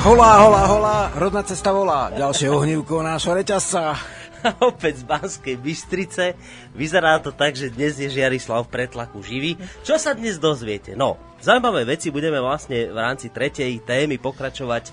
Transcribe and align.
Holá, 0.00 0.40
holá, 0.40 0.62
holá, 0.64 0.98
rodná 1.12 1.44
cesta 1.44 1.76
volá. 1.76 2.08
Ďalšie 2.16 2.48
ohnívko 2.48 3.04
nášho 3.04 3.36
reťazca. 3.36 4.00
opäť 4.72 5.04
z 5.04 5.04
Banskej 5.04 5.56
Bystrice. 5.60 6.24
Vyzerá 6.72 7.20
to 7.20 7.36
tak, 7.36 7.52
že 7.52 7.68
dnes 7.68 8.00
je 8.00 8.08
Žiarislav 8.08 8.64
v 8.64 8.72
pretlaku 8.72 9.20
živý. 9.20 9.60
Čo 9.84 10.00
sa 10.00 10.16
dnes 10.16 10.40
dozviete? 10.40 10.96
No, 10.96 11.20
zaujímavé 11.44 11.84
veci 11.84 12.08
budeme 12.08 12.40
vlastne 12.40 12.88
v 12.88 12.96
rámci 12.96 13.28
tretej 13.28 13.84
témy 13.84 14.16
pokračovať 14.16 14.88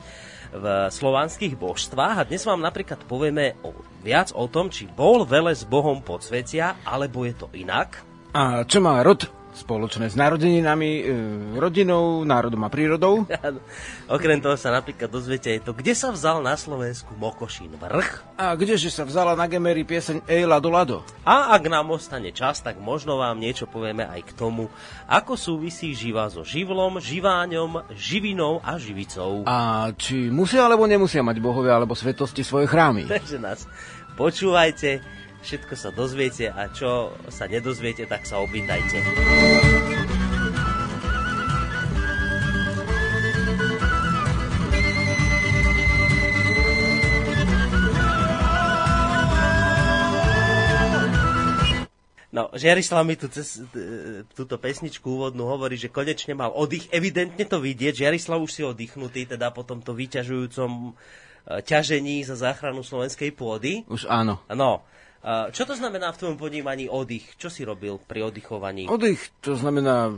v 0.52 0.66
slovanských 0.91 1.55
božstvách 1.55 2.16
a 2.20 2.28
dnes 2.28 2.44
vám 2.44 2.59
napríklad 2.59 3.00
povieme 3.08 3.55
o, 3.64 3.72
viac 4.03 4.36
o 4.36 4.44
tom, 4.52 4.67
či 4.67 4.92
bol 4.92 5.23
vele 5.23 5.55
s 5.55 5.64
Bohom 5.64 6.03
podsvetia, 6.03 6.80
alebo 6.84 7.23
je 7.23 7.36
to 7.36 7.48
inak. 7.55 8.03
A 8.36 8.67
čo 8.67 8.84
má 8.84 9.00
rod 9.03 9.37
spoločné 9.57 10.07
s 10.07 10.16
narodeninami, 10.16 10.91
e, 10.93 11.03
rodinou, 11.57 12.21
národom 12.21 12.61
a 12.61 12.70
prírodou. 12.70 13.25
Okrem 14.16 14.38
toho 14.38 14.53
sa 14.53 14.70
napríklad 14.70 15.09
dozviete 15.09 15.49
aj 15.49 15.66
to, 15.66 15.71
kde 15.73 15.97
sa 15.97 16.13
vzal 16.13 16.45
na 16.45 16.53
Slovensku 16.53 17.17
Mokošín 17.17 17.73
vrch. 17.75 18.38
A 18.38 18.53
kdeže 18.53 18.93
sa 18.93 19.02
vzala 19.03 19.33
na 19.33 19.49
Gemery 19.49 19.81
pieseň 19.81 20.30
Ej 20.30 20.45
Lado 20.45 20.70
Lado. 20.70 20.97
A 21.25 21.57
ak 21.57 21.66
nám 21.66 21.89
ostane 21.89 22.30
čas, 22.30 22.61
tak 22.61 22.77
možno 22.77 23.17
vám 23.17 23.41
niečo 23.41 23.66
povieme 23.66 24.05
aj 24.05 24.21
k 24.30 24.31
tomu, 24.38 24.70
ako 25.09 25.33
súvisí 25.33 25.97
živa 25.97 26.30
so 26.30 26.45
živlom, 26.45 27.02
živáňom, 27.02 27.89
živinou 27.97 28.61
a 28.61 28.77
živicou. 28.77 29.42
A 29.49 29.89
či 29.97 30.30
musia 30.30 30.69
alebo 30.69 30.86
nemusia 30.86 31.25
mať 31.25 31.42
bohovia 31.42 31.81
alebo 31.81 31.97
svetosti 31.97 32.45
svoje 32.45 32.69
chrámy. 32.69 33.09
Takže 33.17 33.42
nás 33.42 33.66
počúvajte 34.14 35.17
všetko 35.41 35.73
sa 35.77 35.89
dozviete 35.93 36.49
a 36.49 36.69
čo 36.71 37.13
sa 37.27 37.45
nedozviete, 37.45 38.09
tak 38.09 38.25
sa 38.25 38.41
opýtajte. 38.41 38.99
No, 52.38 52.53
Žiarislav 52.53 53.02
mi 53.02 53.17
tu 53.17 53.25
cez 53.33 53.65
túto 54.38 54.61
pesničku 54.61 55.09
úvodnú 55.09 55.49
hovorí, 55.49 55.73
že 55.73 55.89
konečne 55.89 56.38
mal 56.38 56.53
oddych. 56.53 56.85
Evidentne 56.93 57.41
to 57.49 57.58
vidieť. 57.58 58.05
Žiarislav 58.05 58.38
už 58.38 58.52
si 58.53 58.61
oddychnutý, 58.61 59.25
teda 59.25 59.49
po 59.49 59.65
tomto 59.65 59.97
vyťažujúcom 59.97 60.69
e, 60.69 60.89
ťažení 61.65 62.21
za 62.21 62.38
záchranu 62.38 62.85
slovenskej 62.85 63.33
pôdy. 63.33 63.89
Už 63.89 64.05
áno. 64.05 64.38
No, 64.53 64.85
čo 65.52 65.67
to 65.67 65.75
znamená 65.75 66.16
v 66.16 66.20
tvojom 66.23 66.38
ponímaní 66.39 66.88
oddych? 66.88 67.36
Čo 67.36 67.52
si 67.52 67.67
robil 67.67 68.00
pri 68.00 68.31
oddychovaní? 68.31 68.88
Oddych, 68.88 69.20
to 69.44 69.59
znamená, 69.59 70.16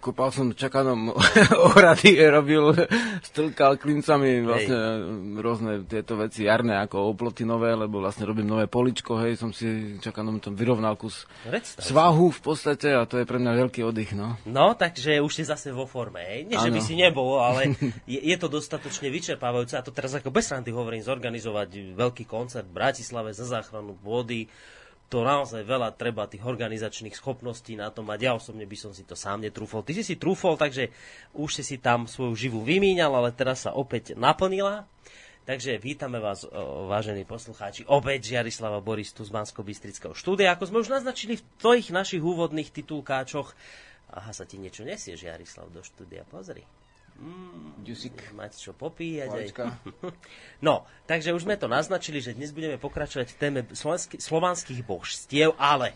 kopal 0.00 0.32
som 0.32 0.50
čakanom 0.50 1.12
orady, 1.76 2.18
robil, 2.26 2.74
strkal 3.22 3.76
klincami 3.76 4.42
vlastne 4.42 4.78
hej. 4.80 5.38
rôzne 5.38 5.72
tieto 5.86 6.16
veci 6.16 6.48
jarné, 6.48 6.80
ako 6.82 7.12
oplotinové, 7.14 7.76
lebo 7.76 8.00
vlastne 8.00 8.26
robím 8.26 8.48
nové 8.48 8.66
poličko, 8.66 9.20
hej, 9.22 9.36
som 9.36 9.52
si 9.52 10.00
čakanom 10.00 10.40
tam 10.40 10.56
vyrovnal 10.56 10.96
kus 10.96 11.28
Predstav. 11.44 11.84
svahu 11.84 12.32
v 12.32 12.40
podstate 12.40 12.96
a 12.96 13.04
to 13.04 13.20
je 13.20 13.28
pre 13.28 13.36
mňa 13.38 13.52
veľký 13.68 13.84
oddych, 13.84 14.16
no. 14.16 14.40
No, 14.48 14.74
takže 14.74 15.20
už 15.20 15.30
si 15.30 15.44
zase 15.46 15.70
vo 15.70 15.84
forme, 15.84 16.24
hej. 16.24 16.48
Nie, 16.48 16.58
ano. 16.58 16.66
že 16.66 16.70
by 16.74 16.80
si 16.80 16.94
nebol, 16.96 17.38
ale 17.38 17.76
je, 18.10 18.18
je 18.18 18.36
to 18.40 18.48
dostatočne 18.48 19.12
vyčerpávajúce 19.12 19.76
a 19.76 19.84
to 19.84 19.92
teraz 19.92 20.16
ako 20.16 20.32
bez 20.32 20.50
hovorím, 20.50 21.04
zorganizovať 21.04 21.94
veľký 21.94 22.24
koncert 22.26 22.66
v 22.66 22.74
Bratislave 22.74 23.30
za 23.30 23.46
záchranu 23.46 23.94
vody 24.00 24.39
to 25.10 25.26
naozaj 25.26 25.66
veľa 25.66 25.98
treba 25.98 26.30
tých 26.30 26.46
organizačných 26.46 27.18
schopností 27.18 27.74
na 27.74 27.90
to 27.90 28.06
mať. 28.06 28.18
Ja 28.22 28.32
osobne 28.38 28.62
by 28.62 28.76
som 28.78 28.94
si 28.94 29.02
to 29.02 29.18
sám 29.18 29.42
netrúfol. 29.42 29.82
Ty 29.82 29.98
si 29.98 30.06
si 30.06 30.14
trúfol, 30.14 30.54
takže 30.54 30.94
už 31.34 31.50
si 31.50 31.66
si 31.66 31.76
tam 31.82 32.06
svoju 32.06 32.38
živú 32.38 32.62
vymíňal, 32.62 33.10
ale 33.10 33.34
teraz 33.34 33.66
sa 33.66 33.74
opäť 33.74 34.14
naplnila. 34.14 34.86
Takže 35.50 35.82
vítame 35.82 36.22
vás, 36.22 36.46
vážení 36.86 37.26
poslucháči, 37.26 37.82
opäť 37.90 38.30
Žiarislava 38.30 38.78
Boris 38.78 39.10
tu 39.10 39.26
z 39.26 39.34
bansko 39.34 39.66
bystrického 39.66 40.14
štúdia. 40.14 40.54
Ako 40.54 40.70
sme 40.70 40.78
už 40.78 40.94
naznačili 40.94 41.42
v 41.42 41.46
tvojich 41.58 41.90
našich 41.90 42.22
úvodných 42.22 42.70
titulkáčoch, 42.70 43.50
aha, 44.14 44.30
sa 44.30 44.46
ti 44.46 44.62
niečo 44.62 44.86
nesie, 44.86 45.18
Žiarislav, 45.18 45.74
do 45.74 45.82
štúdia, 45.82 46.22
pozri. 46.22 46.62
Mm, 47.20 47.84
Ďusik. 47.84 48.32
Mať 48.32 48.56
čo 48.56 48.72
popíjať. 48.72 49.28
Aj. 49.28 49.46
No, 50.64 50.88
takže 51.04 51.36
už 51.36 51.44
sme 51.44 51.60
to 51.60 51.68
naznačili, 51.68 52.24
že 52.24 52.32
dnes 52.32 52.52
budeme 52.56 52.80
pokračovať 52.80 53.28
v 53.32 53.36
téme 53.36 53.60
slovanských 54.16 54.80
božstiev, 54.84 55.52
ale 55.60 55.92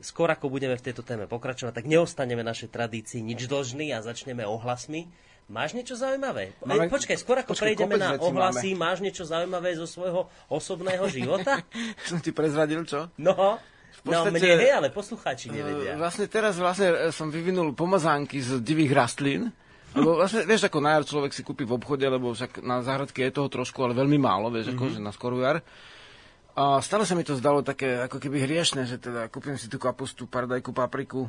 skôr 0.00 0.28
ako 0.28 0.52
budeme 0.52 0.76
v 0.76 0.84
tejto 0.84 1.00
téme 1.00 1.24
pokračovať, 1.24 1.72
tak 1.72 1.88
neostaneme 1.88 2.44
našej 2.44 2.68
tradícii 2.68 3.24
nič 3.24 3.48
dlžný 3.48 3.96
a 3.96 4.04
začneme 4.04 4.44
ohlasmi. 4.44 5.08
Máš 5.46 5.78
niečo 5.78 5.94
zaujímavé? 5.94 6.58
Máme, 6.66 6.90
počkaj, 6.90 7.22
skôr 7.22 7.38
ako 7.38 7.54
počkaj, 7.54 7.78
prejdeme 7.78 7.94
na 7.94 8.18
ohlasy, 8.18 8.74
máme. 8.74 8.82
máš 8.82 8.98
niečo 8.98 9.22
zaujímavé 9.22 9.78
zo 9.78 9.86
svojho 9.86 10.26
osobného 10.50 11.06
života? 11.06 11.62
Som 12.10 12.18
ti 12.18 12.34
prezradil, 12.34 12.82
čo? 12.82 13.06
No, 13.14 13.62
v 14.02 14.10
no, 14.10 14.26
podstate, 14.26 14.34
no 14.34 14.42
mne 14.42 14.50
hej, 14.58 14.72
ale 14.74 14.88
poslucháči 14.90 15.54
nevedia. 15.54 15.94
Vlastne 15.94 16.26
teraz 16.26 16.58
vlastne 16.58 17.14
som 17.14 17.30
vyvinul 17.30 17.78
pomazánky 17.78 18.42
z 18.42 18.58
divých 18.58 18.90
rastlín. 18.90 19.54
Lebo 19.96 20.20
vlastne, 20.20 20.44
vieš, 20.44 20.68
ako 20.68 20.78
na 20.84 21.00
jar 21.00 21.04
človek 21.08 21.32
si 21.32 21.40
kúpi 21.40 21.64
v 21.64 21.80
obchode, 21.80 22.04
lebo 22.04 22.36
však 22.36 22.60
na 22.60 22.84
záhradke 22.84 23.24
je 23.24 23.32
toho 23.32 23.48
trošku, 23.48 23.80
ale 23.80 23.96
veľmi 23.96 24.20
málo, 24.20 24.52
vieš, 24.52 24.72
mm-hmm. 24.72 24.78
ako, 24.78 24.84
mhm. 24.84 24.94
že 24.94 25.00
na 25.00 25.12
skorú 25.12 25.40
jar. 25.40 25.64
A 26.56 26.80
stále 26.80 27.04
sa 27.04 27.12
mi 27.12 27.24
to 27.24 27.36
zdalo 27.36 27.60
také 27.60 28.04
ako 28.08 28.16
keby 28.16 28.48
hriešne, 28.48 28.88
že 28.88 28.96
teda 28.96 29.28
kúpim 29.28 29.60
si 29.60 29.68
tú 29.68 29.76
kapustu, 29.76 30.24
pardajku, 30.24 30.72
papriku, 30.72 31.28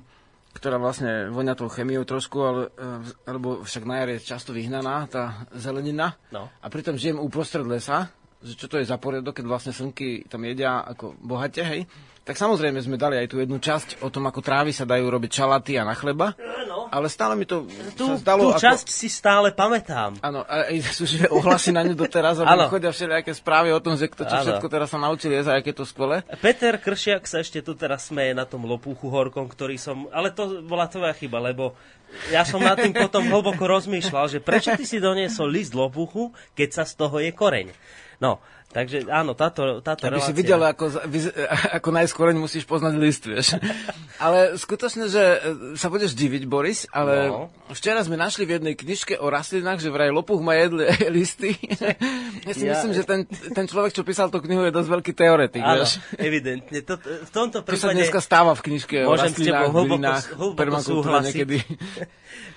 ktorá 0.55 0.79
vlastne 0.79 1.27
vonia 1.27 1.51
tou 1.51 1.67
chemiou 1.67 2.07
trošku, 2.07 2.37
ale, 2.39 2.61
eh, 2.75 3.31
lebo 3.31 3.63
však 3.63 3.83
na 3.83 3.95
jar 4.03 4.09
je 4.15 4.19
často 4.23 4.55
vyhnaná 4.55 5.03
tá 5.11 5.47
zelenina. 5.51 6.15
No. 6.31 6.47
A 6.63 6.67
pritom 6.71 6.95
žijem 6.95 7.19
uprostred 7.19 7.67
lesa, 7.67 8.07
že 8.39 8.55
čo 8.55 8.71
to 8.71 8.79
je 8.79 8.87
za 8.87 8.95
poriadok, 8.95 9.43
keď 9.43 9.45
vlastne 9.51 9.73
slnky 9.75 10.27
tam 10.31 10.47
jedia 10.47 10.79
ako 10.83 11.19
bohate, 11.19 11.63
hej 11.63 11.83
tak 12.27 12.35
samozrejme 12.35 12.83
sme 12.83 12.99
dali 12.99 13.15
aj 13.15 13.31
tú 13.31 13.39
jednu 13.39 13.55
časť 13.55 14.03
o 14.03 14.11
tom, 14.11 14.27
ako 14.27 14.43
trávy 14.43 14.75
sa 14.75 14.83
dajú 14.83 15.07
robiť 15.07 15.31
čalaty 15.31 15.79
a 15.79 15.87
na 15.87 15.95
chleba. 15.95 16.35
No. 16.67 16.91
Ale 16.91 17.07
stále 17.07 17.39
mi 17.39 17.47
to 17.47 17.63
tú, 17.95 18.11
sa 18.11 18.19
zdalo... 18.19 18.51
Tú 18.51 18.59
ako... 18.59 18.63
časť 18.67 18.87
si 18.91 19.07
stále 19.07 19.55
pamätám. 19.55 20.19
Áno, 20.19 20.43
a 20.43 20.67
sú 20.91 21.07
že 21.07 21.31
ohlasy 21.31 21.71
na 21.71 21.87
ňu 21.87 21.95
doteraz, 21.95 22.43
a 22.43 22.67
chodia 22.67 22.91
všelijaké 22.91 23.31
správy 23.31 23.71
o 23.71 23.79
tom, 23.79 23.95
že 23.95 24.11
kto 24.11 24.27
čo 24.27 24.35
ano. 24.35 24.43
všetko 24.43 24.67
teraz 24.67 24.91
sa 24.91 24.99
naučil 24.99 25.31
jesť 25.31 25.55
a 25.55 25.63
aké 25.63 25.71
to 25.71 25.87
skvelé. 25.87 26.27
Peter 26.43 26.75
Kršiak 26.75 27.23
sa 27.23 27.39
ešte 27.39 27.63
tu 27.63 27.79
teraz 27.79 28.11
smeje 28.11 28.35
na 28.35 28.43
tom 28.43 28.67
lopuchu 28.67 29.07
horkom, 29.07 29.47
ktorý 29.47 29.79
som... 29.79 30.11
Ale 30.11 30.35
to 30.35 30.67
bola 30.67 30.91
tvoja 30.91 31.15
chyba, 31.15 31.39
lebo 31.39 31.79
ja 32.27 32.43
som 32.43 32.59
nad 32.59 32.75
tým 32.75 32.91
potom 32.91 33.23
hlboko 33.23 33.63
rozmýšľal, 33.63 34.27
že 34.27 34.43
prečo 34.43 34.75
ty 34.75 34.83
si 34.83 34.99
doniesol 34.99 35.47
list 35.47 35.71
lopuchu, 35.71 36.35
keď 36.59 36.69
sa 36.75 36.83
z 36.83 36.93
toho 36.99 37.23
je 37.23 37.31
koreň. 37.31 37.71
No, 38.17 38.41
Takže 38.67 39.07
áno, 39.07 39.31
táto, 39.31 39.79
táto 39.79 40.11
Aby 40.11 40.19
relácia... 40.19 40.27
si 40.27 40.33
videl, 40.35 40.59
ako, 40.59 40.91
ako 41.79 41.89
najskôr 41.95 42.35
musíš 42.35 42.67
poznať 42.67 42.93
list, 42.99 43.23
vieš. 43.23 43.55
ale 44.25 44.59
skutočne, 44.59 45.07
že 45.07 45.23
e, 45.23 45.37
sa 45.79 45.87
budeš 45.87 46.11
diviť, 46.19 46.43
Boris, 46.43 46.83
ale 46.91 47.31
no. 47.31 47.47
včera 47.71 48.03
sme 48.03 48.19
našli 48.19 48.43
v 48.43 48.59
jednej 48.59 48.75
knižke 48.75 49.23
o 49.23 49.31
rastlinách, 49.31 49.79
že 49.79 49.87
vraj 49.87 50.11
lopuch 50.11 50.43
má 50.43 50.59
jedli 50.59 50.83
listy. 51.17 51.55
ja 52.43 52.53
si 52.53 52.67
ja... 52.67 52.75
myslím, 52.75 52.91
že 52.91 53.03
ten, 53.07 53.23
ten 53.55 53.65
človek, 53.71 53.95
čo 53.95 54.03
písal 54.03 54.27
tú 54.27 54.43
knihu, 54.43 54.67
je 54.67 54.75
dosť 54.75 54.89
veľký 54.99 55.13
teoretik, 55.15 55.63
áno, 55.63 55.87
vieš. 55.87 56.03
evidentne. 56.19 56.77
To, 56.83 56.99
v 56.99 57.31
tomto 57.31 57.63
prípade... 57.63 57.79
To 57.79 57.87
sa 57.87 57.95
dneska 57.95 58.19
stáva 58.19 58.51
v 58.51 58.61
knižke 58.67 59.07
o 59.07 59.15
rastlinách, 59.15 59.71
bylinách, 59.71 60.25
permakultúre 60.59 61.23
niekedy. 61.23 61.63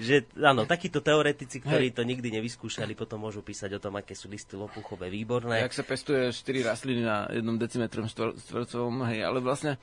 že 0.03 0.27
áno, 0.43 0.67
takíto 0.67 1.05
teoretici, 1.05 1.63
ktorí 1.63 1.93
Hej. 1.93 1.97
to 1.97 2.03
nikdy 2.03 2.29
nevyskúšali, 2.35 2.99
potom 2.99 3.23
môžu 3.23 3.47
písať 3.47 3.79
o 3.79 3.81
tom, 3.81 3.95
aké 3.95 4.19
sú 4.19 4.27
listy 4.27 4.59
lopuchové 4.59 5.07
výborné. 5.13 5.63
Jak 5.63 5.77
sa 5.77 5.85
pestuje 6.01 6.33
4 6.33 6.65
rastliny 6.65 7.05
na 7.05 7.29
jednom 7.29 7.61
decimetrom 7.61 8.09
štvorcovom, 8.09 9.05
hej, 9.13 9.21
ale 9.21 9.45
vlastne 9.45 9.77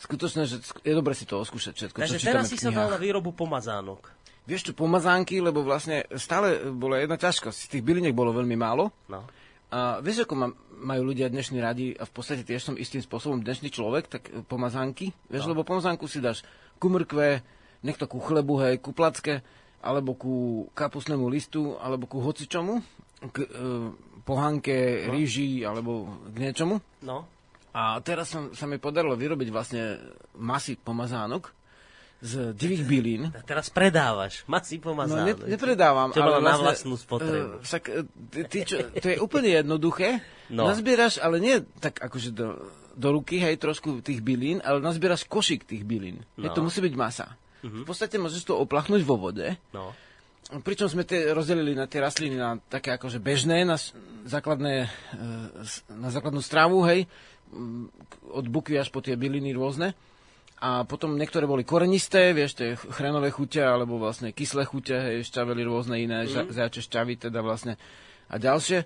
skutočne, 0.00 0.48
že 0.48 0.64
je 0.80 0.94
dobre 0.96 1.12
si 1.12 1.28
to 1.28 1.36
oskúšať 1.44 1.76
všetko, 1.76 1.98
Takže 2.00 2.16
čo 2.16 2.26
teraz 2.32 2.48
si 2.48 2.56
sa 2.56 2.72
dal 2.72 2.88
na 2.88 2.96
výrobu 2.96 3.36
pomazánok. 3.36 4.08
Vieš 4.48 4.72
čo, 4.72 4.72
pomazánky, 4.72 5.44
lebo 5.44 5.60
vlastne 5.60 6.08
stále 6.16 6.72
bola 6.72 6.98
jedna 6.98 7.20
ťažkosť. 7.20 7.68
Tých 7.68 7.84
byliniek 7.84 8.16
bolo 8.16 8.34
veľmi 8.34 8.56
málo. 8.56 8.90
No. 9.06 9.22
A 9.70 10.02
vieš, 10.02 10.26
ako 10.26 10.34
ma, 10.34 10.48
majú 10.82 11.14
ľudia 11.14 11.30
dnešní 11.30 11.62
radi, 11.62 11.94
a 11.94 12.08
v 12.08 12.12
podstate 12.16 12.42
tiež 12.42 12.72
som 12.72 12.74
istým 12.74 13.04
spôsobom 13.04 13.44
dnešný 13.44 13.70
človek, 13.70 14.08
tak 14.08 14.32
pomazánky. 14.50 15.14
Vieš, 15.30 15.46
no. 15.46 15.54
lebo 15.54 15.68
pomazánku 15.68 16.10
si 16.10 16.18
dáš 16.18 16.42
ku 16.80 16.90
mrkve, 16.90 17.44
niekto 17.86 18.10
ku 18.10 18.18
chlebu, 18.18 18.58
hej, 18.66 18.82
ku 18.82 18.90
placke, 18.90 19.44
alebo 19.78 20.16
ku 20.18 20.34
kapusnému 20.74 21.28
listu, 21.30 21.78
alebo 21.78 22.10
ku 22.10 22.18
hocičomu, 22.18 22.82
k 23.30 23.46
e, 23.46 23.48
pohanke, 24.22 25.06
no. 25.06 25.14
rýži, 25.14 25.66
alebo 25.66 26.08
k 26.30 26.36
niečomu. 26.38 26.78
No. 27.02 27.26
A 27.72 27.98
teraz 28.04 28.28
som, 28.28 28.52
sa 28.52 28.68
mi 28.68 28.76
podarilo 28.76 29.16
vyrobiť 29.16 29.48
vlastne 29.48 29.96
masy 30.36 30.76
pomazánok 30.76 31.50
z 32.22 32.54
divých 32.54 32.86
bylín. 32.86 33.22
A 33.34 33.42
teraz 33.42 33.66
predávaš 33.66 34.46
masy 34.46 34.78
pomazánok. 34.78 35.42
No, 35.42 35.46
ne, 35.48 35.50
nepredávam. 35.50 36.14
Čo 36.14 36.22
ale 36.22 36.38
vlastne, 36.38 36.46
na 36.46 36.56
vlastnú 36.62 36.94
spotrebu. 36.94 37.58
Uh, 37.58 37.62
však 37.66 37.82
e, 37.90 38.44
ty, 38.46 38.58
čo, 38.62 38.76
to 38.94 39.06
je 39.10 39.18
úplne 39.18 39.50
jednoduché. 39.50 40.22
No. 40.46 40.70
Nazbieraš, 40.70 41.18
ale 41.18 41.42
nie 41.42 41.66
tak 41.82 41.98
akože 41.98 42.30
do, 42.30 42.62
do 42.94 43.08
ruky, 43.10 43.42
hej, 43.42 43.58
trošku 43.58 44.04
tých 44.04 44.22
bylín, 44.22 44.62
ale 44.62 44.78
nazbieraš 44.78 45.26
košík 45.26 45.66
tých 45.66 45.82
bylín. 45.82 46.22
No. 46.38 46.46
Hej, 46.46 46.54
to 46.54 46.62
musí 46.62 46.78
byť 46.78 46.94
masa. 46.94 47.34
Uh-huh. 47.62 47.82
V 47.82 47.86
podstate 47.88 48.20
môžeš 48.22 48.46
to 48.46 48.54
oplachnúť 48.54 49.02
vo 49.02 49.18
vode. 49.18 49.58
No. 49.74 49.90
Pričom 50.60 50.90
sme 50.90 51.08
tie 51.08 51.32
rozdelili 51.32 51.72
na 51.72 51.88
tie 51.88 52.04
rastliny 52.04 52.36
na 52.36 52.60
také 52.68 52.92
akože 52.92 53.16
bežné, 53.16 53.64
na 53.64 53.80
základné, 54.28 54.84
e, 54.84 54.88
na 55.96 56.08
základnú 56.12 56.44
stravu, 56.44 56.84
hej, 56.84 57.08
od 58.28 58.46
bukvy 58.48 58.76
až 58.76 58.92
po 58.92 59.00
tie 59.00 59.16
byliny 59.16 59.56
rôzne. 59.56 59.96
A 60.62 60.86
potom 60.86 61.18
niektoré 61.18 61.48
boli 61.48 61.66
korenisté, 61.66 62.30
vieš, 62.30 62.54
tie 62.54 62.78
chrenové 62.94 63.34
chute, 63.34 63.58
alebo 63.58 63.98
vlastne 63.98 64.30
kyslé 64.30 64.62
chute, 64.62 64.94
hej, 64.94 65.26
šťaveli 65.26 65.62
rôzne 65.64 65.96
iné, 65.98 66.28
mm. 66.28 66.52
zajače 66.54 66.80
šťavy 66.86 67.14
teda 67.18 67.40
vlastne 67.42 67.80
a 68.28 68.36
ďalšie. 68.36 68.84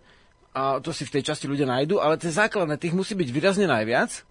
A 0.57 0.81
to 0.81 0.89
si 0.95 1.05
v 1.05 1.21
tej 1.21 1.23
časti 1.29 1.45
ľudia 1.45 1.69
nájdu, 1.69 2.01
ale 2.01 2.17
tie 2.17 2.33
základné, 2.33 2.81
tých 2.81 2.97
musí 2.97 3.13
byť 3.13 3.29
výrazne 3.29 3.69
najviac. 3.69 4.25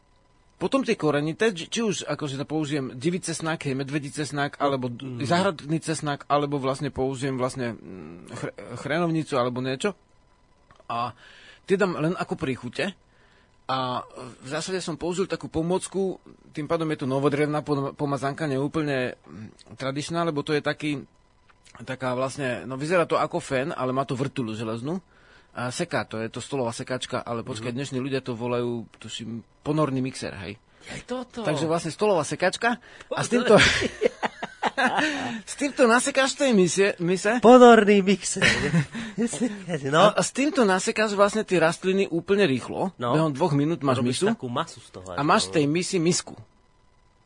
Potom 0.55 0.87
tie 0.87 0.95
korenité, 0.95 1.51
či 1.51 1.83
už 1.83 2.07
akože 2.07 2.39
to 2.39 2.47
použijem 2.47 2.95
divý 2.95 3.19
cesnak, 3.19 3.67
hej, 3.67 3.75
medvedí 3.75 4.07
cesnak, 4.07 4.55
alebo 4.55 4.87
mm. 4.87 5.27
zahradný 5.27 5.83
cesnak, 5.83 6.23
alebo 6.31 6.63
vlastne 6.63 6.87
použijem 6.95 7.35
vlastne 7.35 7.75
mm, 7.75 8.31
chr- 8.31 8.55
chrenovnicu, 8.79 9.35
alebo 9.35 9.59
niečo. 9.59 9.99
A 10.87 11.11
tie 11.67 11.75
dám 11.75 11.99
len 11.99 12.15
ako 12.15 12.39
príchute. 12.39 12.95
A 13.67 14.07
v 14.45 14.47
zásade 14.47 14.79
som 14.79 14.95
použil 14.95 15.27
takú 15.27 15.51
pomocku, 15.51 16.23
tým 16.55 16.71
pádom 16.71 16.87
je 16.93 17.03
to 17.03 17.07
novodrevná 17.09 17.59
pomazanka, 17.91 18.47
neúplne 18.47 19.19
mm, 19.19 19.75
tradičná, 19.75 20.23
lebo 20.23 20.39
to 20.39 20.55
je 20.55 20.63
taký, 20.63 21.03
taká 21.83 22.15
vlastne, 22.15 22.63
no 22.63 22.79
vyzerá 22.79 23.03
to 23.03 23.19
ako 23.19 23.43
fen, 23.43 23.75
ale 23.75 23.91
má 23.91 24.07
to 24.07 24.15
vrtulu 24.15 24.55
železnú. 24.55 25.03
A 25.55 25.71
seká 25.71 26.03
to, 26.03 26.19
je 26.19 26.27
to 26.27 26.43
stolová 26.43 26.75
sekačka, 26.75 27.23
ale 27.23 27.39
počkaj, 27.47 27.71
mm-hmm. 27.71 27.79
dnešní 27.79 27.97
ľudia 28.03 28.19
to 28.19 28.35
volajú, 28.35 28.91
tuším, 28.99 29.39
ponorný 29.63 30.03
mixer, 30.03 30.35
hej. 30.35 30.59
Aj 30.91 31.01
toto. 31.07 31.47
Takže 31.47 31.65
vlastne 31.65 31.95
stolová 31.95 32.27
sekačka 32.27 32.77
a 33.15 33.19
s 33.23 33.31
týmto... 33.31 33.55
s 35.49 35.53
týmto 35.55 35.87
nasekáš 35.87 36.35
tej 36.35 36.51
mise, 36.51 36.99
mise 36.99 37.39
Ponorný 37.39 38.03
mixer. 38.03 38.43
no. 39.95 40.11
a, 40.11 40.19
a 40.19 40.21
s 40.21 40.35
týmto 40.35 40.67
nasekáš 40.67 41.15
vlastne 41.15 41.47
tie 41.47 41.55
rastliny 41.63 42.11
úplne 42.11 42.43
rýchlo. 42.43 42.91
No. 42.99 43.15
Behom 43.15 43.31
dvoch 43.31 43.55
minút 43.55 43.79
máš 43.79 44.03
Robíš 44.03 44.27
misu. 44.27 44.35
takú 44.35 44.51
masu 44.51 44.83
z 44.83 44.89
toho. 44.91 45.07
A 45.15 45.23
máš 45.23 45.47
v 45.49 45.63
tej 45.63 45.65
misi 45.71 45.97
misku. 45.97 46.35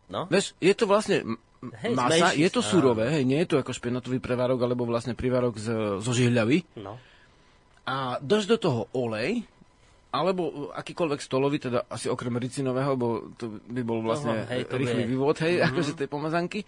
No. 0.06 0.30
Vieš, 0.30 0.54
je 0.62 0.74
to 0.78 0.86
vlastne 0.86 1.26
Hej, 1.60 1.92
masa, 1.92 2.32
zmenší 2.32 2.40
je 2.40 2.50
to 2.56 2.62
surové, 2.64 3.12
hej, 3.12 3.28
nie 3.28 3.36
je 3.44 3.52
to 3.52 3.56
ako 3.60 3.76
špenatový 3.76 4.24
prevárok, 4.24 4.64
alebo 4.64 4.88
vlastne 4.88 5.12
privárok 5.12 5.60
z, 5.60 6.00
zo 6.00 6.12
žihľavy. 6.16 6.64
No. 6.80 6.96
A 7.90 8.22
dáš 8.22 8.46
do 8.46 8.62
toho 8.62 8.86
olej, 8.94 9.42
alebo 10.10 10.74
akýkoľvek 10.74 11.22
stolový, 11.22 11.58
teda 11.62 11.86
asi 11.86 12.10
okrem 12.10 12.34
ricinového, 12.38 12.98
bo 12.98 13.30
to 13.38 13.62
by 13.70 13.82
bol 13.86 14.02
vlastne 14.02 14.46
Aha, 14.46 14.58
hej, 14.58 14.66
to 14.66 14.82
rýchly 14.82 15.06
vie. 15.06 15.10
vývod, 15.14 15.38
hej, 15.42 15.62
mm-hmm. 15.62 15.70
akože 15.70 15.92
tej 15.98 16.10
pomazanky. 16.10 16.60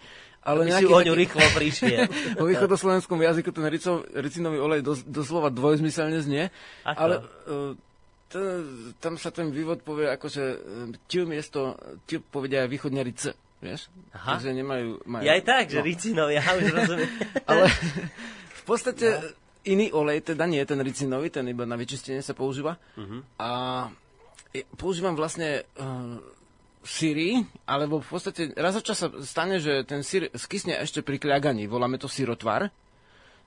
Ale 0.42 0.66
Aby 0.66 0.78
si 0.78 0.86
o 0.86 1.02
ňu 1.02 1.14
rýchlo 1.14 1.42
prišiel. 1.54 2.06
vo 2.38 2.46
východoslovenskom 2.46 3.18
jazyku 3.18 3.50
ten 3.50 3.66
ricov, 3.66 4.06
ricinový 4.14 4.58
olej 4.62 4.80
dos, 4.86 5.02
doslova 5.06 5.50
dvojzmyselne 5.50 6.18
znie, 6.22 6.50
Ako? 6.86 6.98
ale 6.98 7.14
uh, 7.18 7.74
tam 9.02 9.14
sa 9.18 9.34
ten 9.34 9.50
vývod 9.50 9.82
povie 9.82 10.08
akože 10.08 10.44
tiu 11.10 11.26
miesto, 11.26 11.74
tiu 12.06 12.22
povedia 12.22 12.70
východňari 12.70 13.12
c, 13.14 13.34
vieš? 13.58 13.90
Aha. 14.14 14.38
Takže 14.38 14.54
nemajú... 14.54 15.02
Majú, 15.02 15.22
Ja 15.26 15.34
aj 15.34 15.44
tak, 15.44 15.64
že 15.66 15.82
no. 15.82 15.86
ricinov, 15.86 16.28
ja 16.30 16.42
už 16.42 16.70
rozumiem. 16.70 17.10
Ale 17.50 17.66
v 18.60 18.62
podstate 18.64 19.34
iný 19.64 19.90
olej, 19.90 20.20
teda 20.24 20.44
nie 20.44 20.62
ten 20.62 20.78
ricinový, 20.78 21.28
ten 21.28 21.44
iba 21.44 21.62
na 21.62 21.74
vyčistenie 21.74 22.18
sa 22.18 22.32
používa. 22.32 22.76
A 23.36 23.50
je- 24.50 24.66
používam 24.72 25.12
vlastne 25.12 25.62
uh, 25.72 26.18
syry, 26.80 27.38
alebo 27.64 27.98
v 27.98 28.08
podstate 28.08 28.42
raz 28.54 28.74
za 28.74 28.82
čas 28.82 28.98
sa 28.98 29.08
stane, 29.20 29.56
že 29.56 29.82
ten 29.82 30.02
syr 30.02 30.28
skysne 30.32 30.76
ešte 30.76 31.00
pri 31.00 31.16
kľaganí. 31.16 31.64
Voláme 31.64 31.94
to 31.94 32.06
syrotvar. 32.06 32.74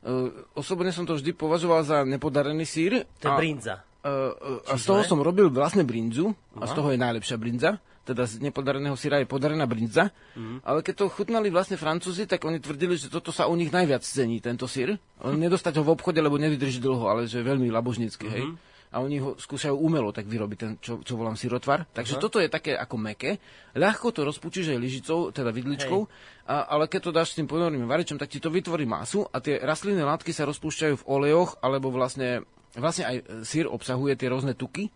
Uh, 0.02 0.30
osobne 0.54 0.90
som 0.90 1.04
to 1.04 1.14
vždy 1.14 1.32
považoval 1.32 1.82
za 1.82 2.02
nepodarený 2.02 2.64
sír. 2.64 3.04
To 3.20 3.28
je 3.28 3.32
a- 3.32 3.36
brinza. 3.36 3.76
Uh, 4.06 4.62
uh, 4.62 4.70
a 4.70 4.78
z 4.78 4.86
toho 4.86 5.02
som 5.02 5.18
robil 5.18 5.50
vlastne 5.50 5.82
brinzu 5.82 6.30
a 6.54 6.70
z 6.70 6.78
toho 6.78 6.94
je 6.94 7.02
najlepšia 7.02 7.42
brinza. 7.42 7.82
Teda 8.06 8.30
z 8.30 8.38
nepodareného 8.38 8.94
syra 8.94 9.18
je 9.18 9.26
podarená 9.26 9.66
brinza. 9.66 10.14
Mhm. 10.38 10.62
Ale 10.62 10.86
keď 10.86 10.94
to 11.02 11.06
chutnali 11.10 11.50
vlastne 11.50 11.74
Francúzi, 11.74 12.30
tak 12.30 12.46
oni 12.46 12.62
tvrdili, 12.62 13.02
že 13.02 13.10
toto 13.10 13.34
sa 13.34 13.50
u 13.50 13.58
nich 13.58 13.74
najviac 13.74 14.06
cení, 14.06 14.38
tento 14.46 14.70
syr. 14.70 15.02
On 15.26 15.34
nedostať 15.34 15.82
ho 15.82 15.84
v 15.90 15.98
obchode, 15.98 16.22
lebo 16.22 16.38
nevydrží 16.38 16.78
dlho, 16.78 17.10
ale 17.10 17.26
že 17.26 17.42
je 17.42 17.50
veľmi 17.50 17.66
labožnícky, 17.74 18.26
hej. 18.30 18.46
Mhm. 18.46 18.78
A 18.94 19.04
oni 19.04 19.20
ho 19.20 19.36
skúšajú 19.36 19.76
umelo 19.76 20.14
tak 20.16 20.30
vyrobiť, 20.30 20.58
ten, 20.62 20.72
čo, 20.80 21.04
čo 21.04 21.20
volám 21.20 21.36
syrotvar. 21.36 21.84
Takže 21.92 22.16
toto 22.16 22.40
je 22.40 22.48
také 22.48 22.78
ako 22.78 22.96
meké. 22.96 23.44
Ľahko 23.76 24.14
to 24.14 24.24
rozpučíš 24.24 24.72
aj 24.72 24.80
lyžicou, 24.80 25.36
teda 25.36 25.52
vidličkou, 25.52 26.00
a, 26.48 26.70
ale 26.72 26.88
keď 26.88 27.10
to 27.10 27.12
dáš 27.12 27.36
s 27.36 27.38
tým 27.42 27.50
ponorným 27.50 27.90
varičom, 27.90 28.16
tak 28.16 28.32
ti 28.32 28.40
to 28.40 28.48
vytvorí 28.48 28.88
masu 28.88 29.28
a 29.34 29.44
tie 29.44 29.60
rastlinné 29.60 30.00
látky 30.00 30.32
sa 30.32 30.48
rozpúšťajú 30.48 30.96
v 31.02 31.08
olejoch, 31.12 31.60
alebo 31.60 31.92
vlastne 31.92 32.48
Vlastne 32.76 33.04
aj 33.08 33.18
e, 33.18 33.24
sír 33.48 33.66
obsahuje 33.72 34.20
tie 34.20 34.28
rôzne 34.28 34.52
tuky, 34.52 34.92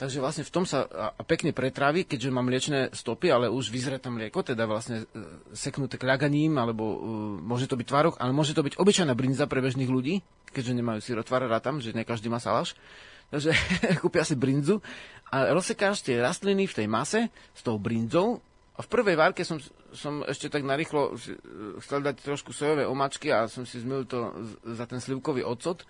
takže 0.00 0.18
vlastne 0.18 0.44
v 0.48 0.52
tom 0.52 0.64
sa 0.64 0.88
a, 0.88 1.12
a 1.12 1.22
pekne 1.22 1.52
pretrávi, 1.52 2.08
keďže 2.08 2.32
mám 2.32 2.48
mliečne 2.48 2.92
stopy, 2.96 3.28
ale 3.28 3.52
už 3.52 3.68
vyzrie 3.68 4.00
tam 4.00 4.16
mlieko, 4.16 4.40
teda 4.40 4.64
vlastne 4.64 5.04
e, 5.04 5.06
seknuté 5.52 6.00
kľaganím, 6.00 6.56
alebo 6.56 6.84
e, 6.84 6.96
môže 7.44 7.68
to 7.68 7.76
byť 7.76 7.86
tvarok, 7.86 8.14
ale 8.16 8.32
môže 8.32 8.56
to 8.56 8.64
byť 8.64 8.80
obyčajná 8.80 9.12
brinza 9.12 9.44
pre 9.44 9.60
bežných 9.60 9.92
ľudí, 9.92 10.24
keďže 10.50 10.72
nemajú 10.72 11.00
syrotvar 11.04 11.44
tam, 11.60 11.84
že 11.84 11.92
ne 11.92 12.04
každý 12.04 12.32
má 12.32 12.40
salaš. 12.40 12.72
Takže 13.32 13.52
kúpia 14.04 14.24
si 14.24 14.36
brinzu 14.36 14.84
a 15.32 15.52
rozsekáš 15.52 16.04
tie 16.04 16.20
rastliny 16.20 16.68
v 16.68 16.76
tej 16.76 16.86
mase 16.88 17.32
s 17.56 17.60
tou 17.64 17.80
brinzou 17.80 18.44
a 18.72 18.80
v 18.80 18.88
prvej 18.88 19.16
várke 19.20 19.44
som, 19.44 19.60
som 19.92 20.24
ešte 20.24 20.48
tak 20.48 20.64
narýchlo 20.64 21.12
e, 21.12 21.36
chcel 21.84 22.00
dať 22.00 22.24
trošku 22.24 22.56
sojové 22.56 22.88
omačky 22.88 23.28
a 23.28 23.44
som 23.48 23.68
si 23.68 23.80
zmyl 23.84 24.08
to 24.08 24.32
za 24.64 24.88
ten 24.88 25.00
slivkový 25.00 25.44
ocot. 25.44 25.84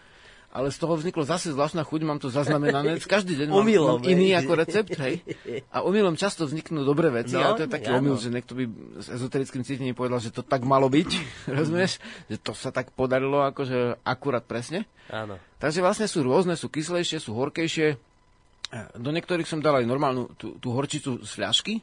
Ale 0.53 0.69
z 0.69 0.85
toho 0.85 1.01
vzniklo 1.01 1.25
zase 1.25 1.49
zvláštna 1.57 1.81
chuť, 1.81 2.01
mám 2.05 2.21
to 2.21 2.29
zaznamenané. 2.29 3.01
Každý 3.01 3.41
deň 3.41 3.49
mám, 3.49 3.65
Omylom, 3.65 4.05
mám 4.05 4.05
iný 4.05 4.37
ako 4.37 4.53
recept, 4.61 4.93
hej. 5.01 5.25
A 5.73 5.81
omylom 5.81 6.13
často 6.21 6.45
vzniknú 6.45 6.85
dobré 6.85 7.09
veci, 7.09 7.41
No, 7.41 7.57
ale 7.57 7.57
to 7.57 7.65
je 7.65 7.73
taký 7.73 7.89
áno. 7.89 8.05
omyl, 8.05 8.21
že 8.21 8.29
niekto 8.29 8.53
by 8.53 8.69
s 9.01 9.09
ezoterickým 9.09 9.65
cítením 9.65 9.97
povedal, 9.97 10.21
že 10.21 10.29
to 10.29 10.45
tak 10.45 10.69
malo 10.69 10.93
byť, 10.93 11.09
rozumieš? 11.57 11.97
Že 12.29 12.37
to 12.45 12.53
sa 12.53 12.69
tak 12.69 12.93
podarilo, 12.93 13.41
akože 13.49 14.05
akurát 14.05 14.45
presne. 14.45 14.85
Áno. 15.09 15.41
Takže 15.57 15.81
vlastne 15.81 16.05
sú 16.05 16.21
rôzne, 16.21 16.53
sú 16.53 16.69
kyslejšie, 16.69 17.17
sú 17.17 17.33
horkejšie. 17.33 17.97
Do 19.01 19.09
niektorých 19.09 19.49
som 19.49 19.65
dal 19.65 19.81
aj 19.81 19.89
normálnu 19.89 20.37
tú, 20.37 20.61
tú 20.61 20.77
horčicu 20.77 21.25
z 21.25 21.31
fľašky, 21.33 21.81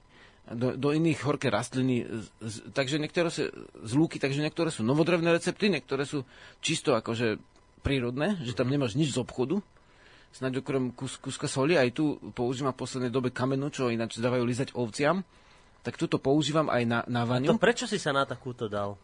do, 0.49 0.77
do 0.77 0.89
iných 0.93 1.21
horké 1.25 1.49
rastliny, 1.53 2.05
z, 2.05 2.25
z, 2.41 2.55
takže 2.73 2.97
niektoré 2.97 3.29
sú 3.29 3.49
z 3.85 3.91
lúky, 3.93 4.17
takže 4.17 4.41
niektoré 4.41 4.73
sú 4.73 4.81
novodrevné 4.81 5.29
recepty, 5.29 5.69
niektoré 5.69 6.09
sú 6.09 6.25
čisto 6.61 6.97
akože 6.97 7.37
prírodné, 7.81 8.35
že 8.43 8.55
tam 8.55 8.67
nemáš 8.67 8.93
nič 8.93 9.15
z 9.15 9.21
obchodu. 9.23 9.63
Snáď 10.29 10.61
okrem 10.61 10.93
kus, 10.93 11.17
kuska 11.17 11.49
soli, 11.49 11.73
aj 11.73 11.89
tu 11.95 12.21
používam 12.37 12.69
v 12.69 12.81
poslednej 12.85 13.09
dobe 13.09 13.33
kamenu, 13.33 13.73
čo 13.73 13.89
ináč 13.89 14.21
dávajú 14.21 14.45
lizať 14.45 14.77
ovciam. 14.77 15.25
Tak 15.81 15.97
tuto 15.97 16.21
používam 16.21 16.69
aj 16.69 16.83
na, 16.85 16.99
na 17.09 17.23
vaňu. 17.25 17.49
To 17.49 17.57
prečo 17.57 17.89
si 17.89 17.97
sa 17.97 18.13
na 18.13 18.27
takúto 18.27 18.69
dal? 18.69 18.99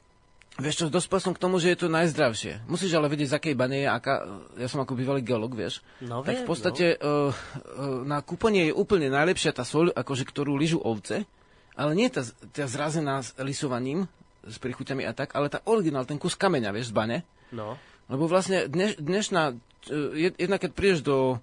Vieš 0.56 0.76
čo, 0.76 0.86
dospel 0.88 1.20
som 1.20 1.36
k 1.36 1.42
tomu, 1.42 1.60
že 1.60 1.76
je 1.76 1.84
to 1.84 1.92
najzdravšie. 1.92 2.64
Musíš 2.72 2.96
ale 2.96 3.12
vedieť, 3.12 3.36
z 3.36 3.38
akej 3.44 3.56
bane 3.60 3.76
je, 3.84 3.88
aká... 3.92 4.24
Ja 4.56 4.72
som 4.72 4.80
ako 4.80 4.96
bývalý 4.96 5.20
geolog, 5.20 5.52
vieš. 5.52 5.84
No 6.00 6.24
tak 6.24 6.40
viem, 6.40 6.44
v 6.44 6.48
podstate 6.48 6.86
uh, 6.96 7.28
uh, 7.28 8.08
na 8.08 8.24
kúpanie 8.24 8.72
je 8.72 8.74
úplne 8.76 9.12
najlepšia 9.12 9.52
tá 9.52 9.68
soľ, 9.68 9.92
akože 9.92 10.24
ktorú 10.24 10.56
lyžu 10.56 10.80
ovce, 10.80 11.28
ale 11.76 11.92
nie 11.92 12.08
tá, 12.08 12.24
tá 12.56 12.72
zrazená 12.72 13.20
s 13.20 13.36
lisovaním, 13.44 14.08
s 14.48 14.56
prichuťami 14.56 15.04
a 15.04 15.12
tak, 15.12 15.36
ale 15.36 15.52
tá 15.52 15.60
originál, 15.68 16.08
ten 16.08 16.16
kus 16.16 16.40
kameňa, 16.40 16.72
vieš, 16.72 16.96
z 16.96 17.04
bane. 17.04 17.18
No. 17.52 17.76
Lebo 18.08 18.26
vlastne 18.26 18.66
dneš, 18.66 18.98
dnešná, 18.98 19.44
eh, 19.52 19.94
jed- 20.24 20.38
jedna 20.38 20.58
keď 20.58 20.72
prídeš 20.72 21.02
do, 21.02 21.42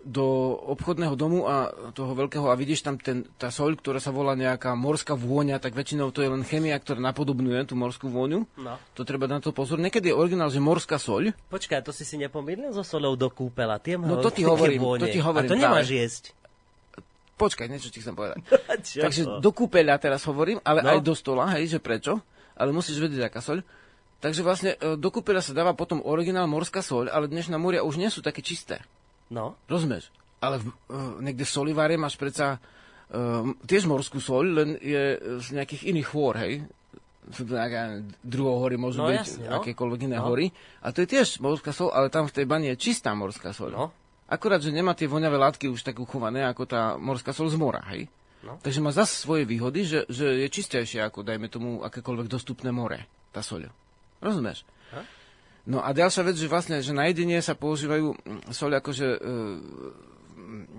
do 0.00 0.24
obchodného 0.68 1.14
domu 1.14 1.44
a 1.44 1.64
toho 1.90 2.12
veľkého 2.12 2.44
a 2.44 2.54
vidíš 2.54 2.82
tam 2.82 2.96
ten, 2.96 3.24
tá 3.34 3.48
soľ, 3.48 3.72
ktorá 3.74 3.96
sa 3.96 4.10
volá 4.10 4.34
nejaká 4.34 4.74
morská 4.74 5.14
vôňa, 5.14 5.56
tak 5.56 5.72
väčšinou 5.72 6.10
to 6.10 6.20
je 6.20 6.28
len 6.28 6.42
chemia, 6.42 6.76
ktorá 6.76 7.00
napodobňuje 7.02 7.64
tú 7.64 7.74
morskú 7.74 8.06
vôňu. 8.06 8.44
No. 8.54 8.76
To 8.92 9.00
treba 9.00 9.24
na 9.24 9.38
to 9.38 9.48
pozor. 9.50 9.76
Niekedy 9.76 10.08
je 10.08 10.14
originál, 10.14 10.48
že 10.48 10.60
morská 10.60 10.96
soľ. 10.96 11.32
Počkaj, 11.46 11.80
to 11.80 11.90
si 11.90 12.04
si 12.04 12.16
nepomýlil 12.16 12.68
so 12.70 12.82
solou 12.82 13.14
do 13.14 13.26
kúpela? 13.26 13.76
Tie 13.78 13.96
No 13.96 14.20
to 14.20 14.28
ti 14.28 14.44
hovorím, 14.44 14.80
vône. 14.82 15.00
to 15.00 15.08
ti 15.08 15.18
hovorím 15.18 15.40
A 15.40 15.50
to 15.50 15.56
práve. 15.56 15.64
nemáš 15.66 15.88
jesť. 15.88 16.24
Počkaj, 17.34 17.66
niečo 17.66 17.88
ti 17.88 17.98
chcem 17.98 18.12
povedať. 18.12 18.44
Takže 19.04 19.40
do 19.40 19.50
kúpeľa 19.50 19.96
teraz 19.98 20.22
hovorím, 20.22 20.60
ale 20.60 20.84
No. 20.84 20.88
aj 20.90 21.00
do 21.00 21.14
stola, 21.14 21.48
hej, 21.50 21.66
že 21.66 21.78
prečo? 21.78 22.20
Ale 22.54 22.70
musíš 22.70 23.00
vedieť, 23.00 23.26
aká 23.26 23.40
soľ. 23.40 23.64
Takže 24.24 24.40
vlastne 24.40 24.72
e, 24.80 24.96
do 24.96 25.08
kúpeľa 25.12 25.44
sa 25.44 25.52
dáva 25.52 25.76
potom 25.76 26.00
originál 26.00 26.48
morská 26.48 26.80
soľ, 26.80 27.12
ale 27.12 27.28
dnešná 27.28 27.60
moria 27.60 27.84
už 27.84 28.00
nie 28.00 28.08
sú 28.08 28.24
také 28.24 28.40
čisté. 28.40 28.80
No. 29.28 29.52
Rozumieš? 29.68 30.08
Ale 30.40 30.64
v, 30.64 30.72
uh, 30.88 31.20
niekde 31.20 31.44
v 31.44 31.52
soliváre 31.52 31.96
máš 32.00 32.16
predsa 32.16 32.56
uh, 32.56 33.44
tiež 33.68 33.84
morskú 33.84 34.20
soľ, 34.20 34.44
len 34.52 34.68
je 34.80 35.16
z 35.40 35.46
nejakých 35.56 35.92
iných 35.92 36.08
chôr, 36.08 36.36
hej? 36.40 36.64
Sú 37.32 37.48
to 37.48 37.56
nejaké 37.56 38.04
druhohory, 38.20 38.76
môžu 38.76 39.00
No, 39.00 39.08
byť 39.08 39.16
jasne, 39.16 39.44
no. 39.48 39.60
akékoľvek 39.60 40.00
iné 40.08 40.20
No. 40.20 40.28
hory. 40.28 40.52
A 40.84 40.92
to 40.92 41.04
je 41.04 41.08
tiež 41.16 41.40
morská 41.40 41.72
soľ, 41.72 41.96
ale 41.96 42.12
tam 42.12 42.28
v 42.28 42.36
tej 42.36 42.44
bani 42.48 42.68
je 42.72 42.80
čistá 42.80 43.16
morská 43.16 43.56
soľ. 43.56 43.72
No. 43.72 43.86
Akurát, 44.28 44.60
že 44.60 44.72
nemá 44.72 44.92
tie 44.92 45.08
voňavé 45.08 45.36
látky 45.36 45.68
už 45.68 45.84
tak 45.84 46.00
uchované 46.00 46.44
ako 46.44 46.64
tá 46.64 46.96
morská 47.00 47.32
soľ 47.32 47.48
z 47.52 47.56
mora, 47.60 47.80
hej? 47.92 48.08
No. 48.44 48.60
Takže 48.60 48.80
má 48.84 48.92
zase 48.92 49.16
svoje 49.16 49.48
výhody, 49.48 49.88
že, 49.88 50.04
že 50.08 50.44
je 50.44 50.48
čistejšie 50.48 51.00
ako, 51.00 51.24
dajme 51.24 51.48
tomu, 51.48 51.80
akékoľvek 51.80 52.28
dostupné 52.28 52.68
more, 52.72 53.04
tá 53.32 53.40
soľ. 53.40 53.68
Rozumieš? 54.24 54.64
No 55.64 55.80
a 55.80 55.96
ďalšia 55.96 56.28
vec, 56.28 56.36
že 56.36 56.48
vlastne, 56.48 56.76
že 56.84 56.92
na 56.92 57.08
jedenie 57.08 57.40
sa 57.40 57.56
používajú 57.56 58.12
mm, 58.12 58.52
soli 58.52 58.76
akože, 58.76 59.08
e, 59.16 59.28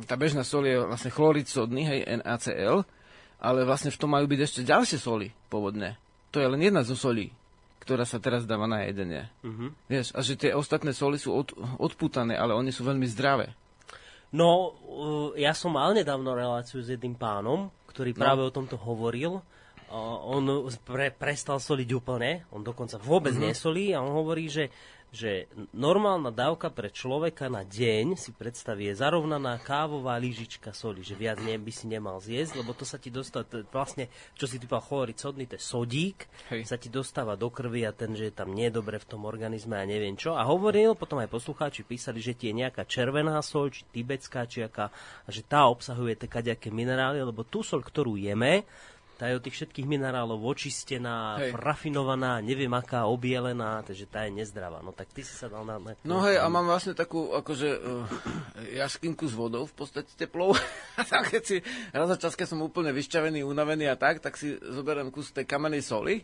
tá 0.05 0.13
bežná 0.13 0.45
sol 0.45 0.61
je 0.69 0.77
vlastne 0.77 1.09
chlorid 1.09 1.49
sodný, 1.49 1.89
hej, 1.89 1.99
NaCl, 2.21 2.85
ale 3.41 3.59
vlastne 3.65 3.89
v 3.89 3.97
tom 3.97 4.13
majú 4.13 4.29
byť 4.29 4.39
ešte 4.45 4.61
ďalšie 4.61 4.97
soli 5.01 5.33
pôvodné. 5.49 5.97
To 6.33 6.37
je 6.37 6.45
len 6.45 6.61
jedna 6.61 6.85
zo 6.85 6.93
solí, 6.93 7.33
ktorá 7.81 8.05
sa 8.05 8.21
teraz 8.21 8.45
dáva 8.45 8.69
na 8.69 8.85
jedenie. 8.85 9.25
Uh-huh. 9.41 9.73
Vieš, 9.89 10.13
a 10.13 10.21
že 10.21 10.37
tie 10.37 10.51
ostatné 10.53 10.93
soli 10.93 11.17
sú 11.17 11.33
od, 11.33 11.49
odputané, 11.81 12.37
ale 12.37 12.53
oni 12.53 12.69
sú 12.69 12.85
veľmi 12.85 13.09
zdravé. 13.09 13.57
No, 14.35 14.75
uh, 14.75 15.29
ja 15.33 15.55
som 15.57 15.73
mal 15.73 15.97
nedávno 15.97 16.35
reláciu 16.37 16.83
s 16.83 16.91
jedným 16.93 17.17
pánom, 17.17 17.73
ktorý 17.89 18.13
no. 18.13 18.19
práve 18.21 18.41
o 18.45 18.53
tomto 18.53 18.77
hovoril 18.77 19.41
on 19.95 20.67
pre, 20.83 21.13
prestal 21.13 21.61
soliť 21.61 21.89
úplne, 21.95 22.43
on 22.51 22.61
dokonca 22.61 22.99
vôbec 22.99 23.31
mm-hmm. 23.31 23.49
nesolí 23.51 23.85
a 23.95 24.03
on 24.03 24.11
hovorí, 24.11 24.51
že, 24.51 24.67
že 25.15 25.47
normálna 25.71 26.35
dávka 26.35 26.67
pre 26.67 26.91
človeka 26.91 27.47
na 27.47 27.63
deň, 27.63 28.19
si 28.19 28.35
predstaví, 28.35 28.91
je 28.91 28.99
zarovnaná 28.99 29.55
kávová 29.63 30.19
lyžička 30.19 30.75
soli, 30.75 30.99
že 30.99 31.15
viac 31.15 31.39
ne, 31.39 31.55
by 31.55 31.71
si 31.71 31.87
nemal 31.87 32.19
zjesť, 32.19 32.59
lebo 32.59 32.75
to 32.75 32.83
sa 32.83 32.99
ti 32.99 33.07
dostáva, 33.07 33.47
vlastne, 33.71 34.11
čo 34.35 34.43
si 34.49 34.59
typal 34.59 34.83
choloric 34.83 35.15
sodný, 35.15 35.47
to 35.47 35.55
je 35.55 35.63
sodík, 35.63 36.27
Hej. 36.51 36.67
sa 36.67 36.75
ti 36.75 36.91
dostáva 36.91 37.39
do 37.39 37.47
krvi 37.47 37.87
a 37.87 37.95
ten, 37.95 38.11
že 38.17 38.27
je 38.27 38.35
tam 38.35 38.51
nedobre 38.51 38.99
v 38.99 39.07
tom 39.07 39.23
organizme 39.23 39.79
a 39.79 39.87
neviem 39.87 40.19
čo. 40.19 40.35
A 40.35 40.43
hovoril, 40.43 40.99
potom 40.99 41.23
aj 41.23 41.31
poslucháči 41.31 41.87
písali, 41.87 42.19
že 42.19 42.35
ti 42.35 42.51
je 42.51 42.59
nejaká 42.67 42.83
červená 42.83 43.39
sol, 43.39 43.71
či 43.71 43.87
tibetská, 43.95 44.43
či 44.49 44.67
aká, 44.67 44.91
a 45.23 45.29
že 45.31 45.45
tá 45.45 45.71
obsahuje 45.71 46.19
také 46.19 46.67
minerály, 46.67 47.23
lebo 47.23 47.47
tú 47.47 47.63
sol, 47.63 47.79
ktorú 47.79 48.19
jeme, 48.19 48.67
tá 49.15 49.31
je 49.31 49.39
od 49.39 49.43
tých 49.47 49.55
všetkých 49.63 49.87
minerálov 49.87 50.43
očistená, 50.43 51.39
hej. 51.39 51.55
rafinovaná, 51.55 52.43
neviem 52.43 52.71
aká, 52.75 53.07
obielená, 53.07 53.79
takže 53.87 54.11
tá 54.11 54.27
je 54.27 54.35
nezdravá. 54.35 54.83
No 54.83 54.91
tak 54.91 55.07
ty 55.15 55.23
si 55.23 55.31
sa 55.31 55.47
dal 55.47 55.63
na... 55.63 55.79
na 55.79 55.95
no 56.03 56.19
hej, 56.27 56.35
a 56.35 56.45
mám 56.51 56.67
vlastne 56.67 56.91
takú, 56.91 57.31
akože, 57.31 57.69
uh, 57.79 58.03
jaskinku 58.75 59.23
s 59.23 59.33
vodou, 59.33 59.63
v 59.63 59.75
podstate 59.75 60.11
teplou. 60.19 60.51
a 60.99 61.19
keď 61.23 61.41
si 61.41 61.57
raz 61.95 62.11
za 62.11 62.17
čas, 62.19 62.35
keď 62.35 62.47
som 62.51 62.59
úplne 62.59 62.91
vyšťavený, 62.91 63.47
unavený 63.47 63.87
a 63.87 63.95
tak, 63.95 64.19
tak 64.19 64.35
si 64.35 64.59
zoberiem 64.59 65.07
kus 65.15 65.31
tej 65.31 65.47
kamenej 65.47 65.87
soli, 65.87 66.19
e, 66.19 66.23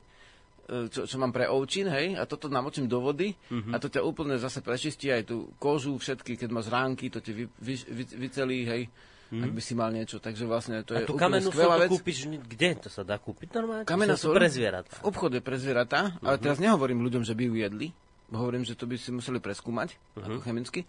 čo, 0.92 1.08
čo 1.08 1.16
mám 1.16 1.32
pre 1.32 1.48
ovčín, 1.48 1.88
hej, 1.88 2.20
a 2.20 2.28
toto 2.28 2.52
namočím 2.52 2.92
do 2.92 3.00
vody 3.00 3.32
uh-huh. 3.32 3.72
a 3.72 3.80
to 3.80 3.88
ťa 3.88 4.04
úplne 4.04 4.36
zase 4.36 4.60
prečistí 4.60 5.08
aj 5.08 5.32
tú 5.32 5.56
kožu, 5.58 5.96
všetky, 5.96 6.36
keď 6.36 6.50
máš 6.52 6.68
ránky, 6.68 7.08
to 7.08 7.24
ti 7.24 7.32
vy, 7.32 7.48
vy, 7.60 7.76
vy, 7.88 8.04
vycelí, 8.20 8.60
hej, 8.68 8.84
hmm. 9.32 9.44
ak 9.48 9.52
by 9.56 9.62
si 9.64 9.74
mal 9.74 9.90
niečo. 9.96 10.20
Takže 10.20 10.44
vlastne 10.44 10.84
to 10.84 10.94
a 10.94 11.02
je 11.02 11.08
tú 11.08 11.16
úplne 11.16 11.40
skvelá 11.40 11.76
vec. 11.82 11.90
kúpiš, 11.90 12.28
kde 12.28 12.70
to 12.78 12.88
sa 12.92 13.08
dá 13.08 13.16
kúpiť 13.16 13.56
normálne? 13.56 13.84
Kamená 13.88 14.20
sol 14.20 14.36
pre 14.36 14.52
zvieratá. 14.52 14.92
V 15.02 15.08
obchode 15.08 15.40
pre 15.40 15.56
zvieratá, 15.56 16.12
uh-huh. 16.12 16.28
ale 16.28 16.36
mhm. 16.38 16.44
teraz 16.44 16.58
nehovorím 16.60 17.00
ľuďom, 17.08 17.24
že 17.24 17.34
by 17.34 17.44
ju 17.48 17.56
jedli. 17.56 17.88
Hovorím, 18.32 18.64
že 18.64 18.80
to 18.80 18.88
by 18.88 18.96
si 18.96 19.12
museli 19.12 19.44
preskúmať, 19.44 19.96
uh-huh. 19.96 20.24
ako 20.28 20.40
chemicky. 20.44 20.88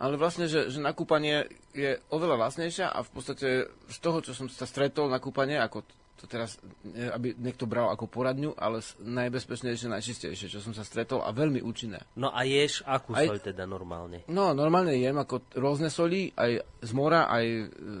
Ale 0.00 0.16
vlastne, 0.16 0.48
že, 0.48 0.72
že 0.72 0.80
nakúpanie 0.80 1.44
je 1.76 2.00
oveľa 2.08 2.40
vlastnejšia 2.40 2.88
a 2.88 3.04
v 3.04 3.10
podstate 3.12 3.48
z 3.68 3.98
toho, 4.00 4.24
čo 4.24 4.32
som 4.32 4.48
sa 4.48 4.64
stretol 4.64 5.12
na 5.12 5.20
kúpanie, 5.20 5.60
ako 5.60 5.84
to 6.20 6.28
teraz, 6.28 6.60
aby 6.84 7.32
niekto 7.32 7.64
bral 7.64 7.88
ako 7.88 8.04
poradňu, 8.04 8.52
ale 8.60 8.84
najbezpečnejšie, 9.00 9.88
najčistejšie, 9.88 10.52
čo 10.52 10.60
som 10.60 10.76
sa 10.76 10.84
stretol 10.84 11.24
a 11.24 11.32
veľmi 11.32 11.64
účinné. 11.64 12.04
No 12.20 12.28
a 12.28 12.44
ješ 12.44 12.84
akú 12.84 13.16
aj, 13.16 13.24
soľ 13.24 13.40
teda 13.40 13.64
normálne? 13.64 14.20
No, 14.28 14.52
normálne 14.52 15.00
jem 15.00 15.16
ako 15.16 15.48
rôzne 15.56 15.88
soli, 15.88 16.28
aj 16.36 16.60
z 16.84 16.92
mora, 16.92 17.24
aj 17.32 17.44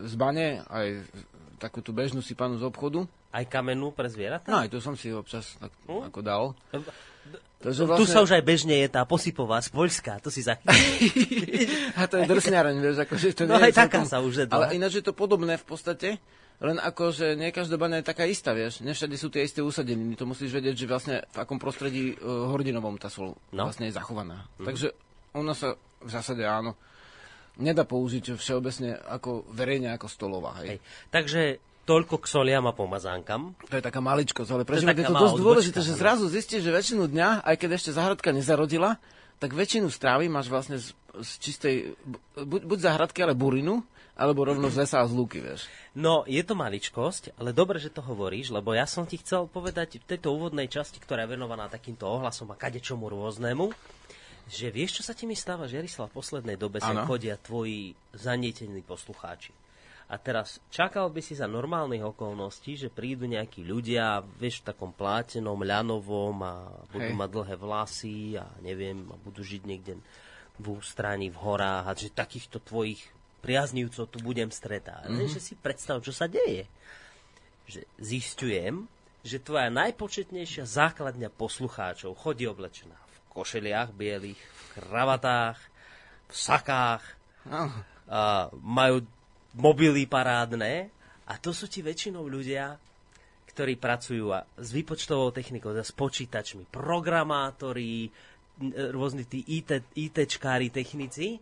z 0.04 0.14
bane, 0.20 0.60
aj 0.68 1.08
takú 1.56 1.80
tú 1.80 1.96
bežnú 1.96 2.20
sypanú 2.20 2.60
z 2.60 2.68
obchodu. 2.68 3.08
Aj 3.32 3.44
kamennú 3.48 3.96
pre 3.96 4.12
zvieratá? 4.12 4.52
No, 4.52 4.60
aj 4.60 4.68
to 4.68 4.84
som 4.84 5.00
si 5.00 5.08
občas 5.08 5.56
tak, 5.56 5.72
hm? 5.88 6.12
ako 6.12 6.20
dal. 6.20 6.44
Takže 7.60 7.84
vlastne... 7.88 8.00
Tu 8.04 8.08
sa 8.08 8.20
už 8.24 8.36
aj 8.36 8.44
bežne 8.44 8.76
je 8.84 8.88
tá 8.88 9.04
posypová 9.04 9.60
z 9.60 9.68
Poľska, 9.72 10.20
to 10.24 10.32
si 10.32 10.40
zachytil. 10.40 10.72
a 12.00 12.08
to 12.08 12.20
je 12.20 12.24
drsňareň, 12.24 12.76
vieš, 12.80 12.96
akože 13.04 13.24
to 13.36 13.44
no 13.44 13.60
nie 13.60 13.68
aj 13.68 13.76
taká 13.76 14.04
sa 14.08 14.24
už 14.24 14.44
jedla. 14.44 14.56
Ale 14.56 14.76
ináč 14.76 15.00
je 15.00 15.04
to 15.04 15.12
podobné 15.12 15.60
v 15.60 15.64
podstate, 15.68 16.16
len 16.60 16.76
ako, 16.76 17.08
že 17.08 17.26
nie 17.40 17.50
každá 17.56 17.80
je 17.80 18.04
taká 18.04 18.28
istá, 18.28 18.52
vieš. 18.52 18.84
Nevšade 18.84 19.16
sú 19.16 19.32
tie 19.32 19.48
isté 19.48 19.64
usadeniny. 19.64 20.12
To 20.20 20.28
musíš 20.28 20.52
vedieť, 20.52 20.84
že 20.84 20.86
vlastne 20.86 21.16
v 21.32 21.36
akom 21.40 21.56
prostredí 21.56 22.12
uh, 22.20 22.52
hordinovom 22.52 23.00
tá 23.00 23.08
sol 23.08 23.32
no. 23.52 23.64
vlastne 23.64 23.88
je 23.88 23.96
zachovaná. 23.96 24.44
Mm. 24.60 24.68
Takže 24.68 24.92
ona 25.32 25.56
sa 25.56 25.80
v 26.04 26.10
zásade 26.12 26.44
áno 26.44 26.76
nedá 27.60 27.84
použiť 27.84 28.34
všeobecne 28.40 28.96
ako 28.96 29.44
verejne 29.52 29.92
ako 29.94 30.06
stolová. 30.08 30.56
Hej. 30.64 30.76
Hej. 30.76 30.78
Takže 31.12 31.40
toľko 31.84 32.16
k 32.22 32.26
soliam 32.26 32.64
a 32.68 32.72
pomazánkam. 32.72 33.52
To 33.68 33.74
je 33.76 33.84
taká 33.84 34.00
maličkosť, 34.00 34.50
ale 34.54 34.62
pre 34.64 34.80
je, 34.80 34.86
je 34.86 35.06
to 35.06 35.16
dosť 35.16 35.38
dôležité, 35.40 35.78
že 35.84 35.98
zrazu 35.98 36.30
zistíš, 36.30 36.64
že 36.64 36.72
väčšinu 36.72 37.10
dňa, 37.10 37.44
aj 37.44 37.56
keď 37.60 37.70
ešte 37.76 37.90
zahradka 37.92 38.30
nezarodila, 38.32 38.96
tak 39.42 39.56
väčšinu 39.56 39.88
strávy 39.92 40.28
máš 40.28 40.52
vlastne 40.52 40.80
z, 40.80 40.92
z 41.20 41.30
čistej, 41.40 41.74
buď, 42.36 42.60
buď 42.68 42.78
zahradky, 42.78 43.24
ale 43.24 43.34
burinu, 43.36 43.82
alebo 44.20 44.44
rovno 44.44 44.68
z 44.68 44.84
lesa 44.84 45.00
a 45.00 45.08
z 45.08 45.16
lúky, 45.16 45.40
vieš. 45.40 45.64
No, 45.96 46.28
je 46.28 46.44
to 46.44 46.52
maličkosť, 46.52 47.40
ale 47.40 47.56
dobre, 47.56 47.80
že 47.80 47.88
to 47.88 48.04
hovoríš, 48.04 48.52
lebo 48.52 48.76
ja 48.76 48.84
som 48.84 49.08
ti 49.08 49.16
chcel 49.16 49.48
povedať 49.48 49.96
v 49.96 50.04
tejto 50.04 50.36
úvodnej 50.36 50.68
časti, 50.68 51.00
ktorá 51.00 51.24
je 51.24 51.32
venovaná 51.32 51.72
takýmto 51.72 52.04
ohlasom 52.04 52.52
a 52.52 52.60
kadečomu 52.60 53.08
rôznemu, 53.08 53.72
že 54.44 54.68
vieš, 54.68 55.00
čo 55.00 55.02
sa 55.08 55.16
ti 55.16 55.24
mi 55.24 55.32
stáva, 55.32 55.64
Žiarislav, 55.64 56.12
v 56.12 56.18
poslednej 56.20 56.60
dobe 56.60 56.84
sa 56.84 56.92
chodia 57.08 57.40
tvoji 57.40 57.96
zanietení 58.12 58.84
poslucháči. 58.84 59.56
A 60.10 60.18
teraz 60.18 60.58
čakal 60.74 61.06
by 61.06 61.22
si 61.22 61.38
za 61.38 61.46
normálnych 61.46 62.02
okolností, 62.02 62.74
že 62.74 62.90
prídu 62.90 63.30
nejakí 63.30 63.62
ľudia, 63.62 64.26
vieš, 64.42 64.60
v 64.60 64.74
takom 64.74 64.90
plátenom, 64.90 65.62
ľanovom 65.62 66.34
a 66.42 66.66
budú 66.90 67.14
Hej. 67.14 67.20
mať 67.22 67.30
dlhé 67.30 67.54
vlasy 67.54 68.18
a 68.34 68.44
neviem, 68.58 69.06
a 69.06 69.14
budú 69.22 69.46
žiť 69.46 69.62
niekde 69.62 70.02
v 70.58 70.66
ústraní, 70.66 71.30
v 71.30 71.38
horách 71.38 71.86
a 71.86 71.94
že 71.94 72.10
takýchto 72.10 72.58
tvojich 72.58 73.06
priaznivcov 73.40 74.04
tu 74.08 74.18
budem 74.20 74.52
stretávať. 74.52 75.10
Mm-hmm. 75.10 75.32
Že 75.32 75.40
si 75.40 75.54
predstav, 75.56 76.00
čo 76.04 76.12
sa 76.12 76.28
deje. 76.28 76.68
Že 77.66 77.80
zistujem, 77.98 78.84
že 79.20 79.40
tvoja 79.40 79.68
najpočetnejšia 79.68 80.64
základňa 80.64 81.28
poslucháčov 81.32 82.16
chodí 82.16 82.48
oblečená 82.48 82.96
v 82.96 83.16
košeliach 83.32 83.92
bielých, 83.92 84.40
v 84.40 84.62
kravatách, 84.80 85.58
v 86.30 86.34
sakách, 86.34 87.04
oh. 87.48 87.68
a 88.08 88.48
majú 88.64 89.04
mobily 89.56 90.06
parádne 90.06 90.88
a 91.26 91.32
to 91.38 91.54
sú 91.54 91.66
ti 91.70 91.82
väčšinou 91.82 92.26
ľudia, 92.26 92.74
ktorí 93.50 93.76
pracujú 93.76 94.30
a 94.30 94.46
s 94.58 94.70
výpočtovou 94.70 95.34
technikou, 95.34 95.74
s 95.74 95.90
počítačmi, 95.90 96.70
programátori, 96.70 98.10
rôzni 98.94 99.26
tí 99.26 99.42
IT, 99.58 99.94
ITčkári, 99.94 100.70
technici. 100.70 101.38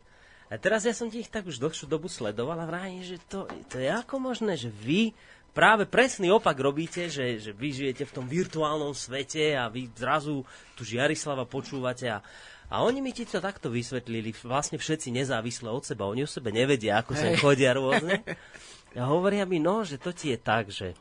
A 0.48 0.56
teraz 0.56 0.88
ja 0.88 0.96
som 0.96 1.12
ti 1.12 1.20
ich 1.20 1.28
tak 1.28 1.44
už 1.44 1.60
dlhšiu 1.60 1.84
dobu 1.84 2.08
sledoval 2.08 2.56
a 2.56 2.68
vrajím, 2.68 3.04
že 3.04 3.20
to, 3.28 3.44
to 3.68 3.76
je 3.76 3.88
ako 3.92 4.16
možné, 4.16 4.56
že 4.56 4.72
vy 4.72 5.12
práve 5.52 5.84
presný 5.84 6.32
opak 6.32 6.56
robíte, 6.56 7.12
že, 7.12 7.36
že 7.36 7.52
vy 7.52 7.68
žijete 7.68 8.08
v 8.08 8.14
tom 8.16 8.24
virtuálnom 8.24 8.96
svete 8.96 9.52
a 9.52 9.68
vy 9.68 9.92
zrazu 9.92 10.48
tu 10.72 10.88
Žiarislava 10.88 11.44
počúvate 11.44 12.08
a, 12.08 12.24
a 12.72 12.80
oni 12.80 13.04
mi 13.04 13.12
ti 13.12 13.28
to 13.28 13.44
takto 13.44 13.68
vysvetlili, 13.68 14.32
vlastne 14.40 14.80
všetci 14.80 15.12
nezávisle 15.12 15.68
od 15.68 15.84
seba, 15.84 16.08
oni 16.08 16.24
o 16.24 16.30
sebe 16.30 16.48
nevedia, 16.48 17.04
ako 17.04 17.12
sa 17.12 17.28
chodia 17.36 17.76
rôzne. 17.76 18.24
A 18.96 19.04
hovoria 19.04 19.44
mi, 19.44 19.60
no, 19.60 19.84
že 19.84 20.00
to 20.00 20.16
ti 20.16 20.32
je 20.32 20.38
tak, 20.40 20.72
že 20.72 20.96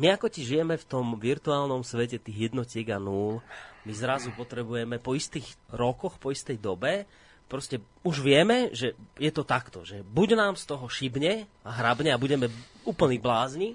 my 0.00 0.16
ako 0.16 0.32
ti 0.32 0.40
žijeme 0.40 0.80
v 0.80 0.88
tom 0.88 1.20
virtuálnom 1.20 1.84
svete 1.84 2.16
tých 2.16 2.48
jednotiek 2.48 2.88
a 2.94 2.98
nul, 2.98 3.44
my 3.84 3.92
zrazu 3.92 4.32
potrebujeme 4.32 4.96
po 4.96 5.12
istých 5.12 5.44
rokoch, 5.68 6.16
po 6.16 6.32
istej 6.32 6.56
dobe, 6.56 7.04
proste 7.48 7.80
už 8.04 8.20
vieme, 8.20 8.68
že 8.76 8.92
je 9.16 9.32
to 9.32 9.42
takto, 9.42 9.82
že 9.82 10.04
buď 10.04 10.36
nám 10.36 10.54
z 10.60 10.64
toho 10.68 10.84
šibne 10.86 11.48
a 11.64 11.70
hrabne 11.72 12.12
a 12.12 12.20
budeme 12.20 12.52
úplní 12.84 13.18
blázni, 13.18 13.74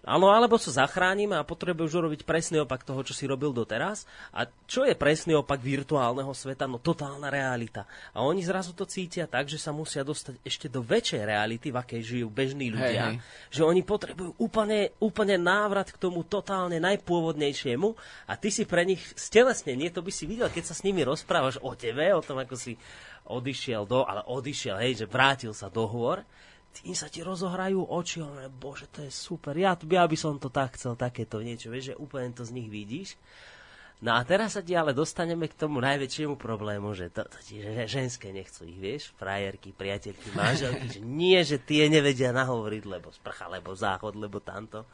Áno, 0.00 0.32
alebo 0.32 0.56
sa 0.56 0.72
zachránime 0.72 1.36
a 1.36 1.44
potrebuješ 1.44 1.92
urobiť 1.92 2.20
presný 2.24 2.64
opak 2.64 2.88
toho, 2.88 3.04
čo 3.04 3.12
si 3.12 3.28
robil 3.28 3.52
doteraz. 3.52 4.08
A 4.32 4.48
čo 4.64 4.88
je 4.88 4.96
presný 4.96 5.36
opak 5.36 5.60
virtuálneho 5.60 6.32
sveta? 6.32 6.64
No 6.64 6.80
totálna 6.80 7.28
realita. 7.28 7.84
A 8.16 8.24
oni 8.24 8.40
zrazu 8.40 8.72
to 8.72 8.88
cítia 8.88 9.28
tak, 9.28 9.52
že 9.52 9.60
sa 9.60 9.76
musia 9.76 10.00
dostať 10.00 10.40
ešte 10.40 10.72
do 10.72 10.80
väčšej 10.80 11.22
reality, 11.28 11.68
v 11.68 11.80
akej 11.84 12.00
žijú 12.00 12.28
bežní 12.32 12.72
ľudia. 12.72 13.12
Hej, 13.12 13.20
hej. 13.20 13.52
Že 13.52 13.62
oni 13.68 13.82
potrebujú 13.84 14.30
úplne, 14.40 14.96
úplne 15.04 15.36
návrat 15.36 15.92
k 15.92 16.00
tomu 16.00 16.24
totálne 16.24 16.80
najpôvodnejšiemu 16.80 17.92
a 18.24 18.32
ty 18.40 18.48
si 18.48 18.64
pre 18.64 18.88
nich 18.88 19.04
stelesnenie, 19.12 19.92
to 19.92 20.00
by 20.00 20.08
si 20.08 20.24
videl, 20.24 20.48
keď 20.48 20.72
sa 20.72 20.74
s 20.74 20.80
nimi 20.80 21.04
rozprávaš 21.04 21.60
o 21.60 21.76
tebe, 21.76 22.08
o 22.16 22.24
tom, 22.24 22.40
ako 22.40 22.56
si 22.56 22.72
odišiel 23.28 23.84
do, 23.84 24.08
ale 24.08 24.24
odišiel, 24.24 24.80
hej, 24.80 25.04
že 25.04 25.06
vrátil 25.06 25.52
sa 25.52 25.68
do 25.68 25.84
hôr 25.84 26.24
tým 26.70 26.94
sa 26.94 27.10
ti 27.10 27.20
rozohrajú 27.20 27.82
oči, 27.82 28.22
ale 28.22 28.46
bože, 28.46 28.86
to 28.88 29.02
je 29.02 29.10
super, 29.10 29.52
ja, 29.58 29.74
ja 29.74 30.04
by 30.06 30.16
som 30.16 30.38
to 30.38 30.48
tak 30.48 30.78
chcel, 30.78 30.94
takéto 30.94 31.42
niečo, 31.42 31.68
vieš, 31.68 31.94
že 31.94 32.00
úplne 32.00 32.30
to 32.30 32.46
z 32.46 32.54
nich 32.54 32.70
vidíš. 32.70 33.18
No 34.00 34.16
a 34.16 34.24
teraz 34.24 34.56
sa 34.56 34.64
ti 34.64 34.72
ale 34.72 34.96
dostaneme 34.96 35.44
k 35.44 35.60
tomu 35.60 35.76
najväčšiemu 35.84 36.40
problému, 36.40 36.96
že, 36.96 37.12
to, 37.12 37.20
to 37.28 37.36
ti, 37.44 37.60
že 37.60 37.84
ženské 37.84 38.32
nechcú 38.32 38.64
ich, 38.64 38.80
vieš, 38.80 39.12
frajerky, 39.20 39.76
priateľky, 39.76 40.32
manželky, 40.32 40.86
že 40.88 41.00
nie, 41.04 41.36
že 41.44 41.60
tie 41.60 41.84
nevedia 41.92 42.32
nahovoriť, 42.32 42.82
lebo 42.88 43.12
sprcha, 43.12 43.52
lebo 43.52 43.76
záchod, 43.76 44.16
lebo 44.16 44.40
tamto. 44.40 44.88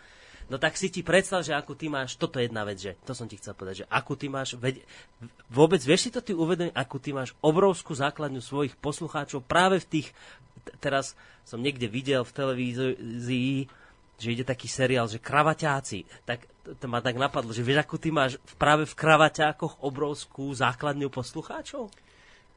No 0.46 0.62
tak 0.62 0.78
si 0.78 0.86
ti 0.86 1.02
predstav, 1.02 1.42
že 1.42 1.58
ako 1.58 1.74
ty 1.74 1.90
máš, 1.90 2.14
toto 2.14 2.38
je 2.38 2.46
jedna 2.46 2.62
vec, 2.62 2.78
že 2.78 2.94
to 3.02 3.18
som 3.18 3.26
ti 3.26 3.34
chcel 3.34 3.58
povedať, 3.58 3.82
že 3.82 3.86
ako 3.90 4.12
ty 4.14 4.26
máš, 4.30 4.54
veď, 4.54 4.78
vôbec 5.50 5.82
vieš 5.82 6.06
si 6.06 6.10
to 6.14 6.22
ty 6.22 6.38
uvedomiť, 6.38 6.70
ako 6.70 6.96
ty 7.02 7.10
máš 7.10 7.34
obrovskú 7.42 7.98
základňu 7.98 8.38
svojich 8.38 8.78
poslucháčov 8.78 9.42
práve 9.42 9.82
v 9.82 9.86
tých, 9.98 10.08
teraz 10.78 11.18
som 11.42 11.58
niekde 11.58 11.90
videl 11.90 12.22
v 12.22 12.36
televízii, 12.36 13.56
že 14.16 14.32
ide 14.32 14.46
taký 14.46 14.70
seriál, 14.70 15.10
že 15.10 15.18
kravaťáci, 15.18 16.06
tak 16.22 16.46
to 16.78 16.86
ma 16.86 17.02
tak 17.02 17.18
napadlo, 17.18 17.50
že 17.50 17.66
vieš, 17.66 17.82
ako 17.82 17.96
ty 17.98 18.14
máš 18.14 18.38
práve 18.54 18.86
v 18.86 18.94
kravaťákoch 18.94 19.82
obrovskú 19.82 20.50
základňu 20.54 21.10
poslucháčov? 21.10 21.90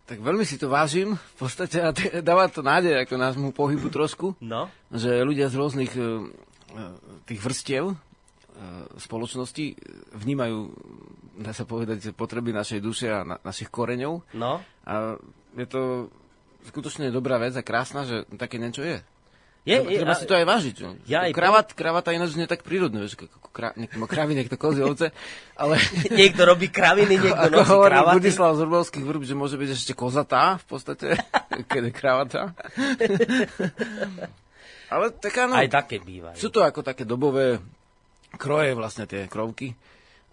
Tak 0.09 0.25
veľmi 0.25 0.41
si 0.41 0.57
to 0.57 0.73
vážim. 0.73 1.13
V 1.13 1.35
podstate 1.37 1.77
a 1.85 1.93
dáva 2.25 2.49
to 2.49 2.65
nádej 2.65 3.05
ako 3.05 3.13
nášmu 3.13 3.49
pohybu 3.53 3.93
trošku. 3.93 4.33
No. 4.41 4.65
Že 4.89 5.21
ľudia 5.21 5.53
z 5.53 5.55
rôznych 5.61 5.93
e, 5.93 6.01
tých 7.25 7.41
vrstiev 7.41 7.93
e, 7.93 7.95
spoločnosti 8.97 9.65
vnímajú, 10.13 10.57
dá 11.41 11.51
sa 11.53 11.65
povedať, 11.65 12.13
potreby 12.13 12.53
našej 12.53 12.79
duše 12.81 13.07
a 13.09 13.25
na, 13.25 13.35
našich 13.41 13.73
koreňov. 13.73 14.21
No. 14.37 14.61
A 14.85 15.17
je 15.57 15.67
to 15.69 15.81
skutočne 16.69 17.09
dobrá 17.09 17.41
vec 17.41 17.55
a 17.57 17.65
krásna, 17.65 18.05
že 18.05 18.27
také 18.37 18.61
niečo 18.61 18.85
je. 18.85 19.01
Je, 19.67 19.75
je, 19.75 19.99
treba 19.99 20.15
si 20.15 20.25
to 20.25 20.33
aj 20.39 20.45
vážiť. 20.47 20.75
No. 20.81 20.95
Ja 21.03 21.27
aj 21.27 21.35
kravat, 21.35 21.67
kravata 21.75 22.15
ináč 22.15 22.33
nie 22.39 22.47
tak 22.47 22.63
prírodné, 22.63 23.03
vieš, 23.03 23.19
ako 23.19 23.49
kra, 23.51 23.75
niekto 23.75 23.99
má 23.99 24.07
kravy, 24.07 24.33
niekto 24.33 24.55
kozy, 24.55 24.81
ovce, 24.81 25.11
ale 25.59 25.77
Niekto 26.19 26.47
robí 26.47 26.71
kraviny, 26.71 27.19
niekto 27.27 27.35
ako 27.35 27.53
nosí 27.53 27.69
hovorí 27.75 27.93
kravaty. 27.93 28.15
Budislav 28.23 28.51
z 28.55 28.61
Urbovských 28.63 29.05
vrb, 29.05 29.23
že 29.27 29.35
môže 29.35 29.59
byť 29.59 29.69
ešte 29.75 29.93
kozatá 29.93 30.57
v 30.63 30.65
podstate, 30.65 31.07
keď 31.71 31.81
je 31.85 31.93
kravata. 31.93 32.41
Ale 34.89 35.13
taká, 35.13 35.45
no, 35.45 35.55
Aj 35.55 35.69
také 35.69 36.01
bývajú. 36.01 36.37
sú 36.37 36.49
to 36.49 36.61
ako 36.61 36.81
také 36.81 37.05
dobové 37.05 37.61
kroje 38.35 38.73
vlastne 38.73 39.05
tie 39.05 39.25
krovky 39.25 39.73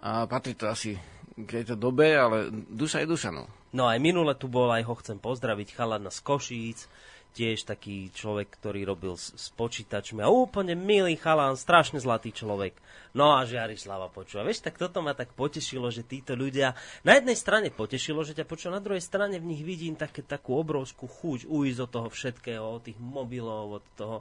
a 0.01 0.25
patrí 0.25 0.53
to 0.53 0.69
asi 0.69 0.97
k 1.37 1.49
tejto 1.61 1.77
dobe, 1.77 2.17
ale 2.17 2.49
duša 2.53 3.05
je 3.05 3.09
duša, 3.09 3.29
no. 3.29 3.45
No 3.77 3.85
aj 3.85 4.01
minule 4.01 4.33
tu 4.33 4.49
bol, 4.49 4.73
aj 4.73 4.89
ho 4.89 4.95
chcem 4.97 5.21
pozdraviť, 5.21 5.77
chalana 5.77 6.09
z 6.09 6.21
Košíc, 6.25 6.89
tiež 7.37 7.69
taký 7.69 8.09
človek, 8.17 8.57
ktorý 8.57 8.89
robil 8.89 9.21
s, 9.21 9.37
s 9.37 9.53
počítačmi 9.53 10.25
a 10.25 10.33
úplne 10.33 10.73
milý 10.73 11.21
chalán, 11.21 11.61
strašne 11.61 12.01
zlatý 12.01 12.33
človek. 12.33 12.73
No 13.13 13.37
a 13.37 13.45
Žiarislava 13.45 14.09
počúva. 14.09 14.49
Vieš, 14.49 14.65
tak 14.65 14.81
toto 14.81 15.05
ma 15.05 15.13
tak 15.13 15.37
potešilo, 15.37 15.93
že 15.93 16.05
títo 16.05 16.33
ľudia, 16.33 16.73
na 17.05 17.21
jednej 17.21 17.37
strane 17.37 17.69
potešilo, 17.69 18.25
že 18.25 18.33
ťa 18.33 18.49
počúva, 18.49 18.81
na 18.81 18.85
druhej 18.85 19.05
strane 19.05 19.37
v 19.37 19.49
nich 19.53 19.61
vidím 19.61 19.97
také, 19.97 20.25
takú 20.25 20.57
obrovskú 20.57 21.05
chuť 21.05 21.45
uísť 21.45 21.81
od 21.85 21.91
toho 21.93 22.09
všetkého, 22.09 22.65
od 22.65 22.83
tých 22.89 22.97
mobilov, 22.97 23.81
od 23.81 23.85
toho. 23.97 24.17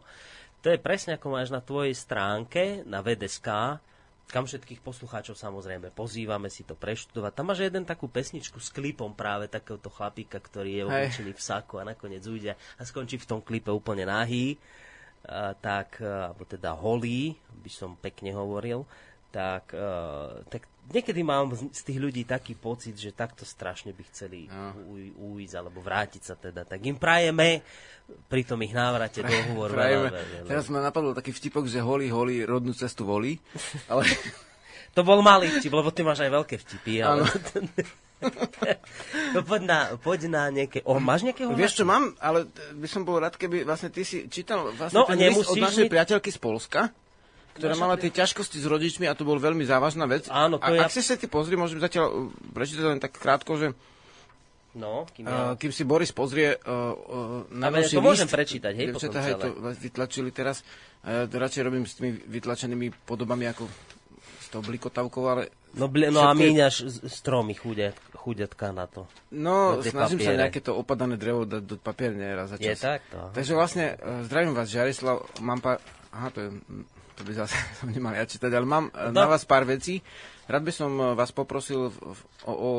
To 0.64 0.68
je 0.68 0.80
presne 0.80 1.16
ako 1.16 1.28
máš 1.32 1.56
na 1.56 1.64
tvojej 1.64 1.96
stránke, 1.96 2.84
na 2.84 3.00
VDSK, 3.00 3.80
kam 4.30 4.50
všetkých 4.50 4.82
poslucháčov 4.82 5.38
samozrejme 5.38 5.94
pozývame 5.94 6.50
si 6.50 6.66
to 6.66 6.74
preštudovať. 6.74 7.32
Tam 7.34 7.46
máš 7.50 7.66
jeden 7.66 7.86
takú 7.86 8.10
pesničku 8.10 8.58
s 8.58 8.74
klipom 8.74 9.14
práve 9.14 9.48
takéhoto 9.48 9.88
chlapíka, 9.94 10.42
ktorý 10.42 10.72
je 10.82 10.84
oblečený 10.86 11.32
v 11.34 11.42
saku 11.42 11.80
a 11.80 11.88
nakoniec 11.88 12.26
ujde 12.26 12.54
a 12.54 12.82
skončí 12.82 13.22
v 13.22 13.30
tom 13.30 13.40
klipe 13.40 13.70
úplne 13.70 14.10
nahý, 14.10 14.58
a, 15.26 15.54
tak, 15.56 16.02
alebo 16.02 16.44
teda 16.46 16.74
holý, 16.74 17.38
by 17.62 17.72
som 17.72 17.98
pekne 17.98 18.34
hovoril, 18.34 18.84
tak, 19.30 19.74
a, 19.78 20.42
tak 20.50 20.68
niekedy 20.90 21.22
mám 21.22 21.50
z 21.54 21.82
tých 21.82 21.98
ľudí 21.98 22.24
taký 22.24 22.54
pocit, 22.54 22.94
že 22.94 23.10
takto 23.10 23.42
strašne 23.42 23.90
by 23.90 24.04
chceli 24.06 24.46
No. 24.46 24.74
alebo 25.54 25.80
vrátiť 25.80 26.22
sa 26.22 26.36
teda. 26.36 26.64
Tak 26.64 26.80
im 26.82 26.96
prajeme 26.96 27.64
pri 28.28 28.42
tom 28.44 28.62
ich 28.62 28.72
návrate 28.72 29.22
do 29.22 29.34
veľa. 29.66 30.10
Teraz 30.46 30.70
ma 30.70 30.80
napadlo 30.80 31.12
taký 31.12 31.32
vtipok, 31.32 31.66
že 31.66 31.80
holí, 31.80 32.08
holí, 32.08 32.44
rodnú 32.44 32.72
cestu 32.72 33.04
volí, 33.04 33.38
ale 33.88 34.06
To 34.96 35.04
bol 35.04 35.20
malý 35.20 35.52
vtip, 35.52 35.76
lebo 35.76 35.92
ty 35.92 36.08
máš 36.08 36.24
aj 36.24 36.32
veľké 36.32 36.56
vtipy. 36.58 37.04
Ale... 37.04 37.28
No 39.36 39.44
poď 39.44 39.62
na, 39.62 39.80
poď 40.00 40.32
na 40.32 40.48
nejaké... 40.48 40.82
O, 40.88 40.98
máš 40.98 41.22
nejakého? 41.22 41.52
vieš 41.52 41.78
čo 41.78 41.86
mám, 41.86 42.16
ale 42.18 42.48
by 42.74 42.88
som 42.88 43.04
bol 43.04 43.20
rád, 43.20 43.36
keby 43.36 43.68
vlastne 43.68 43.92
ty 43.92 44.02
si 44.02 44.26
čítal 44.32 44.72
vlastne 44.72 44.96
No, 44.96 45.06
ten 45.06 45.20
list 45.20 45.46
od 45.46 45.60
našej 45.60 45.86
mi- 45.86 45.92
priateľky 45.92 46.32
z 46.32 46.40
Polska, 46.40 46.82
ktorá 47.56 47.72
Naša 47.72 47.82
mala 47.82 47.96
tie 47.96 48.12
ťažkosti 48.12 48.58
s 48.58 48.66
rodičmi 48.66 49.06
a 49.06 49.14
to 49.14 49.24
bol 49.24 49.38
veľmi 49.38 49.64
závažná 49.64 50.04
vec. 50.06 50.28
Áno, 50.28 50.56
to 50.56 50.62
a 50.62 50.70
ja- 50.70 50.84
ak 50.84 50.92
si 50.92 51.00
sa 51.00 51.16
ty 51.16 51.26
pozri, 51.26 51.56
môžem 51.56 51.78
zatiaľ 51.78 52.06
uh, 52.06 52.14
prečítať 52.52 52.84
len 52.86 53.00
tak 53.00 53.14
krátko, 53.14 53.56
že 53.56 53.72
No, 54.74 55.08
kým 55.10 55.24
ja... 55.24 55.32
uh, 55.32 55.56
kým 55.56 55.72
si 55.72 55.82
Boris 55.82 56.12
pozrie 56.12 56.52
uh, 56.52 56.60
uh, 56.60 57.48
na 57.50 57.72
Ale 57.72 57.88
to 57.88 58.04
môžem 58.04 58.28
prečítať, 58.28 58.76
hej, 58.76 58.92
potom 58.92 59.08
celé. 59.10 59.40
to 59.40 59.48
vytlačili 59.74 60.30
teraz. 60.30 60.68
Ja 61.00 61.24
to 61.24 61.38
radšej 61.38 61.62
robím 61.64 61.86
s 61.86 61.96
tými 61.96 62.12
vytlačenými 62.20 62.92
podobami 63.06 63.48
ako 63.48 63.72
s 64.36 64.48
tou 64.48 64.60
blikotavkou, 64.60 65.24
ale 65.24 65.48
No, 65.72 65.88
bli, 65.88 66.08
no 66.08 66.20
a 66.22 66.32
míňaš 66.32 66.88
stromy 67.06 67.52
chudiat, 67.54 67.96
chudiatka 68.16 68.72
na 68.72 68.84
to. 68.86 69.08
No, 69.30 69.76
Na 69.76 69.84
snažím 69.84 70.20
sa 70.20 70.32
papiere. 70.32 70.40
nejaké 70.42 70.60
to 70.60 70.72
opadané 70.72 71.16
drevo 71.16 71.44
dať 71.44 71.62
do 71.62 71.76
papierne 71.78 72.24
raz 72.34 72.48
za 72.50 72.56
Je 72.58 72.68
čas. 72.70 72.80
takto. 72.82 73.16
aha. 73.18 73.32
Takže 73.32 73.52
vlastne, 73.54 73.86
uh, 73.94 74.24
zdravím 74.24 74.52
vás, 74.52 74.68
Žarislav, 74.68 75.24
mám 75.40 75.60
pár... 75.60 75.80
Aha, 76.10 76.28
to, 76.30 76.40
je, 76.42 76.50
to 77.16 77.24
by 77.24 77.34
zase 77.34 77.56
som 77.80 77.88
nemal 77.88 78.12
ja 78.12 78.28
čítať, 78.28 78.52
ale 78.52 78.68
mám 78.68 78.92
uh, 78.92 79.10
No. 79.10 79.24
na 79.24 79.26
vás 79.26 79.48
pár 79.48 79.64
vecí. 79.64 80.04
Rád 80.46 80.62
by 80.62 80.74
som 80.76 80.92
uh, 81.00 81.18
vás 81.18 81.32
poprosil 81.32 81.90
o, 81.90 82.52
o 82.52 82.72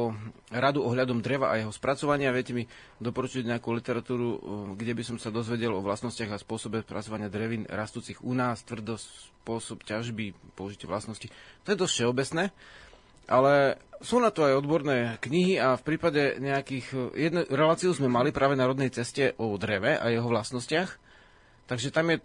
radu 0.53 0.87
ohľadom 0.87 1.19
dreva 1.19 1.51
a 1.51 1.59
jeho 1.59 1.73
spracovania. 1.75 2.31
Viete 2.31 2.55
mi 2.55 2.69
doporučiť 3.03 3.43
nejakú 3.43 3.73
literatúru, 3.75 4.29
uh, 4.29 4.39
kde 4.77 4.93
by 4.95 5.03
som 5.03 5.17
sa 5.17 5.33
dozvedel 5.33 5.73
o 5.75 5.83
vlastnostiach 5.83 6.37
a 6.37 6.39
spôsobe 6.39 6.85
spracovania 6.85 7.33
drevín 7.33 7.67
rastúcich 7.67 8.21
u 8.23 8.37
nás, 8.37 8.63
tvrdosť, 8.63 9.09
spôsob 9.43 9.83
ťažby, 9.83 10.37
použitie 10.55 10.87
vlastnosti. 10.87 11.27
To 11.65 11.69
je 11.73 11.81
dosť 11.81 11.93
všeobecné. 11.97 12.45
Ale 13.27 13.83
sú 13.99 14.23
na 14.23 14.31
to 14.31 14.47
aj 14.47 14.63
odborné 14.63 15.19
knihy 15.19 15.59
a 15.59 15.75
v 15.75 15.83
prípade 15.83 16.39
nejakých... 16.39 17.11
Jednu 17.19 17.43
reláciu 17.51 17.91
sme 17.91 18.07
mali 18.07 18.31
práve 18.31 18.55
na 18.55 18.71
rodnej 18.71 18.87
ceste 18.95 19.35
o 19.35 19.51
dreve 19.59 19.99
a 19.99 20.07
jeho 20.15 20.31
vlastnostiach. 20.31 20.95
Takže 21.67 21.91
tam 21.91 22.15
je 22.15 22.23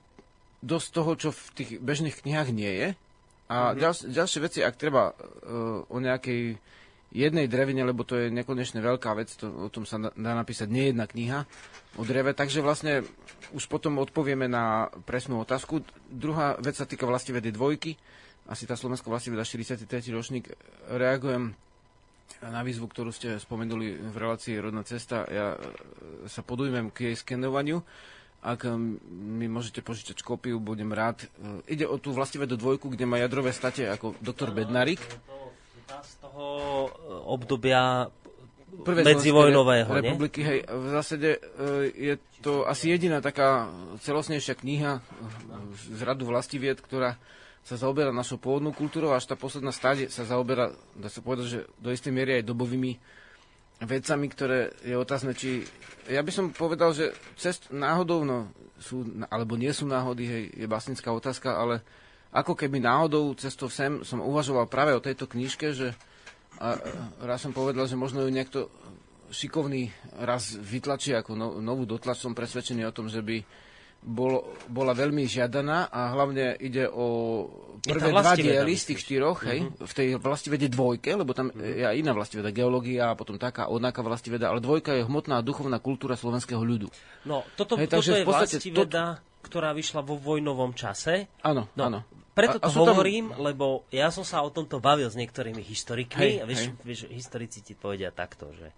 dosť 0.62 0.88
toho, 0.93 1.12
čo 1.17 1.30
v 1.34 1.43
tých 1.58 1.69
bežných 1.82 2.21
knihách 2.21 2.50
nie 2.54 2.71
je. 2.71 2.88
A 3.52 3.56
mm-hmm. 3.74 3.80
ďals, 3.82 4.00
ďalšie 4.08 4.39
veci, 4.41 4.60
ak 4.63 4.80
treba 4.80 5.12
uh, 5.12 5.84
o 5.86 5.97
nejakej 6.00 6.56
jednej 7.12 7.52
drevine, 7.52 7.84
lebo 7.84 8.08
to 8.08 8.15
je 8.15 8.32
nekonečne 8.32 8.80
veľká 8.80 9.12
vec, 9.19 9.36
to, 9.36 9.52
o 9.52 9.67
tom 9.67 9.84
sa 9.84 10.00
dá 10.00 10.32
napísať 10.32 10.71
nie 10.71 10.95
jedna 10.95 11.04
kniha 11.12 11.43
o 12.00 12.08
dreve, 12.08 12.32
takže 12.32 12.63
vlastne 12.63 13.04
už 13.52 13.67
potom 13.67 14.00
odpovieme 14.00 14.47
na 14.47 14.88
presnú 15.04 15.43
otázku. 15.43 15.84
Druhá 16.08 16.56
vec 16.63 16.80
sa 16.80 16.88
týka 16.88 17.04
vlastivedy 17.04 17.52
dvojky, 17.52 18.00
asi 18.47 18.63
tá 18.63 18.80
slovenská 18.80 19.12
vlastiveda 19.12 19.43
43. 19.43 19.86
ročník. 20.15 20.56
Reagujem 20.88 21.52
na 22.41 22.62
výzvu, 22.65 22.89
ktorú 22.89 23.13
ste 23.13 23.38
spomenuli 23.38 24.02
v 24.02 24.15
relácii 24.15 24.58
Rodná 24.58 24.82
cesta. 24.82 25.28
Ja 25.30 25.54
e, 25.54 25.60
sa 26.26 26.41
podujmem 26.41 26.89
k 26.89 27.12
jej 27.12 27.15
skenovaniu. 27.19 27.86
Ak 28.41 28.65
m, 28.65 28.97
mi 29.38 29.45
môžete 29.45 29.86
požičať 29.86 30.25
kópiu, 30.25 30.58
budem 30.58 30.89
rád. 30.89 31.30
E, 31.65 31.77
Ide 31.77 31.86
o 31.86 32.01
tú 32.01 32.10
vlastivedu 32.10 32.58
dvojku, 32.58 32.89
kde 32.89 33.06
má 33.06 33.21
jadrové 33.21 33.54
state 33.54 33.86
ako 33.86 34.17
doktor 34.17 34.49
Bednarik. 34.49 34.97
Z 36.01 36.13
toho 36.25 36.45
e, 36.86 36.89
obdobia 37.30 38.10
Prvej 38.71 39.04
medzivojnového, 39.04 39.91
republiky, 39.91 40.39
hej, 40.47 40.63
v 40.63 40.88
zásade 40.95 41.30
e, 41.36 41.39
je 41.91 42.15
to 42.39 42.63
asi 42.63 42.88
jediná 42.88 43.19
taká 43.19 43.67
celosnejšia 43.99 44.56
kniha 44.56 45.04
z 45.91 45.99
radu 46.01 46.23
vlastivied, 46.32 46.80
ktorá 46.80 47.19
sa 47.62 47.75
zaoberá 47.77 48.10
našou 48.10 48.41
pôvodnou 48.41 48.73
kultúrou, 48.73 49.13
až 49.13 49.30
tá 49.30 49.36
posledná 49.38 49.69
stáde 49.69 50.10
sa 50.10 50.25
zaoberá, 50.25 50.73
dá 50.97 51.12
sa 51.12 51.21
povedať, 51.21 51.45
že 51.45 51.60
do 51.77 51.93
istej 51.93 52.15
miery 52.15 52.41
aj 52.41 52.47
dobovými 52.47 52.97
vecami, 53.82 54.28
ktoré 54.30 54.74
je 54.86 54.96
otázne, 54.96 55.34
či... 55.34 55.65
Ja 56.10 56.22
by 56.26 56.32
som 56.34 56.46
povedal, 56.54 56.94
že 56.94 57.13
cest 57.38 57.70
náhodou, 57.70 58.26
no, 58.26 58.50
sú, 58.82 59.06
alebo 59.30 59.58
nie 59.58 59.70
sú 59.74 59.86
náhody, 59.86 60.24
hej, 60.26 60.44
je 60.58 60.67
básnická 60.70 61.13
otázka, 61.13 61.54
ale 61.54 61.86
ako 62.34 62.58
keby 62.58 62.82
náhodou 62.82 63.36
cestou 63.38 63.67
sem 63.67 64.02
som 64.08 64.24
uvažoval 64.24 64.65
práve 64.65 64.96
o 64.96 65.04
tejto 65.04 65.28
knižke, 65.28 65.76
že 65.76 65.94
a 66.62 66.78
raz 67.26 67.41
som 67.41 67.56
povedal, 67.58 67.89
že 67.89 67.98
možno 67.98 68.22
ju 68.22 68.30
niekto 68.30 68.70
šikovný 69.34 69.89
raz 70.22 70.54
vytlačí 70.54 71.17
ako 71.17 71.34
no, 71.34 71.48
novú 71.58 71.89
dotlač. 71.89 72.22
Som 72.22 72.38
presvedčený 72.38 72.86
o 72.86 72.94
tom, 72.94 73.10
že 73.10 73.26
by 73.26 73.41
bol, 74.01 74.41
bola 74.65 74.91
veľmi 74.91 75.23
žiadaná 75.23 75.87
a 75.87 76.11
hlavne 76.11 76.57
ide 76.57 76.89
o 76.89 77.45
prvé 77.79 78.09
dva 78.09 78.33
diely 78.33 78.73
z 78.73 78.93
tých 78.93 78.99
štyroch, 79.01 79.45
hej, 79.45 79.69
v 79.73 79.93
tej 79.93 80.07
vlastivede 80.17 80.69
dvojke, 80.69 81.13
lebo 81.13 81.33
tam 81.33 81.49
je 81.53 81.81
aj 81.81 81.95
iná 81.97 82.11
vlastiveda, 82.11 82.49
geológia 82.49 83.09
a 83.09 83.17
potom 83.17 83.37
taká 83.37 83.69
onaká 83.69 84.01
vlastiveda, 84.01 84.49
ale 84.49 84.61
dvojka 84.61 84.97
je 84.97 85.05
hmotná 85.05 85.37
a 85.37 85.45
duchovná 85.45 85.77
kultúra 85.77 86.13
slovenského 86.13 86.61
ľudu. 86.61 86.89
No, 87.25 87.45
toto, 87.53 87.77
Hej, 87.77 87.89
toto 87.89 88.09
je 88.09 88.21
v 88.21 88.29
podstate 88.29 88.57
vlastiveda, 88.57 89.05
ktorá 89.41 89.73
vyšla 89.73 90.01
vo 90.01 90.17
vojnovom 90.17 90.73
čase. 90.73 91.29
Áno, 91.41 91.69
No, 91.73 91.89
áno. 91.89 92.01
Preto 92.31 92.63
to 92.63 92.67
a 92.67 92.71
sú 92.71 92.87
tam- 92.87 92.95
hovorím, 92.95 93.35
lebo 93.35 93.83
ja 93.91 94.07
som 94.07 94.23
sa 94.23 94.39
o 94.39 94.47
tomto 94.47 94.79
bavil 94.79 95.11
s 95.11 95.19
niektorými 95.19 95.59
historikmi 95.59 96.21
Hej, 96.21 96.33
a 96.39 96.45
vieš, 96.47 96.61
hej. 96.63 96.71
vieš, 96.81 96.99
historici 97.11 97.59
ti 97.59 97.75
povedia 97.75 98.07
takto, 98.07 98.47
že 98.55 98.71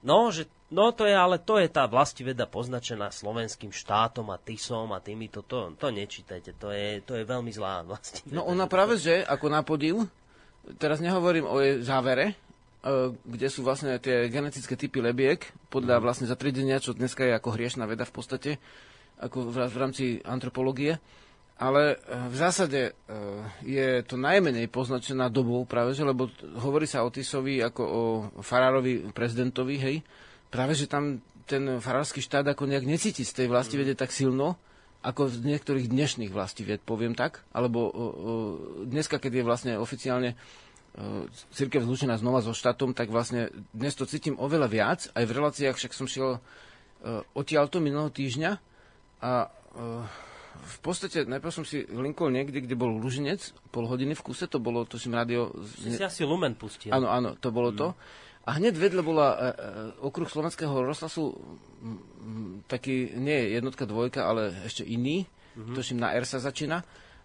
No, 0.00 0.32
že 0.32 0.48
No 0.70 0.94
to 0.94 1.02
je, 1.02 1.10
ale 1.10 1.42
to 1.42 1.58
je 1.58 1.66
tá 1.66 1.90
vlastiveda 1.90 2.46
poznačená 2.46 3.10
slovenským 3.10 3.74
štátom 3.74 4.30
a 4.30 4.38
TISom 4.38 4.94
a 4.94 5.02
týmito, 5.02 5.42
to, 5.42 5.74
to 5.74 5.90
nečítajte, 5.90 6.54
to 6.62 6.70
je, 6.70 7.02
to 7.02 7.18
je 7.18 7.26
veľmi 7.26 7.50
zlá 7.50 7.82
vlastiveda. 7.82 8.38
No 8.38 8.46
ona 8.46 8.70
práve, 8.70 8.94
že 8.94 9.26
ako 9.26 9.50
na 9.50 9.66
podiv, 9.66 10.06
teraz 10.78 11.02
nehovorím 11.02 11.50
o 11.50 11.58
jej 11.58 11.82
závere, 11.82 12.38
e, 12.86 13.10
kde 13.18 13.50
sú 13.50 13.66
vlastne 13.66 13.98
tie 13.98 14.30
genetické 14.30 14.78
typy 14.78 15.02
lebiek, 15.02 15.42
podľa 15.74 15.98
mhm. 15.98 16.02
vlastne 16.06 16.26
zatredenia, 16.30 16.78
čo 16.78 16.94
dneska 16.94 17.26
je 17.26 17.34
ako 17.34 17.50
hriešná 17.50 17.82
veda 17.90 18.06
v 18.06 18.14
podstate, 18.14 18.50
ako 19.18 19.50
v 19.50 19.74
rámci 19.74 20.04
antropológie. 20.22 21.02
Ale 21.60 22.00
e, 22.00 22.16
v 22.32 22.36
zásade 22.40 22.80
e, 22.88 22.92
je 23.68 24.00
to 24.08 24.16
najmenej 24.16 24.72
poznačená 24.72 25.28
dobou 25.28 25.68
práve, 25.68 25.92
že, 25.92 26.08
lebo 26.08 26.32
hovorí 26.56 26.88
sa 26.88 27.04
o 27.04 27.12
Tisovi 27.12 27.60
ako 27.60 27.82
o 27.84 28.02
farárovi 28.40 29.12
prezidentovi, 29.12 29.76
hej, 29.76 29.96
práve, 30.48 30.72
že 30.72 30.88
tam 30.88 31.20
ten 31.44 31.76
farársky 31.76 32.24
štát 32.24 32.48
ako 32.48 32.64
nejak 32.64 32.88
necíti 32.88 33.28
z 33.28 33.44
tej 33.44 33.46
vede 33.76 33.92
tak 33.92 34.08
silno, 34.08 34.56
ako 35.04 35.28
z 35.28 35.44
niektorých 35.44 35.92
dnešných 35.92 36.32
vied, 36.64 36.80
poviem 36.80 37.12
tak. 37.12 37.44
Alebo 37.52 37.88
o, 37.88 37.90
o, 37.90 38.04
dneska, 38.86 39.20
keď 39.20 39.32
je 39.40 39.48
vlastne 39.48 39.72
oficiálne 39.76 40.36
církev 41.54 41.86
zlučená 41.86 42.18
znova 42.18 42.42
so 42.42 42.50
štátom, 42.50 42.92
tak 42.92 43.14
vlastne 43.14 43.50
dnes 43.70 43.94
to 43.94 44.04
cítim 44.04 44.36
oveľa 44.36 44.68
viac. 44.68 45.00
Aj 45.14 45.22
v 45.22 45.34
reláciách, 45.34 45.78
však 45.78 45.94
som 45.94 46.10
šiel 46.10 46.42
odtiaľto 47.32 47.78
minulého 47.78 48.10
týždňa 48.10 48.50
a 49.22 49.48
v 50.60 50.78
podstate 50.82 51.26
najprv 51.26 51.52
som 51.52 51.64
si 51.66 51.82
linkol 51.88 52.30
niekde, 52.30 52.62
kde 52.62 52.76
bol 52.78 52.90
Lužinec, 52.90 53.54
pol 53.70 53.86
hodiny 53.86 54.14
v 54.14 54.22
kuse, 54.22 54.46
to 54.46 54.62
bolo, 54.62 54.86
to 54.86 54.98
si 55.00 55.10
rádio... 55.10 55.50
Si 55.66 55.94
si 55.94 56.04
asi 56.04 56.22
Lumen 56.22 56.54
pustil. 56.54 56.90
Áno, 56.92 57.10
áno, 57.10 57.34
to 57.38 57.50
bolo 57.50 57.70
mm. 57.72 57.78
to. 57.78 57.88
A 58.48 58.56
hneď 58.56 58.74
vedľa 58.74 59.02
bola 59.04 59.26
e, 59.30 59.36
e, 59.36 59.46
okruh 60.00 60.26
slovenského 60.26 60.72
rozhlasu 60.72 61.36
m, 61.84 62.64
taký, 62.64 63.12
nie 63.14 63.52
jednotka, 63.52 63.84
dvojka, 63.84 64.24
ale 64.24 64.54
ešte 64.64 64.82
iný, 64.82 65.28
mm-hmm. 65.54 65.74
tuším 65.76 65.98
na 66.00 66.16
R 66.16 66.24
sa 66.24 66.40
začína. 66.40 66.80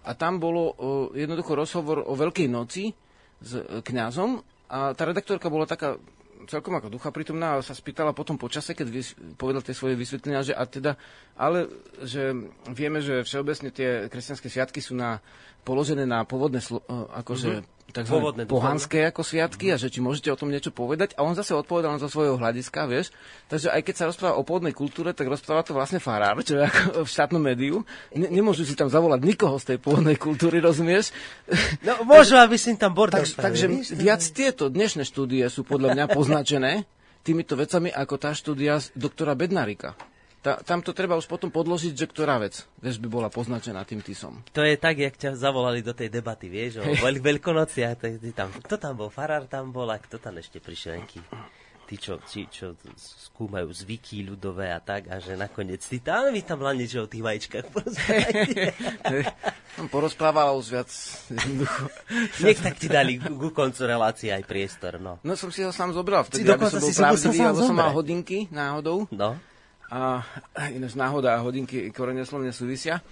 A 0.05 0.11
tam 0.13 0.37
bolo 0.37 0.75
o, 0.75 1.09
jednoducho 1.15 1.55
rozhovor 1.57 2.03
o 2.05 2.13
Veľkej 2.13 2.51
noci 2.51 2.93
s 3.41 3.51
e, 3.57 3.81
kňazom 3.81 4.43
a 4.69 4.91
tá 4.93 5.03
redaktorka 5.05 5.47
bola 5.49 5.69
taká 5.69 5.97
celkom 6.45 6.75
ako 6.75 6.91
ducha 6.91 7.09
prítomná 7.09 7.57
a 7.57 7.65
sa 7.65 7.71
spýtala 7.71 8.11
potom 8.11 8.35
po 8.35 8.51
čase, 8.51 8.75
keď 8.75 8.87
vys- 8.91 9.15
povedal 9.39 9.63
tie 9.63 9.73
svoje 9.75 9.95
vysvetlenia, 9.95 10.45
že 10.45 10.53
a 10.53 10.63
teda, 10.67 10.99
ale 11.39 11.67
že 12.03 12.35
vieme, 12.71 12.99
že 12.99 13.23
všeobecne 13.23 13.69
tie 13.71 14.11
kresťanské 14.11 14.51
sviatky 14.51 14.79
sú 14.83 14.93
na, 14.93 15.23
položené 15.63 16.03
na 16.03 16.23
pôvodné, 16.27 16.59
slo- 16.61 16.85
akože 17.11 17.49
mm-hmm 17.59 17.74
tzv. 17.95 18.43
pohanské 18.43 19.07
ako 19.07 19.23
sviatky 19.23 19.71
a 19.71 19.79
že 19.79 19.87
či 19.87 20.03
môžete 20.03 20.27
o 20.27 20.35
tom 20.35 20.51
niečo 20.51 20.75
povedať. 20.75 21.15
A 21.15 21.23
on 21.23 21.31
zase 21.31 21.55
odpovedal 21.55 21.95
zo 21.95 22.11
svojho 22.11 22.35
hľadiska, 22.35 22.91
vieš. 22.91 23.15
Takže 23.47 23.71
aj 23.71 23.81
keď 23.87 23.95
sa 23.95 24.07
rozpráva 24.11 24.35
o 24.35 24.43
pôvodnej 24.43 24.75
kultúre, 24.75 25.15
tak 25.15 25.31
rozpráva 25.31 25.63
to 25.63 25.71
vlastne 25.71 26.03
farár, 26.03 26.43
čo 26.43 26.59
je 26.59 26.67
ako 26.67 26.81
v 27.07 27.09
štátnom 27.09 27.39
médiu. 27.39 27.87
Ne- 28.11 28.27
nemôžu 28.27 28.67
si 28.67 28.75
tam 28.75 28.91
zavolať 28.91 29.23
nikoho 29.23 29.55
z 29.55 29.75
tej 29.75 29.77
pôvodnej 29.79 30.19
kultúry, 30.19 30.59
rozumieš? 30.59 31.15
No, 31.87 32.03
môžu, 32.03 32.35
aby 32.35 32.59
si 32.59 32.75
tam 32.75 32.91
bordel 32.91 33.23
tak, 33.23 33.47
Takže 33.47 33.95
viac 33.95 34.19
tieto 34.35 34.67
dnešné 34.67 35.07
štúdie 35.07 35.47
sú 35.47 35.63
podľa 35.63 35.95
mňa 35.95 36.05
poznačené 36.11 36.83
týmito 37.25 37.55
vecami 37.55 37.89
ako 37.89 38.15
tá 38.19 38.35
štúdia 38.35 38.83
doktora 38.93 39.33
Bednarika. 39.39 39.95
Ta, 40.45 40.61
tam 40.61 40.85
to 40.85 40.93
treba 40.93 41.17
už 41.17 41.25
potom 41.25 41.49
podložiť, 41.49 41.97
že 41.97 42.05
ktorá 42.05 42.37
vec, 42.37 42.69
vieš, 42.77 43.01
by 43.01 43.09
bola 43.09 43.33
poznačená 43.33 43.81
tým 43.81 44.05
tisom. 44.05 44.45
To 44.53 44.61
je 44.61 44.77
tak, 44.77 45.01
jak 45.01 45.17
ťa 45.17 45.33
zavolali 45.33 45.81
do 45.81 45.89
tej 45.89 46.13
debaty, 46.13 46.53
vieš, 46.53 46.85
o 46.85 46.85
veľ, 46.85 47.17
veľkonociach. 47.17 47.97
Tam, 48.37 48.53
kto 48.53 48.77
tam 48.77 48.93
bol? 48.93 49.09
Farár 49.09 49.49
tam 49.49 49.73
bol 49.73 49.89
a 49.89 49.97
kto 49.97 50.21
tam 50.21 50.37
ešte 50.37 50.61
prišiel? 50.61 51.01
Nejaký 51.01 51.17
tí, 51.89 51.97
čo, 51.97 52.21
tí, 52.21 52.45
čo 52.45 52.77
skúmajú 52.93 53.73
zvyky 53.73 54.21
ľudové 54.21 54.69
a 54.69 54.77
tak, 54.77 55.09
a 55.09 55.17
že 55.17 55.33
nakoniec 55.33 55.81
ty 55.81 55.97
tam, 55.97 56.29
vy 56.29 56.45
tam 56.45 56.61
len 56.61 56.77
niečo 56.77 57.05
o 57.05 57.09
tých 57.09 57.25
vajíčkach 57.25 57.65
Som 59.73 59.89
porozprával 59.93 60.53
už 60.61 60.77
viac 60.77 60.89
jednoducho. 61.25 61.89
Nech 62.45 62.61
tak 62.61 62.77
ti 62.77 62.85
dali 62.85 63.17
ku 63.17 63.49
koncu 63.49 63.81
relácie 63.89 64.29
aj 64.29 64.45
priestor, 64.45 65.01
no. 65.01 65.17
No 65.25 65.33
som 65.33 65.49
si 65.49 65.65
ho 65.65 65.73
sám 65.73 65.89
zobral 65.93 66.21
vtedy, 66.21 66.45
aby 66.45 66.69
som 66.69 66.85
bol 66.85 66.93
pravdivý, 66.93 67.37
alebo 67.41 67.65
som 67.65 67.77
mal 67.77 67.89
hodinky 67.97 68.45
náhodou. 68.53 69.09
No 69.09 69.37
a 69.91 70.25
ináč 70.73 70.97
náhoda 70.97 71.37
a 71.37 71.43
hodinky 71.45 71.93
koreneslovne 71.93 72.49
súvisia 72.49 73.03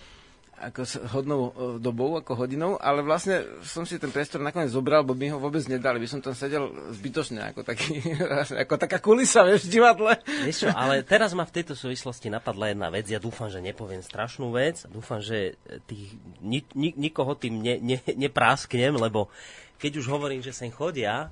ako 0.63 0.81
s 0.87 0.95
hodnou 1.11 1.41
e, 1.43 1.51
dobou, 1.83 2.15
ako 2.15 2.39
hodinou, 2.39 2.79
ale 2.79 3.03
vlastne 3.03 3.43
som 3.67 3.83
si 3.83 3.99
ten 3.99 4.13
priestor 4.13 4.39
nakoniec 4.39 4.71
zobral, 4.71 5.03
bo 5.03 5.11
mi 5.11 5.27
ho 5.27 5.35
vôbec 5.35 5.59
nedali. 5.67 5.99
By 5.99 6.07
som 6.07 6.23
tam 6.23 6.31
sedel 6.31 6.71
zbytočne, 6.95 7.51
ako, 7.51 7.67
taký, 7.67 7.99
ako 8.63 8.73
taká 8.79 9.03
kulisa, 9.03 9.43
vieš, 9.43 9.67
v 9.67 9.81
divadle. 9.81 10.11
Vieš 10.23 10.57
čo, 10.63 10.69
ale 10.71 11.03
teraz 11.03 11.35
ma 11.35 11.43
v 11.43 11.55
tejto 11.59 11.75
súvislosti 11.75 12.31
napadla 12.31 12.71
jedna 12.71 12.87
vec. 12.87 13.11
Ja 13.11 13.19
dúfam, 13.19 13.51
že 13.51 13.59
nepoviem 13.59 13.99
strašnú 13.99 14.55
vec. 14.55 14.87
Dúfam, 14.87 15.19
že 15.19 15.59
tých, 15.89 16.15
ni, 16.39 16.63
ni, 16.77 16.95
nikoho 16.95 17.35
tým 17.35 17.59
ne, 17.59 17.75
ne, 17.83 17.99
neprásknem, 17.99 18.95
lebo 18.95 19.27
keď 19.83 19.99
už 19.99 20.07
hovorím, 20.07 20.39
že 20.39 20.55
sem 20.55 20.71
chodia 20.71 21.27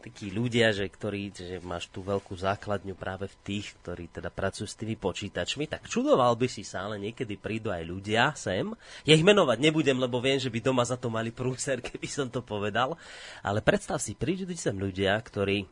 takí 0.00 0.32
ľudia, 0.32 0.72
že, 0.72 0.88
ktorí, 0.88 1.30
že 1.36 1.60
máš 1.60 1.92
tú 1.92 2.00
veľkú 2.00 2.32
základňu 2.32 2.96
práve 2.96 3.28
v 3.28 3.36
tých, 3.44 3.76
ktorí 3.84 4.08
teda 4.08 4.32
pracujú 4.32 4.64
s 4.64 4.74
tými 4.74 4.96
počítačmi, 4.96 5.68
tak 5.68 5.86
čudoval 5.86 6.34
by 6.40 6.48
si 6.48 6.64
sa, 6.64 6.88
ale 6.88 6.96
niekedy 6.96 7.36
prídu 7.36 7.68
aj 7.68 7.84
ľudia 7.84 8.32
sem. 8.32 8.72
Ja 9.04 9.12
ich 9.12 9.22
menovať 9.22 9.60
nebudem, 9.60 10.00
lebo 10.00 10.18
viem, 10.18 10.40
že 10.40 10.48
by 10.48 10.64
doma 10.64 10.82
za 10.82 10.96
to 10.96 11.12
mali 11.12 11.28
prúser, 11.28 11.78
keby 11.86 12.08
som 12.08 12.26
to 12.32 12.40
povedal. 12.40 12.96
Ale 13.44 13.60
predstav 13.60 14.00
si, 14.00 14.16
prídu 14.16 14.48
sem 14.56 14.74
ľudia, 14.74 15.14
ktorí 15.20 15.68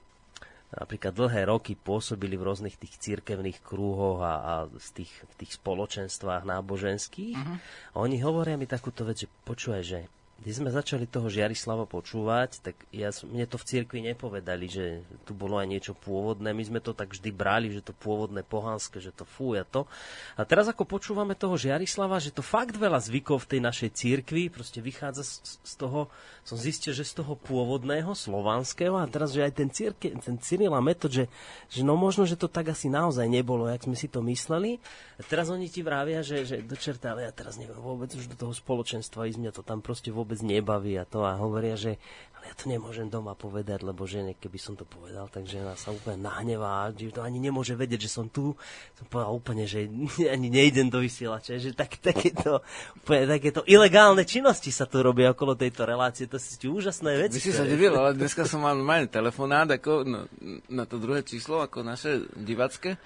napríklad 0.69 1.17
dlhé 1.17 1.49
roky 1.49 1.73
pôsobili 1.73 2.37
v 2.37 2.45
rôznych 2.45 2.77
tých 2.77 3.01
církevných 3.01 3.65
krúhoch 3.65 4.21
a, 4.21 4.35
a 4.37 4.55
z 4.77 5.01
tých, 5.01 5.13
v 5.25 5.35
tých 5.41 5.57
spoločenstvách 5.57 6.45
náboženských. 6.45 7.41
Uh-huh. 7.41 7.57
A 7.97 8.05
oni 8.05 8.21
hovoria 8.21 8.61
mi 8.61 8.69
takúto 8.69 9.09
vec, 9.09 9.25
že 9.25 9.29
počúvaj, 9.49 9.83
že 9.83 10.01
keď 10.39 10.55
sme 10.55 10.71
začali 10.71 11.11
toho 11.11 11.27
Žiarislava 11.27 11.91
počúvať, 11.91 12.63
tak 12.63 12.79
ja, 12.95 13.11
mne 13.27 13.45
to 13.51 13.59
v 13.59 13.69
cirkvi 13.69 14.01
nepovedali, 14.07 14.71
že 14.71 15.03
tu 15.27 15.35
bolo 15.35 15.59
aj 15.59 15.67
niečo 15.67 15.93
pôvodné. 15.99 16.55
My 16.55 16.63
sme 16.63 16.79
to 16.79 16.95
tak 16.95 17.11
vždy 17.11 17.35
brali, 17.35 17.75
že 17.75 17.83
to 17.83 17.91
pôvodné 17.91 18.47
pohanské, 18.47 19.03
že 19.03 19.11
to 19.11 19.27
fúja 19.27 19.67
to. 19.67 19.91
A 20.39 20.47
teraz 20.47 20.71
ako 20.71 20.87
počúvame 20.87 21.35
toho 21.35 21.59
Žiarislava, 21.59 22.23
že 22.23 22.31
to 22.31 22.47
fakt 22.47 22.79
veľa 22.79 23.03
zvykov 23.03 23.45
v 23.45 23.51
tej 23.59 23.61
našej 23.67 23.91
cirkvi 23.93 24.47
proste 24.47 24.79
vychádza 24.79 25.27
z, 25.27 25.59
z 25.59 25.75
toho, 25.75 26.07
som 26.47 26.57
zistil, 26.57 26.95
že 26.95 27.05
z 27.05 27.19
toho 27.19 27.37
pôvodného 27.37 28.15
slovanského 28.15 28.95
a 28.95 29.11
teraz, 29.11 29.35
že 29.35 29.43
aj 29.43 29.53
ten, 29.53 29.69
círke, 29.69 30.15
ten 30.17 30.39
Cyril 30.39 30.73
a 30.73 30.81
Metod, 30.81 31.11
že, 31.11 31.27
že 31.67 31.83
no 31.85 31.99
možno, 31.99 32.25
že 32.25 32.39
to 32.39 32.47
tak 32.49 32.71
asi 32.73 32.87
naozaj 32.87 33.27
nebolo, 33.27 33.67
jak 33.69 33.85
sme 33.85 33.99
si 33.99 34.09
to 34.09 34.25
mysleli. 34.25 34.79
A 35.19 35.23
teraz 35.27 35.51
oni 35.51 35.67
ti 35.67 35.85
vravia, 35.85 36.25
že, 36.25 36.47
že 36.47 36.63
dočerta, 36.63 37.13
ale 37.13 37.27
ja 37.27 37.33
teraz 37.35 37.59
neviem 37.59 37.77
vôbec 37.77 38.09
už 38.15 38.31
do 38.31 38.37
toho 38.39 38.55
spoločenstva 38.55 39.27
ísť, 39.29 39.39
mňa 39.43 39.53
to 39.53 39.67
tam 39.67 39.83
proste 39.85 40.09
vôbec 40.09 40.28
vôbec 40.29 40.45
nebaví 40.45 41.01
a 41.01 41.09
to 41.09 41.25
a 41.25 41.41
hovoria, 41.41 41.73
že 41.73 41.97
ale 42.37 42.53
ja 42.53 42.55
to 42.55 42.69
nemôžem 42.71 43.09
doma 43.11 43.33
povedať, 43.35 43.83
lebo 43.83 44.07
žene, 44.07 44.37
keby 44.37 44.61
som 44.61 44.77
to 44.77 44.85
povedal, 44.87 45.27
tak 45.27 45.49
žena 45.49 45.75
sa 45.75 45.91
úplne 45.91 46.23
nahnevá, 46.23 46.93
že 46.95 47.11
to 47.11 47.25
ani 47.25 47.41
nemôže 47.41 47.75
vedieť, 47.75 48.07
že 48.07 48.15
som 48.15 48.31
tu. 48.31 48.55
Som 48.95 49.11
povedal 49.11 49.35
úplne, 49.35 49.65
že 49.67 49.91
ani 50.37 50.47
nejdem 50.47 50.87
do 50.93 51.01
vysielača, 51.01 51.59
že 51.59 51.75
tak, 51.75 51.97
takéto, 51.99 52.61
úplne 53.01 53.25
takéto 53.27 53.65
ilegálne 53.65 54.23
činnosti 54.23 54.69
sa 54.71 54.85
tu 54.87 55.01
robia 55.01 55.33
okolo 55.33 55.57
tejto 55.57 55.89
relácie, 55.89 56.29
to 56.31 56.37
sú 56.37 56.79
úžasné 56.79 57.27
veci. 57.27 57.41
Vy 57.41 57.47
si 57.49 57.57
sa 57.57 57.67
divil, 57.67 57.97
ale 57.97 58.15
dneska 58.15 58.45
som 58.45 58.63
mal 58.63 58.77
normálne 58.77 59.11
telefonát 59.11 59.67
ako 59.75 60.07
na, 60.07 60.21
na 60.69 60.85
to 60.87 61.01
druhé 61.01 61.25
číslo, 61.25 61.65
ako 61.65 61.83
naše 61.83 62.29
divacké 62.37 63.01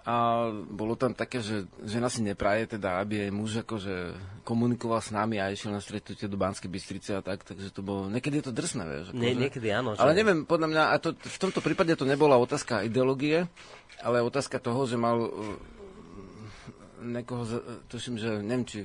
a 0.00 0.48
bolo 0.68 0.96
tam 0.96 1.12
také, 1.12 1.44
že 1.44 1.68
žena 1.84 2.08
si 2.08 2.24
nepraje, 2.24 2.76
teda, 2.76 3.04
aby 3.04 3.28
jej 3.28 3.32
muž 3.32 3.60
akože 3.60 4.16
komunikoval 4.48 5.04
s 5.04 5.12
nami 5.12 5.36
a 5.36 5.52
išiel 5.52 5.76
na 5.76 5.84
stretnutie 5.84 6.24
do 6.24 6.40
Banskej 6.40 6.72
Bystrice 6.72 7.20
a 7.20 7.22
tak, 7.22 7.44
takže 7.44 7.68
to 7.68 7.84
bolo, 7.84 8.08
niekedy 8.08 8.40
je 8.40 8.48
to 8.48 8.56
drsné, 8.56 8.82
vieš. 8.88 9.06
Akože. 9.12 9.20
Nie, 9.20 9.36
niekedy 9.36 9.68
áno. 9.68 9.92
Že... 9.92 10.00
Ale 10.00 10.12
neviem, 10.16 10.48
podľa 10.48 10.68
mňa, 10.72 10.82
a 10.88 10.94
to, 10.96 11.12
v 11.12 11.38
tomto 11.38 11.60
prípade 11.60 11.92
to 12.00 12.08
nebola 12.08 12.40
otázka 12.40 12.80
ideológie, 12.80 13.44
ale 14.00 14.24
otázka 14.24 14.56
toho, 14.56 14.88
že 14.88 14.96
mal 14.96 15.20
uh, 15.20 15.30
nekoho, 17.04 17.44
tuším, 17.92 18.16
že 18.16 18.40
neviem, 18.40 18.64
či 18.64 18.78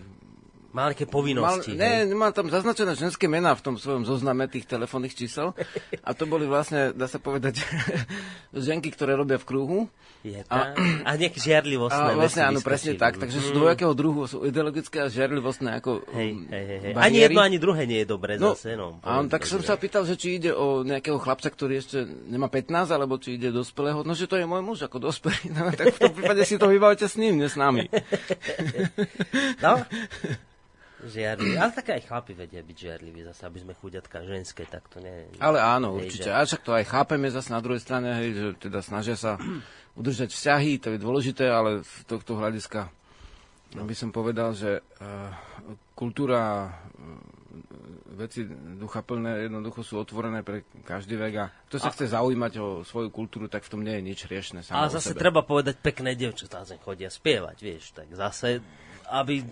Mal 0.75 0.91
nejaké 0.91 1.07
povinnosti. 1.07 1.71
Mal, 1.71 2.03
ne, 2.03 2.11
mal 2.11 2.35
tam 2.35 2.51
zaznačené 2.51 2.99
ženské 2.99 3.31
mená 3.31 3.55
v 3.55 3.63
tom 3.63 3.75
svojom 3.79 4.03
zozname 4.03 4.43
tých 4.51 4.67
telefónnych 4.67 5.15
čísel. 5.15 5.55
A 6.03 6.11
to 6.11 6.27
boli 6.27 6.43
vlastne, 6.43 6.91
dá 6.91 7.07
sa 7.07 7.15
povedať, 7.15 7.63
ženky, 8.51 8.91
ktoré 8.91 9.15
robia 9.15 9.39
v 9.39 9.47
kruhu. 9.47 9.79
Je 10.25 10.41
a, 10.49 10.73
a 11.05 11.11
nejaké 11.15 11.37
žiarlivostné 11.37 12.11
a 12.11 12.17
vlastne 12.17 12.43
áno, 12.49 12.59
presne 12.59 12.97
tak. 12.97 13.21
Takže 13.21 13.39
sú 13.39 13.55
dvojakého 13.55 13.93
druhu, 13.93 14.25
sú 14.25 14.41
ideologické 14.41 15.05
a 15.05 15.07
žiarlivostné 15.07 15.77
ako 15.79 16.01
hej, 16.17 16.33
hej, 16.49 16.65
hej. 16.81 16.93
Ani 16.97 17.21
jedno, 17.21 17.45
ani 17.45 17.61
druhé 17.61 17.85
nie 17.85 18.01
je 18.01 18.07
dobré 18.09 18.41
no, 18.41 18.57
zase. 18.57 18.73
No, 18.73 18.97
a 19.05 19.21
on, 19.21 19.29
tak 19.29 19.45
som 19.45 19.61
sa 19.61 19.77
pýtal, 19.77 20.01
že 20.03 20.17
či 20.17 20.41
ide 20.41 20.49
o 20.49 20.81
nejakého 20.81 21.21
chlapca, 21.21 21.53
ktorý 21.53 21.77
ešte 21.77 22.09
nemá 22.25 22.49
15, 22.49 22.89
alebo 22.89 23.21
či 23.21 23.37
ide 23.37 23.53
dospelého. 23.53 24.01
No, 24.01 24.17
že 24.17 24.25
to 24.25 24.35
je 24.35 24.49
môj 24.49 24.65
muž 24.65 24.83
ako 24.83 24.97
dospelý. 25.07 25.37
No, 25.55 25.71
tak 25.71 25.95
v 25.95 25.99
tom 26.09 26.11
prípade 26.11 26.43
si 26.43 26.59
to 26.59 26.67
vybavte 26.67 27.05
s 27.05 27.15
ním, 27.15 27.39
nie 27.39 27.47
s 27.47 27.55
nami. 27.55 27.87
no, 29.63 29.85
Žiarliví. 31.05 31.55
Ale 31.55 31.71
tak 31.71 31.93
aj 31.93 32.01
chlapi 32.09 32.33
vedia 32.33 32.65
byť 32.65 32.77
žiarliví, 32.77 33.21
zase 33.29 33.41
aby 33.45 33.59
sme 33.61 33.73
chuďatka 33.77 34.25
ženské, 34.25 34.65
tak 34.65 34.89
to 34.89 34.97
nie... 34.99 35.29
Ale 35.37 35.61
áno, 35.61 35.95
určite. 35.95 36.33
A 36.33 36.41
však 36.41 36.65
to 36.65 36.73
aj 36.73 36.85
chápeme 36.89 37.29
zase 37.29 37.53
na 37.53 37.61
druhej 37.61 37.81
strane, 37.81 38.09
hej, 38.17 38.29
že 38.33 38.47
teda 38.57 38.81
snažia 38.81 39.13
sa 39.13 39.37
udržať 39.99 40.33
vzťahy, 40.33 40.81
to 40.81 40.93
je 40.95 40.99
dôležité, 40.99 41.45
ale 41.47 41.85
z 41.85 42.03
tohto 42.09 42.35
hľadiska 42.35 42.89
by 43.75 43.95
som 43.97 44.09
povedal, 44.15 44.55
že 44.55 44.79
uh, 44.79 45.35
kultúra 45.99 46.71
veci 48.15 48.47
ducha 48.79 49.03
plné 49.03 49.51
jednoducho 49.51 49.83
sú 49.83 49.99
otvorené 49.99 50.39
pre 50.41 50.63
každý 50.87 51.19
vek 51.19 51.33
a 51.35 51.45
kto 51.67 51.75
sa 51.79 51.91
a... 51.91 51.93
chce 51.93 52.15
zaujímať 52.15 52.53
o 52.63 52.67
svoju 52.87 53.11
kultúru, 53.11 53.51
tak 53.51 53.67
v 53.67 53.71
tom 53.75 53.81
nie 53.83 53.99
je 53.99 54.03
nič 54.03 54.19
riešne. 54.31 54.63
Ale 54.71 54.87
zase 54.87 55.11
treba 55.11 55.43
povedať 55.43 55.75
pekné 55.83 56.15
dievčatá, 56.15 56.63
zem 56.63 56.79
chodia 56.79 57.11
spievať, 57.11 57.57
vieš, 57.59 57.91
tak 57.91 58.07
zase, 58.15 58.63
aby 59.11 59.43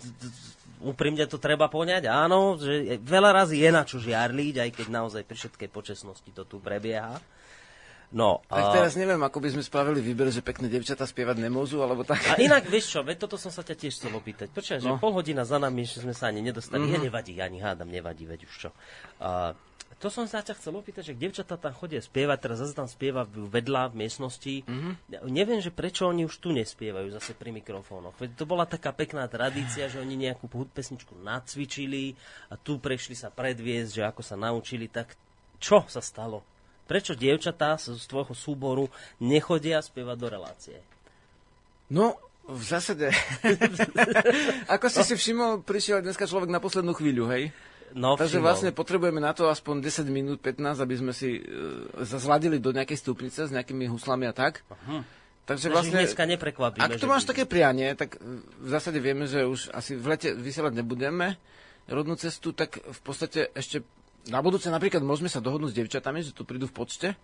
úprimne 0.83 1.23
to 1.25 1.39
treba 1.39 1.71
poňať, 1.71 2.11
áno, 2.11 2.59
že 2.59 2.99
veľa 2.99 3.43
razy 3.43 3.63
je 3.63 3.69
na 3.71 3.83
čo 3.87 3.97
žiarliť, 3.97 4.55
aj 4.59 4.69
keď 4.75 4.87
naozaj 4.91 5.23
pri 5.23 5.37
všetkej 5.39 5.69
počesnosti 5.71 6.29
to 6.35 6.43
tu 6.43 6.59
prebieha. 6.59 7.17
No, 8.13 8.45
a... 8.45 8.61
Tak 8.61 8.65
teraz 8.77 8.93
neviem, 8.93 9.17
ako 9.25 9.41
by 9.41 9.57
sme 9.57 9.63
spravili 9.65 9.97
výber, 9.97 10.29
že 10.29 10.45
pekné 10.45 10.69
devčata 10.69 11.01
spievať 11.01 11.41
nemôžu, 11.41 11.81
alebo 11.81 12.05
tak. 12.05 12.21
A 12.29 12.37
inak, 12.37 12.69
vieš 12.69 12.93
čo, 12.93 12.99
veď 13.01 13.25
toto 13.25 13.41
som 13.41 13.49
sa 13.49 13.65
ťa 13.65 13.73
tiež 13.73 13.97
chcel 13.97 14.13
opýtať. 14.13 14.53
Počkaj, 14.53 14.85
no. 14.85 14.85
že 14.85 15.01
pol 15.01 15.17
hodina 15.17 15.41
za 15.41 15.57
nami, 15.57 15.81
že 15.81 16.05
sme 16.05 16.13
sa 16.13 16.29
ani 16.29 16.45
nedostali. 16.45 16.85
Mm-hmm. 16.85 16.93
Ja 16.93 16.99
nevadí, 17.09 17.33
ani 17.41 17.57
hádam, 17.57 17.89
nevadí, 17.89 18.29
veď 18.29 18.45
už 18.45 18.53
čo. 18.53 18.69
A, 19.17 19.57
to 20.03 20.11
som 20.11 20.27
sa 20.27 20.43
ťa 20.43 20.59
chcel 20.59 20.75
opýtať, 20.75 21.15
že 21.15 21.15
devčatá 21.15 21.55
tam 21.55 21.71
chodia 21.71 22.03
spievať, 22.03 22.37
teraz 22.43 22.59
zase 22.59 22.75
tam 22.75 22.91
spieva 22.91 23.23
vedľa 23.23 23.95
v 23.95 24.03
miestnosti. 24.03 24.67
Mm-hmm. 24.67 25.23
Neviem, 25.31 25.63
že 25.63 25.71
prečo 25.71 26.11
oni 26.11 26.27
už 26.27 26.43
tu 26.43 26.51
nespievajú 26.51 27.07
zase 27.15 27.31
pri 27.31 27.55
mikrofónoch. 27.55 28.11
Veď 28.19 28.35
to 28.35 28.43
bola 28.43 28.67
taká 28.67 28.91
pekná 28.91 29.23
tradícia, 29.31 29.87
že 29.87 30.03
oni 30.03 30.27
nejakú 30.27 30.51
pesničku 30.75 31.15
nacvičili 31.23 32.19
a 32.51 32.59
tu 32.59 32.83
prešli 32.83 33.15
sa 33.15 33.31
predviesť, 33.31 33.91
že 33.95 34.03
ako 34.03 34.19
sa 34.19 34.35
naučili, 34.35 34.91
tak 34.91 35.15
čo 35.63 35.87
sa 35.87 36.03
stalo? 36.03 36.43
Prečo 36.83 37.15
dievčatá 37.15 37.79
z 37.79 37.95
tvojho 38.03 38.35
súboru 38.35 38.91
nechodia 39.23 39.79
spievať 39.79 40.17
do 40.19 40.27
relácie? 40.27 40.77
No, 41.87 42.19
v 42.43 42.59
zásade, 42.59 43.07
ako 44.75 44.85
si 44.91 45.01
si 45.07 45.15
všimol, 45.15 45.63
prišiel 45.63 46.03
dneska 46.03 46.27
človek 46.27 46.51
na 46.51 46.59
poslednú 46.59 46.91
chvíľu, 46.91 47.31
hej? 47.31 47.55
No, 47.93 48.17
Takže 48.17 48.41
všimol. 48.41 48.45
vlastne 48.45 48.69
potrebujeme 48.73 49.21
na 49.21 49.37
to 49.37 49.47
aspoň 49.47 49.85
10 49.85 50.09
minút, 50.09 50.41
15, 50.41 50.81
aby 50.81 50.95
sme 50.97 51.13
si 51.13 51.39
uh, 51.39 51.45
zazladili 52.01 52.57
do 52.57 52.73
nejakej 52.73 52.97
stupnice 52.97 53.45
s 53.45 53.51
nejakými 53.53 53.85
huslami 53.85 54.25
a 54.25 54.33
tak. 54.33 54.65
Uh-huh. 54.67 55.05
Takže 55.43 55.69
vlastne, 55.69 55.99
dneska 55.99 56.23
ak 56.87 57.03
to 57.03 57.11
máš 57.11 57.27
také 57.27 57.43
prianie, 57.43 57.91
tak 57.99 58.15
v 58.63 58.67
zásade 58.71 58.95
vieme, 59.03 59.27
že 59.27 59.43
už 59.43 59.75
asi 59.75 59.99
v 59.99 60.15
lete 60.15 60.31
vysielať 60.31 60.79
nebudeme 60.79 61.35
rodnú 61.91 62.15
cestu, 62.15 62.55
tak 62.55 62.79
v 62.79 62.99
podstate 63.03 63.51
ešte 63.51 63.83
na 64.31 64.39
budúce 64.39 64.71
napríklad 64.71 65.03
môžeme 65.03 65.27
sa 65.27 65.43
dohodnúť 65.43 65.75
s 65.75 65.79
devčatami, 65.83 66.23
že 66.23 66.31
tu 66.31 66.47
prídu 66.47 66.71
v 66.71 66.75
počte 66.79 67.19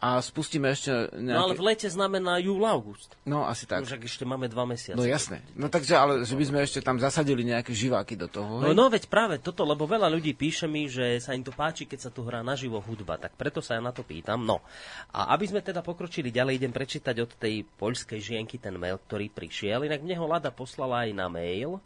a 0.00 0.16
spustíme 0.24 0.72
ešte 0.72 1.12
nejaké... 1.12 1.36
No 1.36 1.44
ale 1.44 1.54
v 1.58 1.64
lete 1.66 1.88
znamená 1.92 2.40
júl, 2.40 2.64
august. 2.64 3.12
No 3.28 3.44
asi 3.44 3.68
tak. 3.68 3.84
Už 3.84 4.00
ešte 4.00 4.24
máme 4.24 4.48
dva 4.48 4.64
mesiace. 4.64 4.96
No 4.96 5.04
jasné. 5.04 5.44
No 5.52 5.68
takže, 5.68 5.92
ale 5.92 6.24
že 6.24 6.32
by 6.38 6.44
sme 6.48 6.58
ešte 6.64 6.80
tam 6.80 6.96
zasadili 6.96 7.44
nejaké 7.44 7.76
živáky 7.76 8.16
do 8.16 8.24
toho. 8.24 8.64
No, 8.64 8.72
no 8.72 8.88
veď 8.88 9.12
práve 9.12 9.36
toto, 9.36 9.60
lebo 9.68 9.84
veľa 9.84 10.08
ľudí 10.08 10.32
píše 10.32 10.64
mi, 10.64 10.88
že 10.88 11.20
sa 11.20 11.36
im 11.36 11.44
to 11.44 11.52
páči, 11.52 11.84
keď 11.84 12.08
sa 12.08 12.10
tu 12.14 12.24
hrá 12.24 12.40
naživo 12.40 12.80
hudba, 12.80 13.20
tak 13.20 13.36
preto 13.36 13.60
sa 13.60 13.76
ja 13.76 13.84
na 13.84 13.92
to 13.92 14.00
pýtam. 14.00 14.40
No 14.40 14.64
a 15.12 15.36
aby 15.36 15.52
sme 15.52 15.60
teda 15.60 15.84
pokročili 15.84 16.32
ďalej, 16.32 16.64
idem 16.64 16.72
prečítať 16.72 17.16
od 17.20 17.36
tej 17.36 17.68
poľskej 17.76 18.20
žienky 18.24 18.56
ten 18.56 18.80
mail, 18.80 18.96
ktorý 19.04 19.28
prišiel. 19.28 19.84
Inak 19.84 20.00
mne 20.00 20.16
ho 20.16 20.24
Lada 20.24 20.48
poslala 20.48 21.04
aj 21.04 21.12
na 21.12 21.28
mail. 21.28 21.76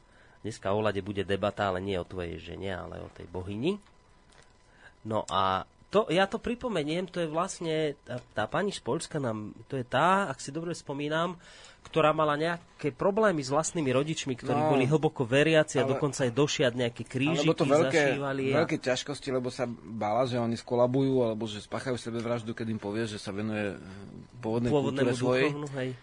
Dneska 0.46 0.70
o 0.70 0.78
Lade 0.78 1.02
bude 1.02 1.26
debata, 1.26 1.66
ale 1.66 1.82
nie 1.82 1.98
o 1.98 2.06
tvojej 2.06 2.38
žene, 2.38 2.78
ale 2.78 3.02
o 3.02 3.10
tej 3.10 3.26
bohyni. 3.26 3.82
No 5.04 5.26
a 5.26 5.68
to, 5.94 6.10
ja 6.10 6.26
to 6.26 6.42
pripomeniem, 6.42 7.06
to 7.06 7.22
je 7.22 7.30
vlastne, 7.30 7.94
tá, 8.02 8.18
tá 8.34 8.44
pani 8.50 8.74
z 8.74 8.82
Polska 8.82 9.22
nám, 9.22 9.54
to 9.70 9.78
je 9.78 9.86
tá, 9.86 10.26
ak 10.26 10.42
si 10.42 10.50
dobre 10.50 10.74
spomínam, 10.74 11.38
ktorá 11.86 12.10
mala 12.10 12.34
nejaké 12.34 12.90
problémy 12.90 13.38
s 13.38 13.54
vlastnými 13.54 13.94
rodičmi, 13.94 14.34
ktorí 14.34 14.58
no, 14.58 14.74
boli 14.74 14.90
hlboko 14.90 15.22
veriaci 15.22 15.78
a 15.78 15.86
dokonca 15.86 16.26
aj 16.26 16.34
došiať 16.34 16.72
nejaké 16.74 17.06
krížiky, 17.06 17.46
to 17.54 17.62
veľké, 17.62 18.18
zašívali. 18.18 18.44
A... 18.50 18.66
veľké 18.66 18.76
ťažkosti, 18.82 19.28
lebo 19.30 19.54
sa 19.54 19.70
bála, 19.70 20.26
že 20.26 20.42
oni 20.42 20.58
skolabujú, 20.58 21.30
alebo 21.30 21.46
že 21.46 21.62
spáchajú 21.62 21.94
sebevraždu, 21.94 22.50
keď 22.58 22.74
im 22.74 22.80
povie, 22.82 23.06
že 23.06 23.22
sa 23.22 23.30
venuje 23.30 23.78
pôvodnej 24.42 24.74
kultúre 24.74 25.14
svojej. 25.14 25.54
Duchovnú, 25.54 25.70
hej. 25.78 25.94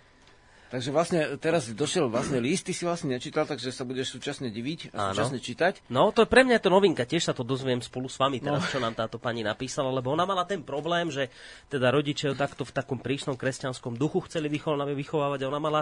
Takže 0.72 0.90
vlastne 0.96 1.20
teraz 1.36 1.68
došiel 1.68 2.08
vlastne 2.08 2.40
list, 2.40 2.64
ty 2.64 2.72
si 2.72 2.88
vlastne 2.88 3.12
nečítal, 3.12 3.44
takže 3.44 3.76
sa 3.76 3.84
budeš 3.84 4.16
súčasne 4.16 4.48
diviť 4.48 4.96
a 4.96 5.12
Áno. 5.12 5.20
súčasne 5.20 5.44
čítať. 5.44 5.92
No, 5.92 6.16
to 6.16 6.24
je 6.24 6.32
pre 6.32 6.48
mňa 6.48 6.58
je 6.58 6.64
to 6.64 6.72
novinka, 6.72 7.04
tiež 7.04 7.28
sa 7.28 7.36
to 7.36 7.44
dozviem 7.44 7.84
spolu 7.84 8.08
s 8.08 8.16
vami 8.16 8.40
teraz, 8.40 8.64
no. 8.64 8.72
čo 8.72 8.80
nám 8.80 8.96
táto 8.96 9.20
pani 9.20 9.44
napísala, 9.44 9.92
lebo 9.92 10.16
ona 10.16 10.24
mala 10.24 10.48
ten 10.48 10.64
problém, 10.64 11.12
že 11.12 11.28
teda 11.68 11.92
rodičia 11.92 12.32
takto 12.32 12.64
v 12.64 12.72
takom 12.72 13.04
prísnom 13.04 13.36
kresťanskom 13.36 14.00
duchu 14.00 14.24
chceli 14.32 14.48
vychovávať 14.48 15.40
a 15.44 15.50
ona 15.52 15.60
mala 15.60 15.82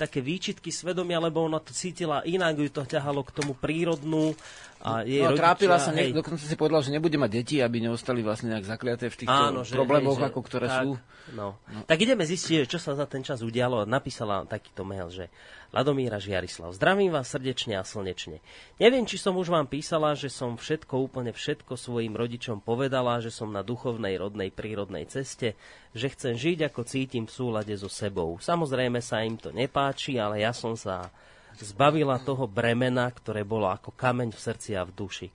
také 0.00 0.24
výčitky 0.24 0.72
svedomia, 0.72 1.20
lebo 1.20 1.44
ona 1.44 1.60
to 1.60 1.76
cítila 1.76 2.24
inak, 2.24 2.56
ju 2.56 2.72
to 2.72 2.88
ťahalo 2.88 3.20
k 3.20 3.36
tomu 3.36 3.52
prírodnú 3.52 4.32
a 4.80 5.04
jej 5.04 5.20
no, 5.20 5.36
rodičia, 5.36 5.44
trápila 5.44 5.76
sa, 5.76 5.92
hej. 5.92 6.16
dokonca 6.16 6.40
si 6.40 6.56
povedala, 6.56 6.80
že 6.80 6.88
nebude 6.88 7.12
mať 7.20 7.30
deti, 7.36 7.56
aby 7.60 7.84
neostali 7.84 8.24
vlastne 8.24 8.56
nejak 8.56 8.64
zakliaté 8.64 9.12
v 9.12 9.16
týchto 9.24 9.36
Áno, 9.52 9.60
že, 9.60 9.76
problémoch, 9.76 10.16
hej, 10.16 10.24
že, 10.24 10.28
ako 10.32 10.40
ktoré 10.40 10.66
tak, 10.72 10.80
sú. 10.80 10.88
No. 11.36 11.60
no. 11.68 11.80
Tak 11.84 12.00
ideme 12.00 12.24
zistiť, 12.24 12.64
čo 12.64 12.80
sa 12.80 12.96
za 12.96 13.04
ten 13.04 13.20
čas 13.20 13.44
udialo. 13.44 13.84
Napísala 13.84 14.48
takýto 14.48 14.88
mail, 14.88 15.12
že 15.12 15.28
Ladomíra 15.70 16.16
Žiarislav, 16.16 16.72
zdravím 16.74 17.12
vás 17.12 17.28
srdečne 17.28 17.76
a 17.76 17.84
slnečne. 17.84 18.40
Neviem, 18.80 19.04
či 19.04 19.20
som 19.20 19.36
už 19.36 19.52
vám 19.52 19.68
písala, 19.68 20.16
že 20.16 20.32
som 20.32 20.56
všetko, 20.56 20.96
úplne 20.96 21.36
všetko 21.36 21.76
svojim 21.76 22.16
rodičom 22.16 22.64
povedala, 22.64 23.20
že 23.20 23.28
som 23.28 23.52
na 23.52 23.60
duchovnej, 23.60 24.16
rodnej, 24.16 24.48
prírodnej 24.48 25.06
ceste, 25.06 25.54
že 25.92 26.08
chcem 26.08 26.40
žiť, 26.40 26.72
ako 26.72 26.88
cítim 26.88 27.28
v 27.28 27.36
súlade 27.36 27.74
so 27.76 27.86
sebou. 27.86 28.40
Samozrejme 28.40 28.98
sa 29.04 29.20
im 29.22 29.36
to 29.36 29.52
nepáči, 29.52 30.16
ale 30.16 30.40
ja 30.40 30.56
som 30.56 30.72
sa 30.72 31.12
zbavila 31.58 32.22
toho 32.22 32.46
bremena, 32.46 33.10
ktoré 33.10 33.42
bolo 33.42 33.66
ako 33.66 33.90
kameň 33.96 34.30
v 34.30 34.40
srdci 34.40 34.70
a 34.78 34.86
v 34.86 34.94
duši. 34.94 35.28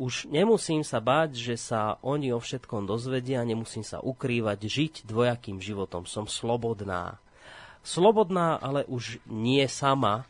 Už 0.00 0.26
nemusím 0.28 0.82
sa 0.82 0.98
báť, 0.98 1.36
že 1.36 1.56
sa 1.60 2.00
oni 2.00 2.32
o 2.32 2.40
všetkom 2.40 2.88
dozvedia, 2.88 3.44
nemusím 3.44 3.84
sa 3.84 4.00
ukrývať, 4.00 4.58
žiť 4.64 4.94
dvojakým 5.04 5.60
životom. 5.60 6.08
Som 6.08 6.26
slobodná. 6.26 7.20
Slobodná, 7.84 8.56
ale 8.58 8.88
už 8.88 9.20
nie 9.28 9.62
sama, 9.68 10.24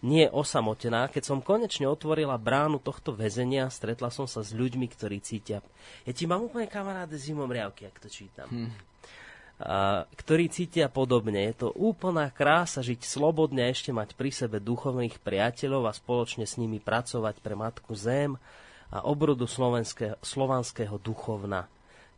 nie 0.00 0.30
osamotená. 0.30 1.10
Keď 1.10 1.22
som 1.34 1.42
konečne 1.42 1.90
otvorila 1.90 2.38
bránu 2.38 2.78
tohto 2.78 3.10
väzenia, 3.10 3.66
stretla 3.74 4.14
som 4.14 4.30
sa 4.30 4.46
s 4.46 4.54
ľuďmi, 4.54 4.86
ktorí 4.86 5.18
cítia... 5.18 5.60
Ja 6.06 6.12
ti 6.14 6.24
mám 6.30 6.46
úplne 6.46 6.70
kamaráde 6.70 7.18
zimom 7.18 7.50
riavky, 7.50 7.90
ak 7.90 7.98
to 7.98 8.08
čítam. 8.08 8.46
Hm 8.48 8.87
ktorí 10.14 10.54
cítia 10.54 10.86
podobne. 10.86 11.50
Je 11.50 11.66
to 11.66 11.68
úplná 11.74 12.30
krása 12.30 12.78
žiť 12.78 13.02
slobodne 13.02 13.66
a 13.66 13.74
ešte 13.74 13.90
mať 13.90 14.14
pri 14.14 14.30
sebe 14.30 14.62
duchovných 14.62 15.18
priateľov 15.18 15.90
a 15.90 15.96
spoločne 15.98 16.46
s 16.46 16.54
nimi 16.62 16.78
pracovať 16.78 17.42
pre 17.42 17.58
Matku 17.58 17.98
Zem 17.98 18.38
a 18.94 19.02
obrodu 19.02 19.50
slovanského 20.22 20.96
duchovna. 21.02 21.66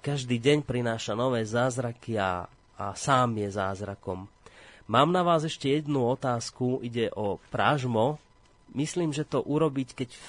Každý 0.04 0.36
deň 0.36 0.68
prináša 0.68 1.16
nové 1.16 1.44
zázraky 1.48 2.20
a, 2.20 2.44
a 2.76 2.84
sám 2.92 3.36
je 3.40 3.48
zázrakom. 3.52 4.28
Mám 4.90 5.08
na 5.08 5.24
vás 5.24 5.44
ešte 5.44 5.72
jednu 5.72 6.12
otázku, 6.12 6.84
ide 6.84 7.08
o 7.16 7.40
prážmo. 7.48 8.20
Myslím, 8.76 9.16
že 9.16 9.24
to 9.24 9.40
urobiť, 9.40 9.88
keď 9.96 10.10
v, 10.12 10.26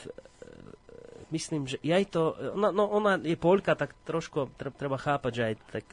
myslím, 1.35 1.67
že 1.67 1.79
aj 1.83 2.03
to, 2.07 2.23
no, 2.55 2.71
no 2.71 2.87
ona 2.87 3.19
je 3.19 3.35
poľka, 3.35 3.75
tak 3.75 3.95
trošku 4.07 4.51
treba 4.79 4.95
chápať, 4.95 5.31
že 5.33 5.43
aj 5.43 5.55
tak 5.71 5.85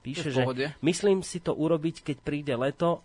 píše, 0.00 0.32
že 0.32 0.42
myslím 0.80 1.20
si 1.20 1.38
to 1.40 1.52
urobiť, 1.52 2.02
keď 2.02 2.16
príde 2.22 2.54
leto, 2.56 3.04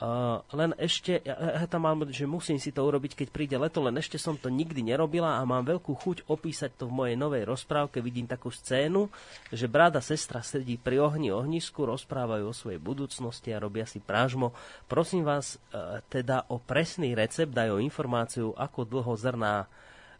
Uh, 0.00 0.40
len 0.56 0.72
ešte, 0.80 1.20
ja, 1.20 1.36
ja 1.36 1.68
tam 1.68 1.84
mám, 1.84 2.08
že 2.08 2.24
musím 2.24 2.56
si 2.56 2.72
to 2.72 2.80
urobiť, 2.88 3.20
keď 3.20 3.28
príde 3.28 3.56
leto, 3.60 3.84
len 3.84 4.00
ešte 4.00 4.16
som 4.16 4.32
to 4.32 4.48
nikdy 4.48 4.80
nerobila 4.80 5.36
a 5.36 5.44
mám 5.44 5.60
veľkú 5.60 5.92
chuť 5.92 6.24
opísať 6.24 6.72
to 6.80 6.88
v 6.88 6.96
mojej 7.04 7.16
novej 7.20 7.44
rozprávke. 7.44 8.00
Vidím 8.00 8.24
takú 8.24 8.48
scénu, 8.48 9.12
že 9.52 9.68
bráda 9.68 10.00
sestra 10.00 10.40
sedí 10.40 10.80
pri 10.80 11.04
ohni 11.04 11.28
ohnisku, 11.28 11.84
rozprávajú 11.84 12.48
o 12.48 12.56
svojej 12.56 12.80
budúcnosti 12.80 13.52
a 13.52 13.60
robia 13.60 13.84
si 13.84 14.00
prážmo. 14.00 14.56
Prosím 14.88 15.20
vás 15.20 15.60
uh, 15.76 16.00
teda 16.08 16.48
o 16.48 16.56
presný 16.56 17.12
recept, 17.12 17.52
dajú 17.52 17.76
informáciu, 17.76 18.56
ako 18.56 18.88
dlho 18.88 19.12
zrná 19.20 19.68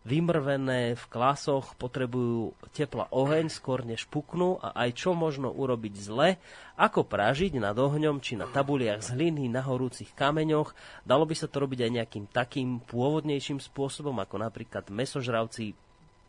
vymrvené 0.00 0.96
v 0.96 1.04
klasoch, 1.12 1.76
potrebujú 1.76 2.56
tepla 2.72 3.04
oheň 3.12 3.52
skôr 3.52 3.84
než 3.84 4.08
puknú 4.08 4.56
a 4.56 4.72
aj 4.86 4.96
čo 4.96 5.10
možno 5.12 5.52
urobiť 5.52 5.94
zle, 6.00 6.40
ako 6.80 7.04
pražiť 7.04 7.60
nad 7.60 7.76
ohňom 7.76 8.16
či 8.24 8.40
na 8.40 8.48
tabuliach 8.48 9.04
z 9.04 9.12
hliny 9.12 9.52
na 9.52 9.60
horúcich 9.60 10.16
kameňoch. 10.16 10.72
Dalo 11.04 11.28
by 11.28 11.36
sa 11.36 11.52
to 11.52 11.60
robiť 11.60 11.84
aj 11.84 11.90
nejakým 12.00 12.24
takým 12.32 12.80
pôvodnejším 12.88 13.60
spôsobom, 13.60 14.16
ako 14.16 14.40
napríklad 14.40 14.88
mesožravci 14.88 15.76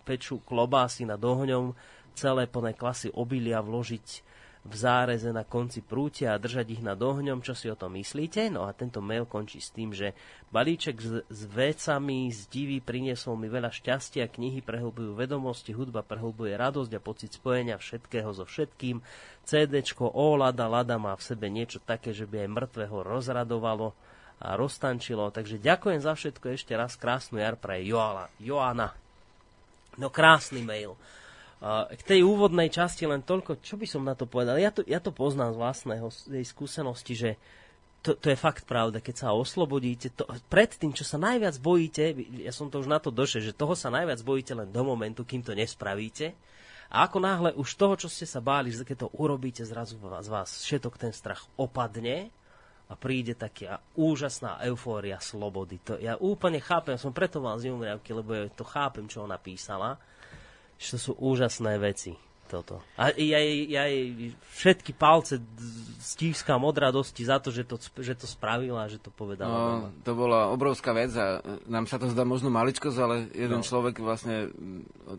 pečú 0.04 0.44
klobásy 0.44 1.08
nad 1.08 1.22
ohňom, 1.24 1.72
celé 2.12 2.44
plné 2.52 2.76
klasy 2.76 3.08
obilia 3.16 3.64
vložiť 3.64 4.31
v 4.62 4.76
záreze 4.78 5.34
na 5.34 5.41
konci 5.41 5.82
prútia 5.82 6.38
a 6.38 6.41
držať 6.41 6.78
ich 6.78 6.84
nad 6.86 6.97
ohňom. 6.97 7.41
Čo 7.41 7.58
si 7.58 7.65
o 7.65 7.74
tom 7.74 7.97
myslíte? 7.97 8.45
No 8.54 8.69
a 8.69 8.78
tento 8.78 9.02
mail 9.02 9.26
končí 9.26 9.58
s 9.58 9.74
tým, 9.74 9.89
že 9.89 10.13
balíček 10.54 11.02
s, 11.02 11.26
s 11.26 11.41
vecami 11.50 12.30
z 12.30 12.45
divy 12.45 12.78
priniesol 12.78 13.41
mi 13.41 13.50
veľa 13.50 13.74
šťastia, 13.74 14.30
knihy 14.30 14.62
prehlbujú 14.62 15.17
vedomosti, 15.17 15.74
hudba 15.74 16.06
prehlbuje 16.06 16.54
radosť 16.54 16.91
a 16.93 17.02
pocit 17.02 17.34
spojenia 17.34 17.82
všetkého 17.82 18.30
so 18.38 18.45
všetkým. 18.45 19.02
CDčko 19.50 20.13
O 20.13 20.38
Lada 20.38 20.69
Lada 20.69 21.02
má 21.02 21.17
v 21.17 21.26
sebe 21.26 21.50
niečo 21.50 21.82
také, 21.82 22.13
že 22.13 22.30
by 22.30 22.45
aj 22.45 22.54
mŕtvého 22.54 22.97
rozradovalo 23.02 23.97
a 24.41 24.54
roztančilo. 24.54 25.34
Takže 25.34 25.58
ďakujem 25.58 26.06
za 26.06 26.13
všetko 26.13 26.54
ešte 26.54 26.78
raz. 26.78 26.93
Krásnu 26.97 27.41
jar 27.41 27.58
pre 27.58 27.82
Joala, 27.82 28.30
Joana. 28.38 28.93
No 29.97 30.13
krásny 30.13 30.62
mail. 30.62 30.93
K 31.62 32.02
tej 32.02 32.26
úvodnej 32.26 32.74
časti 32.74 33.06
len 33.06 33.21
toľko, 33.21 33.62
čo 33.62 33.78
by 33.78 33.86
som 33.86 34.02
na 34.02 34.17
to 34.17 34.26
povedal. 34.26 34.58
Ja 34.58 34.74
to, 34.74 34.82
ja 34.82 34.97
to 34.97 35.13
poznám 35.13 35.54
z 35.54 35.62
vlastného 35.62 36.08
z 36.10 36.41
skúsenosti, 36.41 37.13
že 37.13 37.32
to, 38.02 38.17
to 38.17 38.34
je 38.34 38.38
fakt 38.38 38.65
pravda, 38.65 38.97
keď 38.97 39.15
sa 39.21 39.38
oslobodíte, 39.38 40.10
to, 40.17 40.26
pred 40.50 40.74
tým, 40.74 40.89
čo 40.89 41.06
sa 41.06 41.21
najviac 41.21 41.54
bojíte, 41.62 42.17
ja 42.41 42.50
som 42.50 42.74
to 42.74 42.82
už 42.82 42.89
na 42.89 42.97
to 42.97 43.13
došiel, 43.13 43.45
že 43.45 43.54
toho 43.54 43.78
sa 43.78 43.93
najviac 43.93 44.26
bojíte 44.26 44.58
len 44.58 44.74
do 44.74 44.82
momentu, 44.82 45.21
kým 45.21 45.45
to 45.45 45.54
nespravíte. 45.54 46.34
A 46.89 47.06
ako 47.06 47.21
náhle 47.21 47.54
už 47.54 47.78
toho, 47.78 47.93
čo 47.93 48.10
ste 48.10 48.26
sa 48.26 48.41
báli, 48.41 48.74
že 48.74 48.82
keď 48.82 49.06
to 49.06 49.13
urobíte, 49.21 49.62
zrazu 49.62 50.02
z 50.02 50.30
vás 50.34 50.65
všetok 50.65 50.97
ten 50.97 51.13
strach 51.13 51.45
opadne 51.62 52.34
a 52.89 52.97
príde 52.97 53.38
taká 53.38 53.80
úžasná 53.93 54.60
eufória 54.65 55.21
slobody. 55.21 55.78
To 55.86 56.02
ja 56.02 56.17
úplne 56.17 56.58
chápem, 56.58 56.97
som 56.97 57.13
preto 57.13 57.38
mal 57.38 57.62
z 57.62 57.69
lebo 57.69 58.34
ja 58.34 58.50
to 58.50 58.65
chápem, 58.65 59.06
čo 59.06 59.24
ona 59.30 59.38
písala 59.38 60.02
to 60.89 60.98
sú 60.98 61.12
úžasné 61.20 61.78
veci. 61.78 62.17
Toto. 62.52 62.84
A 63.00 63.15
ja, 63.15 63.39
ja 63.63 63.88
jej 63.88 64.36
všetky 64.60 64.91
palce 64.91 65.39
stískam 66.04 66.67
od 66.67 66.76
radosti 66.76 67.24
za 67.24 67.39
to, 67.39 67.48
že 67.48 67.63
to, 67.63 67.80
že 67.80 68.12
to 68.20 68.28
spravila, 68.28 68.91
že 68.91 69.00
to 69.00 69.08
povedala. 69.08 69.48
No, 69.48 69.96
to 70.04 70.12
bola 70.12 70.52
obrovská 70.52 70.91
vec 70.91 71.15
a 71.15 71.39
nám 71.72 71.88
sa 71.88 71.96
to 71.96 72.12
zdá 72.12 72.28
možno 72.28 72.52
maličkosť, 72.52 72.98
ale 73.00 73.32
jeden 73.32 73.63
no. 73.63 73.65
človek 73.65 74.04
vlastne 74.04 74.52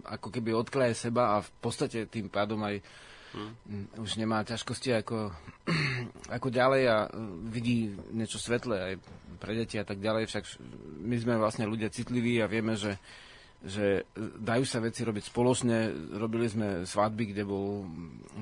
ako 0.05 0.29
keby 0.29 0.53
odkleje 0.53 1.09
seba 1.09 1.41
a 1.41 1.41
v 1.41 1.51
podstate 1.65 2.05
tým 2.05 2.29
pádom 2.29 2.61
aj 2.69 2.85
hmm. 3.33 3.97
už 3.97 4.21
nemá 4.21 4.45
ťažkosti 4.45 4.93
ako, 5.01 5.33
ako 6.37 6.49
ďalej 6.53 6.83
a 6.85 7.09
vidí 7.49 7.97
niečo 8.13 8.37
svetlé 8.37 8.77
aj 8.93 8.95
pre 9.41 9.57
deti 9.57 9.81
a 9.81 9.89
tak 9.89 10.05
ďalej. 10.05 10.29
Však 10.29 10.45
my 11.01 11.17
sme 11.17 11.41
vlastne 11.41 11.65
ľudia 11.65 11.89
citliví 11.89 12.45
a 12.45 12.47
vieme, 12.47 12.77
že 12.77 13.01
že 13.63 14.11
dajú 14.19 14.67
sa 14.67 14.83
veci 14.83 15.07
robiť 15.07 15.25
spoločne. 15.31 15.77
Robili 16.19 16.51
sme 16.51 16.83
svadby, 16.83 17.31
kde 17.31 17.43
bol 17.47 17.87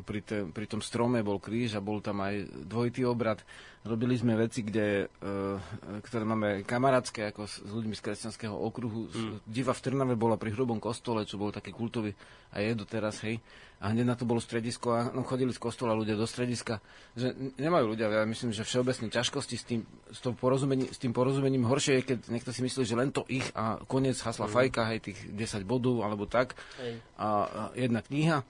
pri, 0.09 0.21
te, 0.25 0.49
pri 0.49 0.65
tom 0.65 0.81
strome 0.81 1.21
bol 1.21 1.37
kríž 1.37 1.77
a 1.77 1.85
bol 1.85 2.01
tam 2.01 2.25
aj 2.25 2.49
dvojitý 2.65 3.05
obrad. 3.05 3.45
Robili 3.81 4.13
sme 4.13 4.37
veci, 4.37 4.61
kde, 4.61 5.09
e, 5.09 5.97
ktoré 6.05 6.29
máme 6.29 6.69
kamarátske, 6.69 7.33
ako 7.33 7.49
s, 7.49 7.65
s 7.65 7.71
ľuďmi 7.73 7.97
z 7.97 8.05
kresťanského 8.05 8.53
okruhu. 8.53 9.09
Mm. 9.09 9.41
Diva 9.49 9.73
v 9.73 9.81
Trnave 9.81 10.21
bola 10.21 10.37
pri 10.37 10.53
hrubom 10.53 10.77
kostole, 10.77 11.25
čo 11.25 11.41
bol 11.41 11.49
taký 11.49 11.73
kultový 11.73 12.13
a 12.53 12.61
je 12.61 12.77
doteraz, 12.77 13.25
hej. 13.25 13.41
A 13.81 13.97
hneď 13.97 14.05
na 14.05 14.17
to 14.21 14.29
bolo 14.29 14.37
stredisko 14.37 14.93
a 14.93 15.09
no, 15.09 15.25
chodili 15.25 15.49
z 15.57 15.65
kostola 15.65 15.97
ľudia 15.97 16.13
do 16.13 16.29
strediska. 16.29 16.85
Že 17.17 17.57
nemajú 17.57 17.97
ľudia, 17.97 18.13
ja 18.13 18.29
myslím, 18.29 18.53
že 18.53 18.69
všeobecne 18.69 19.09
ťažkosti 19.09 19.57
s 19.57 19.65
tým, 19.65 19.81
s, 20.13 20.21
porozumení, 20.37 20.93
s 20.93 21.01
tým 21.01 21.17
porozumením 21.17 21.65
horšie 21.65 22.05
je, 22.05 22.09
keď 22.13 22.19
niekto 22.29 22.53
si 22.53 22.61
myslí, 22.61 22.85
že 22.85 23.01
len 23.01 23.09
to 23.09 23.25
ich 23.33 23.49
a 23.57 23.81
koniec 23.89 24.21
hasla 24.21 24.45
mm. 24.45 24.53
fajka, 24.61 24.83
hej, 24.93 25.09
tých 25.09 25.19
10 25.33 25.65
bodov 25.65 26.05
alebo 26.05 26.29
tak. 26.29 26.53
Hej. 26.85 27.01
A, 27.17 27.29
a 27.49 27.63
jedna 27.73 28.05
kniha. 28.05 28.45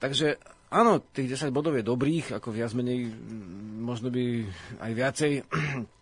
Takže 0.00 0.40
Áno, 0.70 1.02
tých 1.02 1.34
10 1.34 1.50
bodov 1.50 1.74
je 1.74 1.82
dobrých, 1.82 2.38
ako 2.38 2.54
viac 2.54 2.70
menej, 2.78 3.10
možno 3.82 4.06
by 4.06 4.46
aj 4.78 4.92
viacej. 4.94 5.32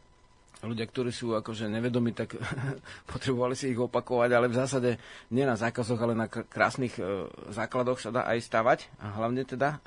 Ľudia, 0.68 0.86
ktorí 0.90 1.08
sú 1.08 1.32
akože 1.32 1.72
nevedomí, 1.72 2.12
tak 2.12 2.36
potrebovali 3.12 3.56
si 3.56 3.72
ich 3.72 3.80
opakovať, 3.80 4.30
ale 4.36 4.52
v 4.52 4.58
zásade 4.60 4.90
nie 5.32 5.48
na 5.48 5.56
zákazoch, 5.56 5.96
ale 5.96 6.12
na 6.12 6.28
krásnych 6.28 7.00
e, 7.00 7.32
základoch 7.48 7.96
sa 7.96 8.12
dá 8.12 8.28
aj 8.28 8.44
stavať, 8.44 8.78
a 9.00 9.16
hlavne 9.16 9.48
teda. 9.48 9.80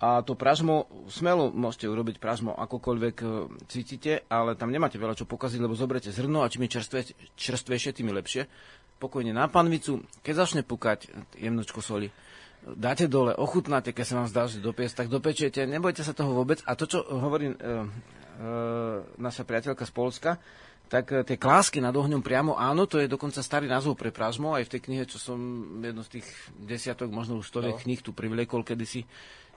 A 0.00 0.24
to 0.24 0.32
pražmo, 0.32 0.88
smelo 1.12 1.52
môžete 1.52 1.84
urobiť 1.84 2.16
pražmo 2.16 2.56
akokoľvek 2.56 3.16
e, 3.20 3.26
cítite, 3.68 4.24
ale 4.32 4.56
tam 4.56 4.72
nemáte 4.72 4.96
veľa 4.96 5.20
čo 5.20 5.28
pokaziť, 5.28 5.60
lebo 5.60 5.76
zoberete 5.76 6.08
zrno 6.08 6.40
a 6.40 6.48
čím 6.48 6.64
je 6.64 6.80
čerstvé, 6.80 7.00
čerstvejšie, 7.36 7.92
tým 7.92 8.08
je 8.08 8.18
lepšie. 8.24 8.42
Pokojne 8.96 9.36
na 9.36 9.52
panvicu, 9.52 10.00
keď 10.24 10.34
začne 10.48 10.62
pukať 10.64 11.12
jemnočko 11.36 11.84
soli, 11.84 12.08
dáte 12.72 13.04
dole, 13.04 13.36
ochutnáte, 13.36 13.92
keď 13.92 14.04
sa 14.08 14.14
vám 14.24 14.28
zdá, 14.32 14.42
že 14.48 14.64
dopiec, 14.64 14.88
tak 14.96 15.12
dopečiete, 15.12 15.68
nebojte 15.68 16.00
sa 16.00 16.16
toho 16.16 16.32
vôbec. 16.32 16.64
A 16.64 16.72
to, 16.72 16.88
čo 16.88 17.04
hovorí 17.04 17.52
e, 17.52 17.56
e, 17.56 17.76
naša 19.20 19.44
priateľka 19.44 19.84
z 19.84 19.92
Polska, 19.92 20.30
tak 20.88 21.12
e, 21.12 21.20
tie 21.24 21.36
klásky 21.36 21.84
nad 21.84 21.92
ohňom 21.92 22.24
priamo, 22.24 22.56
áno, 22.56 22.88
to 22.88 23.00
je 23.00 23.08
dokonca 23.08 23.44
starý 23.44 23.68
názov 23.68 24.00
pre 24.00 24.08
pražmo, 24.08 24.56
aj 24.56 24.64
v 24.68 24.72
tej 24.72 24.80
knihe, 24.88 25.04
čo 25.04 25.20
som 25.20 25.38
jedno 25.80 26.00
z 26.04 26.20
tých 26.20 26.26
desiatok, 26.56 27.12
možno 27.12 27.40
už 27.40 27.48
stoviek 27.48 27.76
no. 27.76 27.82
kníh 27.84 28.00
tu 28.00 28.16
privliekol 28.16 28.64
kedysi, 28.64 29.04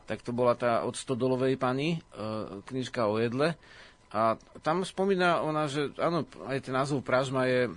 tak 0.07 0.23
to 0.23 0.31
bola 0.31 0.55
tá 0.55 0.83
od 0.87 0.95
Stodolovej 0.95 1.59
pani, 1.59 1.99
e, 1.99 2.63
knižka 2.63 3.07
o 3.07 3.19
jedle. 3.19 3.55
A 4.07 4.39
tam 4.63 4.87
spomína 4.87 5.43
ona, 5.43 5.67
že 5.67 5.91
áno, 5.99 6.23
aj 6.47 6.63
ten 6.63 6.71
názov 6.71 7.03
pražma 7.03 7.43
je 7.43 7.67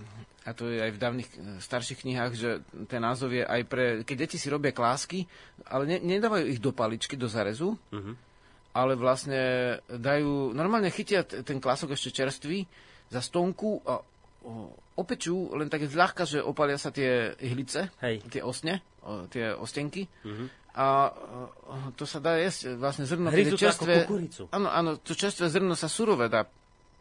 a 0.50 0.52
to 0.52 0.66
je 0.66 0.82
aj 0.82 0.90
v 0.90 0.98
dávnych 0.98 1.28
eh, 1.30 1.38
starších 1.62 2.02
knihách, 2.02 2.32
že 2.34 2.50
ten 2.90 2.98
názov 2.98 3.30
je 3.30 3.46
aj 3.46 3.62
pre... 3.70 3.84
Keď 4.02 4.16
deti 4.26 4.36
si 4.36 4.50
robia 4.50 4.74
klásky, 4.74 5.30
ale 5.70 5.86
ne, 5.86 5.98
nedávajú 6.02 6.50
ich 6.50 6.58
do 6.58 6.74
paličky, 6.74 7.14
do 7.14 7.30
zarezu, 7.30 7.78
uh-huh. 7.78 8.14
ale 8.74 8.98
vlastne 8.98 9.78
dajú... 9.86 10.50
Normálne 10.50 10.90
chytia 10.90 11.22
ten 11.22 11.62
klások 11.62 11.94
ešte 11.94 12.10
čerstvý 12.10 12.66
za 13.14 13.22
stonku 13.22 13.78
a 13.86 14.02
opečú 14.98 15.52
len 15.54 15.68
tak 15.68 15.86
zľahka, 15.86 16.24
že 16.24 16.42
opalia 16.42 16.80
sa 16.80 16.90
tie 16.90 17.36
ihlice, 17.44 17.92
Hej. 18.00 18.24
tie 18.32 18.40
osne, 18.40 18.80
tie 19.28 19.52
ostenky. 19.52 20.08
Uh-huh. 20.24 20.48
A 20.70 21.12
to 21.98 22.06
sa 22.06 22.22
dá 22.22 22.38
jesť, 22.38 22.78
vlastne 22.78 23.04
zrno, 23.04 23.28
Hryzu 23.28 23.58
čerstvé, 23.58 24.06
áno, 24.54 24.68
áno, 24.70 24.90
to 25.02 25.18
čerstvé 25.18 25.50
zrno 25.50 25.74
sa 25.74 25.90
surové 25.90 26.30
dá 26.30 26.46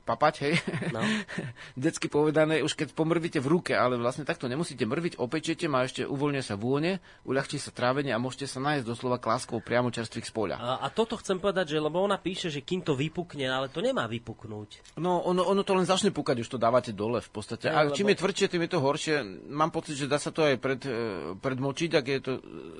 papať, 0.09 0.33
hej. 0.49 0.53
No. 0.89 1.05
Decky 1.85 2.09
povedané, 2.09 2.65
už 2.65 2.73
keď 2.73 2.97
pomrvíte 2.97 3.37
v 3.37 3.59
ruke, 3.59 3.77
ale 3.77 4.01
vlastne 4.01 4.25
takto 4.25 4.49
nemusíte 4.49 4.81
mrviť, 4.89 5.21
opečiete, 5.21 5.69
má 5.69 5.85
ešte 5.85 6.09
uvoľne 6.09 6.41
sa 6.41 6.57
vône, 6.57 6.97
uľahčí 7.29 7.61
sa 7.61 7.69
trávenie 7.69 8.09
a 8.09 8.17
môžete 8.17 8.49
sa 8.49 8.57
nájsť 8.57 8.83
doslova 8.83 9.21
kláskou 9.21 9.61
priamo 9.61 9.93
čerstvých 9.93 10.25
z 10.25 10.33
poľa. 10.33 10.55
A, 10.57 10.81
a 10.81 10.87
toto 10.89 11.13
chcem 11.21 11.37
povedať, 11.37 11.77
že 11.77 11.83
lebo 11.83 12.01
ona 12.01 12.17
píše, 12.17 12.49
že 12.49 12.65
kým 12.65 12.81
to 12.81 12.97
vypukne, 12.97 13.45
ale 13.45 13.69
to 13.69 13.85
nemá 13.85 14.09
vypuknúť. 14.09 14.97
No, 14.97 15.21
ono, 15.21 15.45
ono 15.45 15.61
to 15.61 15.77
len 15.77 15.85
začne 15.85 16.09
pukať, 16.09 16.41
už 16.41 16.49
to 16.49 16.59
dávate 16.59 16.91
dole 16.95 17.21
v 17.21 17.29
podstate. 17.29 17.69
a 17.69 17.85
lebo... 17.85 17.93
čím 17.93 18.09
je 18.09 18.19
tvrdšie, 18.25 18.49
tým 18.49 18.65
je 18.65 18.71
to 18.73 18.79
horšie. 18.81 19.15
Mám 19.53 19.69
pocit, 19.69 19.93
že 19.93 20.09
dá 20.09 20.17
sa 20.17 20.33
to 20.33 20.41
aj 20.41 20.57
pred, 20.57 20.81
e, 20.81 21.37
predmočiť, 21.37 21.91
ak 21.93 22.05
je 22.09 22.19
to 22.23 22.33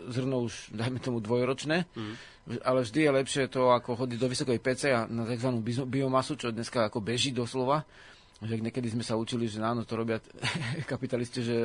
zrno 0.09 0.49
už, 0.49 0.73
dajme 0.73 0.97
tomu, 0.97 1.21
dvojročné. 1.21 1.85
Mm 1.93 2.38
ale 2.65 2.81
vždy 2.81 2.99
je 3.05 3.11
lepšie 3.21 3.43
to, 3.53 3.69
ako 3.69 4.05
chodiť 4.05 4.17
do 4.17 4.27
vysokej 4.31 4.59
pece 4.59 4.87
a 4.89 5.05
na 5.05 5.25
tzv. 5.29 5.49
biomasu, 5.85 6.33
čo 6.33 6.49
dneska 6.49 6.89
ako 6.89 7.01
beží 7.01 7.29
doslova. 7.29 7.85
Že 8.39 8.63
niekedy 8.63 8.87
sme 8.87 9.03
sa 9.03 9.19
učili, 9.19 9.51
že 9.51 9.59
áno, 9.59 9.83
to 9.83 9.99
robia 9.99 10.23
kapitalisti, 10.91 11.43
že 11.43 11.55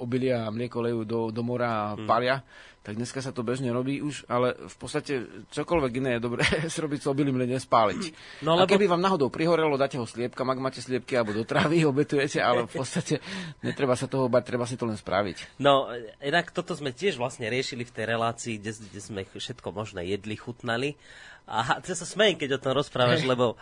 obilia 0.00 0.48
a 0.48 0.52
mlieko 0.52 0.80
lejú 0.80 1.00
do, 1.04 1.20
do 1.28 1.42
mora 1.44 1.92
a 1.92 1.98
mm. 1.98 2.08
palia 2.08 2.40
tak 2.82 2.98
dneska 2.98 3.22
sa 3.22 3.30
to 3.30 3.46
bežne 3.46 3.70
robí 3.70 4.02
už, 4.02 4.26
ale 4.26 4.58
v 4.58 4.76
podstate 4.76 5.46
čokoľvek 5.54 5.92
iné 6.02 6.10
je 6.18 6.24
dobré 6.26 6.42
robiť 6.84 7.00
s 7.00 7.06
obilím, 7.06 7.38
len 7.38 7.54
nespáliť. 7.54 8.02
No, 8.42 8.58
lebo... 8.58 8.66
A 8.66 8.70
keby 8.70 8.90
vám 8.90 8.98
náhodou 8.98 9.30
prihorelo, 9.30 9.78
dáte 9.78 10.02
ho 10.02 10.06
sliepkam, 10.06 10.50
ak 10.50 10.58
máte 10.58 10.82
sliepky, 10.82 11.14
alebo 11.14 11.30
do 11.30 11.46
trávy 11.46 11.86
obetujete, 11.86 12.42
ale 12.42 12.66
v 12.66 12.74
podstate 12.82 13.22
netreba 13.62 13.94
sa 13.94 14.10
toho 14.10 14.26
bať, 14.26 14.42
treba 14.42 14.66
si 14.66 14.74
to 14.74 14.84
len 14.90 14.98
spraviť. 14.98 15.62
No, 15.62 15.94
inak 16.18 16.50
toto 16.50 16.74
sme 16.74 16.90
tiež 16.90 17.22
vlastne 17.22 17.46
riešili 17.46 17.86
v 17.86 17.94
tej 17.94 18.04
relácii, 18.10 18.58
kde, 18.58 18.74
kde 18.74 19.00
sme 19.00 19.22
všetko 19.22 19.70
možné 19.70 20.02
jedli, 20.10 20.34
chutnali. 20.34 20.98
A 21.42 21.82
ja 21.82 21.96
sa 21.98 22.06
smejem, 22.06 22.38
keď 22.38 22.56
o 22.56 22.62
tom 22.62 22.72
rozprávaš, 22.78 23.26
lebo 23.26 23.58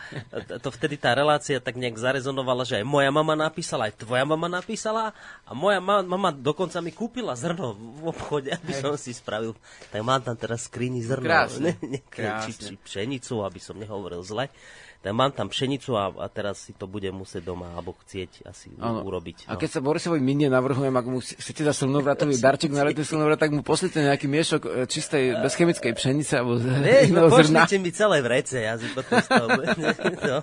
to 0.61 0.69
vtedy 0.69 1.01
tá 1.01 1.17
relácia 1.17 1.59
tak 1.59 1.81
nejak 1.81 1.97
zarezonovala, 1.97 2.69
že 2.69 2.79
aj 2.81 2.87
moja 2.87 3.09
mama 3.09 3.33
napísala, 3.33 3.89
aj 3.89 4.05
tvoja 4.05 4.23
mama 4.29 4.47
napísala 4.53 5.17
a 5.49 5.51
moja 5.57 5.81
ma- 5.81 6.05
mama 6.05 6.29
dokonca 6.31 6.79
mi 6.85 6.93
kúpila 6.93 7.33
zrno 7.33 7.73
v 7.75 8.13
obchode, 8.13 8.53
aby 8.53 8.73
som 8.77 8.95
si 9.01 9.17
spravil. 9.17 9.57
Tak 9.89 10.01
mám 10.05 10.21
tam 10.21 10.37
teraz 10.37 10.69
skrini 10.69 11.01
zrno. 11.01 11.25
Krásne. 11.25 11.81
Ne, 11.81 11.99
ne, 11.99 12.01
Krásne. 12.05 12.53
Či, 12.53 12.53
či 12.53 12.75
pšenicu, 12.77 13.43
aby 13.43 13.59
som 13.59 13.75
nehovoril 13.81 14.21
zle 14.21 14.53
tak 15.01 15.17
mám 15.17 15.33
tam 15.33 15.49
pšenicu 15.49 15.97
a, 15.97 16.13
a 16.13 16.29
teraz 16.29 16.69
si 16.69 16.77
to 16.77 16.85
budem 16.85 17.17
musieť 17.17 17.49
doma 17.49 17.73
alebo 17.73 17.97
chcieť 18.05 18.45
asi 18.45 18.69
ano. 18.77 19.01
urobiť. 19.01 19.49
No. 19.49 19.57
A 19.57 19.61
keď 19.61 19.71
sa 19.73 19.81
Borisovi 19.81 20.21
minie 20.21 20.53
navrhujem, 20.53 20.93
ak 20.93 21.07
mu 21.09 21.25
chcete 21.25 21.65
za 21.65 21.73
slnovratový 21.73 22.37
darček 22.45 22.69
na 22.69 22.85
letný 22.85 23.09
slnovrat, 23.09 23.41
tak 23.41 23.57
mu 23.57 23.65
poslite 23.65 23.97
nejaký 23.97 24.29
miešok 24.29 24.63
e, 24.69 24.69
čistej, 24.85 25.41
bezchemickej 25.41 25.97
pšenice 25.97 26.33
alebo 26.37 26.61
Nie, 26.61 27.09
no, 27.17 27.33
pošlite 27.33 27.81
mi 27.81 27.97
celé 27.97 28.21
vrece, 28.21 28.61
ja 28.61 28.77
si 28.77 28.93
potom 28.93 29.25
z 29.25 29.29
toho 29.33 29.49
no, 30.29 30.39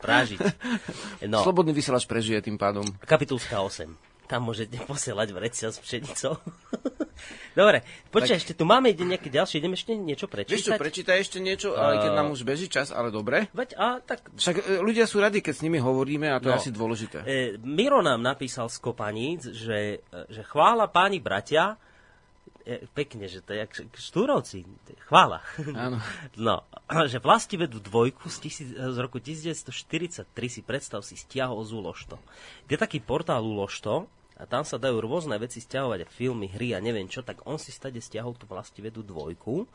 prážiť. 0.00 0.40
No. 1.28 1.44
Slobodný 1.44 1.76
vysielač 1.76 2.08
prežije 2.08 2.40
tým 2.40 2.56
pádom. 2.56 2.88
Kapitulská 3.04 3.60
8. 3.60 4.17
tam 4.28 4.44
môžete 4.44 4.76
posielať 4.84 5.28
vrecia 5.32 5.72
s 5.72 5.80
pšenicou. 5.80 6.36
Dobre, 7.58 7.82
počkaj, 8.14 8.38
tak... 8.38 8.42
ešte 8.44 8.52
tu 8.54 8.62
máme 8.62 8.94
nejaké 8.94 9.32
ďalšie, 9.32 9.58
ideme 9.58 9.74
ešte 9.74 9.96
niečo 9.98 10.30
prečítať? 10.30 10.54
Vieš 10.54 10.66
čo, 10.70 10.72
prečítaj 10.78 11.18
ešte 11.18 11.38
niečo, 11.42 11.74
ale 11.74 11.98
keď 11.98 12.12
nám 12.14 12.30
už 12.30 12.46
beží 12.46 12.70
čas, 12.70 12.94
ale 12.94 13.10
dobre. 13.10 13.50
Veď, 13.50 13.74
a, 13.74 13.98
tak... 13.98 14.30
Však 14.38 14.56
e, 14.62 14.78
ľudia 14.78 15.08
sú 15.10 15.18
radi, 15.18 15.42
keď 15.42 15.54
s 15.58 15.64
nimi 15.66 15.82
hovoríme 15.82 16.30
a 16.30 16.38
to 16.38 16.52
no. 16.52 16.54
je 16.54 16.68
asi 16.68 16.70
dôležité. 16.70 17.26
E, 17.26 17.58
Miro 17.58 17.98
nám 18.04 18.22
napísal 18.22 18.70
z 18.70 18.78
Kopaníc, 18.78 19.50
že, 19.50 20.04
že 20.30 20.42
chvála 20.46 20.86
páni 20.86 21.18
bratia, 21.18 21.74
e, 22.62 22.86
pekne, 22.94 23.26
že 23.26 23.42
to 23.42 23.56
je 23.56 23.66
jak 23.66 23.72
štúrovci, 23.98 24.62
chvála. 25.08 25.42
Áno. 25.74 25.98
No, 26.38 26.62
že 27.10 27.18
Vlastivedu 27.18 27.82
dvojku 27.82 28.30
z, 28.30 28.36
tisíc, 28.38 28.68
z 28.70 28.96
roku 29.02 29.18
1943 29.18 30.30
si 30.46 30.60
predstav 30.62 31.02
si 31.02 31.18
stiahol 31.18 31.58
z 31.66 31.74
Ulošto. 31.74 32.16
Je 32.70 32.78
taký 32.78 33.02
portál 33.02 33.42
Ulošto, 33.42 34.06
a 34.38 34.46
tam 34.46 34.62
sa 34.62 34.78
dajú 34.78 35.02
rôzne 35.02 35.34
veci 35.34 35.58
stiahovať, 35.58 36.06
filmy, 36.06 36.46
hry 36.46 36.70
a 36.70 36.78
neviem 36.78 37.10
čo, 37.10 37.26
tak 37.26 37.42
on 37.42 37.58
si 37.58 37.74
stade 37.74 37.98
stiahol 37.98 38.38
tú 38.38 38.46
vedu 38.78 39.02
dvojku, 39.02 39.66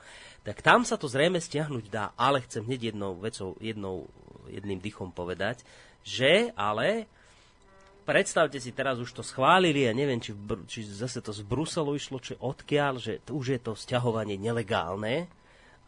tak 0.48 0.64
tam 0.64 0.88
sa 0.88 0.96
to 0.96 1.12
zrejme 1.12 1.36
stiahnuť 1.36 1.86
dá, 1.92 2.16
ale 2.16 2.40
chcem 2.48 2.64
hneď 2.64 2.96
jednou 2.96 3.20
vecou, 3.20 3.60
jednou, 3.60 4.08
jedným 4.48 4.80
dychom 4.80 5.12
povedať, 5.12 5.68
že 6.08 6.56
ale 6.56 7.12
predstavte 8.08 8.56
si, 8.60 8.72
teraz 8.72 9.04
už 9.04 9.12
to 9.12 9.24
schválili 9.24 9.84
a 9.84 9.92
neviem, 9.92 10.24
či, 10.24 10.32
či 10.72 10.88
zase 10.88 11.20
to 11.20 11.36
z 11.36 11.44
Bruselu 11.44 11.92
išlo, 12.00 12.24
či 12.24 12.40
odkiaľ, 12.40 13.04
že 13.04 13.20
už 13.28 13.46
je 13.56 13.60
to 13.60 13.76
stiahovanie 13.76 14.40
nelegálne, 14.40 15.28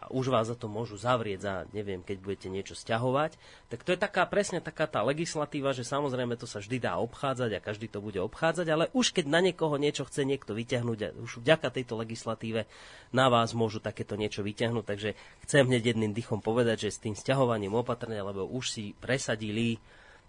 už 0.10 0.34
vás 0.34 0.50
za 0.50 0.58
to 0.58 0.66
môžu 0.70 0.98
zavrieť 0.98 1.40
za, 1.42 1.54
neviem, 1.72 2.02
keď 2.02 2.18
budete 2.22 2.48
niečo 2.50 2.76
stiahovať, 2.78 3.38
tak 3.70 3.82
to 3.82 3.94
je 3.94 4.00
taká 4.00 4.26
presne 4.26 4.60
taká 4.62 4.86
tá 4.86 5.02
legislatíva, 5.02 5.74
že 5.74 5.88
samozrejme 5.88 6.38
to 6.38 6.46
sa 6.46 6.62
vždy 6.62 6.78
dá 6.82 6.98
obchádzať 7.02 7.52
a 7.56 7.64
každý 7.64 7.88
to 7.90 8.02
bude 8.04 8.18
obchádzať, 8.22 8.68
ale 8.70 8.86
už 8.94 9.14
keď 9.16 9.26
na 9.30 9.40
niekoho 9.42 9.76
niečo 9.78 10.06
chce 10.06 10.26
niekto 10.26 10.54
vyťahnuť 10.54 11.18
už 11.22 11.42
vďaka 11.42 11.70
tejto 11.74 11.98
legislatíve 12.00 12.70
na 13.12 13.26
vás 13.30 13.56
môžu 13.56 13.80
takéto 13.80 14.14
niečo 14.20 14.46
vyťahnuť, 14.46 14.86
takže 14.86 15.10
chcem 15.48 15.64
hneď 15.66 15.96
jedným 15.96 16.14
dychom 16.14 16.44
povedať, 16.44 16.90
že 16.90 16.96
s 16.96 17.04
tým 17.04 17.16
stiahovaním 17.16 17.74
opatrne, 17.76 18.20
lebo 18.22 18.46
už 18.46 18.66
si 18.70 18.84
presadili 18.98 19.82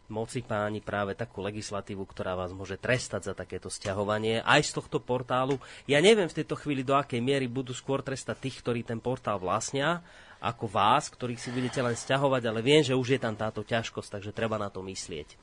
moci 0.07 0.43
páni 0.43 0.79
práve 0.79 1.19
takú 1.19 1.43
legislatívu, 1.43 2.07
ktorá 2.07 2.39
vás 2.39 2.55
môže 2.55 2.79
trestať 2.79 3.33
za 3.33 3.35
takéto 3.35 3.67
stiahovanie 3.67 4.43
aj 4.47 4.71
z 4.71 4.71
tohto 4.79 4.99
portálu. 5.03 5.59
Ja 5.91 5.99
neviem 5.99 6.31
v 6.31 6.43
tejto 6.43 6.55
chvíli, 6.55 6.87
do 6.87 6.95
akej 6.95 7.19
miery 7.19 7.51
budú 7.51 7.75
skôr 7.75 8.03
trestať 8.03 8.47
tých, 8.47 8.63
ktorí 8.63 8.87
ten 8.87 9.03
portál 9.03 9.43
vlastnia, 9.43 10.01
ako 10.39 10.71
vás, 10.71 11.11
ktorých 11.11 11.41
si 11.41 11.51
budete 11.51 11.81
len 11.83 11.97
stiahovať, 11.97 12.43
ale 12.47 12.61
viem, 12.63 12.85
že 12.85 12.95
už 12.95 13.17
je 13.17 13.21
tam 13.21 13.35
táto 13.35 13.67
ťažkosť, 13.67 14.21
takže 14.21 14.37
treba 14.37 14.61
na 14.61 14.71
to 14.71 14.85
myslieť. 14.85 15.35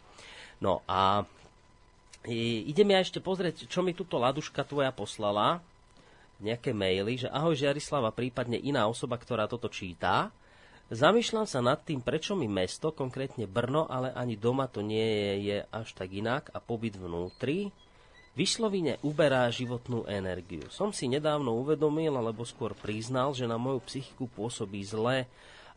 No 0.64 0.80
a 0.88 1.28
idem 2.32 2.94
ja 2.94 3.04
ešte 3.04 3.20
pozrieť, 3.20 3.68
čo 3.68 3.84
mi 3.84 3.92
túto 3.92 4.16
laduška 4.16 4.64
tvoja 4.64 4.96
poslala, 4.96 5.60
nejaké 6.44 6.76
maily, 6.76 7.24
že 7.24 7.32
ahoj 7.32 7.56
Žiarislava, 7.56 8.12
prípadne 8.16 8.60
iná 8.60 8.88
osoba, 8.88 9.16
ktorá 9.16 9.48
toto 9.48 9.72
číta. 9.72 10.32
Zamýšľam 10.92 11.48
sa 11.48 11.64
nad 11.64 11.80
tým, 11.80 12.04
prečo 12.04 12.36
mi 12.36 12.52
mesto, 12.52 12.92
konkrétne 12.92 13.48
Brno, 13.48 13.88
ale 13.88 14.12
ani 14.12 14.36
doma 14.36 14.68
to 14.68 14.84
nie 14.84 15.00
je, 15.00 15.32
je 15.48 15.58
až 15.72 15.88
tak 15.96 16.12
inak 16.12 16.52
a 16.52 16.60
pobyt 16.60 17.00
vnútri, 17.00 17.72
vyslovine 18.36 19.00
uberá 19.06 19.48
životnú 19.48 20.04
energiu. 20.10 20.68
Som 20.74 20.92
si 20.92 21.08
nedávno 21.08 21.56
uvedomil, 21.56 22.14
alebo 22.14 22.44
skôr 22.44 22.76
priznal, 22.76 23.32
že 23.32 23.48
na 23.48 23.56
moju 23.56 23.80
psychiku 23.88 24.28
pôsobí 24.28 24.84
zle. 24.84 25.26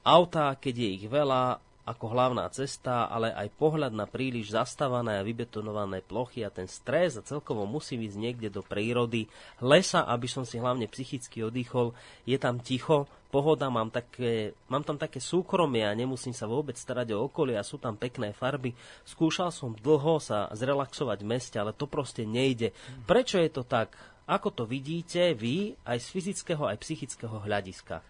Autá, 0.03 0.53
keď 0.59 0.75
je 0.85 0.89
ich 1.01 1.07
veľa, 1.07 1.63
ako 1.87 2.11
hlavná 2.11 2.51
cesta, 2.51 3.07
ale 3.07 3.31
aj 3.31 3.55
pohľad 3.55 3.95
na 3.95 4.11
príliš 4.11 4.51
zastávané 4.51 5.23
a 5.23 5.27
vybetonované 5.27 6.03
plochy 6.03 6.43
a 6.43 6.51
ten 6.51 6.67
stres 6.67 7.15
a 7.15 7.23
celkovo 7.23 7.63
musím 7.63 8.03
ísť 8.03 8.19
niekde 8.19 8.49
do 8.51 8.67
prírody, 8.67 9.31
lesa, 9.63 10.03
aby 10.03 10.27
som 10.27 10.43
si 10.43 10.59
hlavne 10.59 10.91
psychicky 10.91 11.47
oddychol, 11.47 11.95
je 12.27 12.35
tam 12.43 12.59
ticho, 12.59 13.07
pohoda, 13.31 13.71
mám, 13.71 13.95
také, 13.95 14.59
mám 14.67 14.83
tam 14.83 14.99
také 14.99 15.23
súkromie 15.23 15.87
a 15.87 15.95
nemusím 15.95 16.35
sa 16.35 16.51
vôbec 16.51 16.75
starať 16.75 17.15
o 17.15 17.31
okolie 17.31 17.55
a 17.55 17.63
sú 17.63 17.79
tam 17.79 17.95
pekné 17.95 18.35
farby. 18.35 18.75
Skúšal 19.07 19.55
som 19.55 19.79
dlho 19.79 20.19
sa 20.19 20.51
zrelaxovať 20.51 21.19
v 21.23 21.31
meste, 21.31 21.57
ale 21.61 21.71
to 21.71 21.87
proste 21.87 22.27
nejde. 22.27 22.75
Prečo 23.07 23.39
je 23.39 23.51
to 23.53 23.63
tak? 23.63 23.95
Ako 24.27 24.51
to 24.51 24.67
vidíte 24.67 25.39
vy 25.39 25.79
aj 25.87 26.03
z 26.03 26.07
fyzického, 26.11 26.67
aj 26.67 26.83
psychického 26.83 27.39
hľadiska? 27.47 28.03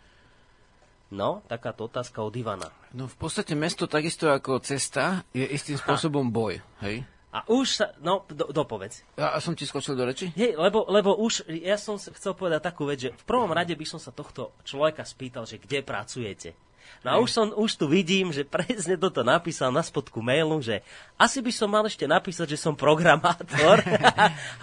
No, 1.06 1.46
takáto 1.46 1.86
otázka 1.86 2.18
od 2.18 2.34
Ivana. 2.34 2.66
No 2.90 3.06
v 3.06 3.14
podstate 3.14 3.54
mesto 3.54 3.86
takisto 3.86 4.26
ako 4.26 4.58
cesta 4.58 5.22
je 5.30 5.46
istým 5.46 5.78
spôsobom 5.78 6.26
ha. 6.26 6.34
boj, 6.34 6.54
hej? 6.82 7.06
A 7.36 7.44
už 7.52 7.66
sa, 7.68 7.86
no, 8.00 8.24
do, 8.32 8.48
dopovedz. 8.48 9.04
Ja 9.20 9.36
som 9.44 9.52
ti 9.52 9.68
skočil 9.68 9.92
do 9.92 10.08
reči? 10.08 10.32
Hej, 10.32 10.56
lebo, 10.56 10.88
lebo 10.88 11.20
už, 11.20 11.44
ja 11.52 11.76
som 11.76 12.00
chcel 12.00 12.32
povedať 12.32 12.64
takú 12.64 12.88
vec, 12.88 13.04
že 13.06 13.12
v 13.12 13.24
prvom 13.28 13.52
rade 13.52 13.76
by 13.76 13.84
som 13.84 14.00
sa 14.00 14.08
tohto 14.08 14.56
človeka 14.64 15.04
spýtal, 15.04 15.44
že 15.44 15.60
kde 15.60 15.84
pracujete. 15.84 16.56
No 17.04 17.08
a 17.12 17.14
už, 17.20 17.30
som, 17.30 17.46
už 17.54 17.76
tu 17.76 17.86
vidím, 17.86 18.32
že 18.32 18.42
presne 18.46 18.98
toto 18.98 19.22
napísal 19.22 19.70
na 19.70 19.82
spodku 19.82 20.22
mailu, 20.24 20.58
že 20.62 20.82
asi 21.18 21.42
by 21.44 21.52
som 21.52 21.68
mal 21.70 21.84
ešte 21.84 22.08
napísať, 22.08 22.56
že 22.56 22.58
som 22.58 22.74
programátor 22.74 23.82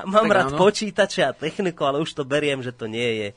a 0.02 0.04
mám 0.14 0.28
tak 0.28 0.36
rád 0.36 0.48
áno. 0.56 0.60
počítače 0.60 1.22
a 1.24 1.36
techniku, 1.36 1.86
ale 1.88 2.02
už 2.02 2.16
to 2.16 2.24
beriem, 2.28 2.60
že 2.64 2.74
to 2.74 2.90
nie 2.90 3.10
je 3.22 3.28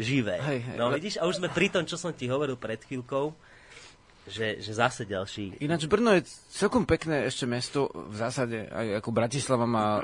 živé. 0.00 0.40
Hej, 0.40 0.60
hej, 0.64 0.76
no 0.76 0.88
vidíš, 0.92 1.20
a 1.20 1.28
už 1.28 1.40
sme 1.42 1.48
pri 1.52 1.68
tom, 1.68 1.84
čo 1.84 2.00
som 2.00 2.12
ti 2.12 2.28
hovoril 2.28 2.56
pred 2.56 2.80
chvíľkou, 2.80 3.34
že, 4.28 4.62
že 4.62 4.72
zase 4.72 5.02
ďalší. 5.02 5.58
Ináč 5.58 5.90
Brno 5.90 6.14
je 6.14 6.22
celkom 6.54 6.86
pekné 6.86 7.26
ešte 7.26 7.42
mesto, 7.42 7.90
v 7.90 8.14
zásade, 8.14 8.70
aj 8.70 9.02
ako 9.02 9.10
Bratislava 9.10 9.66
má 9.66 10.00
e, 10.00 10.02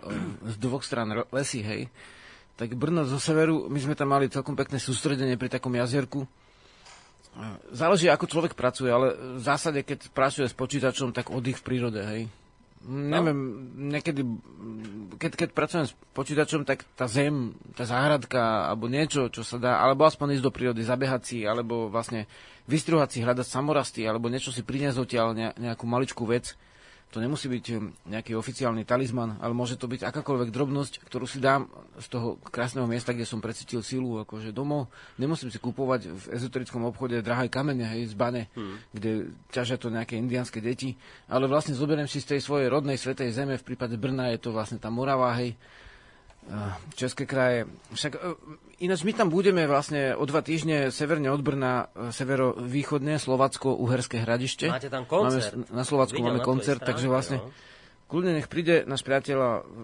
z 0.50 0.54
dvoch 0.58 0.82
strán 0.82 1.22
lesy, 1.30 1.62
hej. 1.62 1.86
Tak 2.58 2.74
Brno 2.74 3.06
zo 3.06 3.22
severu, 3.22 3.70
my 3.70 3.78
sme 3.78 3.94
tam 3.94 4.10
mali 4.10 4.26
celkom 4.26 4.58
pekné 4.58 4.82
sústredenie 4.82 5.38
pri 5.38 5.54
takom 5.54 5.70
jazierku. 5.70 6.26
E, 6.26 6.28
záleží, 7.70 8.10
ako 8.10 8.26
človek 8.26 8.58
pracuje, 8.58 8.90
ale 8.90 9.14
v 9.38 9.42
zásade, 9.42 9.86
keď 9.86 10.10
pracuje 10.10 10.50
s 10.50 10.54
počítačom, 10.58 11.14
tak 11.14 11.30
oddych 11.30 11.62
v 11.62 11.66
prírode, 11.66 12.02
hej. 12.02 12.26
No. 12.86 13.20
Neviem, 13.20 13.38
niekedy, 13.90 14.22
keď, 15.18 15.32
keď 15.34 15.48
pracujem 15.50 15.86
s 15.90 15.92
počítačom, 16.14 16.62
tak 16.62 16.86
tá 16.94 17.10
zem, 17.10 17.58
tá 17.74 17.82
záhradka, 17.82 18.70
alebo 18.70 18.86
niečo, 18.86 19.26
čo 19.34 19.42
sa 19.42 19.58
dá, 19.58 19.82
alebo 19.82 20.06
aspoň 20.06 20.38
ísť 20.38 20.44
do 20.46 20.54
prírody, 20.54 20.86
zabehať 20.86 21.22
si, 21.26 21.38
alebo 21.42 21.90
vlastne 21.90 22.30
vystruhať 22.70 23.18
si, 23.18 23.18
hľadať 23.26 23.46
samorasty, 23.50 24.06
alebo 24.06 24.30
niečo 24.30 24.54
si 24.54 24.62
priniesť 24.62 24.98
odtiaľ, 25.02 25.34
nejakú 25.58 25.84
maličkú 25.90 26.22
vec, 26.22 26.54
to 27.08 27.24
nemusí 27.24 27.48
byť 27.48 27.64
nejaký 28.04 28.36
oficiálny 28.36 28.84
talizman, 28.84 29.40
ale 29.40 29.56
môže 29.56 29.80
to 29.80 29.88
byť 29.88 30.04
akákoľvek 30.04 30.52
drobnosť, 30.52 31.08
ktorú 31.08 31.24
si 31.24 31.40
dám 31.40 31.64
z 31.96 32.06
toho 32.12 32.36
krásneho 32.52 32.84
miesta, 32.84 33.16
kde 33.16 33.24
som 33.24 33.40
precítil 33.40 33.80
silu, 33.80 34.20
akože 34.20 34.52
domov. 34.52 34.92
Nemusím 35.16 35.48
si 35.48 35.56
kúpovať 35.56 36.12
v 36.12 36.24
ezoterickom 36.36 36.84
obchode 36.84 37.24
drahé 37.24 37.48
kamene, 37.48 37.88
hej, 37.88 38.12
z 38.12 38.14
bane, 38.14 38.52
hmm. 38.52 38.92
kde 38.92 39.32
ťažia 39.48 39.80
to 39.80 39.88
nejaké 39.88 40.20
indianské 40.20 40.60
deti, 40.60 41.00
ale 41.32 41.48
vlastne 41.48 41.72
zoberiem 41.72 42.04
si 42.04 42.20
z 42.20 42.36
tej 42.36 42.40
svojej 42.44 42.68
rodnej 42.68 43.00
svetej 43.00 43.32
zeme, 43.32 43.56
v 43.56 43.64
prípade 43.64 43.96
Brna 43.96 44.28
je 44.36 44.44
to 44.44 44.52
vlastne 44.52 44.76
tá 44.76 44.92
Morava, 44.92 45.32
hej, 45.40 45.56
České 46.96 47.28
kraje. 47.28 47.68
Však 47.92 48.12
e, 48.16 48.20
ináč 48.78 49.02
my 49.02 49.12
tam 49.14 49.28
budeme 49.28 49.66
vlastne 49.66 50.14
o 50.14 50.24
dva 50.24 50.42
týždne 50.42 50.94
severne 50.94 51.28
od 51.30 51.42
Brna, 51.42 51.90
e, 51.92 52.14
severovýchodne, 52.14 53.18
Slovacko-Uherské 53.18 54.22
hradište. 54.22 54.70
Máte 54.70 54.90
tam 54.90 55.04
koncert. 55.04 55.54
Máme, 55.54 55.70
na 55.74 55.84
Slovacku 55.84 56.18
Videl 56.18 56.26
máme 56.30 56.40
na 56.42 56.46
koncert, 56.46 56.80
stránke, 56.82 56.90
takže 56.94 57.06
vlastne 57.10 57.38
no. 57.42 57.50
kľudne 58.06 58.32
nech 58.38 58.48
príde 58.50 58.86
náš 58.86 59.02
priateľ 59.02 59.38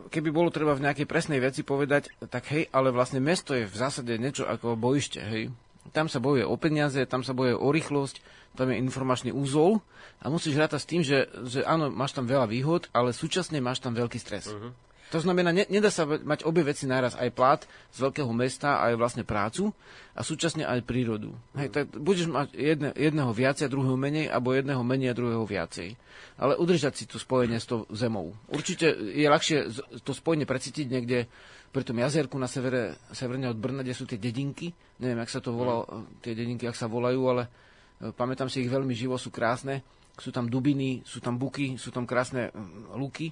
keby 0.08 0.28
bolo 0.30 0.48
treba 0.54 0.78
v 0.78 0.84
nejakej 0.86 1.06
presnej 1.10 1.42
veci 1.42 1.66
povedať, 1.66 2.14
tak 2.30 2.46
hej, 2.54 2.70
ale 2.70 2.94
vlastne 2.94 3.18
mesto 3.18 3.52
je 3.52 3.66
v 3.66 3.76
zásade 3.76 4.14
niečo 4.14 4.46
ako 4.46 4.78
bojište, 4.78 5.20
hej. 5.20 5.50
Tam 5.92 6.08
sa 6.08 6.16
bojuje 6.16 6.48
o 6.48 6.56
peniaze, 6.56 6.96
tam 7.04 7.20
sa 7.20 7.36
bojuje 7.36 7.60
o 7.60 7.68
rýchlosť, 7.68 8.24
tam 8.56 8.72
je 8.72 8.80
informačný 8.80 9.30
úzol 9.34 9.84
a 10.22 10.32
musíš 10.32 10.56
rátať 10.56 10.80
s 10.80 10.88
tým, 10.88 11.02
že, 11.04 11.28
že 11.44 11.60
áno, 11.66 11.92
máš 11.92 12.16
tam 12.16 12.24
veľa 12.24 12.48
výhod, 12.48 12.88
ale 12.96 13.12
súčasne 13.12 13.60
máš 13.60 13.84
tam 13.84 13.92
veľký 13.92 14.16
stres. 14.16 14.48
Uh-huh. 14.48 14.72
To 15.14 15.22
znamená, 15.22 15.54
ne, 15.54 15.62
nedá 15.70 15.94
sa 15.94 16.10
mať 16.10 16.42
obe 16.42 16.66
veci 16.66 16.90
naraz, 16.90 17.14
aj 17.14 17.30
plat 17.30 17.62
z 17.94 18.02
veľkého 18.02 18.26
mesta, 18.34 18.82
aj 18.82 18.98
vlastne 18.98 19.22
prácu 19.22 19.70
a 20.10 20.26
súčasne 20.26 20.66
aj 20.66 20.82
prírodu. 20.82 21.30
Hej, 21.54 21.70
tak 21.70 21.86
budeš 21.94 22.26
mať 22.26 22.50
jedne, 22.50 22.90
jedného 22.90 23.30
viacej, 23.30 23.70
druhého 23.70 23.94
menej, 23.94 24.26
alebo 24.26 24.58
jedného 24.58 24.82
menej 24.82 25.14
a 25.14 25.18
druhého 25.18 25.46
viacej. 25.46 25.94
Ale 26.34 26.58
udržať 26.58 26.98
si 26.98 27.04
to 27.06 27.22
spojenie 27.22 27.62
s 27.62 27.70
tou 27.70 27.86
zemou. 27.94 28.34
Určite 28.50 28.90
je 28.90 29.22
ľahšie 29.30 29.70
to 30.02 30.10
spojenie 30.10 30.50
precítiť 30.50 30.90
niekde 30.90 31.30
pri 31.70 31.86
tom 31.86 32.02
jazierku 32.02 32.34
na 32.34 32.50
severe, 32.50 32.98
severne 33.14 33.46
od 33.54 33.58
Brna, 33.58 33.86
kde 33.86 33.94
sú 33.94 34.10
tie 34.10 34.18
dedinky. 34.18 34.74
Neviem, 34.98 35.22
ak 35.22 35.30
sa 35.30 35.38
to 35.38 35.54
volá, 35.54 35.86
tie 36.26 36.34
dedinky, 36.34 36.66
ak 36.66 36.74
sa 36.74 36.90
volajú, 36.90 37.22
ale 37.30 37.42
e, 37.46 38.10
pamätám 38.10 38.50
si 38.50 38.66
ich 38.66 38.70
veľmi 38.70 38.98
živo, 38.98 39.14
sú 39.14 39.30
krásne. 39.30 39.86
Sú 40.18 40.34
tam 40.34 40.50
dubiny, 40.50 41.06
sú 41.06 41.22
tam 41.22 41.38
buky, 41.38 41.78
sú 41.78 41.94
tam 41.94 42.02
krásne 42.02 42.50
luky. 42.98 43.30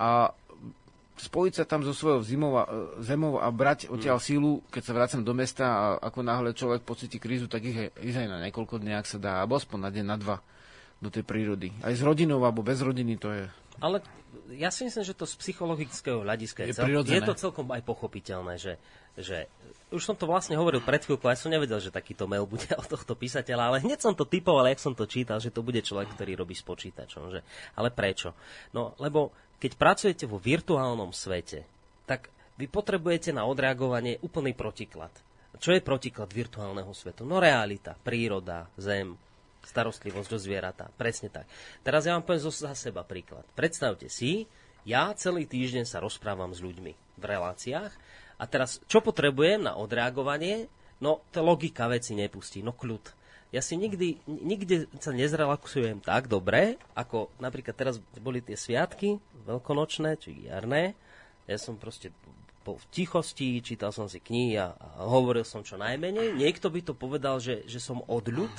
A 0.00 0.32
spojiť 1.20 1.52
sa 1.60 1.64
tam 1.68 1.84
so 1.84 1.92
svojou 1.92 2.24
zimou 2.24 2.56
a, 2.56 2.64
e, 2.64 3.04
zemou 3.04 3.36
a 3.36 3.46
brať 3.52 3.92
odtiaľ 3.92 4.16
mm. 4.16 4.24
sílu, 4.24 4.50
keď 4.72 4.82
sa 4.82 4.92
vracam 4.96 5.20
do 5.20 5.32
mesta 5.36 5.64
a 5.68 5.84
ako 6.00 6.20
náhle 6.24 6.50
človek 6.56 6.80
pocíti 6.80 7.20
krízu, 7.20 7.46
tak 7.46 7.64
ich 7.68 7.76
ísť 7.92 8.18
aj 8.24 8.28
na 8.28 8.38
niekoľko 8.48 8.80
dní, 8.80 8.96
ak 8.96 9.06
sa 9.06 9.18
dá, 9.20 9.32
alebo 9.44 9.60
aspoň 9.60 9.78
na 9.78 9.90
deň, 9.92 10.04
na 10.08 10.16
dva 10.16 10.36
do 11.00 11.08
tej 11.08 11.24
prírody. 11.24 11.72
Aj 11.80 11.92
s 11.92 12.04
rodinou 12.04 12.44
alebo 12.44 12.60
bez 12.60 12.80
rodiny, 12.84 13.16
to 13.16 13.32
je 13.32 13.44
ale 13.80 14.04
ja 14.52 14.68
si 14.70 14.86
myslím, 14.86 15.02
že 15.02 15.16
to 15.16 15.24
z 15.26 15.34
psychologického 15.40 16.22
hľadiska 16.22 16.68
je, 16.68 16.70
je, 16.70 16.76
cel, 16.76 16.86
je 16.86 17.22
to 17.24 17.34
celkom 17.34 17.66
aj 17.72 17.82
pochopiteľné, 17.82 18.60
že, 18.60 18.76
že 19.16 19.48
už 19.90 20.04
som 20.04 20.14
to 20.14 20.28
vlastne 20.28 20.54
hovoril 20.54 20.84
pred 20.84 21.02
chvíľkou, 21.02 21.26
ja 21.26 21.34
som 21.34 21.50
nevedel, 21.50 21.80
že 21.80 21.90
takýto 21.90 22.28
mail 22.28 22.44
bude 22.44 22.68
od 22.80 22.86
tohto 22.86 23.16
písateľa, 23.16 23.74
ale 23.74 23.82
hneď 23.82 24.04
som 24.04 24.14
to 24.14 24.28
typoval, 24.28 24.68
jak 24.68 24.78
som 24.78 24.92
to 24.94 25.08
čítal, 25.08 25.40
že 25.40 25.50
to 25.50 25.64
bude 25.64 25.80
človek, 25.80 26.12
ktorý 26.14 26.38
robí 26.38 26.54
s 26.54 26.62
počítačom. 26.62 27.32
Že, 27.32 27.40
ale 27.74 27.88
prečo? 27.90 28.36
No, 28.76 28.94
lebo 29.00 29.32
keď 29.60 29.76
pracujete 29.76 30.24
vo 30.24 30.40
virtuálnom 30.40 31.12
svete, 31.12 31.68
tak 32.08 32.32
vy 32.56 32.66
potrebujete 32.66 33.30
na 33.30 33.44
odreagovanie 33.44 34.18
úplný 34.24 34.56
protiklad. 34.56 35.12
Čo 35.60 35.76
je 35.76 35.84
protiklad 35.84 36.32
virtuálneho 36.32 36.88
svetu? 36.96 37.28
No 37.28 37.36
realita, 37.36 37.92
príroda, 38.00 38.72
zem, 38.80 39.12
starostlivosť 39.60 40.30
o 40.32 40.38
zvieratá. 40.40 40.88
Presne 40.96 41.28
tak. 41.28 41.44
Teraz 41.84 42.08
ja 42.08 42.16
vám 42.16 42.24
poviem 42.24 42.40
za 42.40 42.72
seba 42.72 43.04
príklad. 43.04 43.44
Predstavte 43.52 44.08
si, 44.08 44.48
ja 44.88 45.12
celý 45.12 45.44
týždeň 45.44 45.84
sa 45.84 46.00
rozprávam 46.00 46.56
s 46.56 46.64
ľuďmi 46.64 46.92
v 47.20 47.24
reláciách 47.24 47.92
a 48.40 48.44
teraz, 48.48 48.80
čo 48.88 49.04
potrebujem 49.04 49.60
na 49.60 49.76
odreagovanie? 49.76 50.72
No, 51.04 51.20
to 51.28 51.44
logika 51.44 51.88
veci 51.92 52.16
nepustí, 52.16 52.64
no 52.64 52.72
kľud. 52.72 53.20
Ja 53.50 53.60
si 53.60 53.74
nikdy, 53.74 54.24
nikde 54.30 54.86
sa 55.02 55.10
nezrelaxujem 55.10 56.00
tak 56.00 56.30
dobre, 56.30 56.78
ako 56.94 57.34
napríklad 57.42 57.74
teraz 57.74 57.98
boli 58.22 58.38
tie 58.40 58.54
sviatky, 58.54 59.18
veľkonočné 59.46 60.20
či 60.20 60.48
jarné. 60.48 60.96
Ja 61.48 61.56
som 61.56 61.80
proste 61.80 62.14
po, 62.60 62.76
v 62.76 62.84
tichosti, 62.92 63.64
čítal 63.64 63.90
som 63.90 64.06
si 64.06 64.20
knihy 64.20 64.60
a, 64.60 64.76
a 64.76 65.08
hovoril 65.08 65.42
som 65.42 65.64
čo 65.64 65.80
najmenej. 65.80 66.36
Niekto 66.36 66.68
by 66.68 66.80
to 66.84 66.92
povedal, 66.92 67.40
že, 67.40 67.64
že 67.64 67.80
som 67.80 68.04
odľud, 68.04 68.52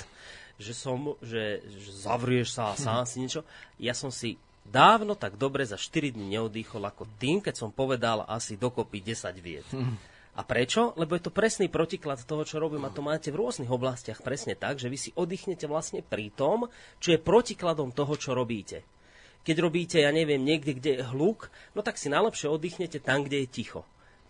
že 0.58 0.74
som, 0.74 1.14
že, 1.22 1.62
že 1.66 1.90
zavrieš 1.94 2.54
sa 2.54 2.74
a 2.74 2.78
sám 2.78 3.06
si 3.06 3.22
niečo. 3.22 3.46
Ja 3.78 3.94
som 3.94 4.10
si 4.10 4.36
dávno 4.66 5.18
tak 5.18 5.38
dobre 5.38 5.66
za 5.66 5.78
4 5.78 6.14
dní 6.14 6.38
neodýchol 6.38 6.82
ako 6.86 7.06
tým, 7.18 7.42
keď 7.42 7.54
som 7.58 7.70
povedal 7.74 8.26
asi 8.26 8.58
dokopy 8.58 9.02
10 9.02 9.38
viet. 9.42 9.66
A 10.32 10.48
prečo? 10.48 10.96
Lebo 10.96 11.12
je 11.12 11.28
to 11.28 11.32
presný 11.34 11.68
protiklad 11.68 12.24
toho, 12.24 12.40
čo 12.48 12.56
robím 12.56 12.88
a 12.88 12.94
to 12.94 13.04
máte 13.04 13.28
v 13.28 13.36
rôznych 13.36 13.68
oblastiach 13.68 14.24
presne 14.24 14.56
tak, 14.56 14.80
že 14.80 14.88
vy 14.88 14.96
si 14.96 15.10
oddychnete 15.12 15.68
vlastne 15.68 16.00
pri 16.00 16.32
tom, 16.32 16.72
čo 17.04 17.12
je 17.12 17.20
protikladom 17.20 17.92
toho, 17.92 18.16
čo 18.16 18.32
robíte. 18.32 18.80
Keď 19.42 19.56
robíte, 19.58 19.98
ja 19.98 20.14
neviem, 20.14 20.38
niekde, 20.38 20.78
kde 20.78 20.90
je 20.98 21.08
hluk, 21.10 21.50
no 21.74 21.82
tak 21.82 21.98
si 21.98 22.06
najlepšie 22.06 22.46
oddychnete 22.46 23.02
tam, 23.02 23.26
kde 23.26 23.42
je 23.42 23.48
ticho 23.50 23.82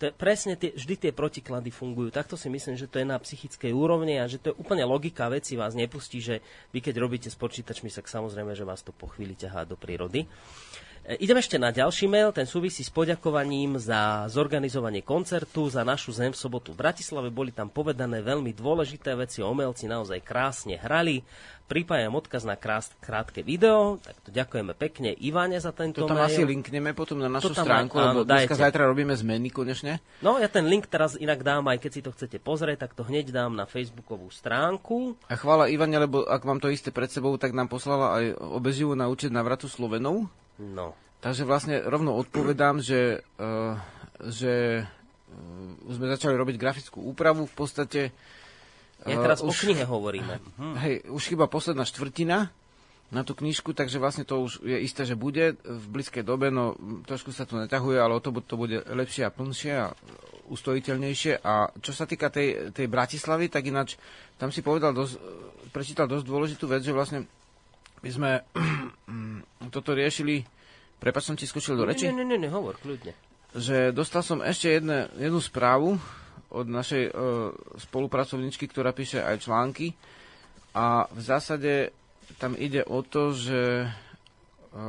to 0.03 0.11
je 0.11 0.19
presne 0.19 0.59
tie, 0.59 0.75
vždy 0.75 0.99
tie 0.99 1.13
protiklady 1.15 1.71
fungujú. 1.71 2.11
Takto 2.11 2.35
si 2.35 2.51
myslím, 2.51 2.75
že 2.75 2.91
to 2.91 2.99
je 2.99 3.07
na 3.07 3.15
psychickej 3.23 3.71
úrovni 3.71 4.19
a 4.19 4.27
že 4.27 4.43
to 4.43 4.51
je 4.51 4.59
úplne 4.59 4.83
logika 4.83 5.31
veci 5.31 5.55
vás 5.55 5.79
nepustí, 5.79 6.19
že 6.19 6.43
vy 6.75 6.83
keď 6.83 6.99
robíte 6.99 7.31
s 7.31 7.39
počítačmi, 7.39 7.87
tak 7.87 8.11
samozrejme, 8.11 8.51
že 8.51 8.67
vás 8.67 8.83
to 8.83 8.91
po 8.91 9.07
chvíli 9.07 9.39
ťahá 9.39 9.63
do 9.63 9.79
prírody. 9.79 10.27
E, 10.27 10.29
idem 11.07 11.39
ešte 11.39 11.59
na 11.59 11.75
ďalší 11.75 12.07
mail, 12.07 12.31
ten 12.31 12.47
súvisí 12.47 12.87
s 12.87 12.91
poďakovaním 12.93 13.79
za 13.79 14.27
zorganizovanie 14.31 15.03
koncertu 15.03 15.67
za 15.67 15.83
našu 15.83 16.15
zem 16.15 16.31
v 16.31 16.39
sobotu 16.39 16.71
v 16.71 16.81
Bratislave. 16.83 17.35
Boli 17.35 17.51
tam 17.51 17.67
povedané 17.67 18.23
veľmi 18.23 18.55
dôležité 18.55 19.19
veci, 19.19 19.43
omelci 19.43 19.91
naozaj 19.91 20.23
krásne 20.23 20.79
hrali. 20.79 21.27
Pripájam 21.67 22.13
odkaz 22.13 22.45
na 22.45 22.53
krás, 22.53 22.93
krátke 23.01 23.41
video, 23.41 23.97
tak 24.05 24.19
to 24.21 24.29
ďakujeme 24.29 24.77
pekne 24.77 25.17
Ivane 25.17 25.57
za 25.57 25.73
tento 25.73 26.05
to 26.05 26.11
tam 26.11 26.21
mail. 26.21 26.29
asi 26.29 26.45
linkneme 26.45 26.93
potom 26.93 27.17
na 27.17 27.33
našu 27.33 27.57
stránku, 27.57 27.97
áno, 27.97 28.23
lebo 28.23 28.29
dneska 28.29 28.61
zajtra 28.61 28.85
robíme 28.93 29.17
zmeny 29.17 29.49
konečne. 29.49 30.05
No 30.21 30.37
ja 30.37 30.53
ten 30.53 30.69
link 30.69 30.85
teraz 30.93 31.17
inak 31.17 31.41
dám, 31.41 31.65
aj 31.73 31.81
keď 31.81 31.91
si 31.97 32.05
to 32.05 32.13
chcete 32.13 32.45
pozrieť, 32.45 32.85
tak 32.85 32.93
to 32.93 33.09
hneď 33.09 33.33
dám 33.33 33.57
na 33.57 33.65
facebookovú 33.65 34.29
stránku. 34.29 35.17
A 35.33 35.35
chvála 35.39 35.73
Ivane, 35.73 35.97
lebo 35.97 36.29
ak 36.29 36.45
mám 36.45 36.61
to 36.61 36.69
isté 36.69 36.93
pred 36.93 37.09
sebou, 37.09 37.41
tak 37.41 37.57
nám 37.57 37.73
poslala 37.73 38.21
aj 38.21 38.37
obezivu 38.37 38.93
na 38.93 39.09
účet 39.09 39.33
na 39.33 39.41
vratu 39.41 39.65
Slovenov. 39.65 40.29
No. 40.63 40.95
Takže 41.23 41.43
vlastne 41.43 41.83
rovno 41.83 42.15
odpovedám, 42.19 42.79
že, 42.79 43.23
uh, 43.39 43.75
že 44.27 44.83
uh, 44.83 45.91
sme 45.91 46.07
začali 46.11 46.35
robiť 46.39 46.57
grafickú 46.59 47.03
úpravu 47.03 47.47
v 47.51 47.55
podstate. 47.55 48.01
Ja 49.03 49.19
teraz 49.19 49.43
uh, 49.43 49.51
už, 49.51 49.55
o 49.55 49.63
knihe 49.71 49.83
hovoríme. 49.87 50.39
Hm. 50.59 50.75
Hej, 50.79 50.95
už 51.11 51.23
chyba 51.35 51.51
posledná 51.51 51.83
štvrtina 51.83 52.51
na 53.13 53.23
tú 53.29 53.37
knižku, 53.37 53.77
takže 53.77 54.01
vlastne 54.01 54.25
to 54.25 54.41
už 54.41 54.65
je 54.65 54.79
isté, 54.81 55.05
že 55.05 55.21
bude 55.21 55.61
v 55.61 55.85
blízkej 55.93 56.25
dobe, 56.25 56.49
no 56.49 56.73
trošku 57.05 57.29
sa 57.29 57.45
to 57.45 57.61
neťahuje, 57.61 58.01
ale 58.01 58.17
o 58.17 58.25
to, 58.25 58.33
to 58.41 58.57
bude 58.57 58.89
lepšie 58.89 59.29
a 59.29 59.35
plnšie 59.35 59.73
a 59.77 59.93
ustojiteľnejšie. 60.49 61.45
A 61.45 61.69
čo 61.85 61.93
sa 61.93 62.09
týka 62.09 62.33
tej, 62.33 62.73
tej 62.73 62.89
Bratislavy, 62.89 63.53
tak 63.53 63.69
ináč 63.69 64.01
tam 64.41 64.49
si 64.49 64.65
povedal 64.65 64.97
dosť, 64.97 65.21
prečítal 65.77 66.09
dosť 66.09 66.25
dôležitú 66.25 66.65
vec, 66.65 66.81
že 66.81 66.97
vlastne 66.97 67.29
my 68.03 68.11
sme 68.11 68.31
toto 69.75 69.95
riešili 69.95 70.43
Prepač, 71.03 71.27
som 71.27 71.35
ti 71.35 71.51
skočil 71.51 71.75
do 71.75 71.83
reči? 71.83 72.07
Nie, 72.07 72.23
nie, 72.23 72.39
nie, 72.39 72.47
hovor, 72.47 72.79
kľudne. 72.79 73.11
Že 73.59 73.91
dostal 73.91 74.23
som 74.23 74.39
ešte 74.39 74.79
jedne, 74.79 75.11
jednu 75.19 75.43
správu 75.43 75.99
od 76.55 76.67
našej 76.71 77.11
e, 77.11 77.13
spolupracovničky, 77.83 78.71
ktorá 78.71 78.95
píše 78.95 79.19
aj 79.19 79.43
články. 79.43 79.99
A 80.79 81.11
v 81.11 81.21
zásade 81.21 81.91
tam 82.39 82.55
ide 82.55 82.87
o 82.87 83.03
to, 83.03 83.35
že 83.35 83.91
e, 84.71 84.85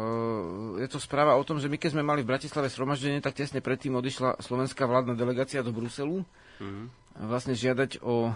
je 0.85 0.87
to 0.93 1.01
správa 1.01 1.33
o 1.33 1.41
tom, 1.41 1.57
že 1.57 1.65
my 1.65 1.81
keď 1.81 1.97
sme 1.97 2.05
mali 2.05 2.21
v 2.21 2.29
Bratislave 2.29 2.69
sromaždenie, 2.69 3.17
tak 3.17 3.33
tesne 3.33 3.57
predtým 3.57 3.97
odišla 3.97 4.37
slovenská 4.37 4.85
vládna 4.85 5.17
delegácia 5.17 5.65
do 5.65 5.73
Bruselu. 5.73 6.21
Mm-hmm. 6.61 6.85
Vlastne 7.25 7.57
žiadať 7.57 8.05
o, 8.05 8.29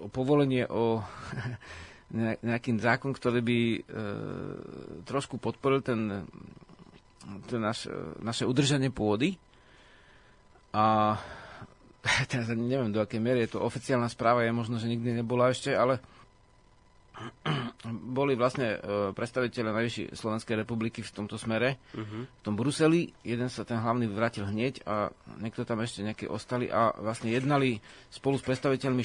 o 0.00 0.06
povolenie 0.08 0.64
o 0.64 1.04
nejaký 2.12 2.76
zákon, 2.76 3.16
ktorý 3.16 3.40
by 3.40 3.58
e, 3.72 3.80
trošku 5.08 5.40
podporil 5.40 5.80
ten, 5.80 6.28
ten 7.48 7.60
naš, 7.60 7.88
naše 8.20 8.44
udržanie 8.44 8.92
pôdy. 8.92 9.40
A 10.76 11.16
teraz 12.30 12.52
neviem, 12.52 12.92
do 12.92 13.00
akej 13.00 13.20
miery 13.22 13.48
je 13.48 13.56
to 13.56 13.64
oficiálna 13.64 14.12
správa, 14.12 14.44
je 14.44 14.52
možno, 14.52 14.76
že 14.76 14.92
nikdy 14.92 15.24
nebola 15.24 15.48
ešte, 15.48 15.72
ale 15.72 16.04
boli 18.16 18.34
vlastne 18.34 18.76
e, 18.76 18.78
predstaviteľe 19.14 19.70
Najvyššej 19.72 20.06
Slovenskej 20.16 20.56
republiky 20.58 21.00
v 21.04 21.14
tomto 21.14 21.36
smere, 21.38 21.78
uh-huh. 21.94 22.24
v 22.26 22.40
tom 22.42 22.54
Bruseli. 22.56 23.12
Jeden 23.22 23.48
sa 23.48 23.62
ten 23.64 23.78
hlavný 23.78 24.10
vrátil 24.10 24.48
hneď 24.48 24.82
a 24.84 25.12
niekto 25.38 25.62
tam 25.62 25.80
ešte 25.84 26.02
nejaké 26.02 26.26
ostali 26.26 26.68
a 26.72 26.92
vlastne 26.98 27.30
jednali 27.30 27.78
spolu 28.10 28.40
s 28.40 28.44
predstaviteľmi 28.44 29.02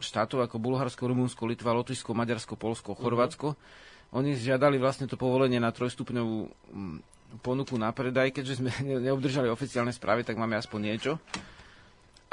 štátov 0.00 0.46
ako 0.46 0.56
Bulharsko, 0.58 1.06
Rumunsko, 1.06 1.46
Litva, 1.46 1.76
Lotyšsko, 1.76 2.10
Maďarsko, 2.14 2.54
Polsko. 2.54 2.94
Chorvátsko. 2.98 3.54
Uh-huh. 3.54 4.18
Oni 4.18 4.38
žiadali 4.38 4.78
vlastne 4.78 5.10
to 5.10 5.18
povolenie 5.18 5.58
na 5.58 5.74
trojstupňovú 5.74 6.38
mm, 6.46 6.98
ponuku 7.42 7.74
na 7.74 7.90
predaj, 7.90 8.30
keďže 8.30 8.62
sme 8.62 8.70
neobdržali 9.10 9.50
oficiálne 9.50 9.90
správy, 9.90 10.22
tak 10.22 10.38
máme 10.38 10.54
aspoň 10.54 10.80
niečo. 10.80 11.12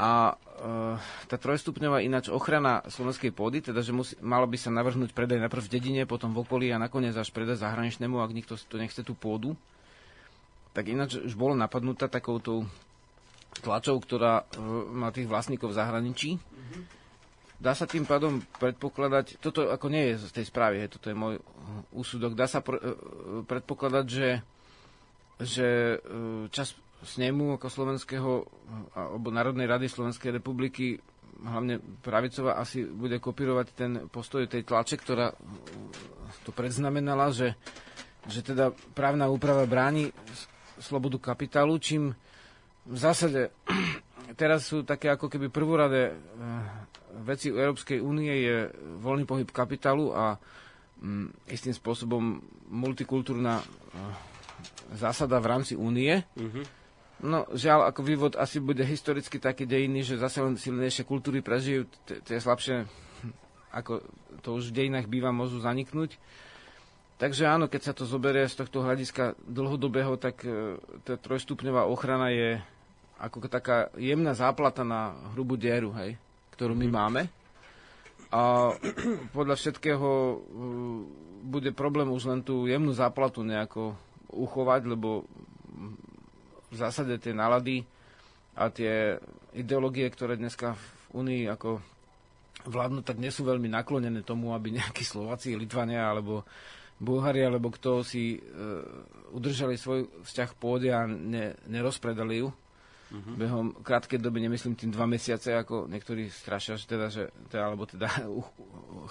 A 0.02 0.34
e, 0.34 0.34
tá 1.30 1.36
trojstupňová 1.38 2.02
ináč 2.02 2.30
ochrana 2.30 2.82
slovenskej 2.90 3.34
pôdy, 3.34 3.62
teda 3.62 3.86
že 3.86 3.94
musí, 3.94 4.14
malo 4.22 4.50
by 4.50 4.58
sa 4.58 4.74
navrhnúť 4.74 5.14
predaj 5.14 5.42
najprv 5.46 5.64
v 5.66 5.74
dedine, 5.74 6.02
potom 6.10 6.34
v 6.34 6.42
okolí 6.42 6.74
a 6.74 6.82
nakoniec 6.82 7.14
až 7.14 7.30
predaj 7.30 7.62
zahraničnému, 7.62 8.18
ak 8.18 8.34
nikto 8.34 8.58
to 8.58 8.82
nechce 8.82 9.02
tú 9.06 9.14
pôdu. 9.14 9.54
Tak 10.74 10.90
ináč 10.90 11.22
už 11.22 11.38
bolo 11.38 11.54
napadnutá 11.54 12.08
takouto 12.10 12.66
tlačou, 13.62 14.02
ktorá 14.02 14.48
e, 14.54 14.64
má 14.90 15.14
tých 15.14 15.30
vlastníkov 15.30 15.74
v 15.74 15.78
zahraničí. 15.78 16.30
Dá 17.62 17.78
sa 17.78 17.86
tým 17.86 18.10
pádom 18.10 18.42
predpokladať, 18.58 19.38
toto 19.38 19.70
ako 19.70 19.94
nie 19.94 20.14
je 20.14 20.26
z 20.26 20.42
tej 20.42 20.46
správy, 20.50 20.82
hej, 20.82 20.98
toto 20.98 21.14
je 21.14 21.18
môj 21.18 21.38
úsudok, 21.94 22.34
dá 22.34 22.50
sa 22.50 22.66
pr- 22.66 22.82
e, 22.82 22.94
predpokladať, 23.46 24.06
že, 24.10 24.30
že 25.38 25.68
čas 26.50 26.74
snemu 27.06 27.62
ako 27.62 27.68
slovenského 27.70 28.32
alebo 28.94 29.34
Národnej 29.34 29.70
rady 29.70 29.90
Slovenskej 29.90 30.38
republiky 30.38 31.02
hlavne 31.42 31.82
pravicová 32.06 32.62
asi 32.62 32.86
bude 32.86 33.18
kopírovať 33.18 33.68
ten 33.74 33.92
postoj 34.10 34.46
tej 34.46 34.62
tlače, 34.62 35.02
ktorá 35.02 35.34
to 36.46 36.54
predznamenala, 36.54 37.34
že, 37.34 37.58
že 38.30 38.46
teda 38.46 38.74
právna 38.94 39.26
úprava 39.30 39.66
bráni 39.66 40.14
slobodu 40.78 41.18
kapitálu, 41.34 41.78
čím 41.82 42.14
v 42.86 42.98
zásade 42.98 43.50
teraz 44.42 44.70
sú 44.70 44.86
také 44.86 45.10
ako 45.10 45.30
keby 45.30 45.50
prvoradé 45.50 46.14
veci 47.24 47.52
Európskej 47.52 48.00
únie 48.00 48.32
je 48.32 48.58
voľný 49.04 49.28
pohyb 49.28 49.48
kapitálu 49.52 50.16
a 50.16 50.40
mm, 51.02 51.52
istým 51.52 51.76
spôsobom 51.76 52.40
multikultúrna 52.72 53.60
uh, 53.60 53.66
zásada 54.96 55.40
v 55.40 55.50
rámci 55.50 55.74
únie. 55.76 56.24
Mm-hmm. 56.36 56.66
No, 57.22 57.46
žiaľ, 57.54 57.94
ako 57.94 58.02
vývod 58.02 58.34
asi 58.34 58.58
bude 58.58 58.82
historicky 58.82 59.38
taký 59.38 59.70
dejiny, 59.70 60.02
že 60.02 60.18
zase 60.18 60.42
len 60.42 60.58
silnejšie 60.58 61.06
kultúry 61.06 61.46
prežijú, 61.46 61.86
tie 62.26 62.42
slabšie, 62.42 62.90
ako 63.78 64.02
to 64.42 64.58
už 64.58 64.74
v 64.74 64.78
dejinách 64.82 65.06
býva, 65.06 65.30
môžu 65.30 65.62
zaniknúť. 65.62 66.18
Takže 67.22 67.46
áno, 67.46 67.70
keď 67.70 67.82
sa 67.86 67.94
to 67.94 68.10
zoberie 68.10 68.50
z 68.50 68.58
tohto 68.58 68.82
hľadiska 68.82 69.38
dlhodobého, 69.46 70.18
tak 70.18 70.42
e, 70.42 70.82
tá 71.06 71.14
trojstupňová 71.22 71.86
ochrana 71.86 72.34
je 72.34 72.58
ako 73.22 73.46
taká 73.46 73.94
jemná 73.94 74.34
záplata 74.34 74.82
na 74.82 75.14
hrubú 75.38 75.54
dieru, 75.54 75.94
hej 75.94 76.18
ktorú 76.62 76.78
my 76.78 76.88
máme. 76.94 77.22
A 78.30 78.70
podľa 79.34 79.58
všetkého 79.58 80.06
uh, 80.06 80.38
bude 81.42 81.74
problém 81.74 82.06
už 82.14 82.30
len 82.30 82.46
tú 82.46 82.70
jemnú 82.70 82.94
záplatu 82.94 83.42
nejako 83.42 83.98
uchovať, 84.30 84.86
lebo 84.86 85.26
v 86.70 86.76
zásade 86.78 87.18
tie 87.18 87.34
nálady 87.34 87.82
a 88.54 88.70
tie 88.70 89.18
ideológie, 89.58 90.06
ktoré 90.06 90.38
dneska 90.38 90.78
v 90.78 90.86
Unii 91.26 91.50
ako 91.50 91.82
vládnu, 92.70 93.02
tak 93.02 93.18
nie 93.18 93.34
sú 93.34 93.42
veľmi 93.42 93.68
naklonené 93.68 94.22
tomu, 94.22 94.54
aby 94.54 94.70
nejakí 94.78 95.02
Slováci, 95.02 95.58
Litvania 95.58 96.08
alebo 96.14 96.46
Bulhári 97.02 97.42
alebo 97.42 97.74
kto 97.74 98.06
si 98.06 98.38
e, 98.38 98.40
udržali 99.34 99.74
svoj 99.74 100.06
vzťah 100.22 100.50
pôde 100.62 100.94
a 100.94 101.10
ne, 101.10 101.58
nerozpredali 101.66 102.46
ju. 102.46 102.54
Uh-huh. 103.12 103.36
Behom 103.36 103.76
krátkej 103.84 104.24
doby, 104.24 104.40
nemyslím 104.48 104.80
tým 104.80 104.96
dva 104.96 105.04
mesiace, 105.04 105.52
ako 105.52 105.92
niektorí 105.92 106.32
strašia, 106.32 106.80
že 106.80 106.88
teda, 106.88 107.12
že, 107.12 107.28
teda, 107.52 107.68
alebo 107.68 107.84
teda 107.84 108.08
uh, 108.32 108.40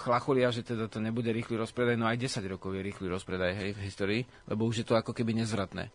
chlacholia, 0.01 0.49
že 0.49 0.65
teda 0.65 0.89
to 0.89 0.97
nebude 0.97 1.29
rýchly 1.29 1.53
rozpredaj, 1.53 2.01
no 2.01 2.09
aj 2.09 2.17
10 2.17 2.41
rokov 2.49 2.73
je 2.73 2.81
rýchly 2.81 3.05
rozpredaj 3.05 3.53
hej, 3.53 3.69
v 3.77 3.79
histórii, 3.85 4.21
lebo 4.49 4.65
už 4.65 4.81
je 4.81 4.85
to 4.89 4.97
ako 4.97 5.13
keby 5.13 5.37
nezvratné. 5.37 5.93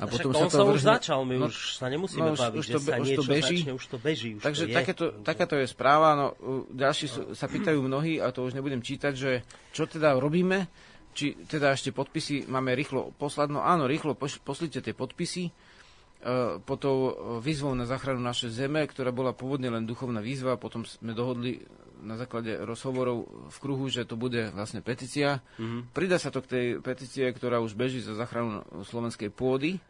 A 0.00 0.08
potom 0.08 0.32
sa 0.32 0.48
to 0.48 0.56
sa 0.56 0.64
už 0.64 0.80
začal, 0.80 1.28
my 1.28 1.36
no, 1.36 1.52
už 1.52 1.76
sa 1.76 1.92
nemusíme 1.92 2.24
no, 2.24 2.32
už, 2.32 2.40
baviť, 2.40 2.56
už 2.56 2.66
to, 2.72 2.78
že 2.80 2.88
sa 2.88 2.96
už 2.96 3.08
to 3.12 3.24
beží. 3.28 3.58
Začne, 3.60 3.72
už 3.76 3.84
to 3.84 3.98
beží. 4.00 4.30
Už 4.32 4.42
Takže 4.42 4.64
to 4.64 4.70
je. 4.72 4.76
Takéto, 4.80 5.04
takáto 5.20 5.54
je 5.60 5.66
správa. 5.68 6.16
No, 6.16 6.26
ďalší 6.72 7.04
sú, 7.04 7.20
sa 7.36 7.44
pýtajú 7.52 7.84
mnohí, 7.84 8.16
a 8.16 8.32
to 8.32 8.48
už 8.48 8.56
nebudem 8.56 8.80
čítať, 8.80 9.12
že 9.12 9.44
čo 9.76 9.84
teda 9.84 10.16
robíme, 10.16 10.72
či 11.12 11.36
teda 11.44 11.76
ešte 11.76 11.92
podpisy 11.92 12.48
máme 12.48 12.72
rýchlo 12.72 13.12
poslať. 13.12 13.52
No 13.52 13.60
áno, 13.60 13.84
rýchlo 13.84 14.16
poslite 14.16 14.80
tie 14.80 14.96
podpisy 14.96 15.52
E, 16.20 16.60
po 16.60 16.76
tou 16.76 16.98
e, 17.08 17.12
výzvou 17.40 17.72
na 17.72 17.88
záchranu 17.88 18.20
našej 18.20 18.52
zeme, 18.52 18.84
ktorá 18.84 19.08
bola 19.08 19.32
pôvodne 19.32 19.72
len 19.72 19.88
duchovná 19.88 20.20
výzva, 20.20 20.60
potom 20.60 20.84
sme 20.84 21.16
dohodli 21.16 21.64
na 22.04 22.20
základe 22.20 22.60
rozhovorov 22.60 23.48
v 23.48 23.56
kruhu, 23.56 23.88
že 23.88 24.04
to 24.04 24.20
bude 24.20 24.52
vlastne 24.52 24.84
petícia. 24.84 25.40
Mm-hmm. 25.56 25.96
Prida 25.96 26.20
sa 26.20 26.28
to 26.28 26.44
k 26.44 26.50
tej 26.52 26.66
petície, 26.84 27.24
ktorá 27.24 27.64
už 27.64 27.72
beží 27.72 28.04
za 28.04 28.12
záchranu 28.12 28.64
slovenskej 28.84 29.32
pôdy. 29.32 29.80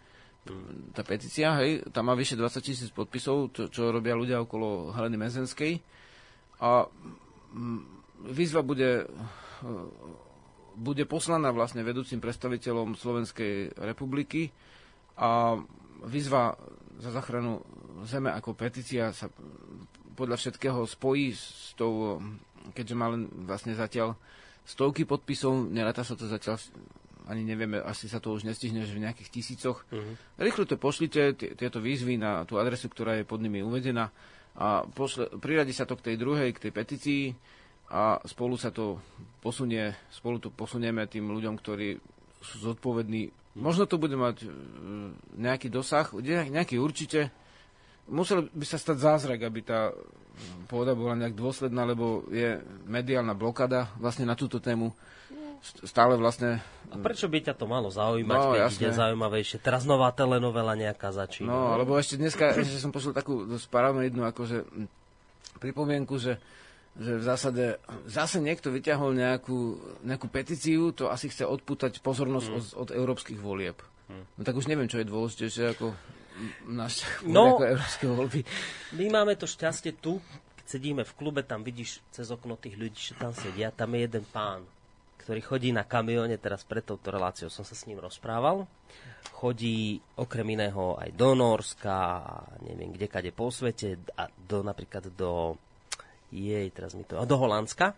Mm. 0.47 0.95
Tá 0.95 1.03
petícia, 1.03 1.51
hej, 1.59 1.83
tam 1.91 2.11
má 2.11 2.15
vyše 2.15 2.39
20 2.39 2.63
tisíc 2.63 2.91
podpisov, 2.95 3.51
čo, 3.51 3.67
čo 3.67 3.91
robia 3.91 4.15
ľudia 4.15 4.39
okolo 4.43 4.95
Heleny 4.95 5.19
Mezenskej. 5.19 5.83
A 6.63 6.87
výzva 8.23 8.63
bude, 8.63 9.11
e, 9.67 9.71
bude 10.79 11.11
poslaná 11.11 11.51
vlastne 11.51 11.83
vedúcim 11.83 12.23
predstaviteľom 12.23 12.95
Slovenskej 12.95 13.83
republiky 13.83 14.55
a 15.19 15.59
výzva 16.07 16.57
za 17.01 17.11
zachranu 17.13 17.65
zeme 18.05 18.33
ako 18.33 18.57
petícia 18.57 19.13
sa 19.13 19.29
podľa 20.17 20.37
všetkého 20.37 20.85
spojí 20.85 21.33
s 21.33 21.73
tou, 21.77 22.21
keďže 22.77 22.95
má 22.97 23.09
len 23.09 23.29
vlastne 23.49 23.73
zatiaľ 23.73 24.17
stovky 24.69 25.09
podpisov, 25.09 25.69
neráta 25.73 26.05
sa 26.05 26.13
to 26.13 26.29
zatiaľ 26.29 26.61
ani 27.31 27.47
nevieme, 27.47 27.79
asi 27.79 28.11
sa 28.11 28.19
to 28.19 28.35
už 28.35 28.43
nestihne, 28.43 28.83
že 28.83 28.97
v 28.97 29.07
nejakých 29.07 29.31
tisícoch. 29.31 29.87
Uh-huh. 29.87 30.15
Rýchlo 30.35 30.67
to 30.67 30.75
pošlite, 30.75 31.39
t- 31.39 31.55
tieto 31.55 31.79
výzvy 31.79 32.19
na 32.19 32.43
tú 32.43 32.59
adresu, 32.59 32.91
ktorá 32.91 33.15
je 33.17 33.25
pod 33.25 33.39
nimi 33.39 33.63
uvedená 33.63 34.11
a 34.59 34.83
pošle, 34.83 35.39
priradi 35.39 35.71
sa 35.71 35.87
to 35.87 35.95
k 35.95 36.11
tej 36.11 36.17
druhej, 36.19 36.51
k 36.51 36.69
tej 36.69 36.73
petícii 36.75 37.23
a 37.95 38.19
spolu 38.27 38.59
sa 38.59 38.75
to 38.75 38.99
posunie, 39.39 39.95
spolu 40.11 40.43
to 40.43 40.51
posunieme 40.51 41.07
tým 41.07 41.31
ľuďom, 41.31 41.55
ktorí 41.55 42.03
sú 42.43 42.57
zodpovední 42.67 43.31
Možno 43.61 43.85
to 43.85 44.01
bude 44.01 44.17
mať 44.17 44.45
e, 44.45 44.49
nejaký 45.37 45.69
dosah, 45.69 46.09
nejaký 46.49 46.81
určite. 46.81 47.29
Musel 48.11 48.49
by 48.51 48.65
sa 48.67 48.81
stať 48.81 48.97
zázrak, 48.99 49.41
aby 49.45 49.61
tá 49.63 49.95
pôda 50.67 50.97
bola 50.97 51.15
nejak 51.15 51.37
dôsledná, 51.37 51.85
lebo 51.85 52.25
je 52.33 52.59
mediálna 52.89 53.37
blokada 53.37 53.93
vlastne 54.01 54.25
na 54.25 54.35
túto 54.35 54.59
tému. 54.59 54.97
Stále 55.61 56.17
vlastne... 56.17 56.65
A 56.89 56.97
prečo 56.97 57.29
by 57.29 57.45
ťa 57.45 57.55
to 57.55 57.69
malo 57.69 57.93
zaujímať, 57.93 58.39
no, 58.41 58.51
keď 58.57 58.61
jasne. 58.65 58.81
ide 58.81 58.91
zaujímavejšie? 58.97 59.57
Teraz 59.61 59.85
nová 59.85 60.09
telenovela 60.11 60.73
nejaká 60.73 61.13
začína. 61.13 61.53
No, 61.53 61.77
alebo 61.77 62.01
ešte 62.01 62.17
dneska, 62.17 62.57
ešte 62.57 62.81
som 62.81 62.91
poslal 62.91 63.13
takú 63.13 63.45
jednu 64.01 64.25
akože 64.25 64.65
pripomienku, 65.61 66.17
že 66.17 66.41
že 66.99 67.23
v 67.23 67.25
zásade 67.25 67.65
zase 68.11 68.43
niekto 68.43 68.75
vyťahol 68.75 69.15
nejakú, 69.15 69.79
nejakú 70.03 70.27
petíciu, 70.27 70.91
to 70.91 71.07
asi 71.07 71.31
chce 71.31 71.47
odpútať 71.47 72.03
pozornosť 72.03 72.49
mm. 72.51 72.57
od, 72.57 72.65
od 72.75 72.89
európskych 72.91 73.39
volieb. 73.39 73.79
Mm. 74.11 74.25
No 74.37 74.43
tak 74.43 74.59
už 74.59 74.67
neviem, 74.67 74.91
čo 74.91 74.99
je 74.99 75.07
dôležitejšie 75.07 75.79
ako 75.79 75.95
náš 76.67 77.07
no, 77.23 77.57
ako 77.57 77.65
európske 77.77 78.05
voľby. 78.11 78.41
My 78.99 79.07
máme 79.13 79.39
to 79.39 79.47
šťastie 79.47 80.01
tu, 80.03 80.19
keď 80.61 80.67
sedíme 80.67 81.03
v 81.07 81.17
klube, 81.17 81.41
tam 81.47 81.63
vidíš 81.63 82.03
cez 82.11 82.27
okno 82.33 82.59
tých 82.59 82.75
ľudí, 82.75 82.99
že 82.99 83.15
tam 83.15 83.31
sedia, 83.37 83.71
tam 83.71 83.95
je 83.95 84.01
jeden 84.09 84.25
pán, 84.27 84.67
ktorý 85.23 85.41
chodí 85.45 85.71
na 85.71 85.87
kamióne, 85.87 86.41
teraz 86.43 86.67
pred 86.67 86.83
touto 86.83 87.13
reláciou 87.13 87.53
som 87.53 87.63
sa 87.63 87.77
s 87.77 87.87
ním 87.87 88.03
rozprával. 88.03 88.67
Chodí 89.37 90.01
okrem 90.17 90.57
iného 90.57 90.97
aj 90.97 91.13
do 91.13 91.37
Norska, 91.37 92.25
neviem 92.65 92.93
kde 92.93 93.07
kade 93.09 93.31
po 93.33 93.53
svete, 93.53 94.01
a 94.17 94.29
do, 94.33 94.65
napríklad 94.65 95.13
do 95.13 95.57
jej, 96.31 96.67
teraz 96.71 96.95
mi 96.95 97.03
to... 97.05 97.19
A 97.19 97.27
do 97.27 97.37
Holandska. 97.37 97.95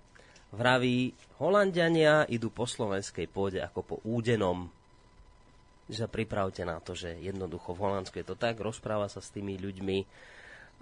Vraví, 0.52 1.16
Holandiania 1.40 2.28
idú 2.28 2.52
po 2.52 2.68
slovenskej 2.68 3.24
pôde 3.28 3.64
ako 3.64 3.80
po 3.80 3.96
údenom. 4.04 4.68
Že 5.88 6.08
pripravte 6.08 6.64
na 6.64 6.80
to, 6.80 6.92
že 6.92 7.16
jednoducho 7.20 7.72
v 7.72 7.82
Holandsku 7.88 8.20
je 8.20 8.26
to 8.28 8.36
tak, 8.36 8.60
rozpráva 8.60 9.08
sa 9.08 9.24
s 9.24 9.32
tými 9.32 9.56
ľuďmi 9.56 9.98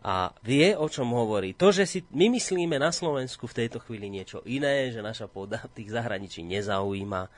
a 0.00 0.32
vie, 0.40 0.72
o 0.72 0.88
čom 0.88 1.12
hovorí. 1.12 1.52
To, 1.54 1.70
že 1.70 1.84
si 1.84 2.00
my 2.10 2.32
myslíme 2.32 2.80
na 2.80 2.88
Slovensku 2.88 3.44
v 3.44 3.56
tejto 3.64 3.84
chvíli 3.84 4.08
niečo 4.08 4.40
iné, 4.48 4.88
že 4.88 5.04
naša 5.04 5.28
pôda 5.28 5.60
tých 5.76 5.92
zahraničí 5.92 6.40
nezaujíma. 6.40 7.28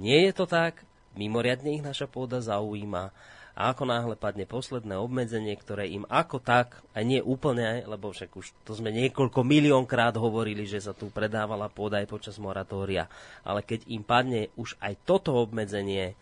Nie 0.00 0.30
je 0.30 0.32
to 0.32 0.48
tak, 0.48 0.80
mimoriadne 1.12 1.76
ich 1.76 1.84
naša 1.84 2.08
pôda 2.08 2.40
zaujíma 2.40 3.12
a 3.56 3.72
ako 3.72 3.88
náhle 3.88 4.20
padne 4.20 4.44
posledné 4.44 5.00
obmedzenie, 5.00 5.56
ktoré 5.56 5.88
im 5.88 6.04
ako 6.12 6.44
tak, 6.44 6.76
aj 6.92 7.04
nie 7.08 7.24
úplne, 7.24 7.88
lebo 7.88 8.12
však 8.12 8.36
už 8.36 8.52
to 8.68 8.76
sme 8.76 8.92
niekoľko 8.92 9.40
miliónkrát 9.40 10.12
hovorili, 10.20 10.68
že 10.68 10.84
sa 10.84 10.92
tu 10.92 11.08
predávala 11.08 11.72
pôda 11.72 12.04
aj 12.04 12.12
počas 12.12 12.36
moratória, 12.36 13.08
ale 13.48 13.64
keď 13.64 13.88
im 13.88 14.04
padne 14.04 14.52
už 14.60 14.76
aj 14.76 15.00
toto 15.08 15.32
obmedzenie, 15.40 16.12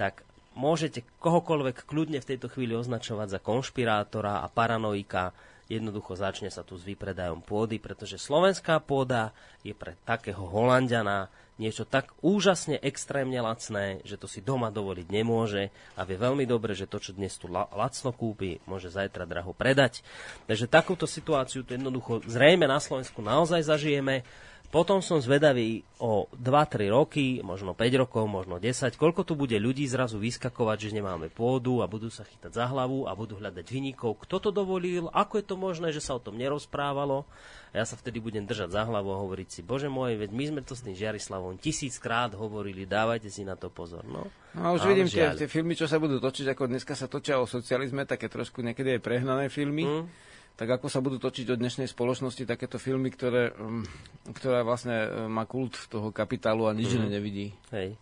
tak 0.00 0.24
môžete 0.56 1.04
kohokoľvek 1.20 1.84
kľudne 1.84 2.24
v 2.24 2.28
tejto 2.34 2.48
chvíli 2.48 2.72
označovať 2.72 3.36
za 3.36 3.40
konšpirátora 3.44 4.40
a 4.40 4.48
paranoika, 4.48 5.36
jednoducho 5.68 6.16
začne 6.16 6.48
sa 6.48 6.64
tu 6.64 6.80
s 6.80 6.88
vypredajom 6.88 7.44
pôdy, 7.44 7.76
pretože 7.76 8.16
slovenská 8.16 8.80
pôda 8.80 9.36
je 9.60 9.76
pre 9.76 9.94
takého 10.08 10.40
Holandiana 10.40 11.28
niečo 11.58 11.82
tak 11.84 12.14
úžasne 12.22 12.78
extrémne 12.78 13.38
lacné, 13.42 14.00
že 14.06 14.14
to 14.14 14.30
si 14.30 14.38
doma 14.40 14.70
dovoliť 14.70 15.06
nemôže 15.10 15.74
a 15.98 16.06
vie 16.06 16.14
veľmi 16.14 16.46
dobre, 16.46 16.72
že 16.72 16.86
to, 16.86 17.02
čo 17.02 17.12
dnes 17.12 17.34
tu 17.34 17.50
lacno 17.50 18.10
kúpi, 18.14 18.62
môže 18.64 18.88
zajtra 18.88 19.26
draho 19.26 19.50
predať. 19.52 20.06
Takže 20.46 20.70
takúto 20.70 21.04
situáciu 21.04 21.66
tu 21.66 21.74
jednoducho 21.74 22.22
zrejme 22.24 22.70
na 22.70 22.78
Slovensku 22.78 23.18
naozaj 23.20 23.66
zažijeme. 23.66 24.22
Potom 24.68 25.00
som 25.00 25.16
zvedavý 25.16 25.80
o 25.96 26.28
2-3 26.36 26.92
roky, 26.92 27.40
možno 27.40 27.72
5 27.72 28.04
rokov, 28.04 28.28
možno 28.28 28.60
10, 28.60 29.00
koľko 29.00 29.24
tu 29.24 29.32
bude 29.32 29.56
ľudí 29.56 29.88
zrazu 29.88 30.20
vyskakovať, 30.20 30.92
že 30.92 31.00
nemáme 31.00 31.32
pôdu 31.32 31.80
a 31.80 31.88
budú 31.88 32.12
sa 32.12 32.28
chytať 32.28 32.52
za 32.52 32.68
hlavu 32.68 33.08
a 33.08 33.16
budú 33.16 33.40
hľadať 33.40 33.64
vynikov. 33.64 34.20
Kto 34.20 34.36
to 34.36 34.50
dovolil? 34.52 35.08
Ako 35.16 35.40
je 35.40 35.48
to 35.48 35.56
možné, 35.56 35.88
že 35.88 36.04
sa 36.04 36.20
o 36.20 36.20
tom 36.20 36.36
nerozprávalo? 36.36 37.24
A 37.72 37.80
ja 37.80 37.84
sa 37.88 37.96
vtedy 37.96 38.20
budem 38.20 38.44
držať 38.44 38.68
za 38.76 38.84
hlavu 38.84 39.08
a 39.08 39.20
hovoriť 39.24 39.48
si, 39.48 39.60
bože 39.64 39.88
môj, 39.88 40.20
veď 40.20 40.30
my 40.36 40.44
sme 40.52 40.60
to 40.60 40.76
s 40.76 40.84
tým 40.84 40.96
Žiarislavom 40.96 41.56
tisíckrát 41.56 42.32
hovorili, 42.36 42.84
dávajte 42.84 43.32
si 43.32 43.48
na 43.48 43.56
to 43.56 43.72
pozor. 43.72 44.04
No, 44.04 44.28
no 44.52 44.76
už 44.76 44.84
vidím 44.84 45.08
tie, 45.08 45.32
tie 45.32 45.48
filmy, 45.48 45.76
čo 45.80 45.88
sa 45.88 45.96
budú 45.96 46.20
točiť, 46.20 46.44
ako 46.52 46.68
dneska 46.68 46.92
sa 46.92 47.08
točia 47.08 47.40
o 47.40 47.48
socializme, 47.48 48.04
také 48.04 48.28
trošku 48.28 48.60
niekedy 48.60 48.96
aj 48.96 49.04
prehnané 49.04 49.48
filmy. 49.48 49.88
Mm 49.88 50.27
tak 50.58 50.68
ako 50.74 50.90
sa 50.90 50.98
budú 50.98 51.22
točiť 51.22 51.54
od 51.54 51.62
dnešnej 51.62 51.86
spoločnosti 51.86 52.42
takéto 52.42 52.82
filmy, 52.82 53.14
ktoré, 53.14 53.54
um, 53.54 53.86
ktorá 54.34 54.66
vlastne 54.66 55.06
um, 55.06 55.30
má 55.30 55.46
kult 55.46 55.86
toho 55.86 56.10
kapitálu 56.10 56.66
a 56.66 56.74
nič 56.74 56.98
mm. 56.98 57.06
nevidí. 57.06 57.54
Hej. 57.70 57.94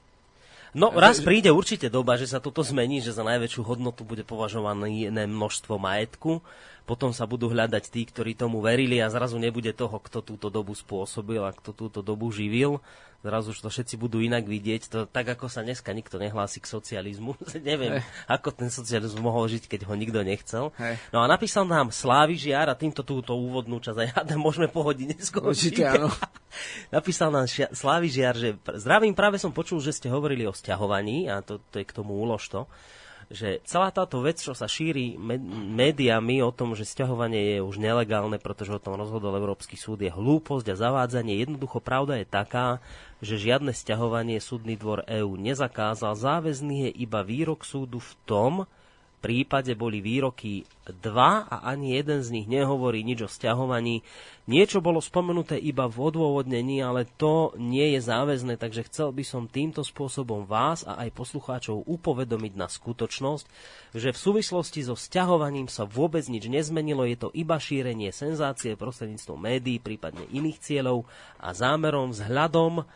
No, 0.76 0.92
raz 0.92 1.20
príde 1.24 1.52
určite 1.52 1.88
doba, 1.88 2.20
že 2.20 2.28
sa 2.28 2.40
toto 2.40 2.60
zmení, 2.60 3.00
že 3.00 3.12
za 3.12 3.24
najväčšiu 3.24 3.64
hodnotu 3.64 4.04
bude 4.04 4.24
považované 4.24 5.08
množstvo 5.08 5.80
majetku 5.80 6.44
potom 6.86 7.10
sa 7.10 7.26
budú 7.26 7.50
hľadať 7.50 7.90
tí, 7.90 8.06
ktorí 8.06 8.38
tomu 8.38 8.62
verili 8.62 9.02
a 9.02 9.10
zrazu 9.10 9.42
nebude 9.42 9.74
toho, 9.74 9.98
kto 9.98 10.22
túto 10.22 10.46
dobu 10.54 10.70
spôsobil 10.70 11.42
a 11.42 11.50
kto 11.50 11.74
túto 11.74 11.98
dobu 11.98 12.30
živil. 12.30 12.78
Zrazu 13.26 13.50
už 13.50 13.58
to 13.58 13.70
všetci 13.74 13.98
budú 13.98 14.22
inak 14.22 14.46
vidieť. 14.46 14.82
To, 14.94 14.98
tak 15.02 15.26
ako 15.26 15.50
sa 15.50 15.66
dneska 15.66 15.90
nikto 15.90 16.22
nehlási 16.22 16.62
k 16.62 16.70
socializmu. 16.70 17.34
Neviem, 17.58 17.98
hey. 17.98 18.06
ako 18.30 18.54
ten 18.54 18.70
socializmus 18.70 19.18
mohol 19.18 19.50
žiť, 19.50 19.66
keď 19.66 19.90
ho 19.90 19.98
nikto 19.98 20.22
nechcel. 20.22 20.70
Hey. 20.78 20.94
No 21.10 21.18
a 21.18 21.26
napísal 21.26 21.66
nám 21.66 21.90
Slávy 21.90 22.38
Žiar 22.38 22.70
a 22.70 22.78
týmto 22.78 23.02
túto 23.02 23.34
úvodnú 23.34 23.82
časť 23.82 23.98
aj 23.98 24.08
ja 24.14 24.38
môžeme 24.38 24.70
pohodiť 24.70 25.18
áno. 25.82 26.06
napísal 26.96 27.34
nám 27.34 27.50
šia, 27.50 27.66
Slávy 27.74 28.14
Žiar, 28.14 28.34
že 28.38 28.48
zdravím, 28.78 29.18
práve 29.18 29.42
som 29.42 29.50
počul, 29.50 29.82
že 29.82 29.90
ste 29.90 30.06
hovorili 30.06 30.46
o 30.46 30.54
stiahovaní 30.54 31.26
a 31.26 31.42
to, 31.42 31.58
to 31.74 31.82
je 31.82 31.84
k 31.88 31.96
tomu 31.98 32.14
úlož 32.14 32.46
to 32.46 32.70
že 33.26 33.58
celá 33.66 33.90
táto 33.90 34.22
vec, 34.22 34.38
čo 34.38 34.54
sa 34.54 34.70
šíri 34.70 35.18
médiami 35.74 36.38
o 36.46 36.54
tom, 36.54 36.78
že 36.78 36.86
sťahovanie 36.86 37.58
je 37.58 37.58
už 37.58 37.82
nelegálne, 37.82 38.38
pretože 38.38 38.70
o 38.70 38.82
tom 38.82 38.94
rozhodol 38.94 39.34
Európsky 39.34 39.74
súd, 39.74 40.06
je 40.06 40.14
hlúposť 40.14 40.70
a 40.70 40.78
zavádzanie. 40.78 41.42
Jednoducho 41.42 41.82
pravda 41.82 42.22
je 42.22 42.26
taká, 42.26 42.78
že 43.18 43.34
žiadne 43.40 43.74
sťahovanie 43.74 44.38
súdny 44.38 44.78
dvor 44.78 45.02
EÚ 45.10 45.34
nezakázal. 45.34 46.14
Záväzný 46.14 46.90
je 46.90 47.02
iba 47.02 47.26
výrok 47.26 47.66
súdu 47.66 47.98
v 47.98 48.12
tom, 48.28 48.52
prípade 49.18 49.72
boli 49.74 49.98
výroky 49.98 50.62
dva 51.02 51.48
a 51.50 51.66
ani 51.66 51.98
jeden 51.98 52.22
z 52.22 52.30
nich 52.30 52.46
nehovorí 52.46 53.02
nič 53.02 53.26
o 53.26 53.28
stiahovaní. 53.30 54.06
Niečo 54.46 54.78
bolo 54.78 55.02
spomenuté 55.02 55.58
iba 55.58 55.90
v 55.90 55.98
odôvodnení, 55.98 56.78
ale 56.78 57.08
to 57.18 57.50
nie 57.58 57.98
je 57.98 58.00
záväzné, 58.06 58.54
takže 58.60 58.86
chcel 58.86 59.10
by 59.10 59.24
som 59.26 59.50
týmto 59.50 59.82
spôsobom 59.82 60.46
vás 60.46 60.86
a 60.86 61.02
aj 61.02 61.10
poslucháčov 61.16 61.82
upovedomiť 61.90 62.52
na 62.54 62.70
skutočnosť, 62.70 63.44
že 63.98 64.14
v 64.14 64.22
súvislosti 64.22 64.86
so 64.86 64.94
stiahovaním 64.94 65.66
sa 65.66 65.82
vôbec 65.82 66.22
nič 66.30 66.46
nezmenilo, 66.46 67.02
je 67.08 67.18
to 67.18 67.28
iba 67.34 67.58
šírenie 67.58 68.14
senzácie 68.14 68.78
prostredníctvom 68.78 69.40
médií, 69.40 69.82
prípadne 69.82 70.22
iných 70.30 70.62
cieľov 70.62 71.08
a 71.42 71.50
zámerom 71.50 72.14
vzhľadom 72.14 72.86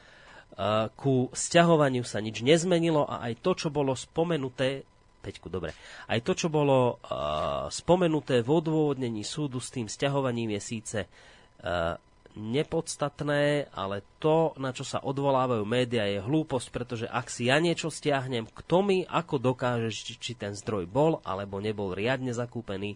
ku 0.98 1.30
stiahovaniu 1.32 2.04
sa 2.04 2.20
nič 2.20 2.44
nezmenilo 2.44 3.08
a 3.08 3.30
aj 3.30 3.40
to, 3.40 3.56
čo 3.56 3.68
bolo 3.72 3.96
spomenuté, 3.96 4.84
Peťku, 5.20 5.52
dobre. 5.52 5.76
Aj 6.08 6.16
to, 6.24 6.32
čo 6.32 6.48
bolo 6.48 6.96
uh, 6.96 7.68
spomenuté 7.68 8.40
v 8.40 8.50
odôvodnení 8.56 9.20
súdu 9.20 9.60
s 9.60 9.68
tým 9.68 9.84
stiahovaním 9.84 10.56
je 10.56 10.60
síce 10.64 10.98
uh, 11.04 12.00
nepodstatné, 12.38 13.68
ale 13.74 14.06
to, 14.22 14.54
na 14.56 14.70
čo 14.70 14.86
sa 14.86 15.02
odvolávajú 15.02 15.66
médiá, 15.66 16.06
je 16.06 16.22
hlúposť, 16.22 16.68
pretože 16.70 17.06
ak 17.10 17.26
si 17.26 17.50
ja 17.50 17.58
niečo 17.58 17.90
stiahnem, 17.90 18.46
kto 18.46 18.86
mi 18.86 18.98
ako 19.02 19.42
dokáže, 19.42 19.90
či, 19.90 20.14
či 20.14 20.32
ten 20.38 20.54
zdroj 20.54 20.86
bol 20.86 21.18
alebo 21.26 21.58
nebol 21.58 21.90
riadne 21.90 22.30
zakúpený, 22.30 22.94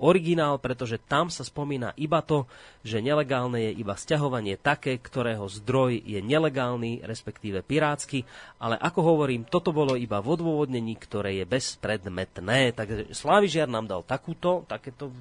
originál, 0.00 0.56
pretože 0.62 1.00
tam 1.00 1.28
sa 1.28 1.44
spomína 1.44 1.92
iba 1.98 2.24
to, 2.24 2.48
že 2.86 3.04
nelegálne 3.04 3.70
je 3.70 3.72
iba 3.80 3.96
stiahovanie 3.96 4.56
také, 4.56 4.96
ktorého 4.96 5.44
zdroj 5.46 6.00
je 6.02 6.20
nelegálny, 6.22 7.04
respektíve 7.04 7.60
pirátsky, 7.60 8.24
ale 8.62 8.78
ako 8.78 9.00
hovorím, 9.14 9.44
toto 9.44 9.74
bolo 9.74 9.98
iba 9.98 10.22
v 10.22 10.38
odôvodnení, 10.38 10.96
ktoré 10.98 11.42
je 11.42 11.44
bezpredmetné. 11.46 12.72
Takže 12.74 13.12
Slávižiar 13.12 13.68
nám 13.68 13.90
dal 13.90 14.02
takúto, 14.02 14.64
takéto, 14.66 15.12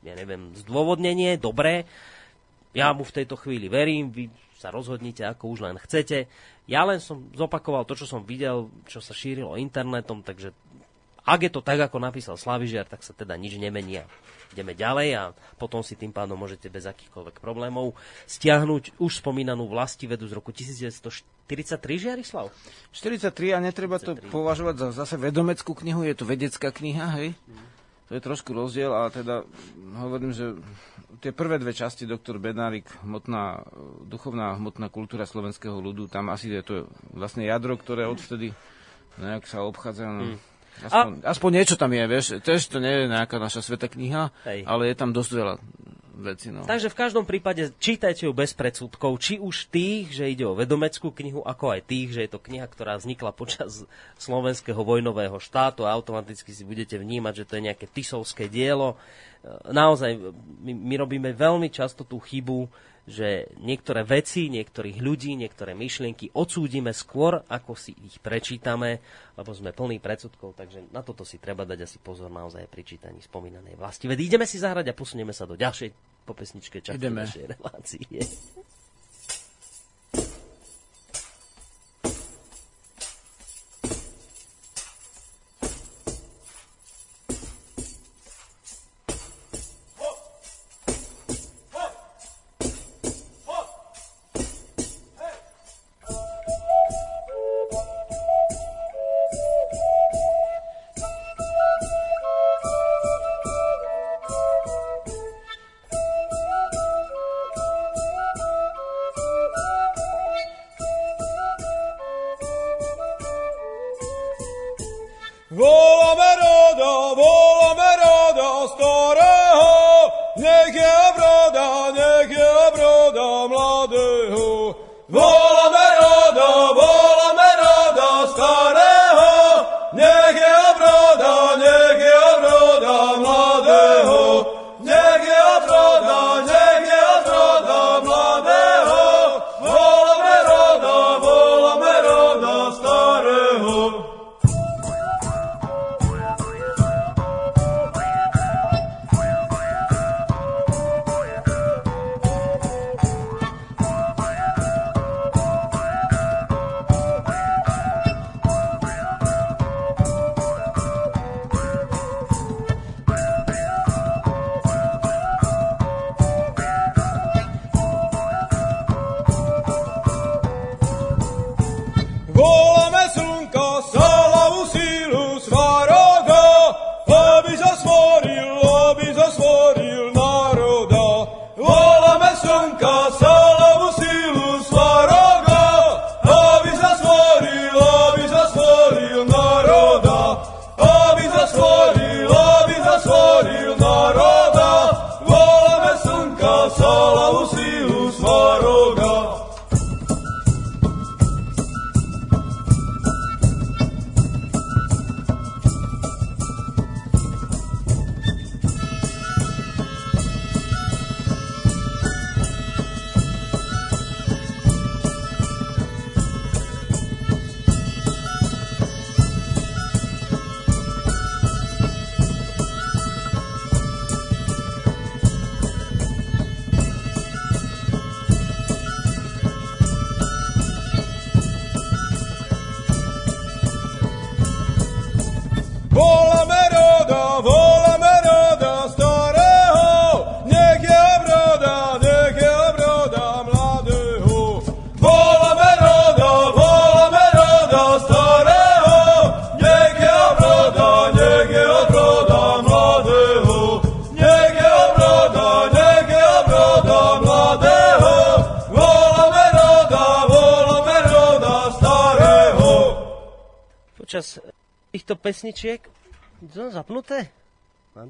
ja 0.00 0.16
neviem, 0.16 0.54
zdôvodnenie, 0.56 1.36
dobré. 1.36 1.84
Ja 2.70 2.94
mu 2.94 3.02
v 3.02 3.14
tejto 3.22 3.34
chvíli 3.34 3.66
verím, 3.66 4.14
vy 4.14 4.30
sa 4.60 4.68
rozhodnite, 4.68 5.24
ako 5.24 5.56
už 5.56 5.60
len 5.64 5.76
chcete. 5.80 6.28
Ja 6.68 6.84
len 6.84 7.00
som 7.00 7.32
zopakoval 7.32 7.88
to, 7.88 7.96
čo 7.96 8.04
som 8.04 8.22
videl, 8.22 8.68
čo 8.84 9.00
sa 9.00 9.16
šírilo 9.16 9.56
internetom, 9.56 10.20
takže 10.20 10.52
ak 11.24 11.40
je 11.46 11.50
to 11.52 11.60
tak, 11.60 11.78
ako 11.80 12.00
napísal 12.00 12.36
Slavižiar, 12.40 12.88
tak 12.88 13.04
sa 13.04 13.12
teda 13.12 13.36
nič 13.36 13.60
nemení 13.60 14.02
ideme 14.50 14.74
ďalej 14.74 15.08
a 15.14 15.22
potom 15.56 15.80
si 15.80 15.94
tým 15.94 16.10
pádom 16.10 16.34
môžete 16.34 16.66
bez 16.66 16.84
akýchkoľvek 16.90 17.38
problémov 17.38 17.94
stiahnuť 18.26 18.98
už 18.98 19.22
spomínanú 19.22 19.70
vlastivedu 19.70 20.26
z 20.26 20.32
roku 20.34 20.50
1943, 20.50 21.22
Žiarislav? 21.78 22.50
43 22.90 23.56
a 23.56 23.58
netreba 23.62 24.02
43. 24.02 24.06
to 24.06 24.12
považovať 24.28 24.74
za 24.90 25.06
zase 25.06 25.16
vedomeckú 25.16 25.72
knihu, 25.78 26.02
je 26.02 26.14
to 26.18 26.26
vedecká 26.26 26.74
kniha, 26.74 27.06
hej? 27.22 27.28
Mm. 27.46 27.68
To 28.10 28.18
je 28.18 28.26
trošku 28.26 28.50
rozdiel, 28.50 28.90
ale 28.90 29.14
teda 29.14 29.46
hovorím, 30.02 30.34
že 30.34 30.58
tie 31.22 31.30
prvé 31.30 31.62
dve 31.62 31.70
časti, 31.70 32.10
doktor 32.10 32.42
Bednárik, 32.42 32.90
hmotná, 33.06 33.62
duchovná 34.02 34.58
hmotná 34.58 34.90
kultúra 34.90 35.30
slovenského 35.30 35.78
ľudu, 35.78 36.10
tam 36.10 36.26
asi 36.26 36.50
je 36.50 36.62
to 36.66 36.74
vlastne 37.14 37.46
jadro, 37.46 37.78
ktoré 37.78 38.10
odvtedy 38.10 38.50
nejak 39.14 39.46
sa 39.46 39.62
obchádza. 39.62 40.10
No. 40.10 40.34
Mm 40.34 40.50
Aspoň, 40.86 41.12
a... 41.20 41.30
aspoň 41.32 41.50
niečo 41.60 41.76
tam 41.76 41.90
je, 41.92 42.04
vieš. 42.08 42.26
Tež 42.40 42.68
to 42.70 42.80
nie 42.80 43.04
je 43.04 43.04
nejaká 43.10 43.36
naša 43.36 43.60
sveta 43.60 43.90
kniha, 43.90 44.32
Hej. 44.48 44.64
ale 44.64 44.92
je 44.92 44.94
tam 44.96 45.10
dosť 45.12 45.30
veľa 45.36 45.54
veci. 46.20 46.52
No. 46.52 46.68
Takže 46.68 46.92
v 46.92 46.98
každom 47.00 47.24
prípade 47.24 47.72
čítajte 47.80 48.28
ju 48.28 48.32
bez 48.36 48.52
predsudkov, 48.52 49.16
či 49.18 49.40
už 49.40 49.72
tých, 49.72 50.12
že 50.12 50.28
ide 50.28 50.44
o 50.44 50.54
vedomeckú 50.54 51.10
knihu, 51.10 51.40
ako 51.40 51.72
aj 51.72 51.80
tých, 51.88 52.08
že 52.12 52.20
je 52.28 52.30
to 52.30 52.44
kniha, 52.44 52.68
ktorá 52.68 53.00
vznikla 53.00 53.32
počas 53.32 53.88
slovenského 54.20 54.78
vojnového 54.84 55.40
štátu 55.40 55.88
a 55.88 55.96
automaticky 55.96 56.52
si 56.52 56.62
budete 56.62 57.00
vnímať, 57.00 57.44
že 57.44 57.48
to 57.48 57.56
je 57.58 57.66
nejaké 57.72 57.88
tisovské 57.88 58.46
dielo. 58.46 59.00
Naozaj, 59.64 60.20
my, 60.60 60.72
my 60.76 60.94
robíme 61.00 61.32
veľmi 61.32 61.72
často 61.72 62.04
tú 62.04 62.20
chybu, 62.20 62.68
že 63.10 63.50
niektoré 63.58 64.06
veci, 64.06 64.46
niektorých 64.46 65.02
ľudí, 65.02 65.34
niektoré 65.34 65.74
myšlienky 65.74 66.30
odsúdime 66.30 66.94
skôr, 66.94 67.42
ako 67.50 67.74
si 67.74 67.90
ich 68.06 68.22
prečítame, 68.22 69.02
lebo 69.34 69.50
sme 69.50 69.74
plní 69.74 69.98
predsudkov, 69.98 70.54
takže 70.54 70.86
na 70.94 71.02
toto 71.02 71.26
si 71.26 71.42
treba 71.42 71.66
dať 71.66 71.90
asi 71.90 71.98
pozor 71.98 72.30
naozaj 72.30 72.70
pri 72.70 72.86
čítaní 72.86 73.18
spomínanej 73.18 73.74
vlasti. 73.74 74.06
Veď 74.06 74.30
ideme 74.30 74.46
si 74.46 74.62
zahrať 74.62 74.94
a 74.94 74.94
posunieme 74.94 75.34
sa 75.34 75.44
do 75.44 75.58
ďalšej 75.58 75.90
popesničke 76.22 76.78
časti 76.78 77.10
našej 77.10 77.44
relácie. 77.58 78.06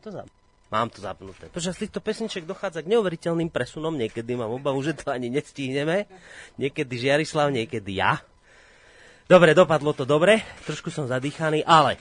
Mám 0.00 0.08
to 0.08 0.16
zapnuté. 0.16 0.40
Mám 0.70 0.88
to 0.88 0.98
zapnuté. 1.04 1.44
Počas 1.52 1.76
týchto 1.76 2.00
pesničiek 2.00 2.48
dochádza 2.48 2.80
k 2.80 2.88
neuveriteľným 2.96 3.52
presunom. 3.52 3.92
Niekedy 3.92 4.32
mám 4.32 4.48
obavu, 4.48 4.80
že 4.80 4.96
to 4.96 5.12
ani 5.12 5.28
nestihneme. 5.28 6.08
Niekedy 6.56 6.94
Žiarislav, 6.96 7.52
niekedy 7.52 8.00
ja. 8.00 8.16
Dobre, 9.28 9.52
dopadlo 9.52 9.92
to 9.92 10.08
dobre. 10.08 10.40
Trošku 10.64 10.88
som 10.88 11.04
zadýchaný, 11.04 11.68
ale 11.68 12.00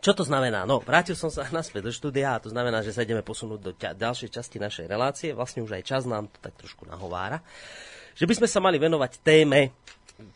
čo 0.00 0.16
to 0.16 0.24
znamená? 0.24 0.64
No, 0.64 0.80
vrátil 0.80 1.12
som 1.20 1.28
sa 1.28 1.44
naspäť 1.52 1.84
do 1.84 1.92
štúdia 1.92 2.32
a 2.32 2.40
to 2.40 2.48
znamená, 2.48 2.80
že 2.80 2.96
sa 2.96 3.04
ideme 3.04 3.20
posunúť 3.20 3.60
do 3.60 3.76
ťa- 3.76 3.92
ďalšej 3.92 4.32
časti 4.32 4.56
našej 4.56 4.88
relácie. 4.88 5.36
Vlastne 5.36 5.60
už 5.60 5.76
aj 5.76 5.84
čas 5.84 6.08
nám 6.08 6.32
to 6.32 6.38
tak 6.40 6.56
trošku 6.56 6.88
nahovára. 6.88 7.44
Že 8.16 8.24
by 8.24 8.34
sme 8.40 8.48
sa 8.48 8.64
mali 8.64 8.80
venovať 8.80 9.20
téme, 9.20 9.76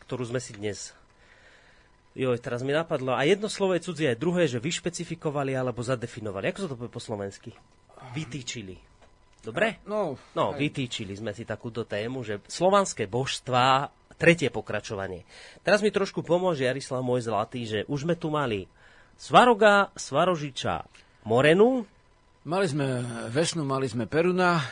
ktorú 0.05 0.29
sme 0.29 0.45
si 0.45 0.53
dnes 0.53 0.93
Joj, 2.13 2.37
teraz 2.37 2.61
mi 2.61 2.71
napadlo. 2.71 3.13
A 3.13 3.23
jedno 3.23 3.47
slovo 3.47 3.73
je 3.73 3.83
cudzie, 3.83 4.09
aj 4.09 4.19
druhé, 4.19 4.45
že 4.45 4.59
vyšpecifikovali 4.59 5.53
alebo 5.53 5.79
zadefinovali. 5.79 6.51
Ako 6.51 6.59
sa 6.59 6.69
to 6.69 6.75
povie 6.75 6.91
po 6.91 6.99
slovensky? 6.99 7.55
Vytýčili. 8.11 8.75
Dobre? 9.41 9.79
No, 9.85 10.19
No, 10.31 10.53
aj. 10.53 10.59
vytýčili 10.59 11.15
sme 11.15 11.31
si 11.31 11.43
takúto 11.43 11.83
tému, 11.83 12.21
že 12.21 12.43
slovanské 12.45 13.07
božstvá, 13.07 13.89
tretie 14.15 14.49
pokračovanie. 14.49 15.25
Teraz 15.61 15.81
mi 15.81 15.89
trošku 15.89 16.21
pomôže 16.21 16.63
Jarislav 16.63 17.01
môj 17.01 17.25
zlatý, 17.25 17.65
že 17.65 17.79
už 17.87 18.05
sme 18.05 18.15
tu 18.15 18.29
mali 18.29 18.69
Svaroga, 19.15 19.89
Svarožiča, 19.95 20.85
Morenu, 21.23 21.87
Mali 22.41 22.65
sme 22.65 23.01
Vesnu, 23.29 23.63
mali 23.63 23.85
sme 23.85 24.05
Peruna, 24.05 24.65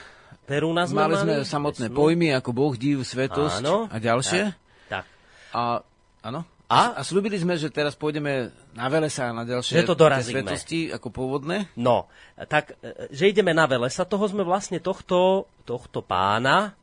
Perúna 0.42 0.84
sme 0.84 1.00
mali 1.02 1.16
sme 1.16 1.34
samotné 1.44 1.86
Vesnu. 1.86 1.96
pojmy 1.96 2.28
ako 2.32 2.50
Boh, 2.50 2.72
div, 2.72 3.00
svetosť 3.00 3.60
Áno. 3.60 3.84
a 3.86 3.96
ďalšie. 3.96 4.42
Tak. 4.88 5.04
A, 5.52 5.84
áno. 6.24 6.48
A? 6.68 6.96
A 6.96 7.00
slúbili 7.00 7.40
sme, 7.40 7.56
že 7.56 7.72
teraz 7.72 7.96
pôjdeme 7.96 8.52
na 8.76 8.86
Velesa 8.92 9.32
a 9.32 9.36
na 9.36 9.48
ďalšie 9.48 9.80
Že 9.80 9.88
to 9.88 9.96
dorazíme. 9.96 10.44
svetosti 10.44 10.92
ako 10.92 11.08
pôvodné. 11.08 11.64
No, 11.80 12.12
tak, 12.44 12.76
e, 12.84 13.08
že 13.08 13.32
ideme 13.32 13.56
na 13.56 13.64
Velesa, 13.64 14.04
toho 14.04 14.28
sme 14.28 14.44
vlastne 14.44 14.76
tohto, 14.76 15.48
tohto 15.64 16.04
pána, 16.04 16.76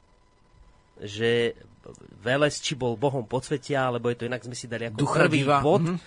že 0.97 1.53
Veles, 2.25 2.57
či 2.65 2.73
bol 2.73 2.97
bohom 2.97 3.29
podsvetia, 3.29 3.85
alebo 3.85 4.09
je 4.09 4.17
to 4.17 4.25
inak 4.25 4.41
sme 4.41 4.57
si 4.57 4.65
dali 4.65 4.89
ako 4.89 4.97
Ducha 4.97 5.29
prvý 5.29 5.45
diva, 5.45 5.61
bod. 5.61 5.85
mhm. 5.85 5.97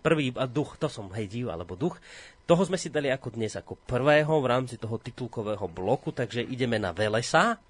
Prvý, 0.00 0.32
a 0.34 0.48
duch, 0.48 0.80
to 0.80 0.88
som, 0.88 1.12
hej, 1.12 1.28
div, 1.28 1.52
alebo 1.52 1.76
duch. 1.76 2.00
Toho 2.48 2.64
sme 2.66 2.80
si 2.80 2.88
dali 2.90 3.12
ako 3.12 3.36
dnes, 3.36 3.54
ako 3.54 3.76
prvého 3.84 4.32
v 4.42 4.46
rámci 4.48 4.74
toho 4.80 4.96
titulkového 4.98 5.70
bloku, 5.70 6.10
takže 6.10 6.42
ideme 6.42 6.80
na 6.82 6.90
Velesa. 6.90 7.60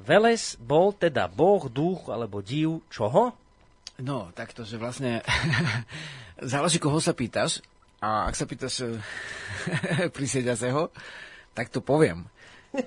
Veles 0.00 0.56
bol 0.58 0.96
teda 0.96 1.28
boh, 1.28 1.68
duch, 1.70 2.08
alebo 2.10 2.42
div, 2.42 2.82
čoho? 2.90 3.30
No, 4.00 4.32
takto, 4.32 4.64
že 4.64 4.80
vlastne 4.80 5.20
záleží, 6.40 6.80
koho 6.80 6.98
sa 6.98 7.12
pýtaš. 7.12 7.60
A 8.00 8.32
ak 8.32 8.34
sa 8.34 8.48
pýtaš 8.48 8.74
eh, 8.88 10.08
prisieďaceho, 10.08 10.88
tak 11.52 11.68
to 11.68 11.84
poviem. 11.84 12.24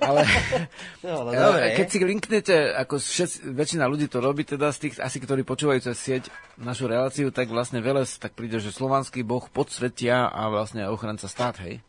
Ale 0.02 0.24
No, 1.06 1.28
ale 1.30 1.70
eh, 1.70 1.78
keď 1.78 1.88
si 1.88 1.98
linknete, 2.02 2.56
ako 2.74 2.98
všetci, 2.98 3.54
väčšina 3.54 3.86
ľudí 3.86 4.10
to 4.10 4.24
robí, 4.24 4.42
teda 4.42 4.74
z 4.74 4.90
tých, 4.90 4.94
asi 4.98 5.22
ktorí 5.22 5.46
počúvajú 5.46 5.86
cez 5.86 5.98
sieť 6.02 6.24
našu 6.58 6.90
reláciu, 6.90 7.30
tak 7.30 7.54
vlastne 7.54 7.84
Veles, 7.84 8.18
tak 8.18 8.34
príde, 8.34 8.58
že 8.58 8.74
slovanský 8.74 9.22
boh 9.22 9.46
podsvetia 9.54 10.26
a 10.32 10.50
vlastne 10.50 10.90
ochranca 10.90 11.30
stát, 11.30 11.62
hej. 11.62 11.84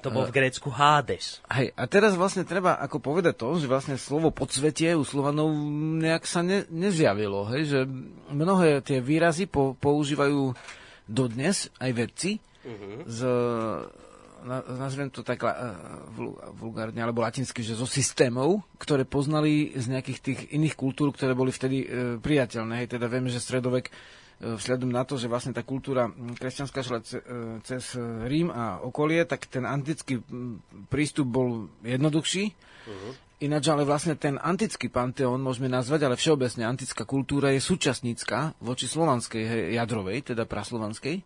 To 0.00 0.12
bol 0.12 0.24
v 0.24 0.34
Grécku 0.34 0.72
Hades. 0.72 1.44
Hej, 1.52 1.76
a 1.76 1.84
teraz 1.84 2.16
vlastne 2.16 2.48
treba 2.48 2.76
ako 2.80 3.00
povedať 3.00 3.36
to, 3.36 3.60
že 3.60 3.68
vlastne 3.68 4.00
slovo 4.00 4.32
podsvetie 4.32 4.96
u 4.96 5.04
Slovanov 5.04 5.52
nejak 6.00 6.24
sa 6.24 6.40
ne, 6.40 6.64
nezjavilo, 6.72 7.48
hej, 7.52 7.62
že 7.68 7.80
mnohé 8.32 8.80
tie 8.80 9.04
výrazy 9.04 9.44
po, 9.44 9.76
používajú 9.76 10.56
dodnes 11.10 11.68
aj 11.82 11.90
vedci 11.92 12.40
z, 13.08 13.20
na, 14.44 14.56
nazvem 14.64 15.08
to 15.08 15.24
tak 15.24 15.40
la, 15.40 15.76
vul, 16.12 16.36
vulgárne, 16.56 17.00
alebo 17.00 17.24
latinsky, 17.24 17.64
že 17.64 17.76
zo 17.76 17.88
systémov, 17.88 18.64
ktoré 18.76 19.08
poznali 19.08 19.72
z 19.76 19.96
nejakých 19.96 20.18
tých 20.20 20.40
iných 20.52 20.76
kultúr, 20.76 21.12
ktoré 21.12 21.32
boli 21.32 21.52
vtedy 21.52 21.84
e, 21.84 21.86
priateľné. 22.20 22.84
Hej, 22.84 22.96
teda 22.96 23.08
vieme, 23.08 23.32
že 23.32 23.40
stredovek 23.40 23.88
vzhľadom 24.40 24.88
na 24.88 25.04
to, 25.04 25.20
že 25.20 25.28
vlastne 25.28 25.52
tá 25.52 25.60
kultúra 25.60 26.08
kresťanská 26.40 26.80
šla 26.80 26.98
e, 27.04 27.06
cez 27.60 27.92
e, 27.92 28.00
Rím 28.24 28.48
a 28.48 28.80
okolie, 28.80 29.28
tak 29.28 29.44
ten 29.44 29.68
antický 29.68 30.24
prístup 30.88 31.28
bol 31.28 31.48
jednoduchší. 31.84 32.56
Ináč 33.40 33.72
ale 33.72 33.88
vlastne 33.88 34.16
ten 34.16 34.36
antický 34.36 34.92
panteón 34.92 35.40
môžeme 35.40 35.68
nazvať, 35.68 36.08
ale 36.08 36.16
všeobecne 36.16 36.64
antická 36.64 37.08
kultúra 37.08 37.52
je 37.52 37.60
súčasnícka 37.60 38.56
voči 38.60 38.84
slovanskej 38.84 39.44
hej, 39.44 39.62
jadrovej, 39.80 40.32
teda 40.32 40.44
praslovanskej. 40.44 41.24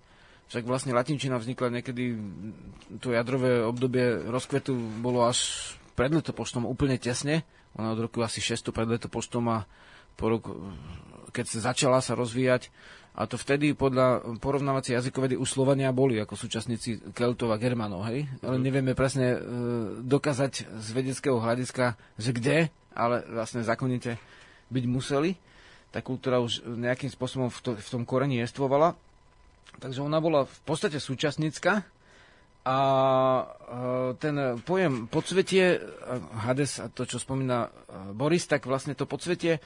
Však 0.51 0.63
vlastne 0.67 0.95
latinčina 0.95 1.39
vznikla 1.39 1.81
niekedy, 1.81 2.15
to 3.03 3.11
jadrové 3.11 3.67
obdobie 3.67 4.31
rozkvetu 4.31 4.75
bolo 5.03 5.27
až 5.27 5.75
pred 5.99 6.11
letopočtom 6.15 6.67
úplne 6.67 6.99
tesne. 6.99 7.43
Ona 7.75 7.95
od 7.95 8.07
roku 8.07 8.23
asi 8.23 8.39
600 8.39 8.71
pred 8.71 8.89
letopočtom 8.91 9.43
a 9.51 9.67
po 10.15 10.31
roku, 10.31 10.51
keď 11.35 11.45
sa 11.51 11.75
začala 11.75 11.99
sa 11.99 12.15
rozvíjať, 12.15 12.71
a 13.15 13.31
to 13.31 13.39
vtedy 13.39 13.79
podľa 13.79 14.39
porovnávacej 14.43 14.99
jazykovedy 14.99 15.39
už 15.39 15.47
Slovania 15.47 15.95
boli 15.95 16.19
ako 16.19 16.35
súčasníci 16.35 17.15
Keltov 17.15 17.55
a 17.55 17.63
Germanov, 17.63 18.11
hej? 18.11 18.27
Ale 18.43 18.59
nevieme 18.59 18.99
presne 18.99 19.39
e, 19.39 19.39
dokázať 20.03 20.67
z 20.67 20.89
vedeckého 20.91 21.39
hľadiska, 21.39 21.95
že 22.19 22.35
kde, 22.35 22.59
ale 22.91 23.23
vlastne 23.31 23.63
zákonite 23.63 24.19
byť 24.67 24.85
museli. 24.91 25.39
Tá 25.95 26.03
kultúra 26.03 26.43
už 26.43 26.67
nejakým 26.67 27.07
spôsobom 27.07 27.55
v, 27.55 27.59
to, 27.63 27.71
v 27.79 27.89
tom 27.95 28.03
koreni 28.03 28.43
jestvovala. 28.43 28.99
Takže 29.79 30.03
ona 30.03 30.19
bola 30.19 30.51
v 30.51 30.59
podstate 30.67 30.99
súčasnícka 30.99 31.87
a 32.67 32.79
e, 33.39 33.45
ten 34.19 34.59
pojem 34.67 35.07
podsvetie, 35.07 35.79
Hades 36.43 36.83
a 36.83 36.91
to, 36.91 37.07
čo 37.07 37.23
spomína 37.23 37.71
e, 37.71 37.71
Boris, 38.11 38.51
tak 38.51 38.67
vlastne 38.67 38.99
to 38.99 39.07
podsvetie 39.07 39.63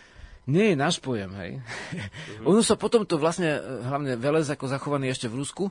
nie 0.49 0.73
je 0.73 0.77
náš 0.81 0.97
pojem, 0.99 1.29
hej. 1.37 1.53
Mm-hmm. 1.61 2.49
ono 2.49 2.65
sa 2.65 2.75
potom 2.81 3.05
to 3.05 3.21
vlastne, 3.21 3.61
e, 3.61 3.61
hlavne 3.85 4.17
Velez 4.17 4.49
ako 4.49 4.65
zachovaný 4.65 5.13
ešte 5.13 5.29
v 5.29 5.45
Rusku, 5.45 5.69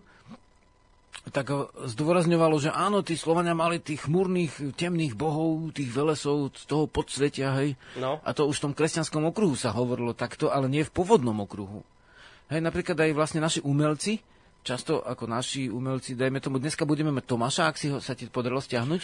tak 1.27 1.51
zdôrazňovalo, 1.75 2.55
že 2.55 2.71
áno, 2.71 3.03
tí 3.03 3.19
Slovania 3.19 3.51
mali 3.51 3.83
tých 3.83 4.07
chmurných, 4.07 4.77
temných 4.79 5.17
bohov, 5.17 5.75
tých 5.75 5.91
velesov 5.91 6.55
z 6.55 6.63
toho 6.63 6.87
podsvetia, 6.87 7.51
hej. 7.59 7.75
No. 7.99 8.23
A 8.23 8.31
to 8.31 8.47
už 8.47 8.63
v 8.63 8.71
tom 8.71 8.73
kresťanskom 8.77 9.27
okruhu 9.27 9.59
sa 9.59 9.75
hovorilo 9.75 10.15
takto, 10.15 10.47
ale 10.53 10.71
nie 10.71 10.87
v 10.87 10.93
pôvodnom 10.93 11.35
okruhu. 11.43 11.83
Hej, 12.47 12.63
napríklad 12.63 12.95
aj 12.95 13.11
vlastne 13.11 13.43
naši 13.43 13.59
umelci, 13.59 14.23
často 14.63 15.03
ako 15.03 15.27
naši 15.27 15.67
umelci, 15.67 16.15
dajme 16.15 16.39
tomu, 16.39 16.63
dneska 16.63 16.87
budeme 16.87 17.11
mať 17.11 17.25
Tomáša, 17.27 17.63
ak 17.67 17.75
si 17.75 17.91
ho, 17.91 17.99
sa 17.99 18.15
ti 18.15 18.31
podarilo 18.31 18.63
stiahnuť, 18.63 19.01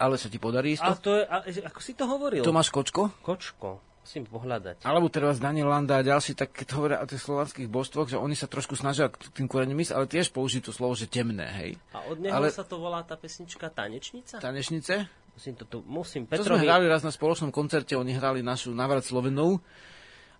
ale 0.00 0.16
sa 0.16 0.32
ti 0.32 0.40
podarí 0.40 0.76
isto. 0.76 0.88
A 0.88 0.96
to 0.96 1.20
je, 1.20 1.24
a, 1.28 1.36
ako 1.68 1.80
si 1.84 1.92
to 1.92 2.08
hovoril? 2.08 2.40
Tomáš 2.40 2.72
Kočko, 2.72 3.12
Kočko. 3.20 3.85
Musím 4.06 4.22
pohľadať. 4.22 4.86
alebo 4.86 5.10
teraz 5.10 5.42
Daniel 5.42 5.66
Landa 5.66 5.98
a 5.98 6.06
ďalší, 6.06 6.38
tak 6.38 6.54
keď 6.54 6.68
hovoria 6.78 6.98
o 7.02 7.10
tých 7.10 7.26
slovanských 7.26 7.66
božstvoch, 7.66 8.06
že 8.06 8.14
oni 8.14 8.38
sa 8.38 8.46
trošku 8.46 8.78
snažia 8.78 9.10
k 9.10 9.18
tým 9.34 9.50
koreňom 9.50 9.74
ísť, 9.82 9.92
ale 9.98 10.06
tiež 10.06 10.30
použijú 10.30 10.70
to 10.70 10.72
slovo, 10.72 10.94
že 10.94 11.10
temné, 11.10 11.50
hej. 11.58 11.70
A 11.90 12.06
od 12.06 12.22
neho 12.22 12.30
Ale- 12.30 12.54
sa 12.54 12.62
to 12.62 12.78
volá 12.78 13.02
tá 13.02 13.18
pesnička 13.18 13.66
Tanečnica? 13.66 14.38
Tanečnice? 14.38 15.10
Musím 15.34 15.54
to 15.58 15.64
tu, 15.66 15.78
musím 15.84 16.22
To 16.30 16.38
sme 16.38 16.38
Petrovi... 16.38 16.64
hrali 16.64 16.86
raz 16.86 17.02
na 17.02 17.10
spoločnom 17.10 17.50
koncerte, 17.50 17.98
oni 17.98 18.14
hrali 18.14 18.46
našu 18.46 18.70
návrat 18.70 19.02
Slovenov 19.02 19.58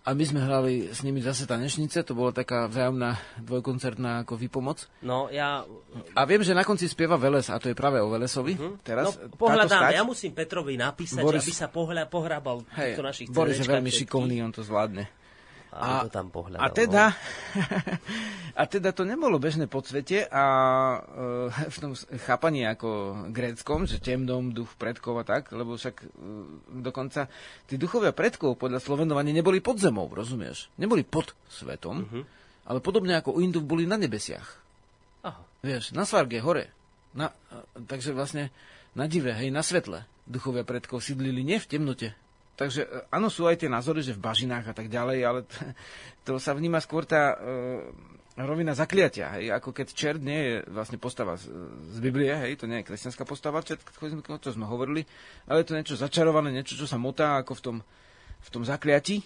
a 0.07 0.15
my 0.15 0.23
sme 0.23 0.39
hrali 0.39 0.95
s 0.95 1.03
nimi 1.03 1.19
zase 1.19 1.51
tanečnice, 1.51 2.07
to 2.07 2.15
bola 2.15 2.31
taká 2.31 2.71
vzájomná 2.71 3.19
dvojkoncertná 3.43 4.23
ako 4.23 4.39
výpomoc. 4.39 4.87
No, 5.03 5.27
ja... 5.27 5.67
A 6.15 6.23
viem, 6.31 6.47
že 6.47 6.55
na 6.55 6.63
konci 6.63 6.87
spieva 6.87 7.19
Veles, 7.19 7.51
a 7.51 7.59
to 7.59 7.67
je 7.67 7.75
práve 7.75 7.99
o 7.99 8.07
Velesovi. 8.07 8.55
Teraz, 8.87 9.19
no, 9.19 9.35
pohľadáme. 9.35 9.91
stať. 9.91 9.99
Ja 9.99 10.07
musím 10.07 10.31
Petrovi 10.31 10.79
napísať, 10.79 11.27
Boris- 11.27 11.43
aby 11.43 11.53
sa 11.53 11.67
pohľa, 11.67 12.07
pohrabal 12.07 12.63
v 12.63 12.67
Hej, 12.79 12.87
týchto 12.95 13.03
našich 13.03 13.27
Boris 13.35 13.59
je 13.59 13.67
veľmi 13.67 13.91
šikovný, 13.91 14.47
on 14.47 14.55
to 14.55 14.63
zvládne. 14.63 15.11
A, 15.77 16.03
to 16.03 16.11
tam 16.11 16.29
pohľadal. 16.29 16.59
a, 16.59 16.67
teda, 16.69 17.05
a 18.61 18.63
teda 18.65 18.91
to 18.91 19.03
nebolo 19.03 19.37
bežné 19.37 19.67
podsvetie 19.67 20.25
a 20.25 20.45
e, 20.97 20.99
v 21.75 21.79
tom 21.79 21.93
chápaní 22.21 22.65
ako 22.65 22.89
gréckom, 23.31 23.85
že 23.85 23.99
temnom 23.99 24.49
duch 24.49 24.73
predkov 24.75 25.17
a 25.17 25.25
tak, 25.25 25.51
lebo 25.51 25.75
však 25.75 25.97
e, 25.99 26.07
dokonca 26.81 27.29
tí 27.65 27.77
duchovia 27.77 28.11
predkov 28.11 28.57
podľa 28.57 28.81
Slovenov 28.81 29.17
ani 29.17 29.31
neboli 29.31 29.59
pod 29.59 29.77
zemou, 29.77 30.07
rozumieš? 30.07 30.73
Neboli 30.75 31.03
pod 31.03 31.37
svetom, 31.47 32.03
Mhm. 32.03 32.21
ale 32.65 32.79
podobne 32.79 33.15
ako 33.15 33.33
u 33.33 33.41
Indov 33.41 33.63
boli 33.63 33.85
na 33.85 33.95
nebesiach. 33.95 34.49
Aha. 35.23 35.41
Vieš, 35.61 35.91
na 35.91 36.03
Svarge, 36.03 36.39
hore. 36.39 36.73
Na, 37.13 37.31
e, 37.49 37.61
takže 37.83 38.11
vlastne 38.11 38.49
na 38.93 39.05
dive, 39.05 39.31
hej, 39.31 39.49
na 39.49 39.61
svetle 39.61 40.05
duchovia 40.25 40.63
predkov 40.63 41.01
sídlili 41.01 41.41
nie 41.41 41.57
v 41.57 41.69
temnote. 41.69 42.09
Takže 42.57 42.81
e, 42.83 42.89
áno, 43.13 43.29
sú 43.29 43.45
aj 43.45 43.61
tie 43.61 43.71
názory, 43.71 44.01
že 44.01 44.17
v 44.17 44.25
bažinách 44.25 44.73
a 44.73 44.75
tak 44.75 44.89
ďalej, 44.89 45.19
ale 45.23 45.41
t- 45.45 45.73
to 46.25 46.41
sa 46.41 46.57
vníma 46.57 46.81
skôr 46.81 47.05
tá 47.05 47.37
e, 47.37 47.37
rovina 48.41 48.73
zakliatia, 48.77 49.37
hej, 49.37 49.53
ako 49.53 49.73
keď 49.73 49.87
čert 49.93 50.21
nie 50.21 50.41
je 50.41 50.55
vlastne 50.69 50.97
postava 50.97 51.37
z, 51.37 51.53
z 51.93 51.99
Biblie, 52.01 52.33
hej, 52.33 52.61
to 52.61 52.69
nie 52.69 52.81
je 52.81 52.89
kresťanská 52.89 53.25
postava, 53.29 53.65
čert, 53.65 53.81
to 53.85 54.51
sme 54.53 54.69
hovorili, 54.69 55.05
ale 55.49 55.65
je 55.65 55.69
to 55.69 55.77
niečo 55.77 55.97
začarované, 55.97 56.53
niečo, 56.53 56.77
čo 56.77 56.89
sa 56.89 57.01
motá 57.01 57.41
ako 57.41 57.53
v 57.57 57.63
tom, 57.63 57.77
v 58.45 58.49
tom 58.53 58.63
zakliati. 58.65 59.25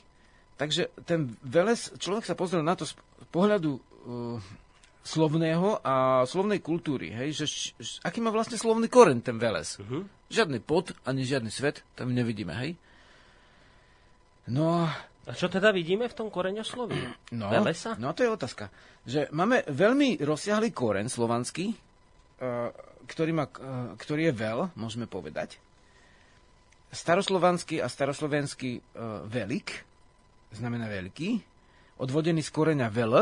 Takže 0.61 0.93
ten 1.09 1.33
Veles, 1.41 1.89
človek 1.97 2.29
sa 2.29 2.37
pozrel 2.37 2.61
na 2.61 2.77
to 2.77 2.85
z 2.85 2.93
pohľadu 3.33 3.81
slovného 5.01 5.81
a 5.81 6.25
slovnej 6.29 6.61
kultúry. 6.61 7.13
Hej? 7.17 7.45
Že, 7.45 7.47
š, 7.81 7.91
aký 8.05 8.21
má 8.21 8.29
vlastne 8.29 8.61
slovný 8.61 8.93
koren 8.93 9.25
ten 9.25 9.41
Veles. 9.41 9.81
Uh-huh. 9.81 10.05
Žiadny 10.29 10.61
pod, 10.61 10.93
ani 11.09 11.25
žiadny 11.25 11.49
svet 11.49 11.81
tam 11.97 12.13
nevidíme. 12.13 12.53
Hej? 12.53 12.77
No 14.51 14.91
a 15.31 15.33
čo 15.37 15.47
teda 15.47 15.71
vidíme 15.71 16.11
v 16.11 16.17
tom 16.17 16.29
koreňosloví? 16.29 16.99
No, 17.41 17.47
Velesa? 17.55 17.95
no 17.97 18.11
to 18.11 18.27
je 18.27 18.31
otázka. 18.35 18.67
Že 19.07 19.31
máme 19.31 19.63
veľmi 19.71 20.19
rozsiahly 20.19 20.75
koren 20.75 21.07
slovanský, 21.07 21.71
uh, 21.71 22.75
ktorý, 23.07 23.31
má, 23.31 23.47
uh, 23.47 23.95
ktorý 23.95 24.29
je 24.29 24.35
veľ, 24.35 24.59
môžeme 24.75 25.07
povedať. 25.07 25.63
Staroslovanský 26.91 27.79
a 27.79 27.87
staroslovenský 27.87 28.83
uh, 28.83 29.23
velik, 29.31 29.87
znamená 30.51 30.91
veľký, 30.91 31.39
odvodený 32.03 32.43
z 32.43 32.51
koreňa 32.51 32.91
veľ, 32.91 33.13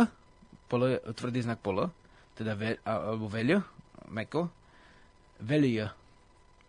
pole, 0.73 1.05
tvrdý 1.13 1.45
znak 1.45 1.61
pole, 1.61 1.93
teda 2.33 2.57
ve, 2.57 2.81
alebo 2.81 3.29
veľ, 3.29 3.61
meko, 4.09 4.49
velie. 5.45 5.85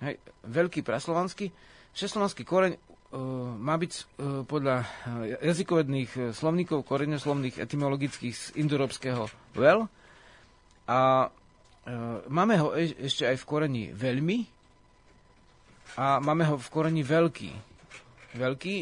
Hej, 0.03 0.20
veľký 0.43 0.84
praslovanský, 0.84 1.47
všeslovanský 1.95 2.43
koreň 2.43 2.76
má 3.57 3.74
byť 3.74 3.93
podľa 4.45 4.86
uh, 4.86 4.88
jazykovedných 5.41 6.34
slovníkov, 6.34 6.86
koreňoslovných, 6.86 7.57
etymologických 7.57 8.36
z 8.38 8.45
indoeurópskeho 8.62 9.26
veľ. 9.57 9.89
A 10.89 11.30
máme 12.30 12.55
ho 12.62 12.74
e- 12.78 12.97
ešte 12.97 13.26
aj 13.26 13.41
v 13.41 13.47
koreni 13.49 13.84
veľmi 13.93 14.38
a 15.97 16.22
máme 16.22 16.45
ho 16.45 16.55
v 16.57 16.68
koreni 16.70 17.01
veľký. 17.01 17.51
Veľký, 18.38 18.76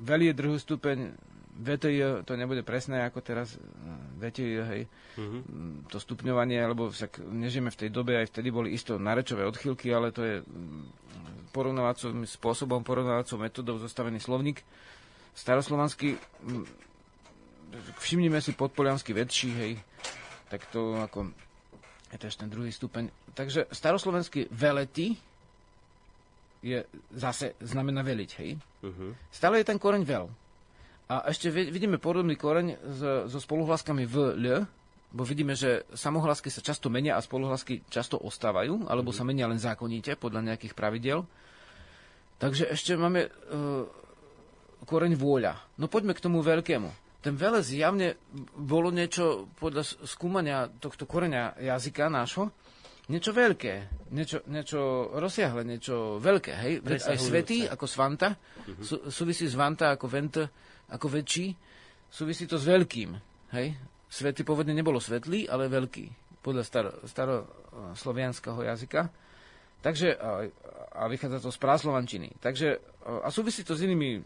veľ 0.00 0.20
je 0.24 0.32
druhý 0.32 0.56
stupeň 0.56 1.12
VTI 1.56 2.28
to 2.28 2.36
nebude 2.36 2.60
presné 2.60 3.00
ako 3.08 3.24
teraz 3.24 3.56
VTI, 4.20 4.60
hej, 4.60 4.82
uh-huh. 5.16 5.40
to 5.88 5.96
stupňovanie, 5.96 6.60
lebo 6.60 6.92
však 6.92 7.24
nežijeme 7.24 7.72
v 7.72 7.80
tej 7.80 7.90
dobe, 7.92 8.20
aj 8.20 8.28
vtedy 8.28 8.52
boli 8.52 8.76
isto 8.76 9.00
narečové 9.00 9.48
odchylky, 9.48 9.88
ale 9.88 10.12
to 10.12 10.20
je 10.20 10.36
porovnávacím 11.56 12.28
spôsobom, 12.28 12.84
porovnávacou 12.84 13.40
metodou 13.40 13.80
zostavený 13.80 14.20
slovník. 14.20 14.60
Staroslovanský, 15.32 16.20
všimnime 18.00 18.44
si 18.44 18.52
podpoliansky 18.52 19.16
väčší, 19.16 19.50
hej, 19.56 19.72
tak 20.52 20.68
to 20.68 21.00
ako, 21.00 21.32
je 22.12 22.16
to 22.20 22.28
ešte 22.28 22.44
ten 22.44 22.52
druhý 22.52 22.68
stupeň. 22.68 23.08
Takže 23.32 23.72
staroslovenský 23.72 24.52
velety 24.52 25.16
je 26.60 26.84
zase, 27.16 27.56
znamená 27.64 28.04
veliť, 28.04 28.30
hej. 28.44 28.60
Uh-huh. 28.84 29.16
Stále 29.32 29.64
je 29.64 29.68
ten 29.72 29.80
koreň 29.80 30.04
veľ. 30.04 30.45
A 31.06 31.30
ešte 31.30 31.54
vidíme 31.54 32.02
podobný 32.02 32.34
koreň 32.34 32.82
so 33.30 33.38
spoluhlaskami 33.38 34.10
v 34.10 34.16
L, 34.42 34.46
bo 35.14 35.22
vidíme, 35.22 35.54
že 35.54 35.86
samohlasky 35.94 36.50
sa 36.50 36.58
často 36.58 36.90
menia 36.90 37.14
a 37.14 37.22
spoluhlasky 37.22 37.86
často 37.86 38.18
ostávajú, 38.18 38.90
alebo 38.90 39.14
mm-hmm. 39.14 39.22
sa 39.22 39.28
menia 39.28 39.46
len 39.46 39.62
zákonite 39.62 40.18
podľa 40.18 40.52
nejakých 40.52 40.74
pravidel. 40.74 41.22
Takže 42.42 42.68
ešte 42.68 42.98
máme 42.98 43.30
uh, 43.30 43.86
koreň 44.82 45.14
vôľa. 45.14 45.56
No 45.78 45.86
poďme 45.86 46.12
k 46.12 46.20
tomu 46.26 46.42
veľkému. 46.42 46.90
Ten 47.22 47.34
veľa 47.38 47.62
zjavne 47.62 48.18
bolo 48.58 48.90
niečo 48.90 49.50
podľa 49.62 49.86
skúmania 50.04 50.68
tohto 50.68 51.06
koreňa 51.06 51.58
jazyka 51.58 52.10
nášho, 52.10 52.50
niečo 53.06 53.30
veľké, 53.30 53.74
niečo, 54.10 54.42
niečo 54.50 55.14
rozsiahle, 55.14 55.62
niečo 55.62 56.18
veľké, 56.18 56.52
hej? 56.66 56.72
Aj 56.82 57.14
svetý 57.14 57.70
ako 57.70 57.86
svanta, 57.86 58.34
mm-hmm. 58.34 58.82
sú, 58.82 58.96
súvisí 59.08 59.46
svanta 59.46 59.94
ako 59.94 60.06
vent, 60.10 60.34
ako 60.90 61.06
väčší, 61.10 61.54
súvisí 62.06 62.46
to 62.46 62.56
s 62.58 62.66
veľkým. 62.66 63.10
Hej? 63.54 63.74
Svety 64.06 64.46
pôvodne 64.46 64.72
nebolo 64.72 65.02
svetlý, 65.02 65.50
ale 65.50 65.66
veľký, 65.66 66.38
podľa 66.42 66.62
staro, 66.62 66.90
staroslovianského 67.06 68.60
jazyka. 68.62 69.10
Takže, 69.82 70.14
a, 70.18 70.46
a 70.94 71.02
vychádza 71.06 71.42
to 71.42 71.50
z 71.52 71.58
práslovančiny. 71.60 72.38
Takže, 72.38 72.78
a 73.06 73.28
súvisí 73.30 73.62
to 73.62 73.74
s 73.76 73.84
inými, 73.86 74.22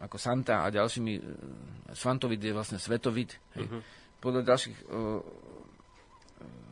ako 0.00 0.16
Santa 0.16 0.64
a 0.64 0.72
ďalšími, 0.72 1.12
e, 1.16 1.22
Svantovit 1.92 2.40
je 2.40 2.52
vlastne 2.52 2.78
svetovit. 2.80 3.36
Hej? 3.58 3.66
Uh-huh. 3.68 3.82
Podľa 4.22 4.54
ďalších 4.54 4.78
uh, 4.86 5.18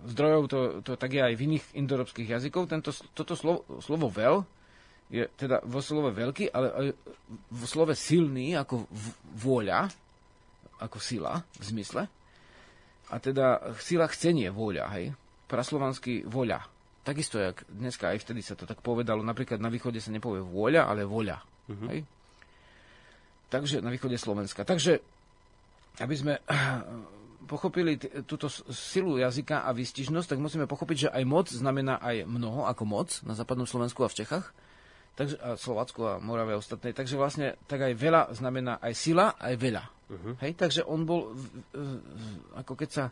zdrojov 0.07 0.43
to, 0.47 0.59
to 0.87 0.93
tak 0.95 1.11
je 1.11 1.19
aj 1.19 1.35
v 1.35 1.45
iných 1.51 1.65
indoeurópskych 1.75 2.31
jazykov. 2.31 2.71
Tento, 2.71 2.95
toto 3.11 3.35
slovo, 3.35 3.67
slovo 3.83 4.07
veľ 4.07 4.47
je 5.11 5.27
teda 5.35 5.59
vo 5.67 5.83
slove 5.83 6.15
veľký, 6.15 6.55
ale 6.55 6.67
aj 6.71 6.87
v 7.51 7.63
slove 7.67 7.93
silný 7.99 8.55
ako 8.55 8.87
vôľa, 9.35 9.91
ako 10.79 10.99
sila 11.03 11.43
v 11.59 11.65
zmysle. 11.67 12.03
A 13.11 13.15
teda 13.19 13.75
sila 13.83 14.07
chcenie, 14.07 14.55
vôľa, 14.55 14.87
hej. 14.95 15.11
Praslovanský 15.51 16.23
voľa. 16.31 16.63
Takisto, 17.03 17.43
jak 17.43 17.67
dneska 17.67 18.15
aj 18.15 18.23
vtedy 18.23 18.39
sa 18.39 18.55
to 18.55 18.71
tak 18.71 18.79
povedalo, 18.87 19.27
napríklad 19.27 19.59
na 19.59 19.67
východe 19.67 19.99
sa 19.99 20.15
nepovie 20.15 20.47
vôľa, 20.47 20.87
ale 20.87 21.03
voľa. 21.03 21.43
Uh-huh. 21.43 21.91
Hej? 21.91 22.07
Takže 23.51 23.83
na 23.83 23.91
východe 23.91 24.15
Slovenska. 24.15 24.63
Takže, 24.63 25.03
aby 25.99 26.15
sme 26.15 26.39
pochopili 27.51 27.99
t- 27.99 28.23
túto 28.23 28.47
silu 28.71 29.19
jazyka 29.19 29.67
a 29.67 29.75
výstižnosť, 29.75 30.29
tak 30.31 30.39
musíme 30.39 30.71
pochopiť, 30.71 30.97
že 30.97 31.09
aj 31.11 31.25
moc 31.27 31.51
znamená 31.51 31.99
aj 31.99 32.31
mnoho 32.31 32.71
ako 32.71 32.87
moc 32.87 33.11
na 33.27 33.35
západnom 33.35 33.67
Slovensku 33.67 34.07
a 34.07 34.13
v 34.13 34.23
Čechách 34.23 34.55
takže, 35.21 35.37
a 35.37 35.53
Slovacku 35.61 36.01
a 36.09 36.17
Morave 36.17 36.57
ostatnej. 36.57 36.97
Takže 36.97 37.21
vlastne 37.21 37.61
tak 37.69 37.85
aj 37.85 37.93
veľa 37.93 38.33
znamená 38.33 38.81
aj 38.81 38.97
sila, 38.97 39.37
aj 39.37 39.55
veľa. 39.61 39.85
Uh-huh. 39.85 40.33
Hej, 40.41 40.57
takže 40.57 40.81
on 40.89 41.05
bol, 41.05 41.37
ako 42.57 42.73
keď 42.73 42.89
sa 42.89 43.05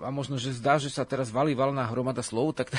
a 0.00 0.08
možno, 0.08 0.40
že 0.40 0.56
zdá, 0.56 0.80
že 0.80 0.88
sa 0.88 1.04
teraz 1.04 1.28
valí 1.28 1.52
valná 1.52 1.84
hromada 1.86 2.24
slov, 2.24 2.56
tak 2.56 2.72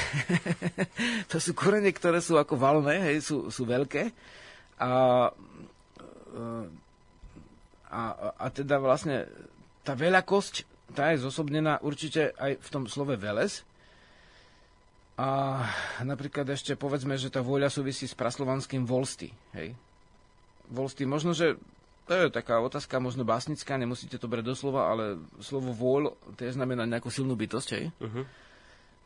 to 1.31 1.37
sú 1.37 1.53
korene, 1.53 1.93
ktoré 1.93 2.17
sú 2.17 2.35
ako 2.35 2.57
valné, 2.57 3.13
hej, 3.13 3.29
sú, 3.29 3.53
sú 3.53 3.63
veľké. 3.63 4.09
A, 4.81 5.29
a, 7.87 8.01
a 8.35 8.45
teda 8.49 8.81
vlastne 8.81 9.29
tá 9.85 9.93
veľakosť, 9.93 10.65
tá 10.97 11.13
je 11.13 11.23
zosobnená 11.23 11.77
určite 11.85 12.33
aj 12.35 12.57
v 12.57 12.69
tom 12.73 12.83
slove 12.89 13.15
veles, 13.15 13.63
a 15.15 15.63
napríklad 16.03 16.43
ešte 16.51 16.75
povedzme, 16.75 17.15
že 17.15 17.31
tá 17.31 17.39
vôľa 17.39 17.71
súvisí 17.71 18.03
s 18.03 18.11
praslovanským 18.11 18.83
volsty. 18.83 19.31
Hej. 19.55 19.71
Volsty, 20.67 21.07
možno, 21.07 21.31
že 21.31 21.55
to 22.03 22.11
je 22.11 22.27
taká 22.27 22.59
otázka, 22.59 22.99
možno 22.99 23.23
básnická, 23.23 23.79
nemusíte 23.79 24.19
to 24.19 24.27
brať 24.27 24.51
doslova, 24.51 24.91
ale 24.91 25.15
slovo 25.39 25.71
vôľ, 25.71 26.35
to 26.35 26.41
je 26.43 26.51
znamená 26.51 26.83
nejakú 26.83 27.07
silnú 27.07 27.33
bytosť, 27.39 27.69
hej? 27.79 27.85
Uh-huh. 27.95 28.27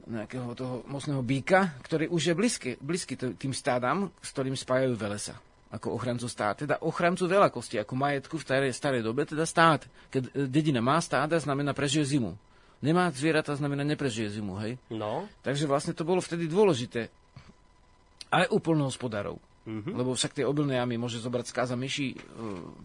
Nejakého 0.09 0.49
toho 0.57 0.81
mocného 0.89 1.21
býka, 1.21 1.77
ktorý 1.85 2.09
už 2.09 2.33
je 2.33 2.33
blízky, 2.33 2.69
blízky 2.81 3.13
tým 3.15 3.53
stádam, 3.53 4.09
s 4.17 4.33
ktorým 4.33 4.57
spájajú 4.57 4.97
velesa 4.97 5.37
ako 5.69 5.93
ochrancu 5.93 6.25
stát. 6.25 6.65
Teda 6.65 6.81
ochrancu 6.81 7.29
veľakosti, 7.29 7.77
ako 7.77 7.93
majetku 7.93 8.41
v 8.41 8.45
starej, 8.49 8.73
starej 8.73 9.05
dobe, 9.05 9.29
teda 9.29 9.45
stát. 9.45 9.85
Keď 10.09 10.49
dedina 10.49 10.81
má 10.81 10.97
stáda, 10.97 11.37
znamená 11.37 11.77
prežije 11.77 12.17
zimu 12.17 12.33
nemá 12.79 13.11
zvieratá, 13.11 13.55
znamená 13.55 13.83
neprežije 13.83 14.39
zimu, 14.39 14.55
hej? 14.63 14.79
No. 14.91 15.27
Takže 15.43 15.67
vlastne 15.67 15.93
to 15.95 16.07
bolo 16.07 16.23
vtedy 16.23 16.47
dôležité. 16.47 17.11
Aj 18.29 18.45
u 18.47 18.57
plnohospodárov. 18.61 19.37
Mm-hmm. 19.69 19.93
Lebo 19.93 20.15
však 20.15 20.33
tie 20.39 20.47
obilné 20.47 20.79
jamy 20.79 20.97
môže 20.97 21.21
zobrať 21.21 21.51
skáza 21.51 21.75
myši, 21.75 22.15
e, 22.15 22.17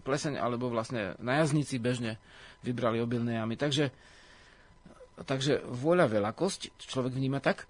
pleseň, 0.03 0.37
alebo 0.37 0.69
vlastne 0.69 1.17
najazníci 1.23 1.81
bežne 1.81 2.19
vybrali 2.61 2.99
obilné 2.99 3.39
jamy. 3.39 3.55
Takže, 3.55 3.89
takže 5.23 5.63
vôľa 5.65 6.11
veľakosť, 6.11 6.75
človek 6.77 7.15
vníma 7.15 7.39
tak. 7.39 7.65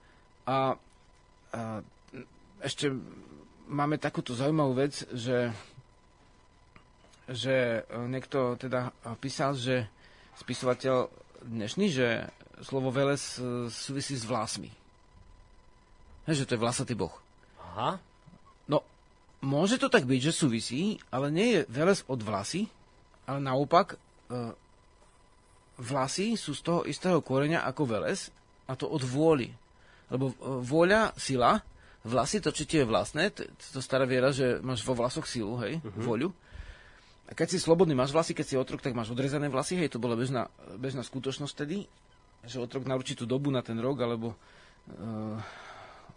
A, 0.50 0.76
a 1.56 1.62
ešte 2.66 2.90
máme 3.70 4.02
takúto 4.02 4.34
zaujímavú 4.34 4.78
vec, 4.78 5.06
že, 5.14 5.54
že 7.30 7.86
niekto 8.10 8.58
teda 8.58 8.94
písal, 9.22 9.54
že 9.58 9.86
spisovateľ 10.42 11.25
dnešný, 11.44 11.92
že 11.92 12.08
slovo 12.64 12.94
veles 12.94 13.36
e, 13.36 13.68
súvisí 13.68 14.16
s 14.16 14.24
vlasmi. 14.24 14.72
He, 16.26 16.34
že 16.34 16.48
to 16.48 16.56
je 16.56 16.64
vlasatý 16.64 16.94
boh. 16.96 17.14
Aha. 17.60 18.00
No, 18.72 18.82
môže 19.44 19.78
to 19.78 19.92
tak 19.92 20.08
byť, 20.08 20.32
že 20.32 20.34
súvisí, 20.34 20.98
ale 21.12 21.30
nie 21.30 21.48
je 21.52 21.60
veles 21.68 22.02
od 22.08 22.20
vlasy, 22.24 22.72
ale 23.28 23.44
naopak 23.44 23.96
e, 23.96 23.98
vlasy 25.78 26.40
sú 26.40 26.56
z 26.56 26.62
toho 26.64 26.82
istého 26.88 27.20
koreňa 27.20 27.68
ako 27.68 27.84
veles, 27.86 28.32
a 28.66 28.74
to 28.74 28.90
od 28.90 29.04
vôly. 29.06 29.54
Lebo 30.10 30.32
e, 30.32 30.36
vôľa, 30.66 31.14
sila, 31.18 31.62
vlasy, 32.06 32.42
to, 32.42 32.54
čo 32.54 32.64
ti 32.66 32.82
je 32.82 32.90
vlastné, 32.90 33.34
to, 33.34 33.46
to 33.50 33.80
stará 33.82 34.06
viera, 34.06 34.30
že 34.30 34.62
máš 34.62 34.86
vo 34.86 34.98
vlasoch 34.98 35.26
silu, 35.26 35.58
hej, 35.62 35.82
uh-huh. 35.82 36.02
vôľu. 36.02 36.30
Keď 37.26 37.48
si 37.50 37.58
slobodný, 37.58 37.98
máš 37.98 38.14
vlasy, 38.14 38.38
keď 38.38 38.46
si 38.46 38.56
otrok, 38.56 38.86
tak 38.86 38.94
máš 38.94 39.10
odrezané 39.10 39.50
vlasy, 39.50 39.82
hej, 39.82 39.90
to 39.90 39.98
bola 39.98 40.14
bežná, 40.14 40.46
bežná 40.78 41.02
skutočnosť 41.02 41.54
tedy, 41.58 41.90
že 42.46 42.62
otrok 42.62 42.86
na 42.86 42.94
určitú 42.94 43.26
dobu, 43.26 43.50
na 43.50 43.66
ten 43.66 43.82
rok, 43.82 43.98
alebo 43.98 44.38
uh, 44.94 45.42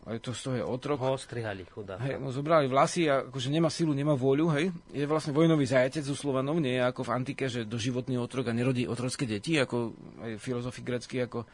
aj 0.09 0.21
to 0.21 0.37
z 0.37 0.41
toho 0.45 0.57
je 0.61 0.65
otrok. 0.65 1.01
Ho 1.01 1.17
strihali, 1.17 1.65
chudá. 1.65 1.97
Hej, 2.01 2.21
mu 2.21 2.29
zobrali 2.29 2.69
vlasy 2.69 3.09
a 3.09 3.25
akože 3.25 3.49
nemá 3.49 3.73
silu, 3.73 3.97
nemá 3.97 4.13
vôľu, 4.13 4.53
hej. 4.57 4.69
Je 4.93 5.09
vlastne 5.09 5.33
vojnový 5.33 5.65
zajatec 5.65 6.05
u 6.09 6.17
Slovanov, 6.17 6.61
nie 6.61 6.77
je 6.77 6.85
ako 6.85 7.09
v 7.09 7.13
antike, 7.17 7.45
že 7.49 7.65
doživotný 7.65 8.21
otrok 8.21 8.49
a 8.49 8.57
nerodí 8.57 8.85
otrocké 8.85 9.25
deti, 9.25 9.57
ako 9.57 9.97
aj 10.21 10.33
filozofi 10.41 10.85
grecky, 10.85 11.25
ako 11.25 11.49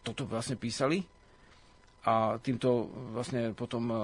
toto 0.00 0.24
vlastne 0.24 0.56
písali. 0.56 1.04
A 2.08 2.40
týmto 2.40 2.88
vlastne 3.12 3.52
potom 3.52 3.84
eh, 3.88 3.98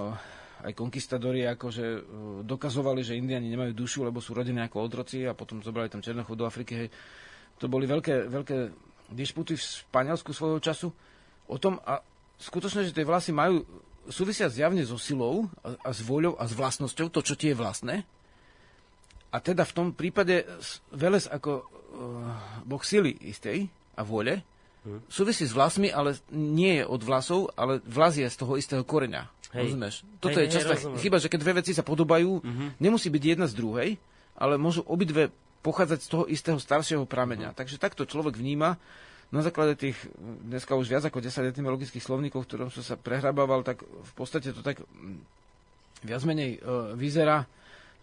aj 0.64 0.72
konkistadori 0.72 1.44
akože 1.44 1.86
eh, 1.86 2.00
dokazovali, 2.42 3.04
že 3.04 3.20
Indiani 3.20 3.52
nemajú 3.52 3.76
dušu, 3.76 4.08
lebo 4.08 4.24
sú 4.24 4.32
rodení 4.32 4.64
ako 4.64 4.80
otroci 4.80 5.28
a 5.28 5.36
potom 5.36 5.60
zobrali 5.60 5.92
tam 5.92 6.00
Černochov 6.00 6.34
do 6.34 6.48
Afriky. 6.48 6.72
Hej. 6.74 6.88
To 7.60 7.68
boli 7.68 7.84
veľké, 7.84 8.26
veľké 8.32 8.56
disputy 9.12 9.54
v 9.54 9.62
Španielsku 9.62 10.32
svojho 10.32 10.58
času 10.58 10.88
o 11.44 11.56
tom 11.60 11.76
a 11.84 12.00
skutočne, 12.40 12.88
že 12.88 12.96
tie 12.96 13.06
vlasy 13.06 13.30
majú 13.30 13.62
súvisia 14.08 14.48
zjavne 14.48 14.84
so 14.84 14.96
silou 15.00 15.48
a, 15.60 15.76
a 15.80 15.90
s 15.92 16.00
voľou 16.04 16.36
a 16.36 16.44
s 16.48 16.52
vlastnosťou, 16.56 17.08
to, 17.12 17.20
čo 17.20 17.34
ti 17.36 17.52
je 17.52 17.56
vlastné. 17.56 18.04
A 19.34 19.36
teda 19.42 19.66
v 19.66 19.74
tom 19.74 19.88
prípade 19.90 20.46
Veles 20.94 21.26
ako 21.26 21.52
uh, 21.58 21.64
boh 22.62 22.82
sily 22.84 23.18
istej 23.18 23.66
a 23.98 24.06
vôle 24.06 24.46
hmm. 24.86 25.10
súvisí 25.10 25.42
s 25.42 25.56
vlasmi, 25.56 25.90
ale 25.90 26.14
nie 26.30 26.82
je 26.82 26.84
od 26.86 27.02
vlasov, 27.02 27.50
ale 27.58 27.82
vlas 27.82 28.14
je 28.14 28.26
z 28.28 28.36
toho 28.38 28.54
istého 28.54 28.84
koreňa. 28.86 29.26
Hej. 29.54 29.70
Rozumieš? 29.70 29.94
Toto 30.18 30.38
hej, 30.42 30.50
je 30.50 30.54
často 30.58 30.98
chyba, 30.98 31.22
že 31.22 31.30
keď 31.30 31.40
dve 31.40 31.52
veci 31.62 31.70
sa 31.70 31.86
podobajú, 31.86 32.42
uh-huh. 32.42 32.68
nemusí 32.82 33.06
byť 33.06 33.22
jedna 33.22 33.46
z 33.46 33.54
druhej, 33.54 33.88
ale 34.34 34.58
môžu 34.58 34.82
obidve 34.90 35.30
pochádzať 35.62 35.98
z 36.02 36.08
toho 36.10 36.24
istého 36.26 36.58
staršieho 36.58 37.06
prameňa. 37.06 37.54
Uh-huh. 37.54 37.58
Takže 37.62 37.78
takto 37.78 38.02
človek 38.02 38.34
vníma 38.34 38.76
na 39.34 39.40
základe 39.42 39.74
tých 39.74 39.98
dneska 40.46 40.78
už 40.78 40.86
viac 40.86 41.02
ako 41.06 41.18
10 41.18 41.50
etymologických 41.50 42.02
slovníkov, 42.02 42.44
v 42.44 42.48
ktorom 42.50 42.68
som 42.70 42.86
sa 42.86 42.94
prehrabával, 42.94 43.66
tak 43.66 43.82
v 43.82 44.12
podstate 44.14 44.54
to 44.54 44.62
tak 44.62 44.78
mm, 44.78 45.18
viac 46.06 46.22
menej 46.22 46.62
uh, 46.62 46.94
vyzerá, 46.94 47.42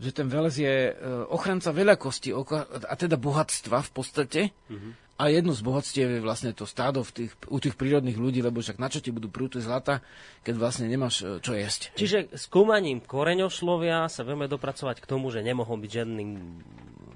že 0.02 0.12
ten 0.12 0.28
velez 0.28 0.60
je 0.60 0.91
uh, 0.91 1.30
ochranca 1.32 1.72
veľakosti 1.72 2.36
a 2.84 2.93
teda 2.99 3.16
bohatstva 3.16 3.80
v 3.80 3.91
podstate. 3.93 4.41
Mm-hmm. 4.68 4.91
A 5.22 5.30
jedno 5.30 5.53
z 5.53 5.61
bohatstiev 5.61 6.17
je 6.17 6.26
vlastne 6.26 6.49
to 6.49 6.65
stádo 6.65 7.05
v 7.05 7.11
tých, 7.13 7.32
u 7.45 7.61
tých 7.61 7.78
prírodných 7.78 8.17
ľudí, 8.17 8.41
lebo 8.41 8.57
však 8.57 8.82
na 8.82 8.89
čo 8.89 9.05
ti 9.05 9.13
budú 9.13 9.30
prúty 9.30 9.61
zlata, 9.61 10.01
keď 10.41 10.57
vlastne 10.57 10.89
nemáš 10.89 11.22
uh, 11.22 11.38
čo 11.38 11.53
jesť. 11.53 11.93
Čiže 11.93 12.34
skúmaním 12.34 13.05
koreňoslovia 13.05 14.09
sa 14.09 14.26
vieme 14.26 14.49
dopracovať 14.49 14.97
k 14.97 15.05
tomu, 15.05 15.30
že 15.30 15.45
nemohol 15.45 15.78
byť 15.78 15.91
žiadnym 15.93 16.30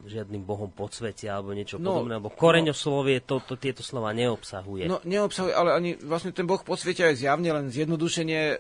žiadnym 0.05 0.45
bohom 0.45 0.69
podsvetia 0.69 1.41
alebo 1.41 1.51
niečo 1.57 1.81
no, 1.81 2.05
podobné, 2.05 2.21
alebo 2.21 2.29
koreňoslovie 2.29 3.25
to, 3.25 3.41
to, 3.41 3.57
tieto 3.57 3.81
slova 3.81 4.13
neobsahuje. 4.13 4.85
No 4.85 5.01
neobsahuje, 5.01 5.53
ale 5.53 5.73
ani 5.73 5.97
vlastne 5.97 6.29
ten 6.29 6.45
boh 6.45 6.61
podsvetia 6.61 7.09
je 7.11 7.25
zjavne 7.25 7.49
len 7.49 7.65
zjednodušenie 7.73 8.41
e, 8.53 8.55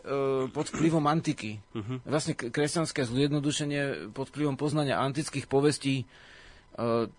pod 0.49 0.73
vplyvom 0.73 1.05
antiky. 1.05 1.61
Uh-huh. 1.77 2.01
Vlastne 2.03 2.33
kresťanské 2.33 3.05
zjednodušenie 3.05 4.11
pod 4.11 4.33
vplyvom 4.33 4.57
poznania 4.57 4.97
antických 4.97 5.45
povestí. 5.45 6.03
E, 6.75 7.13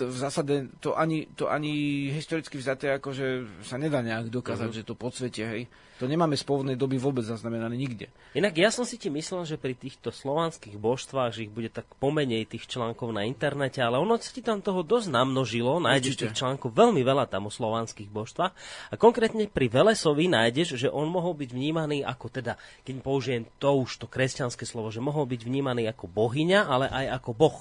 to 0.00 0.08
v 0.08 0.16
zásade 0.16 0.54
to 0.80 0.96
ani, 0.96 1.28
to 1.36 1.52
ani 1.52 2.08
historicky 2.08 2.56
vzaté 2.56 2.96
akože 2.96 3.60
sa 3.68 3.76
nedá 3.76 4.00
nejak 4.00 4.32
dokázať, 4.32 4.68
uh-huh. 4.72 4.78
že 4.80 4.88
to 4.88 4.96
podsvetie, 4.96 5.44
hej. 5.44 5.62
To 6.00 6.08
nemáme 6.08 6.32
z 6.32 6.48
pôvodnej 6.48 6.80
doby 6.80 6.96
vôbec 6.96 7.28
zaznamenané 7.28 7.76
nikde. 7.76 8.08
Inak 8.32 8.56
ja 8.56 8.72
som 8.72 8.88
si 8.88 8.96
ti 8.96 9.12
myslel, 9.12 9.44
že 9.44 9.60
pri 9.60 9.76
týchto 9.76 10.08
slovanských 10.08 10.80
božstvách, 10.80 11.36
že 11.36 11.44
ich 11.44 11.52
bude 11.52 11.68
tak 11.68 11.84
pomenej 12.00 12.48
tých 12.48 12.64
článkov 12.64 13.12
na 13.12 13.28
internete, 13.28 13.84
ale 13.84 14.00
ono 14.00 14.16
sa 14.16 14.32
ti 14.32 14.40
tam 14.40 14.64
toho 14.64 14.80
dosť 14.80 15.12
namnožilo, 15.12 15.76
nájdeš 15.76 16.16
Určite. 16.16 16.24
tých 16.32 16.40
článkov 16.40 16.72
veľmi 16.72 17.04
veľa 17.04 17.28
tam 17.28 17.44
o 17.44 17.52
slovanských 17.52 18.08
božstvách 18.08 18.52
a 18.88 18.94
konkrétne 18.96 19.44
pri 19.52 19.68
Velesovi 19.68 20.32
nájdeš, 20.32 20.80
že 20.80 20.88
on 20.88 21.04
mohol 21.12 21.36
byť 21.36 21.52
vnímaný 21.52 22.00
ako 22.00 22.32
teda, 22.32 22.56
keď 22.80 22.94
použijem 23.04 23.44
to 23.60 23.68
už 23.84 24.00
to 24.00 24.06
kresťanské 24.08 24.64
slovo, 24.64 24.88
že 24.88 25.04
mohol 25.04 25.28
byť 25.28 25.44
vnímaný 25.44 25.84
ako 25.92 26.08
bohyňa, 26.08 26.64
ale 26.64 26.88
aj 26.88 27.20
ako 27.20 27.30
boh 27.36 27.60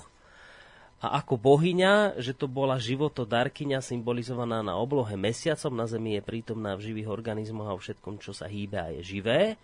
a 0.99 1.23
ako 1.23 1.39
bohyňa, 1.39 2.19
že 2.19 2.35
to 2.35 2.51
bola 2.51 2.75
životodarkyňa 2.75 3.79
symbolizovaná 3.79 4.59
na 4.59 4.75
oblohe 4.75 5.15
mesiacom, 5.15 5.71
na 5.71 5.87
Zemi 5.87 6.19
je 6.19 6.23
prítomná 6.27 6.75
v 6.75 6.91
živých 6.91 7.07
organizmoch 7.07 7.71
a 7.71 7.75
o 7.75 7.79
všetkom, 7.79 8.19
čo 8.19 8.35
sa 8.35 8.51
hýbe 8.51 8.75
a 8.75 8.91
je 8.99 9.01
živé. 9.15 9.55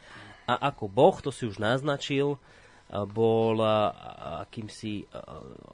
A 0.47 0.71
ako 0.71 0.87
boh, 0.87 1.17
to 1.19 1.35
si 1.35 1.43
už 1.43 1.59
naznačil, 1.59 2.39
bol 2.85 3.57
akýmsi 4.45 5.09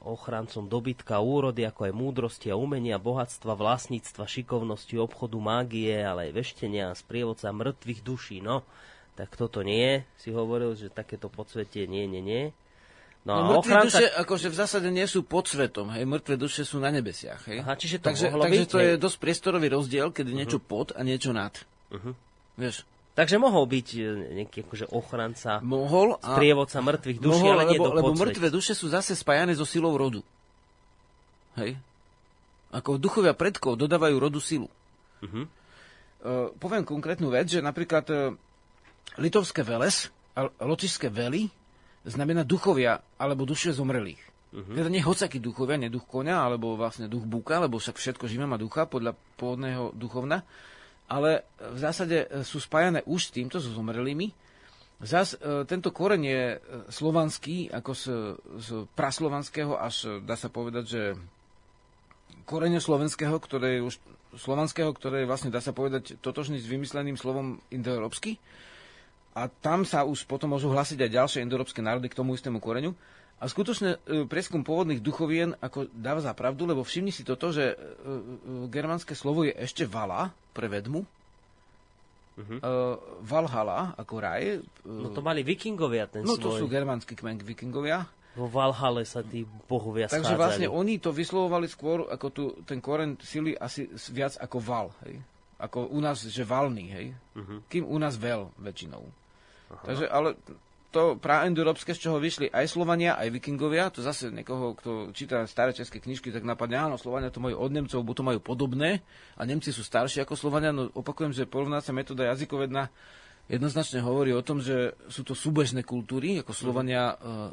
ochrancom 0.02 0.64
dobytka, 0.64 1.20
úrody, 1.20 1.68
ako 1.68 1.86
aj 1.86 1.92
múdrosti 1.92 2.48
a 2.48 2.56
umenia, 2.56 2.96
bohatstva, 2.96 3.52
vlastníctva, 3.52 4.24
šikovnosti, 4.24 4.96
obchodu, 4.96 5.36
mágie, 5.36 5.92
ale 5.92 6.32
aj 6.32 6.40
veštenia, 6.40 6.96
sprievodca 6.96 7.52
mŕtvych 7.52 8.00
duší. 8.00 8.40
No, 8.40 8.64
tak 9.12 9.36
toto 9.36 9.60
nie, 9.60 10.08
si 10.16 10.32
hovoril, 10.32 10.72
že 10.72 10.88
takéto 10.88 11.28
podsvetie 11.28 11.84
nie, 11.84 12.08
nie, 12.08 12.24
nie. 12.24 12.44
No, 13.22 13.38
no 13.38 13.42
mŕtve 13.54 13.70
ochranca... 13.70 14.02
duše 14.02 14.06
akože 14.18 14.48
v 14.50 14.56
zásade 14.58 14.88
nie 14.90 15.06
sú 15.06 15.22
pod 15.22 15.46
svetom, 15.46 15.94
hej, 15.94 16.02
mŕtve 16.02 16.34
duše 16.34 16.66
sú 16.66 16.82
na 16.82 16.90
nebesiach, 16.90 17.46
hej. 17.46 17.62
Aha, 17.62 17.78
čiže 17.78 18.02
to 18.02 18.10
takže, 18.10 18.34
mohlo 18.34 18.42
takže 18.50 18.62
byť, 18.66 18.66
to 18.66 18.78
hej. 18.82 18.86
je 18.86 18.92
dosť 18.98 19.16
priestorový 19.22 19.68
rozdiel, 19.70 20.06
keď 20.10 20.26
uh-huh. 20.26 20.38
niečo 20.42 20.58
pod 20.58 20.90
a 20.90 21.00
niečo 21.06 21.30
nad. 21.30 21.54
Uh-huh. 21.94 22.18
Vieš? 22.58 22.82
Takže 23.14 23.38
mohol 23.38 23.70
byť 23.70 23.88
e, 23.94 24.00
nejaký 24.42 24.66
akože 24.66 24.86
ochranca, 24.90 25.62
mohol 25.62 26.18
a... 26.18 26.34
sprievodca 26.34 26.82
mŕtvych 26.82 27.18
duší, 27.22 27.46
mohol, 27.46 27.54
ale 27.54 27.64
nie 27.70 27.78
lebo, 27.78 27.86
do 27.86 27.90
lebo 27.94 28.10
mŕtve 28.18 28.48
duše 28.50 28.74
sú 28.74 28.90
zase 28.90 29.14
spájane 29.14 29.54
so 29.54 29.62
silou 29.62 29.94
rodu. 29.94 30.18
Hej? 31.54 31.78
Ako 32.74 32.98
duchovia 32.98 33.38
predkov 33.38 33.78
dodávajú 33.78 34.18
rodu 34.18 34.42
silu. 34.42 34.66
Uh-huh. 35.22 35.46
Uh, 36.26 36.50
poviem 36.58 36.82
konkrétnu 36.82 37.30
vec, 37.30 37.46
že 37.46 37.62
napríklad 37.62 38.02
uh, 38.10 38.34
litovské 39.14 39.62
veles 39.62 40.10
a 40.34 40.50
lotišské 40.58 41.06
vely 41.06 41.61
znamená 42.04 42.42
duchovia 42.42 43.02
alebo 43.18 43.46
duše 43.46 43.70
zomrelých. 43.70 44.20
Uh-huh. 44.52 44.76
Teda 44.76 44.92
nie 44.92 45.00
hocakí 45.00 45.40
duchovia, 45.40 45.80
nie 45.80 45.88
duch 45.88 46.04
konia, 46.04 46.44
alebo 46.44 46.76
vlastne 46.76 47.08
duch 47.08 47.24
buka, 47.24 47.56
lebo 47.56 47.80
však 47.80 47.96
všetko 47.96 48.28
živé 48.28 48.44
má 48.44 48.60
ducha 48.60 48.84
podľa 48.84 49.16
pôvodného 49.40 49.96
duchovna, 49.96 50.44
ale 51.08 51.48
v 51.56 51.78
zásade 51.80 52.28
e, 52.28 52.44
sú 52.44 52.60
spájané 52.60 53.00
už 53.08 53.32
s 53.32 53.32
týmto, 53.32 53.56
so 53.64 53.72
zomrelými. 53.72 54.28
Zas 55.00 55.34
e, 55.40 55.64
tento 55.64 55.88
koreň 55.88 56.22
je 56.22 56.42
e, 56.52 56.56
slovanský, 56.92 57.72
ako 57.72 57.92
z, 57.96 58.04
z 58.60 58.68
praslovanského 58.92 59.72
až 59.72 60.20
dá 60.20 60.36
sa 60.36 60.52
povedať, 60.52 60.84
že 60.84 61.02
korene 62.44 62.76
slovenského, 62.76 63.40
ktoré 63.40 63.80
je 63.80 63.88
už 63.88 63.94
slovanského, 64.36 64.92
ktoré 64.92 65.24
je 65.24 65.30
vlastne, 65.32 65.48
dá 65.48 65.64
sa 65.64 65.72
povedať, 65.72 66.20
totožný 66.20 66.60
s 66.60 66.68
vymysleným 66.68 67.16
slovom 67.16 67.56
indoeurópsky 67.72 68.36
a 69.32 69.48
tam 69.48 69.88
sa 69.88 70.04
už 70.04 70.28
potom 70.28 70.52
môžu 70.52 70.68
hlasiť 70.68 71.08
aj 71.08 71.10
ďalšie 71.10 71.42
indoeurópske 71.44 71.80
národy 71.80 72.12
k 72.12 72.18
tomu 72.20 72.36
istému 72.36 72.60
koreňu. 72.60 72.92
A 73.42 73.50
skutočne 73.50 73.98
e, 74.06 74.22
prieskum 74.28 74.62
pôvodných 74.62 75.02
duchovien 75.02 75.58
ako 75.58 75.90
dáva 75.90 76.22
za 76.22 76.30
pravdu, 76.30 76.62
lebo 76.62 76.86
všimni 76.86 77.10
si 77.10 77.26
toto, 77.26 77.50
že 77.50 77.74
e, 77.74 77.74
e, 77.74 78.16
germánske 78.70 79.18
slovo 79.18 79.42
je 79.42 79.50
ešte 79.56 79.82
vala 79.82 80.30
pre 80.54 80.70
vedmu. 80.70 81.02
Uh-huh. 82.32 82.56
Uh, 82.64 82.96
Valhalla 83.20 83.92
ako 83.92 84.14
raj. 84.16 84.64
No 84.88 85.12
to 85.12 85.20
mali 85.20 85.44
vikingovia 85.44 86.08
ten 86.08 86.24
No 86.24 86.40
svoj. 86.40 86.40
to 86.40 86.48
sú 86.56 86.64
germánsky 86.64 87.12
kmen 87.12 87.36
vikingovia. 87.44 88.08
Vo 88.32 88.48
Valhale 88.48 89.04
sa 89.04 89.20
tí 89.20 89.44
bohovia 89.44 90.08
Takže 90.08 90.32
schádzali. 90.32 90.40
vlastne 90.40 90.68
oni 90.72 90.96
to 90.96 91.12
vyslovovali 91.12 91.68
skôr 91.68 92.08
ako 92.08 92.26
tu, 92.32 92.42
ten 92.64 92.80
koren 92.80 93.20
sily 93.20 93.52
asi 93.52 93.84
viac 94.16 94.40
ako 94.40 94.56
val. 94.64 94.88
Hej? 95.04 95.20
Ako 95.60 95.92
u 95.92 96.00
nás, 96.00 96.24
že 96.24 96.40
valný, 96.40 96.88
hej? 96.88 97.06
Uh-huh. 97.36 97.60
Kým 97.68 97.84
u 97.84 98.00
nás 98.00 98.16
veľ 98.16 98.48
väčšinou. 98.56 99.04
Takže, 99.84 100.06
ale 100.08 100.36
to 100.92 101.16
praendoeurópske, 101.16 101.96
z 101.96 102.04
čoho 102.06 102.20
vyšli 102.20 102.52
aj 102.52 102.68
Slovania, 102.68 103.16
aj 103.16 103.32
Vikingovia, 103.32 103.88
to 103.88 104.04
zase 104.04 104.28
niekoho, 104.28 104.76
kto 104.76 104.90
číta 105.16 105.48
staré 105.48 105.72
české 105.72 106.04
knižky, 106.04 106.28
tak 106.28 106.44
napadne, 106.44 106.76
áno, 106.76 107.00
Slovania 107.00 107.32
to 107.32 107.40
majú 107.40 107.56
od 107.56 107.72
Nemcov, 107.72 108.04
bo 108.04 108.12
to 108.12 108.20
majú 108.20 108.38
podobné 108.44 109.00
a 109.34 109.42
Nemci 109.48 109.72
sú 109.72 109.80
starší 109.80 110.20
ako 110.22 110.36
Slovania, 110.36 110.70
no 110.70 110.92
opakujem, 110.92 111.32
že 111.32 111.48
porovnáca 111.48 111.96
metóda 111.96 112.28
jazykovedná 112.28 112.92
jednoznačne 113.48 114.04
hovorí 114.04 114.36
o 114.36 114.44
tom, 114.44 114.60
že 114.60 114.92
sú 115.08 115.24
to 115.24 115.32
súbežné 115.32 115.80
kultúry, 115.82 116.44
ako 116.44 116.52
Slovania, 116.52 117.16
uh, 117.16 117.48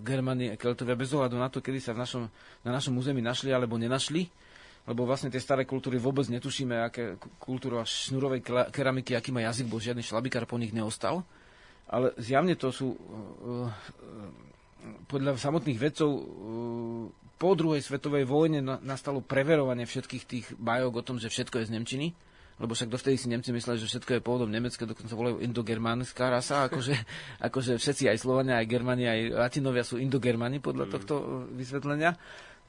Germani 0.00 0.54
a 0.54 0.56
Keltovia, 0.56 0.94
bez 0.94 1.10
ohľadu 1.10 1.34
na 1.34 1.50
to, 1.50 1.58
kedy 1.58 1.82
sa 1.82 1.98
v 1.98 2.00
našom, 2.06 2.22
na 2.62 2.70
našom 2.70 2.94
území 2.94 3.18
našli 3.18 3.50
alebo 3.50 3.74
nenašli 3.74 4.30
lebo 4.84 5.08
vlastne 5.08 5.32
tie 5.32 5.40
staré 5.40 5.64
kultúry 5.64 5.96
vôbec 5.96 6.28
netušíme, 6.28 6.76
aké 6.76 7.16
kultúra 7.40 7.88
šnurovej 7.88 8.44
keramiky, 8.68 9.16
aký 9.16 9.32
má 9.32 9.40
jazyk, 9.40 9.64
bo 9.64 9.80
žiadny 9.80 10.04
šlabikár 10.04 10.44
po 10.44 10.60
nich 10.60 10.76
neostal 10.76 11.24
ale 11.94 12.10
zjavne 12.18 12.58
to 12.58 12.74
sú 12.74 12.90
uh, 12.90 13.70
podľa 15.06 15.38
samotných 15.38 15.78
vedcov 15.78 16.10
uh, 16.10 16.24
po 17.38 17.54
druhej 17.54 17.82
svetovej 17.82 18.26
vojne 18.26 18.62
nastalo 18.82 19.22
preverovanie 19.22 19.86
všetkých 19.86 20.24
tých 20.26 20.46
bajok 20.58 20.92
o 20.98 21.06
tom, 21.06 21.16
že 21.22 21.30
všetko 21.30 21.62
je 21.62 21.68
z 21.70 21.74
Nemčiny, 21.74 22.06
lebo 22.62 22.72
však 22.74 22.90
dovtedy 22.90 23.18
si 23.18 23.26
Nemci 23.26 23.50
mysleli, 23.50 23.82
že 23.82 23.90
všetko 23.90 24.18
je 24.18 24.20
pôvodom 24.22 24.50
nemecké, 24.50 24.86
dokonca 24.86 25.10
volajú 25.18 25.42
indogermánska 25.42 26.30
rasa, 26.30 26.70
akože, 26.70 26.94
akože 27.50 27.72
všetci 27.78 28.10
aj 28.10 28.18
Slovania, 28.22 28.62
aj 28.62 28.70
Germani, 28.70 29.04
aj 29.06 29.20
Latinovia 29.34 29.82
sú 29.82 29.98
indogermani 29.98 30.62
podľa 30.62 30.86
mm. 30.86 30.92
tohto 30.94 31.14
vysvetlenia. 31.54 32.14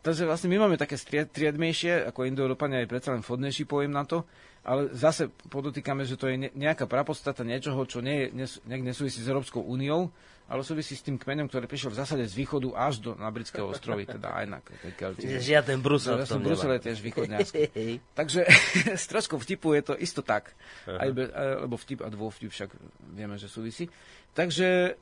takže 0.02 0.26
vlastne 0.26 0.50
my 0.50 0.66
máme 0.66 0.78
také 0.82 0.98
triedmejšie, 1.30 2.10
ako 2.10 2.26
Indoeurópania 2.26 2.82
je 2.82 2.90
predsa 2.90 3.14
len 3.14 3.22
vhodnejší 3.22 3.70
pojem 3.70 3.94
na 3.94 4.06
to, 4.06 4.26
ale 4.66 4.90
zase 4.98 5.30
podotýkame, 5.54 6.10
že 6.10 6.18
to 6.18 6.26
je 6.26 6.50
nejaká 6.58 6.90
prapodstata 6.90 7.46
niečoho, 7.46 7.86
čo 7.86 8.02
nie, 8.02 8.34
nes, 8.34 8.58
nesúvisí 8.66 9.22
s 9.22 9.30
Európskou 9.30 9.62
úniou, 9.62 10.10
ale 10.46 10.62
súvisí 10.62 10.94
s 10.94 11.06
tým 11.06 11.18
kmeňom, 11.18 11.50
ktorý 11.50 11.66
prišiel 11.66 11.94
v 11.94 12.02
zásade 12.02 12.26
z 12.26 12.34
východu 12.34 12.74
až 12.74 13.02
do 13.02 13.12
na 13.18 13.30
britské 13.30 13.62
ostrovy, 13.62 14.10
teda 14.10 14.34
aj 14.34 14.46
na 14.46 14.60
Kelti. 14.94 15.26
Žiaden 15.42 15.82
Brusel 15.82 16.22
v 16.22 16.30
tom 16.30 16.42
Brusel 16.46 16.78
je 16.78 16.82
tiež 16.90 17.00
východňarský. 17.02 17.62
Takže 18.20 18.46
s 19.02 19.06
troškou 19.10 19.38
vtipu 19.42 19.74
je 19.78 19.84
to 19.86 19.94
isto 19.98 20.22
tak. 20.26 20.54
Aj 20.86 21.10
be, 21.14 21.30
lebo 21.66 21.78
vtip 21.78 22.06
a 22.06 22.10
dôvtip 22.10 22.50
však 22.50 22.74
vieme, 23.14 23.38
že 23.42 23.50
súvisí. 23.50 23.90
Takže 24.38 24.98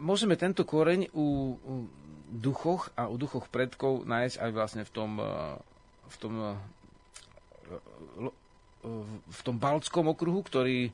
môžeme 0.00 0.36
tento 0.36 0.64
koreň 0.64 1.12
u, 1.12 1.56
u 1.60 1.74
duchoch 2.32 2.92
a 2.96 3.08
u 3.08 3.16
duchoch 3.16 3.48
predkov 3.48 4.08
nájsť 4.08 4.36
aj 4.36 4.50
vlastne 4.52 4.82
v 4.84 4.92
tom, 4.92 5.10
v 6.08 6.16
tom 6.16 6.56
v 9.26 9.40
tom 9.46 9.56
baltskom 9.56 10.10
okruhu, 10.10 10.42
ktorý 10.42 10.90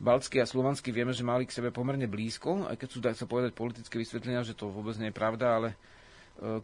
Balcký 0.00 0.40
a 0.40 0.48
Slovanský 0.48 0.96
vieme, 0.96 1.12
že 1.12 1.20
mali 1.20 1.44
k 1.44 1.52
sebe 1.52 1.68
pomerne 1.68 2.08
blízko, 2.08 2.64
aj 2.72 2.76
keď 2.80 2.88
sú, 2.88 2.98
dá 3.04 3.12
sa 3.12 3.28
povedať, 3.28 3.52
politické 3.52 4.00
vysvetlenia, 4.00 4.40
že 4.48 4.56
to 4.56 4.72
vôbec 4.72 4.96
nie 4.96 5.12
je 5.12 5.20
pravda, 5.20 5.60
ale 5.60 5.68
e, 5.68 5.76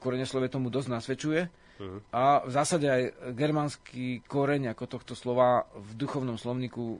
koreňoslovie 0.01 0.49
tomu 0.49 0.73
dosť 0.73 0.89
nasvedčuje. 0.89 1.41
Uh-huh. 1.77 2.01
A 2.17 2.41
v 2.49 2.51
zásade 2.57 2.89
aj 2.89 3.03
germánsky 3.37 4.25
koreň 4.25 4.73
ako 4.73 4.89
tohto 4.89 5.13
slova 5.13 5.69
v 5.77 5.91
duchovnom 6.01 6.41
slovníku 6.41 6.97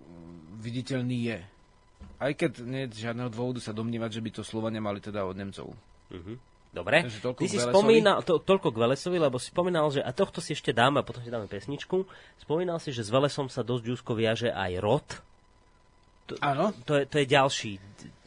viditeľný 0.61 1.33
je. 1.33 1.39
Aj 2.21 2.33
keď 2.37 2.61
nie 2.69 2.85
je 2.85 3.09
žiadneho 3.09 3.33
dôvodu 3.33 3.65
sa 3.65 3.73
domnívať, 3.73 4.21
že 4.21 4.25
by 4.25 4.31
to 4.37 4.43
Slovania 4.45 4.85
mali 4.85 5.01
teda 5.01 5.25
od 5.25 5.41
Nemcov. 5.41 5.73
Uh-huh. 6.13 6.37
Dobre. 6.77 7.09
Ty 7.09 7.47
si 7.49 7.57
spomínal, 7.57 8.21
to, 8.21 8.37
toľko 8.37 8.69
k 8.69 8.77
Velesovi, 8.85 9.17
lebo 9.17 9.41
si 9.41 9.49
spomínal, 9.49 9.89
že, 9.89 10.05
a 10.05 10.13
tohto 10.13 10.45
si 10.45 10.53
ešte 10.53 10.77
dáme, 10.77 11.01
potom 11.01 11.25
si 11.25 11.33
dáme 11.33 11.49
pesničku, 11.49 12.05
spomínal 12.37 12.77
si, 12.77 12.93
že 12.93 13.01
s 13.01 13.09
Velesom 13.09 13.49
sa 13.49 13.65
dosť 13.65 13.97
úzko 13.97 14.13
viaže 14.13 14.53
aj 14.53 14.73
rod. 14.85 15.09
Áno. 16.45 16.77
To, 16.85 16.93
to, 16.93 16.95
je, 17.01 17.05
to 17.09 17.17
je 17.25 17.27
ďalší 17.33 17.73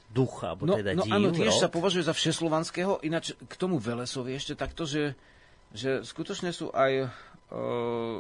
duch, 0.10 0.42
alebo 0.42 0.66
no, 0.66 0.82
teda 0.82 0.98
no, 0.98 1.06
dív, 1.06 1.14
áno, 1.14 1.30
tiež 1.30 1.54
rod. 1.54 1.62
sa 1.62 1.70
považuje 1.70 2.10
za 2.10 2.18
všeslovanského, 2.18 3.06
ináč 3.06 3.38
k 3.38 3.54
tomu 3.54 3.78
Velesovi 3.78 4.34
ešte 4.34 4.58
takto, 4.58 4.90
že, 4.90 5.14
že 5.70 6.02
skutočne 6.02 6.50
sú 6.50 6.74
aj, 6.74 7.06
uh, 7.54 8.18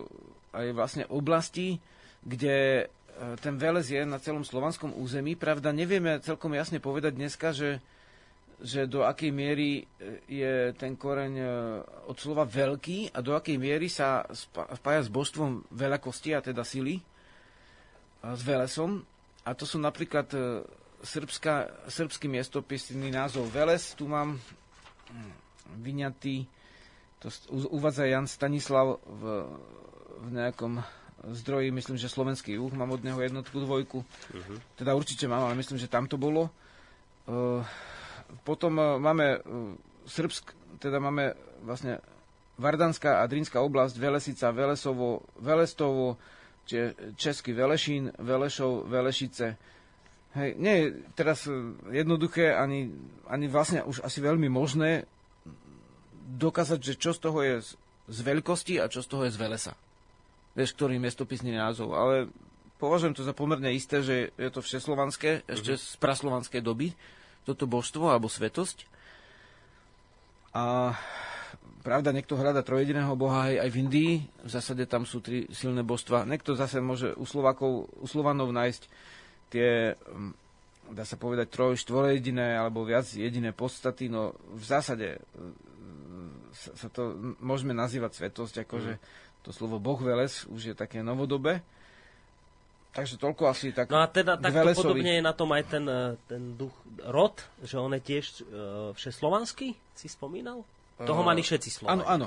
aj 0.53 0.65
vlastne 0.77 1.09
oblasti, 1.09 1.81
kde 2.21 2.85
uh, 2.85 3.33
ten 3.41 3.57
Veles 3.57 3.89
je 3.89 4.05
na 4.05 4.21
celom 4.21 4.45
slovanskom 4.45 4.93
území. 4.93 5.33
Pravda, 5.33 5.73
nevieme 5.73 6.21
celkom 6.21 6.53
jasne 6.53 6.77
povedať 6.77 7.17
dneska, 7.17 7.49
že 7.49 7.81
že 8.59 8.91
do 8.91 9.07
akej 9.07 9.31
miery 9.31 9.83
e, 9.83 9.83
je 10.27 10.53
ten 10.75 10.99
koreň 10.99 11.33
e, 11.39 11.47
od 12.11 12.17
slova 12.19 12.43
veľký 12.43 13.15
a 13.15 13.23
do 13.23 13.31
akej 13.35 13.55
miery 13.55 13.87
sa 13.87 14.27
spája 14.75 15.07
s 15.07 15.09
božstvom 15.09 15.63
veľakosti 15.71 16.35
a 16.35 16.43
teda 16.43 16.67
sily, 16.67 16.99
a 18.19 18.35
s 18.35 18.41
Velesom. 18.43 18.99
A 19.47 19.55
to 19.55 19.63
sú 19.63 19.79
napríklad 19.79 20.27
e, 20.35 20.39
srbská, 20.99 21.87
srbský 21.87 22.27
miestopisný 22.27 23.07
názov 23.15 23.47
Veles. 23.47 23.95
Tu 23.95 24.03
mám 24.03 24.35
hm, 25.07 25.31
vyňatý, 25.79 26.43
to 27.23 27.31
uvádza 27.51 28.07
Jan 28.07 28.27
Stanislav 28.27 28.99
v, 29.03 29.23
v 30.19 30.27
nejakom 30.35 30.83
zdroji, 31.35 31.71
myslím, 31.71 31.97
že 31.99 32.07
slovenský 32.07 32.55
juh, 32.55 32.71
mám 32.71 32.95
od 32.95 33.03
neho 33.03 33.19
jednotku, 33.19 33.59
dvojku. 33.59 33.99
Uh-huh. 34.07 34.57
Teda 34.79 34.95
určite 34.95 35.27
mám, 35.27 35.43
ale 35.43 35.59
myslím, 35.59 35.75
že 35.75 35.91
tam 35.91 36.07
to 36.07 36.15
bolo. 36.15 36.47
Uh, 37.27 37.59
potom 38.45 38.77
e, 38.79 38.83
máme 39.01 39.25
e, 39.25 39.39
Srbsk, 40.09 40.53
teda 40.79 40.97
máme 41.01 41.33
vlastne 41.63 41.99
Vardanská 42.59 43.23
a 43.23 43.29
Drinská 43.29 43.63
oblasť, 43.63 43.95
Velesica, 43.95 44.51
Velesovo, 44.51 45.23
Velestovo, 45.39 46.19
Český 47.17 47.55
Velešín, 47.55 48.13
Velešov, 48.19 48.85
Velešice. 48.85 49.57
Hej, 50.37 50.61
nie 50.61 50.75
je 50.77 50.85
teraz 51.17 51.49
e, 51.49 51.53
jednoduché, 51.89 52.53
ani, 52.53 52.93
ani 53.25 53.49
vlastne 53.49 53.81
už 53.81 54.05
asi 54.05 54.21
veľmi 54.21 54.45
možné 54.51 55.09
dokázať, 56.37 56.79
že 56.83 56.93
čo 57.01 57.11
z 57.17 57.19
toho 57.19 57.39
je 57.41 57.55
z, 57.65 57.69
z 58.05 58.19
veľkosti 58.21 58.77
a 58.77 58.85
čo 58.85 59.01
z 59.01 59.07
toho 59.09 59.25
je 59.25 59.33
z 59.33 59.41
Velesa. 59.41 59.73
Vieš, 60.53 60.77
ktorý 60.77 61.01
miestopisný 61.01 61.57
názov. 61.57 61.97
Ale 61.97 62.29
považujem 62.77 63.17
to 63.17 63.25
za 63.25 63.33
pomerne 63.33 63.73
isté, 63.73 64.05
že 64.05 64.29
je 64.37 64.49
to 64.53 64.61
všeslovanské, 64.61 65.49
ešte 65.49 65.73
mm-hmm. 65.73 65.89
z 65.89 65.97
praslovanskej 65.97 66.61
doby 66.61 66.93
toto 67.49 67.65
božstvo 67.65 68.13
alebo 68.13 68.29
svetosť. 68.29 68.85
A 70.53 70.93
pravda, 71.81 72.13
niekto 72.13 72.37
hľada 72.37 72.61
trojediného 72.61 73.17
boha 73.17 73.49
aj, 73.49 73.55
aj 73.65 73.69
v 73.73 73.79
Indii. 73.81 74.13
V 74.45 74.49
zásade 74.49 74.85
tam 74.85 75.09
sú 75.09 75.23
tri 75.25 75.49
silné 75.49 75.81
božstva. 75.81 76.29
Niekto 76.29 76.53
zase 76.53 76.77
môže 76.77 77.17
u, 77.17 77.25
Slovakov, 77.25 77.89
u 77.97 78.05
Slovanov 78.05 78.53
nájsť 78.53 78.81
tie, 79.49 79.97
mm, 79.97 80.31
dá 80.93 81.03
sa 81.05 81.17
povedať, 81.17 81.49
troj, 81.49 81.81
štvorejediné 81.81 82.61
alebo 82.61 82.85
viac 82.85 83.09
jediné 83.09 83.49
podstaty. 83.49 84.13
No 84.13 84.37
v 84.53 84.63
zásade 84.63 85.17
mm, 85.33 86.53
sa, 86.53 86.71
sa 86.85 86.87
to 86.93 87.17
môžeme 87.41 87.73
nazývať 87.73 88.21
svetosť, 88.21 88.69
akože 88.69 88.93
mm. 88.97 89.01
to 89.41 89.49
slovo 89.49 89.81
Boh 89.81 89.97
Veles 89.97 90.45
už 90.45 90.73
je 90.73 90.75
také 90.77 91.01
novodobé. 91.01 91.65
Takže 92.89 93.21
toľko 93.21 93.43
asi 93.53 93.69
tak 93.69 93.93
No 93.93 94.01
a 94.01 94.09
teda 94.09 94.33
takto 94.41 94.73
podobne 94.73 95.21
je 95.21 95.23
na 95.23 95.33
tom 95.37 95.53
aj 95.53 95.63
ten, 95.69 95.85
eh, 95.85 96.17
ten 96.25 96.57
duch 96.57 96.73
rod, 97.05 97.37
že 97.61 97.77
on 97.77 97.93
je 97.95 98.01
tiež 98.01 98.25
uh, 98.43 98.91
všeslovanský, 98.97 99.77
si 99.95 100.07
spomínal? 100.11 100.67
Toho 100.99 101.23
mali 101.23 101.39
všetci 101.39 101.69
Slovani. 101.71 102.03
Áno, 102.03 102.03
áno. 102.03 102.25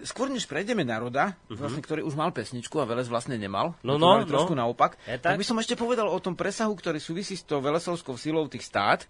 Skôr 0.00 0.32
než 0.32 0.48
prejdeme 0.48 0.80
na 0.80 0.96
Roda, 0.96 1.36
uh-huh. 1.36 1.60
vlastne, 1.60 1.84
ktorý 1.84 2.00
už 2.08 2.16
mal 2.16 2.32
pesničku 2.32 2.80
a 2.80 2.88
Veles 2.88 3.04
vlastne 3.12 3.36
nemal, 3.36 3.76
no, 3.84 4.00
no, 4.00 4.16
no. 4.16 4.24
trošku 4.24 4.56
naopak, 4.56 4.96
je 5.04 5.20
tak? 5.20 5.36
tak 5.36 5.36
by 5.36 5.44
som 5.44 5.60
ešte 5.60 5.76
povedal 5.76 6.08
o 6.08 6.16
tom 6.24 6.32
presahu, 6.32 6.72
ktorý 6.72 6.96
súvisí 6.96 7.36
s 7.36 7.44
tou 7.44 7.60
velesovskou 7.60 8.16
silou 8.16 8.48
tých 8.48 8.64
stát. 8.64 9.04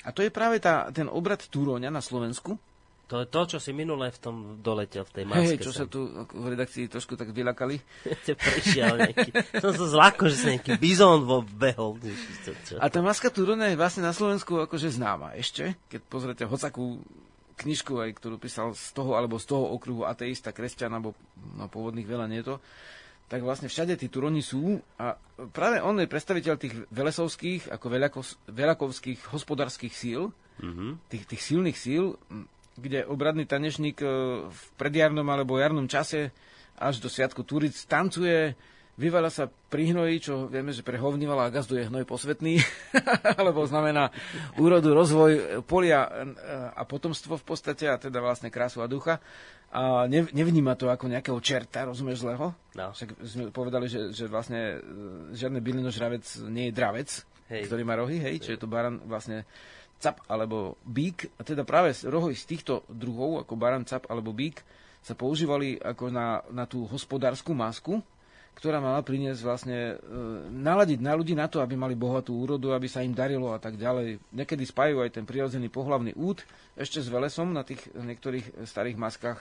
A 0.00 0.16
to 0.16 0.24
je 0.24 0.32
práve 0.32 0.64
tá, 0.64 0.88
ten 0.96 1.12
obrad 1.12 1.44
Túroňa 1.44 1.92
na 1.92 2.00
Slovensku, 2.00 2.56
to 3.08 3.24
je 3.24 3.26
to, 3.32 3.40
čo 3.56 3.58
si 3.58 3.72
minule 3.72 4.12
v 4.12 4.18
tom 4.20 4.36
doletel, 4.60 5.00
v 5.08 5.12
tej 5.16 5.24
maske. 5.24 5.56
Hej, 5.56 5.64
čo 5.64 5.72
sa 5.72 5.88
tu 5.88 6.12
v 6.12 6.46
redakcii 6.52 6.92
trošku 6.92 7.16
tak 7.16 7.32
vylakali. 7.32 7.80
prišiel 8.44 9.00
nejaký, 9.00 9.30
som 9.64 9.72
sa 9.72 9.86
zláko, 9.88 10.28
že 10.28 10.36
sa 10.36 10.48
nejaký 10.52 10.76
bizón 10.76 11.24
behol. 11.56 11.96
A 12.76 12.86
tá 12.92 13.00
maska 13.00 13.32
Turona 13.32 13.72
je 13.72 13.80
vlastne 13.80 14.04
na 14.04 14.12
Slovensku 14.12 14.60
akože 14.60 14.92
známa 14.92 15.32
ešte, 15.40 15.80
keď 15.88 16.00
pozrete 16.04 16.44
hocakú 16.44 17.00
knižku, 17.58 17.96
aj, 17.96 18.10
ktorú 18.20 18.36
písal 18.36 18.76
z 18.76 18.92
toho 18.92 19.16
alebo 19.16 19.40
z 19.40 19.50
toho 19.50 19.72
okruhu 19.72 20.04
ateista, 20.04 20.52
kresťan, 20.52 20.92
alebo 20.92 21.16
no, 21.56 21.66
pôvodných 21.66 22.06
veľa 22.06 22.28
nie 22.28 22.44
to, 22.44 22.60
tak 23.28 23.40
vlastne 23.40 23.72
všade 23.72 23.96
tí 23.96 24.12
Turoni 24.12 24.40
sú 24.40 24.80
a 25.00 25.16
práve 25.52 25.80
on 25.80 25.96
je 26.00 26.08
predstaviteľ 26.08 26.54
tých 26.56 26.74
velesovských 26.88 27.72
ako 27.72 27.86
veľakovských 28.48 29.20
hospodárskych 29.32 29.92
síl, 29.92 30.32
mm-hmm. 30.60 30.90
tých, 31.12 31.24
tých 31.28 31.42
silných 31.44 31.76
síl, 31.76 32.16
kde 32.78 33.04
obradný 33.04 33.44
tanečník 33.44 33.98
e, 34.00 34.06
v 34.46 34.60
predjarnom 34.78 35.26
alebo 35.26 35.58
jarnom 35.58 35.90
čase 35.90 36.30
až 36.78 37.02
do 37.02 37.10
Sviatku 37.10 37.42
Turic 37.42 37.74
tancuje, 37.90 38.54
vyvala 38.98 39.30
sa 39.30 39.46
pri 39.46 39.94
hnoji, 39.94 40.14
čo 40.18 40.50
vieme, 40.50 40.74
že 40.74 40.82
pre 40.82 40.98
hovnivala 40.98 41.46
a 41.46 41.54
gazdu 41.54 41.78
je 41.78 41.86
hnoj 41.86 42.06
posvetný, 42.06 42.58
alebo 43.38 43.62
znamená 43.66 44.10
úrodu, 44.58 44.90
rozvoj 44.90 45.62
polia 45.66 46.06
e, 46.06 46.10
a 46.74 46.82
potomstvo 46.82 47.38
v 47.38 47.44
podstate, 47.46 47.86
a 47.86 47.98
teda 47.98 48.18
vlastne 48.18 48.50
krásu 48.50 48.82
a 48.82 48.90
ducha. 48.90 49.22
A 49.68 50.08
nevníma 50.08 50.80
to 50.80 50.88
ako 50.88 51.12
nejakého 51.12 51.36
čerta, 51.44 51.84
rozumieš 51.84 52.24
zlého? 52.24 52.56
No. 52.72 52.96
Však 52.96 53.20
sme 53.20 53.52
povedali, 53.52 53.84
že, 53.84 54.16
že 54.16 54.24
vlastne 54.24 54.60
e, 54.60 55.36
žiadny 55.36 55.60
bylinožravec 55.60 56.24
nie 56.48 56.72
je 56.72 56.76
dravec, 56.76 57.08
hej. 57.52 57.62
ktorý 57.68 57.82
má 57.84 57.94
rohy, 57.94 58.16
hej, 58.18 58.40
čiže 58.42 58.54
je 58.58 58.62
to 58.64 58.70
baran 58.70 58.98
vlastne 59.04 59.44
cap 59.98 60.22
alebo 60.30 60.78
bík, 60.86 61.30
a 61.38 61.42
teda 61.42 61.66
práve 61.66 61.94
rohy 62.06 62.34
z 62.38 62.44
týchto 62.46 62.86
druhov, 62.86 63.42
ako 63.42 63.54
baran, 63.58 63.82
cap 63.82 64.06
alebo 64.06 64.30
bík, 64.30 64.62
sa 65.02 65.14
používali 65.14 65.78
ako 65.78 66.10
na, 66.10 66.42
na 66.50 66.64
tú 66.66 66.86
hospodárskú 66.86 67.54
masku, 67.54 68.02
ktorá 68.58 68.82
mala 68.82 68.98
priniesť 69.06 69.40
vlastne, 69.46 69.94
e, 69.94 70.14
naladiť 70.50 70.98
na 70.98 71.14
ľudí 71.14 71.38
na 71.38 71.46
to, 71.46 71.62
aby 71.62 71.78
mali 71.78 71.94
bohatú 71.94 72.34
úrodu, 72.34 72.74
aby 72.74 72.90
sa 72.90 73.06
im 73.06 73.14
darilo 73.14 73.54
a 73.54 73.62
tak 73.62 73.78
ďalej. 73.78 74.18
Niekedy 74.34 74.66
spájajú 74.66 74.98
aj 75.06 75.14
ten 75.14 75.22
prirodzený 75.22 75.70
pohlavný 75.70 76.10
út 76.18 76.42
ešte 76.74 76.98
s 76.98 77.06
velesom 77.06 77.54
na 77.54 77.62
tých 77.62 77.78
niektorých 77.94 78.66
starých 78.66 78.98
maskách. 78.98 79.38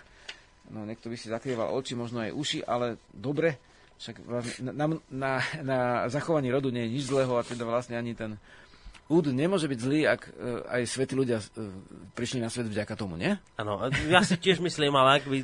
No, 0.70 0.86
niekto 0.86 1.10
by 1.10 1.18
si 1.18 1.34
zakrýval 1.34 1.74
oči, 1.74 1.98
možno 1.98 2.22
aj 2.22 2.36
uši, 2.36 2.60
ale 2.62 3.02
dobre, 3.10 3.58
však 3.98 4.16
na, 4.62 4.70
na, 4.70 4.86
na, 5.10 5.32
na 5.66 5.80
zachovanie 6.14 6.54
rodu 6.54 6.70
nie 6.70 6.86
je 6.86 6.94
nič 7.02 7.04
zlého 7.10 7.34
a 7.34 7.42
teda 7.42 7.66
vlastne 7.66 7.98
ani 7.98 8.14
ten 8.14 8.38
Úd 9.08 9.32
nemôže 9.32 9.72
byť 9.72 9.80
zlý, 9.80 10.04
ak 10.04 10.22
uh, 10.28 10.68
aj 10.68 10.82
svätí 10.84 11.16
ľudia 11.16 11.40
uh, 11.40 11.48
prišli 12.12 12.44
na 12.44 12.52
svet 12.52 12.68
vďaka 12.68 12.94
tomu, 13.00 13.16
nie? 13.16 13.40
Áno, 13.56 13.88
ja 14.12 14.20
si 14.24 14.36
tiež 14.36 14.60
myslím, 14.60 14.94
ale 15.00 15.24
ak 15.24 15.26
by 15.32 15.40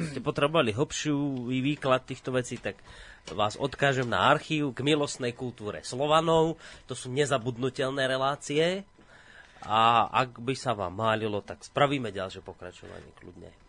ste 0.00 0.20
potrebovali 0.24 0.72
hlbšiu 0.72 1.48
výklad 1.52 2.08
týchto 2.08 2.32
vecí, 2.32 2.56
tak 2.56 2.80
vás 3.30 3.54
odkážem 3.60 4.08
na 4.08 4.32
archív 4.32 4.72
k 4.74 4.82
milostnej 4.82 5.36
kultúre 5.36 5.84
Slovanov. 5.84 6.58
To 6.90 6.96
sú 6.96 7.12
nezabudnutelné 7.12 8.08
relácie. 8.08 8.82
A 9.62 10.10
ak 10.10 10.42
by 10.42 10.58
sa 10.58 10.74
vám 10.74 10.90
málilo, 10.90 11.38
tak 11.38 11.62
spravíme 11.62 12.10
ďalšie 12.10 12.42
pokračovanie 12.42 13.14
kľudne. 13.14 13.61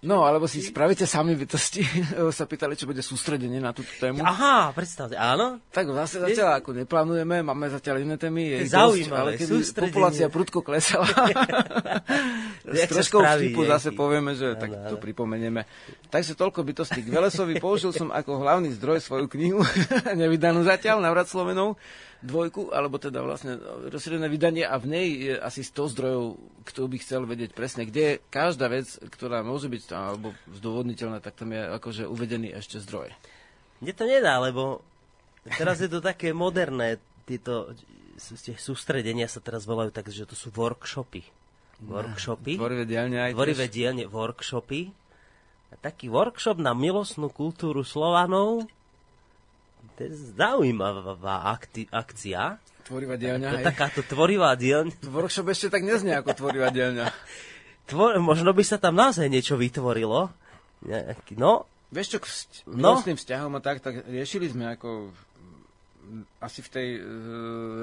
No, 0.00 0.24
alebo 0.24 0.48
si 0.48 0.64
spravíte 0.64 1.04
sami 1.04 1.36
bytosti. 1.36 1.84
sa 2.38 2.48
pýtali, 2.48 2.72
čo 2.72 2.88
bude 2.88 3.04
sústredenie 3.04 3.60
na 3.60 3.76
túto 3.76 3.92
tému. 4.00 4.24
Aha, 4.24 4.72
predstavte, 4.72 5.12
áno. 5.12 5.60
Tak 5.68 5.92
zase 5.92 6.24
zatiaľ 6.24 6.64
ako 6.64 6.72
neplánujeme, 6.72 7.44
máme 7.44 7.68
zatiaľ 7.68 8.00
iné 8.00 8.16
témy. 8.16 8.64
Je 8.64 8.72
zaujímavé, 8.72 9.36
dosť, 9.36 9.52
ale 9.52 9.70
keby 9.76 9.92
populácia 9.92 10.26
prudko 10.32 10.64
klesala, 10.64 11.04
s 12.64 12.82
troškou 12.88 13.20
vtipu 13.20 13.68
zase 13.68 13.92
povieme, 13.92 14.32
že 14.32 14.56
tak 14.56 14.72
to 14.88 14.96
pripomenieme. 14.96 15.68
Takže 16.08 16.32
toľko 16.32 16.64
bytosti 16.64 17.04
k 17.04 17.12
Velesovi. 17.12 17.60
Použil 17.60 17.92
som 17.92 18.08
ako 18.08 18.40
hlavný 18.40 18.72
zdroj 18.80 19.04
svoju 19.04 19.28
knihu, 19.36 19.60
nevydanú 20.16 20.64
zatiaľ, 20.64 21.04
navrat 21.04 21.28
Slovenov 21.28 21.76
dvojku, 22.20 22.72
alebo 22.72 23.00
teda 23.00 23.24
vlastne 23.24 23.56
rozšírené 23.88 24.28
vydanie 24.28 24.64
a 24.64 24.76
v 24.76 24.86
nej 24.92 25.06
je 25.30 25.34
asi 25.40 25.64
100 25.64 25.92
zdrojov, 25.96 26.24
kto 26.68 26.80
by 26.84 26.96
chcel 27.00 27.24
vedieť 27.24 27.50
presne, 27.56 27.88
kde 27.88 28.02
je 28.04 28.20
každá 28.28 28.68
vec, 28.68 28.86
ktorá 29.08 29.40
môže 29.40 29.72
byť 29.72 29.82
alebo 29.96 30.36
zdôvodniteľná, 30.52 31.24
tak 31.24 31.40
tam 31.40 31.56
je 31.56 31.62
akože 31.80 32.04
uvedený 32.04 32.52
ešte 32.52 32.76
zdroj. 32.84 33.12
Mne 33.80 33.92
to 33.96 34.04
nedá, 34.04 34.36
lebo 34.36 34.84
teraz 35.56 35.80
je 35.80 35.88
to 35.88 36.04
také 36.04 36.36
moderné, 36.36 37.00
tieto 37.24 37.72
sústredenia 38.60 39.24
sa 39.24 39.40
teraz 39.40 39.64
volajú 39.64 39.88
tak, 39.88 40.12
že 40.12 40.28
to 40.28 40.36
sú 40.36 40.52
workshopy. 40.52 41.24
Workshopy. 41.80 42.60
Tvorivé 42.60 42.84
dielne 42.84 43.16
aj 43.24 43.32
Tvorivé 43.32 43.66
dielne, 43.72 44.04
workshopy. 44.04 44.92
A 45.72 45.74
taký 45.80 46.12
workshop 46.12 46.60
na 46.60 46.76
milostnú 46.76 47.32
kultúru 47.32 47.86
Slovanov 47.86 48.68
to 50.00 50.08
je 50.08 50.16
zaujímavá 50.32 51.52
akti- 51.52 51.84
akcia. 51.92 52.56
Tvorivá 52.88 53.20
dielňa. 53.20 53.52
To 53.52 53.58
takáto 53.60 54.00
tvorivá 54.00 54.56
dielňa. 54.56 54.96
Workshop 55.12 55.52
ešte 55.52 55.76
tak 55.76 55.84
neznie 55.84 56.16
ako 56.16 56.32
tvorivá 56.32 56.72
dielňa. 56.72 57.12
Tvor, 57.84 58.16
možno 58.16 58.56
by 58.56 58.64
sa 58.64 58.80
tam 58.80 58.96
naozaj 58.96 59.28
niečo 59.28 59.60
vytvorilo. 59.60 60.32
No. 61.36 61.68
Vieš 61.92 62.16
čo, 62.16 62.18
k 62.22 62.26
vz- 62.32 62.64
no. 62.64 62.96
vzťahom 62.96 63.52
a 63.58 63.60
tak, 63.60 63.84
tak 63.84 64.08
riešili 64.08 64.48
sme 64.48 64.72
ako 64.72 65.12
asi 66.40 66.64
v 66.64 66.70
tej 66.72 66.88
uh, 66.96 67.02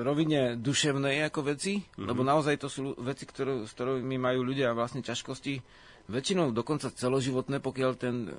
rovine 0.02 0.58
duševnej 0.58 1.22
ako 1.30 1.54
veci, 1.54 1.78
mm-hmm. 1.78 2.08
lebo 2.08 2.26
naozaj 2.26 2.58
to 2.58 2.68
sú 2.68 2.98
veci, 2.98 3.30
ktorú, 3.30 3.70
s 3.70 3.72
ktorými 3.78 4.18
majú 4.18 4.42
ľudia 4.42 4.74
vlastne 4.74 5.06
ťažkosti, 5.06 5.62
väčšinou 6.10 6.50
dokonca 6.50 6.90
celoživotné, 6.92 7.62
pokiaľ 7.62 7.92
ten 7.94 8.28
uh, 8.28 8.34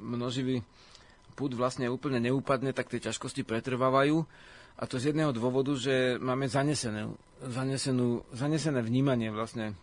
množivý 0.00 0.66
púd 1.42 1.58
vlastne 1.58 1.90
úplne 1.90 2.22
neúpadne, 2.22 2.70
tak 2.70 2.86
tie 2.86 3.02
ťažkosti 3.02 3.42
pretrvávajú. 3.42 4.22
A 4.78 4.86
to 4.86 5.02
z 5.02 5.10
jedného 5.10 5.34
dôvodu, 5.34 5.74
že 5.74 6.22
máme 6.22 6.46
zanesené, 6.46 7.10
zanesenú, 7.42 8.22
zanesené 8.30 8.78
vnímanie 8.78 9.34
vlastne 9.34 9.74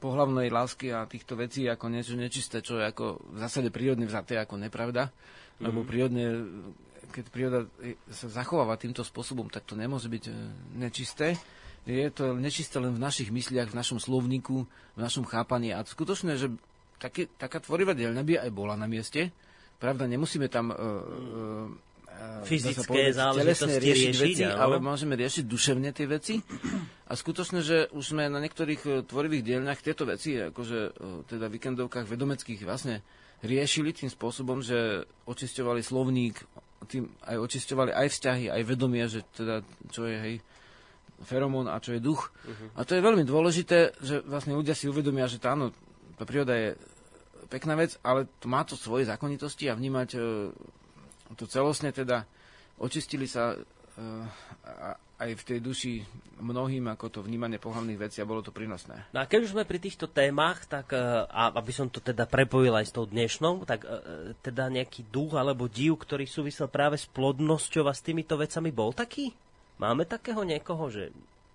pohlavnej 0.00 0.48
lásky 0.48 0.94
a 0.94 1.04
týchto 1.04 1.36
vecí 1.36 1.66
ako 1.66 1.90
niečo 1.92 2.14
nečisté, 2.16 2.64
čo 2.64 2.78
je 2.80 2.88
ako 2.88 3.34
v 3.34 3.38
zásade 3.44 3.68
prírodne 3.68 4.08
vzaté 4.08 4.40
ako 4.40 4.56
nepravda. 4.56 5.10
Mm-hmm. 5.10 5.64
Lebo 5.68 5.78
prírodne, 5.84 6.24
keď 7.12 7.24
príroda 7.28 7.60
sa 8.08 8.30
zachováva 8.30 8.80
týmto 8.80 9.04
spôsobom, 9.04 9.52
tak 9.52 9.68
to 9.68 9.76
nemôže 9.76 10.08
byť 10.08 10.24
e, 10.30 10.32
nečisté. 10.80 11.36
Je 11.84 12.08
to 12.14 12.38
nečisté 12.38 12.78
len 12.78 12.94
v 12.94 13.02
našich 13.02 13.34
mysliach, 13.34 13.74
v 13.74 13.78
našom 13.78 13.98
slovníku, 13.98 14.64
v 14.96 15.00
našom 15.00 15.26
chápaní. 15.26 15.74
A 15.74 15.82
skutočne, 15.82 16.38
že 16.38 16.54
také, 17.02 17.26
taká 17.26 17.58
tvorivá 17.58 17.96
dielňa 17.96 18.22
by 18.22 18.34
aj 18.46 18.50
bola 18.54 18.78
na 18.78 18.86
mieste, 18.86 19.34
Pravda, 19.80 20.04
nemusíme 20.04 20.52
tam 20.52 20.70
uh, 20.70 20.76
uh, 20.76 22.44
fyzické 22.44 23.16
záležitosti 23.16 23.80
riešiť, 23.80 24.12
riešiť 24.12 24.14
veci, 24.20 24.44
ale 24.44 24.76
môžeme 24.76 25.16
riešiť 25.16 25.44
duševne 25.48 25.90
tie 25.96 26.04
veci. 26.04 26.34
A 27.08 27.16
skutočne, 27.16 27.64
že 27.64 27.88
už 27.96 28.12
sme 28.12 28.28
na 28.28 28.38
niektorých 28.44 29.08
tvorivých 29.08 29.42
dielňach 29.42 29.80
tieto 29.80 30.04
veci, 30.04 30.36
akože 30.36 30.78
teda 31.26 31.48
víkendovkách 31.48 32.06
vedomeckých 32.06 32.60
vlastne 32.68 33.00
riešili 33.40 33.96
tým 33.96 34.12
spôsobom, 34.12 34.60
že 34.60 35.08
očisťovali 35.24 35.80
slovník, 35.80 36.36
tým 36.88 37.08
aj 37.24 37.36
očisťovali 37.40 37.90
aj 37.96 38.08
vzťahy, 38.12 38.44
aj 38.52 38.62
vedomie, 38.68 39.04
že 39.08 39.24
teda 39.32 39.64
čo 39.88 40.04
je 40.04 40.16
hej, 40.16 40.34
feromón 41.24 41.68
a 41.68 41.80
čo 41.80 41.96
je 41.96 42.04
duch. 42.04 42.32
Uh-huh. 42.44 42.68
A 42.76 42.84
to 42.84 42.96
je 42.96 43.04
veľmi 43.04 43.24
dôležité, 43.24 43.96
že 44.00 44.24
vlastne 44.24 44.56
ľudia 44.56 44.76
si 44.76 44.88
uvedomia, 44.88 45.28
že 45.28 45.40
tá, 45.40 45.56
áno, 45.56 45.72
tá 46.16 46.24
príroda 46.24 46.56
je 46.56 46.68
pekná 47.50 47.74
vec, 47.74 47.98
ale 48.06 48.30
to 48.38 48.46
má 48.46 48.62
to 48.62 48.78
svoje 48.78 49.10
zákonitosti 49.10 49.66
a 49.66 49.74
vnímať 49.74 50.08
e, 50.14 50.18
to 51.34 51.44
celostne 51.50 51.90
teda 51.90 52.22
očistili 52.78 53.26
sa 53.26 53.52
e, 53.52 53.58
aj 55.20 55.30
v 55.36 55.42
tej 55.44 55.58
duši 55.60 55.92
mnohým 56.40 56.88
ako 56.88 57.06
to 57.12 57.20
vnímanie 57.20 57.60
pohľavných 57.60 58.00
vecí 58.00 58.22
a 58.22 58.30
bolo 58.30 58.40
to 58.40 58.54
prínosné. 58.54 59.10
No 59.12 59.20
a 59.20 59.28
keď 59.28 59.50
už 59.50 59.52
sme 59.52 59.68
pri 59.68 59.82
týchto 59.82 60.08
témach, 60.08 60.64
tak 60.70 60.94
e, 60.94 61.02
a 61.26 61.50
aby 61.50 61.74
som 61.74 61.90
to 61.90 61.98
teda 61.98 62.24
prepojil 62.30 62.72
aj 62.78 62.86
s 62.86 62.94
tou 62.94 63.04
dnešnou, 63.04 63.66
tak 63.66 63.82
teda 64.40 64.70
nejaký 64.70 65.10
duch 65.10 65.34
alebo 65.34 65.66
div, 65.66 65.98
ktorý 65.98 66.24
súvisel 66.24 66.70
práve 66.70 66.96
s 66.96 67.10
plodnosťou 67.10 67.90
a 67.90 67.92
s 67.92 68.00
týmito 68.00 68.38
vecami, 68.38 68.70
bol 68.70 68.94
taký? 68.94 69.34
Máme 69.82 70.06
takého 70.06 70.44
niekoho, 70.46 70.92
že 70.92 71.10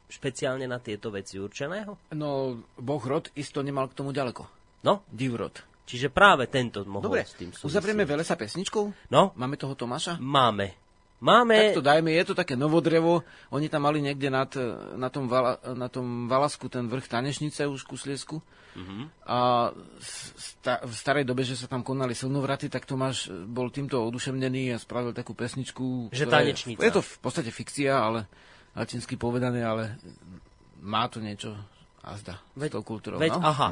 špeciálne 0.09 0.69
na 0.69 0.77
tieto 0.77 1.09
veci 1.09 1.41
určeného? 1.41 1.97
No, 2.13 2.61
Boh 2.77 3.03
rod 3.05 3.33
isto 3.33 3.65
nemal 3.65 3.89
k 3.89 3.97
tomu 3.97 4.13
ďaleko. 4.13 4.45
No? 4.85 5.01
Divrod. 5.09 5.74
Čiže 5.85 6.09
práve 6.09 6.49
tento 6.49 6.81
mohol 6.83 7.13
Dobre, 7.13 7.21
s 7.23 7.37
tým 7.37 7.53
súvisieť. 7.53 7.65
uzavrieme 7.69 8.03
veľa 8.09 8.25
sa 8.25 8.33
pesničkou? 8.33 9.13
No. 9.13 9.37
Máme 9.37 9.53
toho 9.55 9.77
Tomáša? 9.77 10.17
Máme. 10.17 10.73
Máme... 11.21 11.71
Tak 11.71 11.79
to 11.79 11.85
dajme, 11.85 12.11
je 12.11 12.25
to 12.27 12.35
také 12.35 12.59
novodrevo. 12.59 13.23
Oni 13.53 13.71
tam 13.71 13.87
mali 13.87 14.03
niekde 14.03 14.27
nad, 14.27 14.51
na, 14.99 15.07
tom 15.07 15.31
vala, 15.31 15.61
na 15.73 15.87
tom 15.87 16.27
Valasku 16.27 16.67
ten 16.67 16.91
vrch 16.91 17.07
Tanešnice 17.07 17.69
už 17.69 17.87
ku 17.87 17.95
Sliesku. 17.95 18.43
Mm-hmm. 18.75 19.03
A 19.23 19.71
sta, 20.35 20.83
v 20.83 20.91
starej 20.91 21.23
dobe, 21.23 21.47
že 21.47 21.55
sa 21.55 21.71
tam 21.71 21.79
konali 21.79 22.11
silnovraty, 22.11 22.67
tak 22.67 22.83
Tomáš 22.83 23.31
bol 23.31 23.71
týmto 23.71 24.03
oduševnený 24.03 24.75
a 24.75 24.81
spravil 24.81 25.15
takú 25.15 25.31
pesničku. 25.31 26.11
Že 26.11 26.27
tanečnica. 26.27 26.83
Je, 26.83 26.91
je 26.91 26.95
to 26.99 27.01
v 27.01 27.17
podstate 27.23 27.49
fikcia, 27.55 27.95
ale 27.95 28.27
latinsky 28.75 29.15
povedané, 29.15 29.63
ale 29.63 29.95
má 30.83 31.07
to 31.07 31.23
niečo 31.23 31.55
azda 32.03 32.37
veď, 32.53 32.69
s 32.69 32.73
tou 32.75 32.83
kultúrou. 32.83 33.17
Veď, 33.17 33.39
no? 33.39 33.41
aha. 33.41 33.67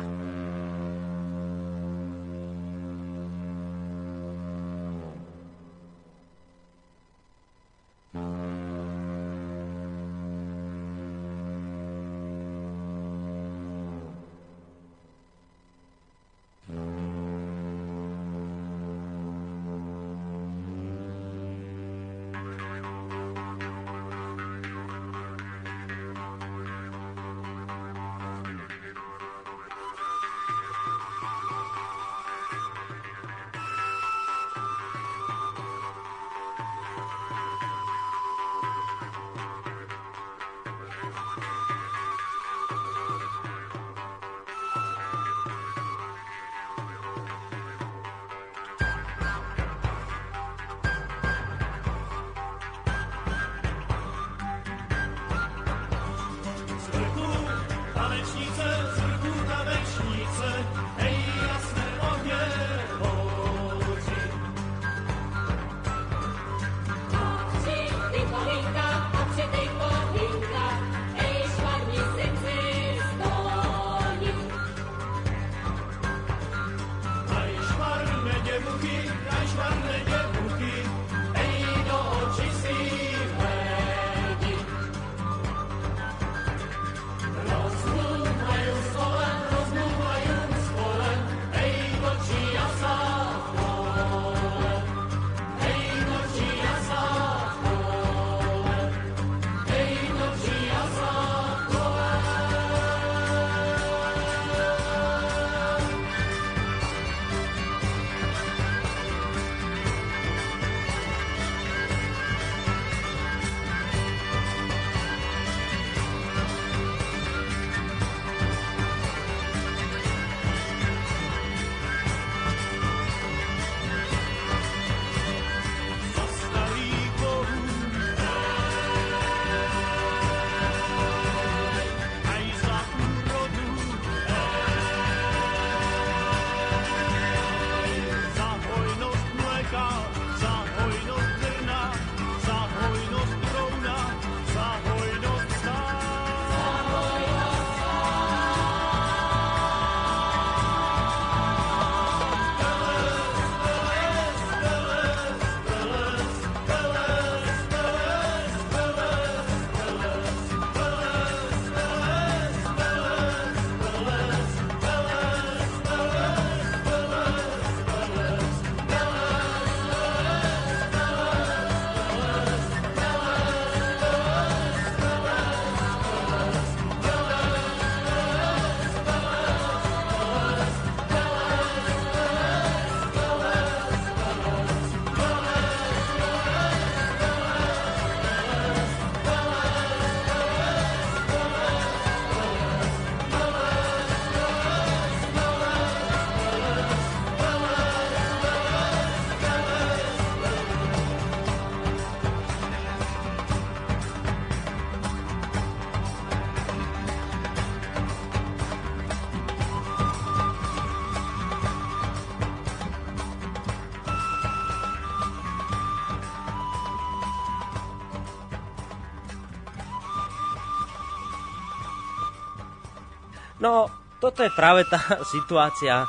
No, 223.63 223.87
toto 224.19 224.43
je 224.43 224.51
práve 224.51 224.83
tá 224.91 224.99
situácia, 225.35 226.03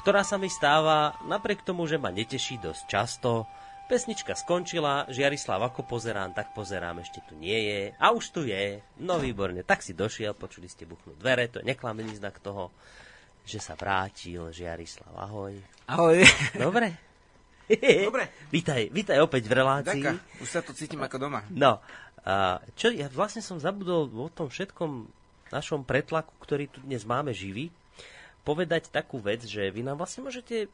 ktorá 0.00 0.24
sa 0.24 0.40
mi 0.40 0.48
stáva 0.48 1.12
napriek 1.28 1.60
tomu, 1.60 1.84
že 1.84 2.00
ma 2.00 2.08
neteší 2.08 2.56
dosť 2.56 2.82
často. 2.88 3.44
Pesnička 3.84 4.32
skončila, 4.32 5.04
Žiarislav, 5.12 5.60
ako 5.60 5.84
pozerám, 5.84 6.32
tak 6.32 6.56
pozerám, 6.56 7.04
ešte 7.04 7.20
tu 7.28 7.36
nie 7.36 7.58
je. 7.68 7.80
A 8.00 8.16
už 8.16 8.32
tu 8.32 8.48
je. 8.48 8.80
No 8.96 9.20
výborne, 9.20 9.60
tak 9.60 9.84
si 9.84 9.92
došiel, 9.92 10.32
počuli 10.32 10.72
ste 10.72 10.88
buchnúť 10.88 11.20
dvere, 11.20 11.52
to 11.52 11.60
je 11.60 11.68
neklamený 11.68 12.16
znak 12.16 12.40
toho, 12.40 12.72
že 13.44 13.60
sa 13.60 13.76
vrátil 13.76 14.48
Žiarislav. 14.48 15.12
Ahoj. 15.20 15.60
Ahoj. 15.84 16.24
Dobre? 16.56 16.96
Dobre. 18.08 18.24
vítaj, 18.48 18.88
vítaj 18.88 19.18
opäť 19.20 19.46
v 19.46 19.52
relácii. 19.52 20.02
Ďaká, 20.02 20.42
už 20.42 20.48
sa 20.48 20.64
tu 20.64 20.72
cítim 20.72 20.98
ako 21.02 21.28
doma. 21.28 21.44
No, 21.52 21.82
čo, 22.74 22.88
ja 22.88 23.06
vlastne 23.12 23.44
som 23.44 23.60
zabudol 23.60 24.08
o 24.10 24.30
tom 24.32 24.48
všetkom 24.48 25.19
našom 25.50 25.82
pretlaku, 25.82 26.32
ktorý 26.42 26.70
tu 26.70 26.82
dnes 26.82 27.02
máme 27.02 27.34
živý, 27.34 27.70
povedať 28.40 28.88
takú 28.88 29.20
vec, 29.20 29.44
že 29.44 29.68
vy 29.68 29.84
nám 29.84 30.00
vlastne 30.00 30.24
môžete 30.24 30.72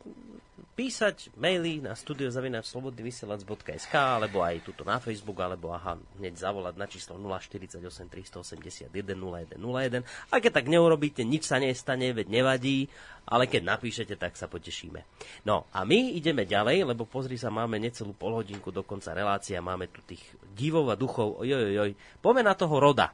písať 0.78 1.34
maily 1.34 1.80
na 1.82 1.96
studiozavinačslobodnyvysielac.sk 1.96 3.94
alebo 3.96 4.44
aj 4.44 4.60
tuto 4.62 4.84
na 4.84 5.00
Facebook, 5.02 5.40
alebo 5.40 5.72
aha, 5.74 5.98
hneď 6.20 6.36
zavolať 6.36 6.74
na 6.78 6.86
číslo 6.86 7.18
048 7.18 7.80
381 7.82 8.92
0101. 8.92 10.04
A 10.30 10.34
keď 10.38 10.52
tak 10.62 10.68
neurobíte, 10.70 11.24
nič 11.26 11.48
sa 11.48 11.58
nestane, 11.58 12.12
veď 12.14 12.28
nevadí, 12.28 12.86
ale 13.26 13.50
keď 13.50 13.76
napíšete, 13.76 14.14
tak 14.14 14.38
sa 14.38 14.46
potešíme. 14.46 15.02
No 15.42 15.66
a 15.74 15.82
my 15.82 16.14
ideme 16.14 16.46
ďalej, 16.46 16.86
lebo 16.86 17.02
pozri 17.08 17.34
sa, 17.34 17.50
máme 17.50 17.82
necelú 17.82 18.14
polhodinku 18.14 18.70
do 18.70 18.86
konca 18.86 19.10
relácia, 19.10 19.58
máme 19.64 19.90
tu 19.90 20.04
tých 20.06 20.22
divov 20.54 20.92
a 20.92 20.96
duchov, 20.96 21.42
ojojojoj. 21.42 22.20
Poďme 22.22 22.42
na 22.46 22.54
toho 22.54 22.78
roda. 22.78 23.10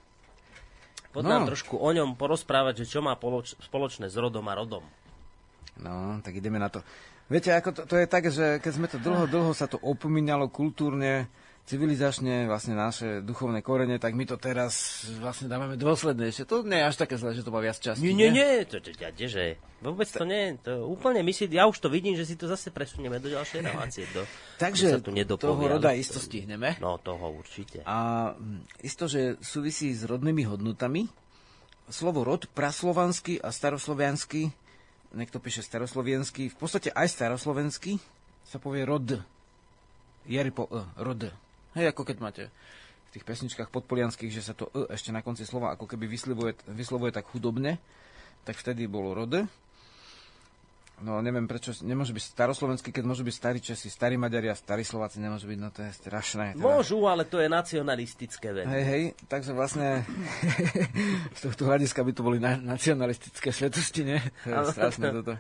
Poď 1.13 1.23
no. 1.29 1.31
nám 1.31 1.45
trošku 1.53 1.77
o 1.77 1.91
ňom 1.93 2.17
porozprávať, 2.17 2.85
že 2.85 2.97
čo 2.97 3.01
má 3.05 3.13
poloč- 3.21 3.57
spoločné 3.61 4.09
s 4.09 4.17
rodom 4.17 4.49
a 4.49 4.57
rodom. 4.57 4.85
No, 5.77 6.21
tak 6.25 6.37
ideme 6.37 6.57
na 6.57 6.73
to. 6.73 6.81
Viete, 7.29 7.53
ako 7.53 7.71
to, 7.73 7.83
to 7.89 7.97
je 7.97 8.07
tak, 8.09 8.25
že 8.29 8.61
keď 8.61 8.73
sme 8.73 8.89
to 8.89 9.01
dlho, 9.01 9.25
dlho 9.29 9.53
sa 9.57 9.69
to 9.69 9.81
opomínalo 9.81 10.49
kultúrne, 10.53 11.29
civilizačne, 11.63 12.51
vlastne 12.51 12.75
naše 12.75 13.23
duchovné 13.23 13.63
korene, 13.63 13.97
tak 14.03 14.19
my 14.19 14.27
to 14.27 14.35
teraz 14.35 15.07
vlastne 15.23 15.47
dávame 15.47 15.79
dôsledne. 15.79 16.27
Ešte 16.27 16.45
to 16.45 16.67
nie 16.67 16.83
je 16.83 16.89
až 16.91 16.97
také 16.99 17.15
zle, 17.15 17.33
že 17.33 17.47
to 17.47 17.55
má 17.55 17.63
viac 17.63 17.79
časti. 17.79 18.03
Nie, 18.03 18.13
nie, 18.13 18.31
nie, 18.35 18.67
to, 18.67 18.83
to, 18.83 18.91
to, 18.91 19.27
že 19.31 19.63
vôbec 19.79 20.11
to 20.11 20.27
nie, 20.27 20.59
to 20.59 20.83
úplne 20.85 21.23
my 21.23 21.31
si, 21.31 21.47
ja 21.47 21.71
už 21.71 21.79
to 21.79 21.87
vidím, 21.87 22.19
že 22.19 22.27
si 22.27 22.35
to 22.35 22.51
zase 22.51 22.75
presunieme 22.75 23.23
do 23.23 23.31
ďalšej 23.31 23.61
relácie. 23.63 24.05
Do, 24.11 24.27
Takže 24.59 24.99
tu 25.03 25.37
toho 25.39 25.63
roda 25.63 25.95
isto 25.95 26.19
stihneme. 26.19 26.83
No, 26.83 26.99
toho 26.99 27.31
určite. 27.31 27.87
A 27.87 28.33
mm, 28.35 28.83
isto, 28.83 29.07
že 29.07 29.39
súvisí 29.39 29.95
s 29.95 30.03
rodnými 30.03 30.43
hodnotami. 30.43 31.07
Slovo 31.87 32.27
rod, 32.27 32.47
praslovanský 32.55 33.43
a 33.43 33.51
starosloviansky, 33.51 34.51
niekto 35.13 35.39
píše 35.39 35.63
staroslovenský, 35.63 36.51
v 36.51 36.57
podstate 36.57 36.89
aj 36.95 37.07
staroslovenský, 37.11 38.01
sa 38.47 38.59
povie 38.59 38.83
rod. 38.87 39.23
Jari 40.27 40.51
po 40.55 40.71
e, 40.71 40.83
rod. 41.03 41.52
Hej, 41.73 41.93
ako 41.93 42.03
keď 42.05 42.17
máte 42.21 42.43
v 43.13 43.21
tých 43.21 43.29
pesničkách 43.29 43.69
podpolianských, 43.69 44.33
že 44.33 44.45
sa 44.45 44.57
to 44.57 44.73
e 44.73 44.93
ešte 44.93 45.13
na 45.13 45.21
konci 45.21 45.45
slova 45.45 45.77
ako 45.77 45.85
keby 45.85 46.09
vyslovuje, 46.09 46.57
vyslovuje 46.73 47.13
tak 47.13 47.29
chudobne, 47.29 47.77
tak 48.45 48.57
vtedy 48.57 48.89
bolo 48.89 49.13
rode. 49.13 49.45
No 51.03 51.19
neviem 51.19 51.51
prečo, 51.51 51.75
nemôže 51.83 52.15
byť 52.15 52.25
staroslovenský, 52.31 52.95
keď 52.95 53.05
môžu 53.09 53.27
byť 53.27 53.35
starí 53.35 53.59
Česi, 53.59 53.91
starí 53.91 54.15
Maďari 54.15 54.53
a 54.53 54.55
starí 54.55 54.87
Slováci 54.87 55.19
nemôžu 55.19 55.51
byť, 55.51 55.59
no 55.59 55.75
to 55.75 55.83
je 55.83 55.91
strašné. 55.99 56.55
Teda. 56.55 56.63
Môžu, 56.63 57.03
ale 57.11 57.27
to 57.27 57.43
je 57.43 57.51
nacionalistické 57.51 58.55
veľmi. 58.55 58.71
Hej, 58.71 58.85
hej, 58.87 59.05
takže 59.27 59.51
vlastne 59.51 60.07
z 61.37 61.41
tohto 61.43 61.67
hľadiska 61.67 62.07
by 62.07 62.13
to 62.15 62.23
boli 62.23 62.39
na, 62.39 62.55
nacionalistické 62.55 63.51
svetosti, 63.51 64.15
nie? 64.15 64.21
To 64.47 64.63
je 64.63 64.79
strašné 64.79 65.07
toto. 65.11 65.35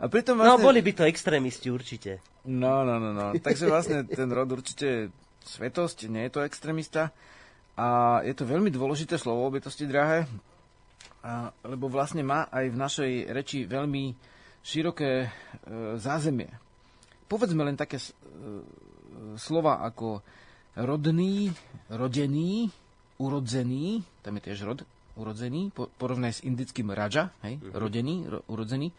A 0.00 0.04
pritom 0.08 0.40
no, 0.40 0.42
vlastne... 0.42 0.62
No, 0.62 0.66
boli 0.66 0.80
by 0.80 0.92
to 0.96 1.04
extrémisti 1.04 1.68
určite. 1.68 2.24
No, 2.48 2.82
no, 2.82 2.96
no, 2.96 3.12
no. 3.12 3.36
Takže 3.36 3.68
vlastne 3.68 4.08
ten 4.08 4.26
rod 4.32 4.50
určite 4.56 5.12
svetosť, 5.44 6.08
nie 6.08 6.26
je 6.26 6.32
to 6.32 6.44
extrémista. 6.44 7.12
A 7.74 8.20
je 8.22 8.34
to 8.38 8.46
veľmi 8.46 8.70
dôležité 8.70 9.18
slovo, 9.18 9.50
obytosti 9.50 9.90
drahé, 9.90 10.30
lebo 11.66 11.90
vlastne 11.90 12.22
má 12.22 12.46
aj 12.52 12.64
v 12.70 12.76
našej 12.76 13.12
reči 13.34 13.58
veľmi 13.66 14.14
široké 14.64 15.10
e, 15.24 15.28
zázemie. 15.98 16.48
Povedzme 17.26 17.64
len 17.64 17.76
také 17.76 17.98
e, 17.98 18.04
slova 19.36 19.82
ako 19.82 20.22
rodný, 20.78 21.52
rodený, 21.90 22.68
urodzený, 23.18 24.04
tam 24.22 24.36
je 24.38 24.42
tiež 24.52 24.58
rod, 24.64 24.80
urodzený, 25.16 25.70
po, 25.70 25.88
porovnaj 25.96 26.40
s 26.40 26.44
indickým 26.44 26.90
raja, 26.90 27.30
hej, 27.46 27.60
uh-huh. 27.60 27.76
rodený, 27.78 28.14
ro, 28.26 28.38
urodzený. 28.50 28.90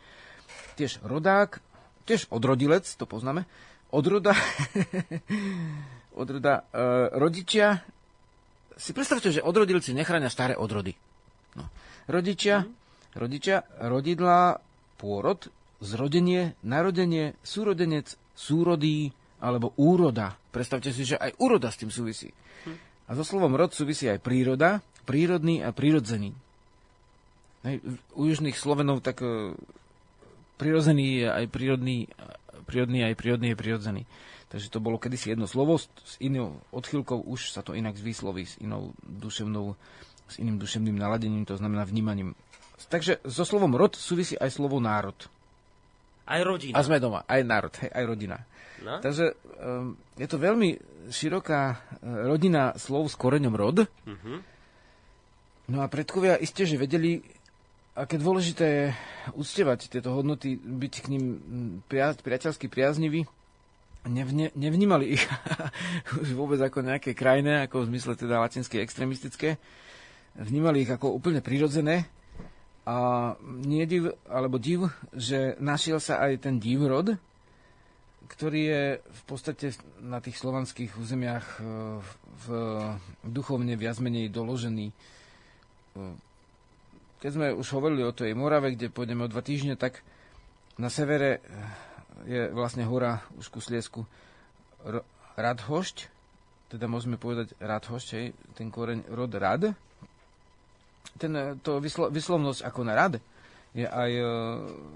Tiež 0.80 1.04
rodák, 1.04 1.60
tiež 2.08 2.30
odrodilec, 2.32 2.86
to 2.86 3.06
poznáme. 3.06 3.46
Odroda, 3.94 4.34
odroda, 6.16 6.66
e, 6.72 7.14
rodičia, 7.16 7.84
si 8.76 8.92
predstavte, 8.92 9.32
že 9.32 9.44
odrodilci 9.44 9.96
nechránia 9.96 10.28
staré 10.28 10.56
odrody. 10.56 10.96
No. 11.56 11.68
Rodičia, 12.12 12.64
mm. 12.64 12.72
rodičia, 13.16 13.64
rodidla, 13.80 14.60
pôrod, 15.00 15.48
zrodenie, 15.80 16.56
narodenie, 16.64 17.36
súrodenec, 17.44 18.16
súrodý 18.36 19.16
alebo 19.40 19.72
úroda. 19.80 20.36
Predstavte 20.52 20.92
si, 20.92 21.08
že 21.08 21.20
aj 21.20 21.40
úroda 21.40 21.72
s 21.72 21.80
tým 21.80 21.92
súvisí. 21.92 22.32
Mm. 22.68 22.78
A 23.08 23.12
so 23.16 23.24
slovom 23.24 23.56
rod 23.56 23.72
súvisí 23.72 24.08
aj 24.12 24.20
príroda, 24.20 24.84
prírodný 25.08 25.64
a 25.64 25.72
prírodzený. 25.72 26.36
Hej, 27.66 27.82
u 28.14 28.24
južných 28.30 28.58
Slovenov 28.58 29.02
tak 29.02 29.26
e, 29.26 29.56
prirodzený 30.62 31.26
je 31.26 31.28
aj 31.32 31.46
prírodný, 31.50 31.98
prírodný 32.70 33.00
aj 33.08 33.16
prírodný 33.18 33.48
je 33.54 33.58
prírodzený. 33.58 34.04
Takže 34.56 34.72
to 34.72 34.80
bolo 34.80 34.96
kedysi 34.96 35.36
jedno 35.36 35.52
slovo, 35.52 35.76
s 35.76 36.16
inou 36.24 36.64
odchylkou 36.72 37.28
už 37.28 37.52
sa 37.52 37.60
to 37.60 37.76
inak 37.76 38.00
vysloví, 38.00 38.48
s 38.48 38.56
inou 38.64 38.96
duševnou, 39.04 39.76
s 40.32 40.40
iným 40.40 40.56
duševným 40.56 40.96
naladením, 40.96 41.44
to 41.44 41.60
znamená 41.60 41.84
vnímaním. 41.84 42.40
Takže 42.88 43.20
so 43.28 43.44
slovom 43.44 43.76
rod 43.76 44.00
súvisí 44.00 44.40
aj 44.40 44.56
slovo 44.56 44.80
národ. 44.80 45.28
Aj 46.24 46.40
rodina. 46.40 46.80
A 46.80 46.88
sme 46.88 47.04
doma, 47.04 47.28
aj 47.28 47.44
národ, 47.44 47.74
hej, 47.84 47.92
aj 47.92 48.04
rodina. 48.08 48.48
No? 48.80 49.04
Takže 49.04 49.36
um, 49.60 50.00
je 50.16 50.28
to 50.32 50.40
veľmi 50.40 50.80
široká 51.12 51.62
uh, 51.76 51.76
rodina 52.24 52.80
slov 52.80 53.12
s 53.12 53.20
koreňom 53.20 53.60
rod. 53.60 53.84
Uh-huh. 53.84 54.40
No 55.68 55.84
a 55.84 55.92
predkovia 55.92 56.40
iste, 56.40 56.64
že 56.64 56.80
vedeli, 56.80 57.20
aké 57.92 58.16
dôležité 58.16 58.66
je 58.72 58.86
uctievať 59.36 59.92
tieto 59.92 60.16
hodnoty, 60.16 60.56
byť 60.56 60.94
k 61.04 61.08
ním 61.12 61.26
pria- 61.92 62.16
priateľsky 62.16 62.72
priaznivý 62.72 63.28
nevne, 64.08 64.54
nevnímali 64.54 65.18
ich 65.18 65.24
už 66.22 66.34
vôbec 66.38 66.62
ako 66.62 66.86
nejaké 66.86 67.18
krajné, 67.18 67.66
ako 67.66 67.86
v 67.86 67.90
zmysle 67.94 68.14
teda 68.18 68.42
latinské 68.42 68.82
extremistické. 68.82 69.58
Vnímali 70.36 70.84
ich 70.84 70.92
ako 70.92 71.16
úplne 71.16 71.40
prirodzené. 71.40 72.08
A 72.86 73.34
nie 73.66 73.82
div, 73.90 74.14
alebo 74.30 74.62
div, 74.62 74.86
že 75.10 75.58
našiel 75.58 75.98
sa 75.98 76.22
aj 76.22 76.46
ten 76.46 76.62
divrod, 76.62 77.18
ktorý 78.30 78.62
je 78.62 78.84
v 79.02 79.22
podstate 79.26 79.74
na 80.02 80.22
tých 80.22 80.38
slovanských 80.38 80.94
územiach 80.94 81.46
e, 81.58 81.62
v 82.46 82.46
duchovne 83.26 83.74
viac 83.74 83.98
menej 83.98 84.30
doložený. 84.30 84.94
E, 84.94 84.96
keď 87.26 87.32
sme 87.34 87.48
už 87.58 87.68
hovorili 87.74 88.06
o 88.06 88.14
tej 88.14 88.38
Morave, 88.38 88.78
kde 88.78 88.94
pôjdeme 88.94 89.26
o 89.26 89.32
dva 89.34 89.42
týždne, 89.42 89.74
tak 89.74 90.06
na 90.78 90.94
severe 90.94 91.42
je 92.24 92.48
vlastne 92.56 92.88
hora 92.88 93.20
už 93.36 93.52
ku 93.52 93.60
Sliesku 93.60 94.08
Radhošť, 95.36 95.98
teda 96.72 96.88
môžeme 96.88 97.20
povedať 97.20 97.52
Radhošť, 97.60 98.08
hej, 98.16 98.26
ten 98.56 98.72
koreň 98.72 99.12
rod 99.12 99.36
rad. 99.36 99.76
Ten, 101.20 101.32
e, 101.36 101.60
to 101.60 101.84
vyslo, 101.84 102.08
vyslovnosť 102.08 102.64
ako 102.64 102.82
na 102.88 102.94
rad 102.96 103.14
je 103.76 103.84
aj 103.84 104.12
e, 104.16 104.24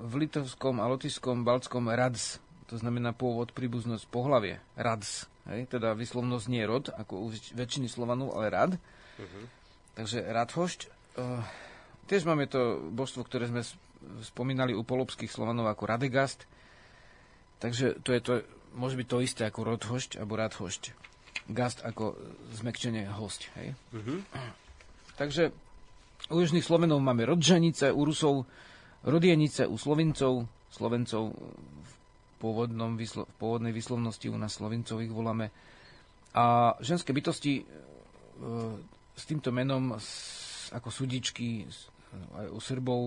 v 0.08 0.14
litovskom 0.16 0.80
a 0.80 0.88
lotyšskom 0.88 1.44
baltskom 1.44 1.92
rads, 1.92 2.40
to 2.72 2.80
znamená 2.80 3.12
pôvod, 3.12 3.52
príbuznosť, 3.52 4.08
pohlavie, 4.08 4.64
rads. 4.80 5.28
Hej, 5.50 5.74
teda 5.74 5.98
vyslovnosť 5.98 6.46
nie 6.48 6.64
rod, 6.64 6.94
ako 6.94 7.26
u 7.26 7.28
väčšiny 7.34 7.90
Slovanov, 7.90 8.38
ale 8.38 8.54
rad. 8.54 8.72
Uh-huh. 9.18 9.44
Takže 9.98 10.22
Radhošť. 10.22 10.80
Uh, 11.18 11.42
tiež 12.06 12.30
máme 12.30 12.46
to 12.46 12.78
božstvo, 12.94 13.26
ktoré 13.26 13.50
sme 13.50 13.66
spomínali 14.22 14.78
u 14.78 14.86
polobských 14.86 15.34
Slovanov 15.34 15.66
ako 15.74 15.90
Radegast, 15.90 16.46
Takže 17.60 18.00
to 18.04 18.16
je 18.16 18.22
to, 18.24 18.34
môže 18.76 18.96
byť 18.96 19.08
to 19.08 19.18
isté 19.20 19.42
ako 19.44 19.76
rodhošť 19.76 20.20
alebo 20.20 20.40
radhošť. 20.40 20.84
Gast 21.52 21.84
ako 21.84 22.16
zmekčenie 22.56 23.10
host. 23.12 23.52
Hej? 23.60 23.76
Uh-huh. 23.92 24.24
Takže 25.20 25.52
u 26.32 26.36
južných 26.40 26.64
Slovenov 26.64 27.04
máme 27.04 27.28
rodžanice, 27.28 27.92
u 27.92 28.02
Rusov 28.08 28.48
rodienice, 29.04 29.68
u 29.68 29.76
Slovincov, 29.76 30.48
Slovencov 30.72 31.36
v, 31.36 31.94
pôvodnom, 32.40 32.96
v 32.96 33.36
pôvodnej 33.40 33.76
vyslovnosti 33.76 34.28
u 34.32 34.38
nás 34.40 34.56
Slovincov 34.56 35.04
ich 35.04 35.12
voláme. 35.12 35.52
A 36.38 36.78
ženské 36.80 37.12
bytosti 37.12 37.60
e, 37.60 37.64
s 39.18 39.24
týmto 39.26 39.50
menom 39.50 39.98
s, 39.98 40.70
ako 40.72 40.94
súdičky 40.94 41.66
aj 42.38 42.48
u 42.54 42.60
Srbov 42.62 43.02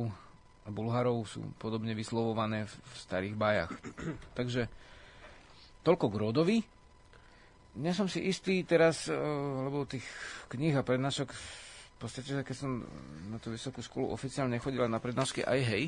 a 0.63 0.69
Bulharov 0.71 1.27
sú 1.27 1.43
podobne 1.59 1.93
vyslovované 1.93 2.67
v, 2.67 2.73
v 2.73 2.95
starých 3.03 3.35
bajach. 3.35 3.73
Takže 4.39 4.71
toľko 5.83 6.07
k 6.07 6.21
rodovi. 6.23 6.59
Nie 7.83 7.97
som 7.97 8.07
si 8.07 8.23
istý 8.29 8.63
teraz, 8.63 9.09
uh, 9.09 9.17
lebo 9.67 9.89
tých 9.89 10.05
kníh 10.53 10.77
a 10.77 10.87
prednášok 10.87 11.33
v 12.03 12.11
podstate, 12.11 12.35
keď 12.43 12.57
som 12.59 12.83
na 13.31 13.39
tú 13.39 13.55
vysokú 13.55 13.79
školu 13.79 14.11
oficiálne 14.11 14.59
nechodila 14.59 14.91
na 14.91 14.99
prednášky, 14.99 15.47
aj 15.47 15.61
hej. 15.63 15.85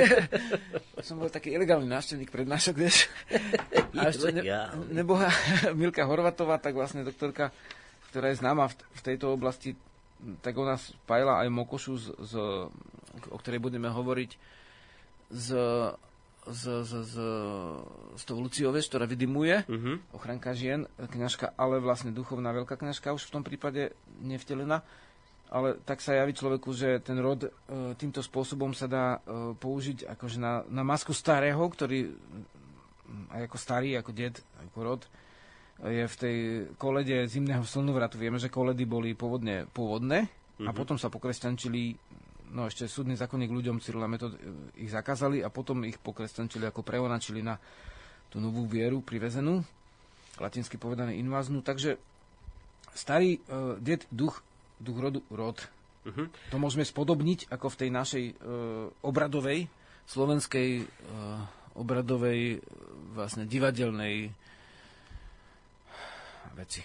som 1.06 1.20
bol 1.20 1.28
taký 1.28 1.52
ilegálny 1.52 1.84
návštevník 1.84 2.32
prednášok, 2.32 2.74
vieš. 2.80 3.12
A 4.00 4.08
ešte 4.08 4.32
ne, 4.32 4.40
neboha 4.88 5.28
Milka 5.76 6.08
Horvatová, 6.08 6.56
tak 6.56 6.72
vlastne 6.72 7.04
doktorka, 7.04 7.52
ktorá 8.08 8.32
je 8.32 8.40
známa 8.40 8.72
v, 8.72 8.74
v 8.80 9.00
tejto 9.04 9.36
oblasti, 9.36 9.76
tak 10.44 10.54
ona 10.58 10.78
spájala 10.78 11.42
aj 11.42 11.48
Mokošu, 11.50 11.94
z, 11.98 12.06
z, 12.22 12.32
o 13.30 13.36
ktorej 13.38 13.60
budeme 13.60 13.90
hovoriť, 13.90 14.30
z 15.32 15.48
z, 16.42 16.82
z, 16.82 16.92
z, 17.06 17.14
z 18.18 18.22
toho 18.26 18.40
Luciove, 18.42 18.82
ktorá 18.82 19.06
vydimuje, 19.06 19.62
uh-huh. 19.62 19.96
ochranka 20.10 20.50
žien, 20.58 20.90
kňažka, 20.98 21.54
ale 21.54 21.78
vlastne 21.78 22.10
duchovná 22.10 22.50
veľká 22.50 22.74
kňažka 22.74 23.14
už 23.14 23.30
v 23.30 23.34
tom 23.38 23.42
prípade 23.46 23.94
nevtelená. 24.18 24.82
Ale 25.52 25.76
tak 25.84 26.00
sa 26.00 26.16
javí 26.16 26.32
človeku, 26.32 26.72
že 26.72 26.98
ten 27.04 27.20
rod 27.20 27.44
e, 27.44 27.50
týmto 28.00 28.24
spôsobom 28.24 28.72
sa 28.72 28.88
dá 28.88 29.06
e, 29.20 29.52
použiť 29.52 30.08
akože 30.08 30.40
na, 30.40 30.64
na 30.66 30.80
masku 30.80 31.12
starého, 31.12 31.60
ktorý 31.60 32.08
aj 33.36 33.52
ako 33.52 33.56
starý, 33.60 33.90
ako 34.00 34.10
ded, 34.16 34.40
ako 34.64 34.78
rod, 34.80 35.02
je 35.82 36.04
v 36.06 36.16
tej 36.18 36.36
kolede 36.78 37.26
zimného 37.26 37.66
slnovratu. 37.66 38.14
Vieme, 38.14 38.38
že 38.38 38.52
koledy 38.52 38.86
boli 38.86 39.18
pôvodne 39.18 39.66
pôvodné 39.66 40.26
uh-huh. 40.26 40.68
a 40.68 40.70
mhm. 40.70 40.76
potom 40.78 40.96
sa 41.00 41.10
pokresťančili 41.10 41.98
no 42.52 42.68
ešte 42.68 42.84
súdny 42.84 43.16
zákonník 43.16 43.48
ľuďom 43.48 43.80
Cyrila 43.80 44.04
Metod 44.04 44.36
e, 44.36 44.38
ich 44.84 44.92
zakázali 44.92 45.40
a 45.40 45.48
potom 45.48 45.88
ich 45.88 45.96
pokresťančili 45.96 46.68
ako 46.68 46.84
preonačili 46.84 47.40
na 47.40 47.56
tú 48.28 48.40
novú 48.40 48.64
vieru 48.64 49.04
privezenú, 49.04 49.60
latinsky 50.40 50.80
povedané 50.80 51.20
inváznú. 51.20 51.60
Takže 51.60 52.00
starý 52.96 53.44
uh, 53.44 53.76
ded, 53.76 54.08
duch, 54.08 54.40
duch 54.80 54.96
rodu, 54.96 55.20
rod. 55.28 55.60
Uh-huh. 56.08 56.32
To 56.48 56.56
môžeme 56.56 56.80
spodobniť 56.80 57.52
ako 57.52 57.76
v 57.76 57.78
tej 57.84 57.90
našej 57.92 58.24
uh, 58.32 58.34
obradovej, 59.04 59.68
slovenskej 60.08 60.68
uh, 60.80 61.44
obradovej, 61.76 62.64
vlastne 63.12 63.44
divadelnej 63.44 64.32
veci. 66.54 66.84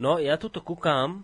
No, 0.00 0.18
ja 0.18 0.40
tuto 0.40 0.64
kúkam 0.64 1.22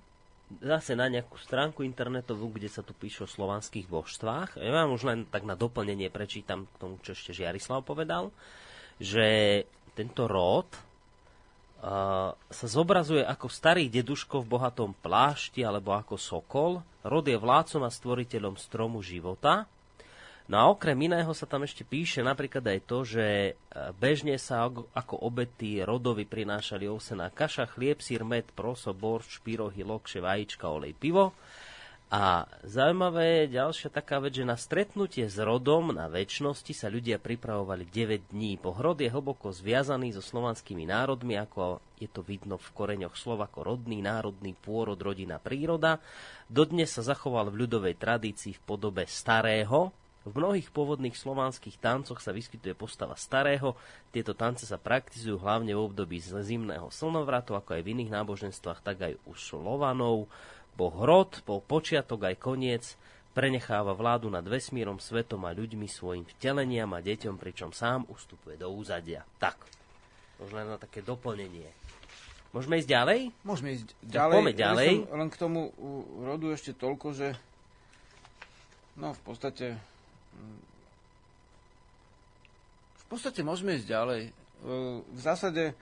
zase 0.65 0.97
na 0.97 1.12
nejakú 1.12 1.36
stránku 1.36 1.85
internetovú, 1.85 2.49
kde 2.49 2.73
sa 2.73 2.81
tu 2.81 2.97
píše 2.97 3.28
o 3.28 3.28
slovanských 3.28 3.85
božstvách. 3.85 4.57
Ja 4.57 4.73
vám 4.73 4.97
už 4.97 5.05
len 5.05 5.19
tak 5.28 5.45
na 5.45 5.53
doplnenie 5.53 6.09
prečítam 6.09 6.65
k 6.65 6.78
tomu, 6.81 6.95
čo 7.05 7.12
ešte 7.12 7.36
Žiarislav 7.36 7.85
povedal, 7.85 8.32
že 8.97 9.62
tento 9.93 10.24
ród 10.24 10.69
uh, 10.73 12.32
sa 12.32 12.66
zobrazuje 12.66 13.20
ako 13.20 13.47
starý 13.53 13.93
deduško 13.93 14.40
v 14.40 14.51
bohatom 14.57 14.97
plášti 14.97 15.61
alebo 15.61 15.93
ako 15.93 16.16
sokol. 16.16 16.81
Rod 17.05 17.28
je 17.28 17.36
vládcom 17.36 17.85
a 17.85 17.93
stvoriteľom 17.93 18.57
stromu 18.57 19.05
života 19.05 19.69
No 20.49 20.57
a 20.57 20.65
okrem 20.73 20.97
iného 20.97 21.29
sa 21.37 21.45
tam 21.45 21.69
ešte 21.69 21.85
píše 21.85 22.25
napríklad 22.25 22.65
aj 22.65 22.81
to, 22.89 22.99
že 23.05 23.27
e, 23.29 23.53
bežne 24.01 24.41
sa 24.41 24.65
ako 24.73 25.20
obety 25.20 25.85
rodovi 25.85 26.25
prinášali 26.25 26.89
ovsená 26.89 27.29
kaša, 27.29 27.69
chlieb, 27.69 28.01
sír, 28.01 28.25
med, 28.25 28.49
proso, 28.57 28.97
borč, 28.97 29.45
pyrohy, 29.45 29.85
lokše, 29.85 30.25
vajíčka, 30.25 30.65
olej, 30.73 30.97
pivo. 30.97 31.37
A 32.09 32.49
zaujímavé 32.65 33.45
je 33.45 33.61
ďalšia 33.61 33.93
taká 33.93 34.16
vec, 34.16 34.33
že 34.33 34.49
na 34.49 34.57
stretnutie 34.57 35.29
s 35.29 35.37
rodom 35.37 35.93
na 35.93 36.09
väčšnosti 36.09 36.73
sa 36.73 36.89
ľudia 36.89 37.20
pripravovali 37.20 37.85
9 37.85 38.33
dní. 38.33 38.57
Pohrod 38.57 38.97
je 38.97 39.12
hlboko 39.12 39.53
zviazaný 39.53 40.16
so 40.16 40.25
slovanskými 40.25 40.89
národmi, 40.89 41.37
ako 41.37 41.85
je 42.01 42.09
to 42.09 42.25
vidno 42.25 42.57
v 42.57 42.69
koreňoch 42.73 43.12
slov 43.12 43.45
ako 43.45 43.77
rodný, 43.77 44.01
národný 44.01 44.57
pôrod, 44.57 44.97
rodina, 44.97 45.37
príroda. 45.37 46.01
Dodnes 46.49 46.89
sa 46.89 47.05
zachoval 47.05 47.53
v 47.53 47.69
ľudovej 47.69 48.01
tradícii 48.01 48.57
v 48.57 48.65
podobe 48.65 49.05
starého, 49.05 49.93
v 50.29 50.37
mnohých 50.37 50.69
pôvodných 50.69 51.17
slovanských 51.17 51.81
tancoch 51.81 52.21
sa 52.21 52.37
vyskytuje 52.37 52.77
postava 52.77 53.17
starého. 53.17 53.75
Tieto 54.13 54.37
tance 54.37 54.69
sa 54.69 54.77
praktizujú 54.77 55.41
hlavne 55.41 55.73
v 55.73 55.81
období 55.81 56.21
zimného 56.21 56.93
slnovratu, 56.93 57.57
ako 57.57 57.81
aj 57.81 57.83
v 57.83 57.91
iných 57.97 58.13
náboženstvách, 58.13 58.85
tak 58.85 58.97
aj 59.01 59.13
u 59.25 59.33
Slovanov. 59.33 60.29
Boh 60.77 60.95
Rod, 60.95 61.43
bol 61.43 61.65
počiatok 61.65 62.29
aj 62.29 62.37
koniec, 62.39 62.85
prenecháva 63.35 63.97
vládu 63.97 64.31
nad 64.31 64.47
vesmírom, 64.47 65.03
svetom 65.03 65.43
a 65.49 65.57
ľuďmi 65.57 65.91
svojim 65.91 66.29
vteleniam 66.37 66.93
a 66.95 67.03
deťom, 67.03 67.35
pričom 67.41 67.75
sám 67.75 68.07
ustupuje 68.07 68.55
do 68.55 68.71
úzadia. 68.71 69.27
Tak, 69.43 69.59
možno 70.39 70.63
na 70.63 70.79
také 70.79 71.03
doplnenie. 71.03 71.71
Môžeme 72.51 72.81
ísť 72.81 72.89
ďalej? 72.89 73.19
Môžeme 73.45 73.69
ísť 73.77 73.89
ďalej. 74.01 74.35
Poďme 74.41 74.55
ďalej. 74.57 74.89
len 75.13 75.29
k 75.29 75.37
tomu 75.37 75.61
rodu 76.25 76.47
ešte 76.55 76.73
toľko, 76.73 77.07
že 77.13 77.29
no 78.97 79.13
v 79.15 79.21
podstate 79.23 79.79
v 82.98 83.05
podstate 83.09 83.40
môžeme 83.40 83.77
ísť 83.78 83.89
ďalej. 83.89 84.23
V 85.09 85.20
zásade 85.20 85.73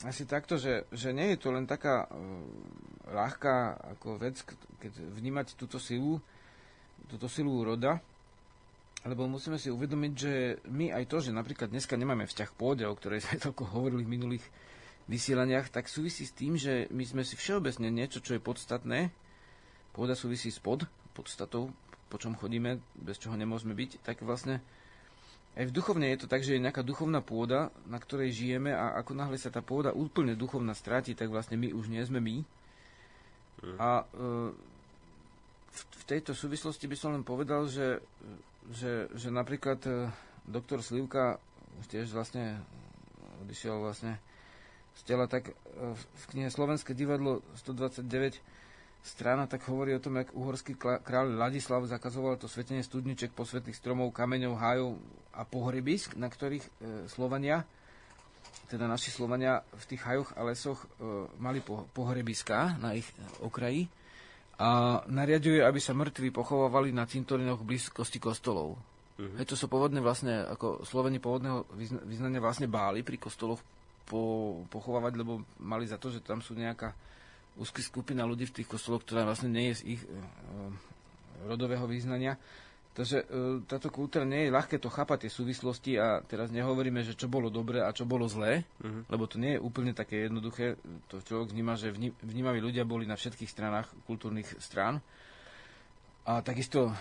asi 0.00 0.24
takto, 0.24 0.56
že, 0.56 0.88
že 0.88 1.12
nie 1.12 1.36
je 1.36 1.38
to 1.38 1.52
len 1.52 1.68
taká 1.68 2.08
ľahká 3.10 3.76
ako 3.98 4.16
vec, 4.16 4.40
keď 4.80 4.92
vnímať 4.96 5.58
túto 5.60 5.76
silu, 5.76 6.16
túto 7.10 7.28
silu 7.28 7.60
roda, 7.60 8.00
lebo 9.04 9.28
musíme 9.28 9.56
si 9.56 9.72
uvedomiť, 9.72 10.12
že 10.16 10.32
my 10.68 10.92
aj 10.92 11.04
to, 11.08 11.16
že 11.24 11.36
napríklad 11.36 11.72
dneska 11.72 11.96
nemáme 11.96 12.24
vzťah 12.28 12.50
pôde, 12.56 12.84
o 12.84 12.96
ktorej 12.96 13.24
sme 13.24 13.40
toľko 13.40 13.64
hovorili 13.76 14.04
v 14.04 14.14
minulých 14.16 14.44
vysielaniach, 15.10 15.72
tak 15.72 15.90
súvisí 15.90 16.24
s 16.24 16.36
tým, 16.36 16.54
že 16.54 16.86
my 16.94 17.02
sme 17.02 17.22
si 17.26 17.34
všeobecne 17.34 17.90
niečo, 17.90 18.22
čo 18.22 18.36
je 18.36 18.44
podstatné, 18.44 19.10
pôda 19.92 20.14
súvisí 20.14 20.52
s 20.52 20.62
pod, 20.62 20.86
podstatou, 21.20 21.68
po 22.08 22.16
čom 22.16 22.32
chodíme, 22.32 22.80
bez 22.96 23.20
čoho 23.20 23.36
nemôžeme 23.36 23.76
byť, 23.76 24.00
tak 24.00 24.24
vlastne 24.24 24.64
aj 25.58 25.68
v 25.68 25.76
duchovne 25.76 26.06
je 26.14 26.24
to 26.24 26.30
tak, 26.30 26.46
že 26.46 26.56
je 26.56 26.64
nejaká 26.64 26.80
duchovná 26.86 27.20
pôda, 27.20 27.74
na 27.84 28.00
ktorej 28.00 28.32
žijeme 28.32 28.72
a 28.72 28.96
ako 28.96 29.12
náhle 29.18 29.36
sa 29.36 29.52
tá 29.52 29.60
pôda 29.60 29.90
úplne 29.90 30.38
duchovná 30.38 30.72
stráti, 30.78 31.12
tak 31.12 31.28
vlastne 31.28 31.58
my 31.58 31.74
už 31.74 31.90
nie 31.90 32.00
sme 32.06 32.22
my. 32.22 32.36
Mm. 33.60 33.76
A 33.76 33.90
e, 34.00 34.04
v, 35.74 36.02
tejto 36.06 36.38
súvislosti 36.38 36.86
by 36.86 36.96
som 36.96 37.10
len 37.12 37.26
povedal, 37.26 37.66
že, 37.66 37.98
že, 38.70 39.10
že 39.10 39.28
napríklad 39.28 39.82
e, 39.84 40.08
doktor 40.46 40.86
Slivka 40.86 41.42
tiež 41.90 42.14
vlastne 42.14 42.62
odišiel 43.42 43.74
vlastne 43.82 44.22
z 44.94 45.02
tela, 45.02 45.26
tak 45.26 45.50
e, 45.50 45.54
v 45.98 46.24
knihe 46.30 46.46
Slovenské 46.46 46.94
divadlo 46.94 47.42
129 47.58 48.38
strana 49.00 49.48
tak 49.48 49.64
hovorí 49.68 49.96
o 49.96 50.02
tom, 50.02 50.20
jak 50.20 50.32
uhorský 50.36 50.76
kráľ 50.76 51.36
Ladislav 51.40 51.84
zakazoval 51.88 52.36
to 52.36 52.48
svetenie 52.48 52.84
studniček, 52.84 53.32
posvetných 53.32 53.76
stromov, 53.76 54.12
kameňov, 54.12 54.54
hájov 54.60 54.90
a 55.32 55.42
pohrebisk, 55.48 56.16
na 56.20 56.28
ktorých 56.28 56.64
e, 56.64 56.70
Slovania, 57.08 57.64
teda 58.68 58.86
naši 58.86 59.10
Slovania 59.10 59.64
v 59.72 59.84
tých 59.88 60.02
hajoch 60.04 60.36
a 60.36 60.40
lesoch 60.46 60.84
e, 60.84 60.86
mali 61.40 61.64
po, 61.64 61.88
pohrebiska 61.90 62.76
na 62.78 62.94
ich 62.94 63.08
okraji 63.40 63.88
a 64.60 65.00
nariaduje, 65.08 65.64
aby 65.64 65.80
sa 65.80 65.96
mŕtvi 65.96 66.28
pochovávali 66.28 66.92
na 66.92 67.08
cintorinoch 67.08 67.64
blízkosti 67.64 68.20
kostolov. 68.20 68.76
Uh-huh. 69.20 69.44
to 69.44 69.56
sa 69.56 69.68
pôvodne 69.68 70.00
vlastne, 70.00 70.44
ako 70.48 70.84
Sloveni 70.84 71.20
pôvodného 71.20 71.68
vyznania 72.08 72.40
vlastne 72.40 72.68
báli 72.68 73.04
pri 73.04 73.20
kostoloch 73.20 73.60
po, 74.04 74.64
pochovávať, 74.68 75.12
lebo 75.16 75.44
mali 75.60 75.84
za 75.88 75.96
to, 75.96 76.08
že 76.08 76.24
tam 76.24 76.44
sú 76.44 76.56
nejaká 76.56 76.92
úzky 77.58 77.82
skupina 77.82 78.22
ľudí 78.28 78.46
v 78.46 78.62
tých 78.62 78.68
kostoloch, 78.68 79.02
ktorá 79.02 79.26
vlastne 79.26 79.50
nie 79.50 79.72
je 79.72 79.74
z 79.80 79.82
ich 79.98 80.02
e, 80.04 80.08
rodového 81.46 81.88
význania. 81.88 82.38
Takže 82.90 83.22
e, 83.22 83.24
táto 83.70 83.86
kultúra 83.88 84.26
nie 84.26 84.46
je 84.46 84.54
ľahké 84.54 84.82
to 84.82 84.90
chápať 84.90 85.26
tie 85.26 85.32
súvislosti 85.32 85.92
a 85.94 86.20
teraz 86.26 86.50
nehovoríme, 86.50 87.06
že 87.06 87.14
čo 87.14 87.30
bolo 87.30 87.46
dobré 87.46 87.80
a 87.86 87.94
čo 87.94 88.02
bolo 88.02 88.26
zlé, 88.26 88.66
uh-huh. 88.82 89.06
lebo 89.06 89.24
to 89.30 89.38
nie 89.38 89.54
je 89.56 89.62
úplne 89.62 89.94
také 89.94 90.26
jednoduché. 90.26 90.74
To 91.08 91.22
človek 91.22 91.54
vníma, 91.54 91.78
že 91.78 91.94
vnímaví 92.20 92.58
ľudia 92.58 92.82
boli 92.82 93.06
na 93.06 93.14
všetkých 93.14 93.50
stranách 93.50 93.88
kultúrnych 94.10 94.58
strán. 94.58 94.98
A 96.26 96.42
takisto 96.42 96.90
e, 96.90 96.94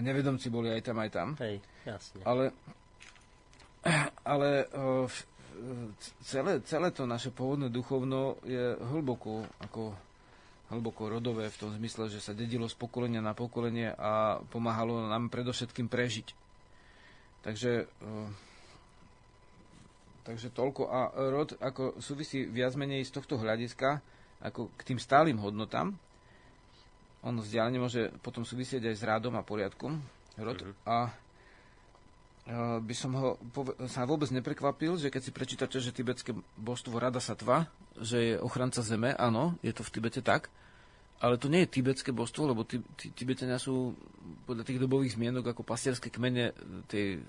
nevedomci 0.00 0.48
boli 0.48 0.72
aj 0.72 0.82
tam, 0.88 0.96
aj 0.98 1.10
tam. 1.12 1.28
Hej, 1.36 1.60
jasne. 1.84 2.20
Ale, 2.24 2.44
ale 4.24 4.48
celé, 6.24 6.60
celé 6.64 6.88
to 6.90 7.04
naše 7.04 7.30
pôvodné 7.30 7.68
duchovno 7.68 8.40
je 8.46 8.76
hlboko, 8.78 9.44
ako 9.62 9.94
hlboko 10.70 11.10
rodové 11.10 11.50
v 11.50 11.58
tom 11.58 11.70
zmysle, 11.74 12.06
že 12.06 12.22
sa 12.22 12.30
dedilo 12.30 12.70
z 12.70 12.78
pokolenia 12.78 13.18
na 13.18 13.34
pokolenie 13.34 13.90
a 13.94 14.38
pomáhalo 14.54 15.10
nám 15.10 15.26
predovšetkým 15.28 15.90
prežiť. 15.90 16.32
Takže, 17.42 17.72
eh, 17.88 18.30
takže 20.22 20.54
toľko. 20.54 20.82
A 20.86 21.00
rod 21.30 21.58
ako 21.58 21.98
súvisí 21.98 22.46
viac 22.46 22.78
menej 22.78 23.02
z 23.02 23.14
tohto 23.18 23.40
hľadiska 23.40 23.98
ako 24.40 24.72
k 24.76 24.80
tým 24.94 24.98
stálym 25.00 25.36
hodnotám. 25.36 25.92
ono 27.20 27.44
vzdialenie 27.44 27.76
môže 27.76 28.08
potom 28.24 28.48
súvisieť 28.48 28.88
aj 28.88 28.96
s 28.96 29.04
rádom 29.04 29.36
a 29.36 29.44
poriadkom 29.44 30.00
rod. 30.40 30.56
Uh-huh. 30.64 30.72
A 30.88 31.12
by 32.80 32.94
som 32.96 33.14
ho 33.14 33.28
sa 33.86 34.02
vôbec 34.02 34.26
neprekvapil, 34.34 34.98
že 34.98 35.12
keď 35.12 35.22
si 35.22 35.30
prečítate, 35.30 35.76
že 35.78 35.94
tibetské 35.94 36.34
božstvo 36.58 36.98
Rada 36.98 37.22
Satva, 37.22 37.70
že 37.94 38.18
je 38.18 38.34
ochranca 38.42 38.82
zeme, 38.82 39.14
áno, 39.14 39.54
je 39.62 39.70
to 39.70 39.86
v 39.86 39.92
Tibete 39.94 40.20
tak, 40.24 40.50
ale 41.20 41.36
to 41.36 41.52
nie 41.52 41.68
je 41.68 41.72
tibetské 41.78 42.10
božstvo, 42.16 42.48
lebo 42.48 42.64
tí, 42.64 42.80
tí, 42.96 43.12
Tibetania 43.12 43.60
sú 43.60 43.92
podľa 44.48 44.64
tých 44.64 44.80
dobových 44.80 45.20
zmienok 45.20 45.52
ako 45.52 45.62
pastierské 45.62 46.08
kmene, 46.08 46.56
tej, 46.88 47.20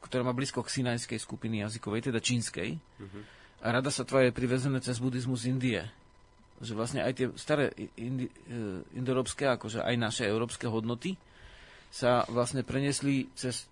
ktorá 0.00 0.24
má 0.24 0.32
blízko 0.32 0.64
k 0.64 0.72
sinajskej 0.80 1.20
skupiny 1.20 1.60
jazykovej, 1.60 2.08
teda 2.08 2.18
čínskej. 2.18 2.80
Uh-huh. 2.80 3.22
A 3.60 3.76
Rada 3.76 3.92
Satva 3.92 4.24
je 4.24 4.32
privezené 4.32 4.80
cez 4.80 4.96
buddhizmus 4.96 5.44
z 5.44 5.52
Indie 5.52 5.82
že 6.56 6.72
vlastne 6.72 7.04
aj 7.04 7.12
tie 7.12 7.26
staré 7.36 7.68
indi, 8.00 8.32
e, 8.48 8.80
indoeurópske, 8.96 9.44
akože 9.44 9.84
aj 9.84 9.94
naše 10.00 10.24
európske 10.24 10.64
hodnoty 10.64 11.20
sa 11.92 12.24
vlastne 12.32 12.64
preniesli 12.64 13.28
cez 13.36 13.68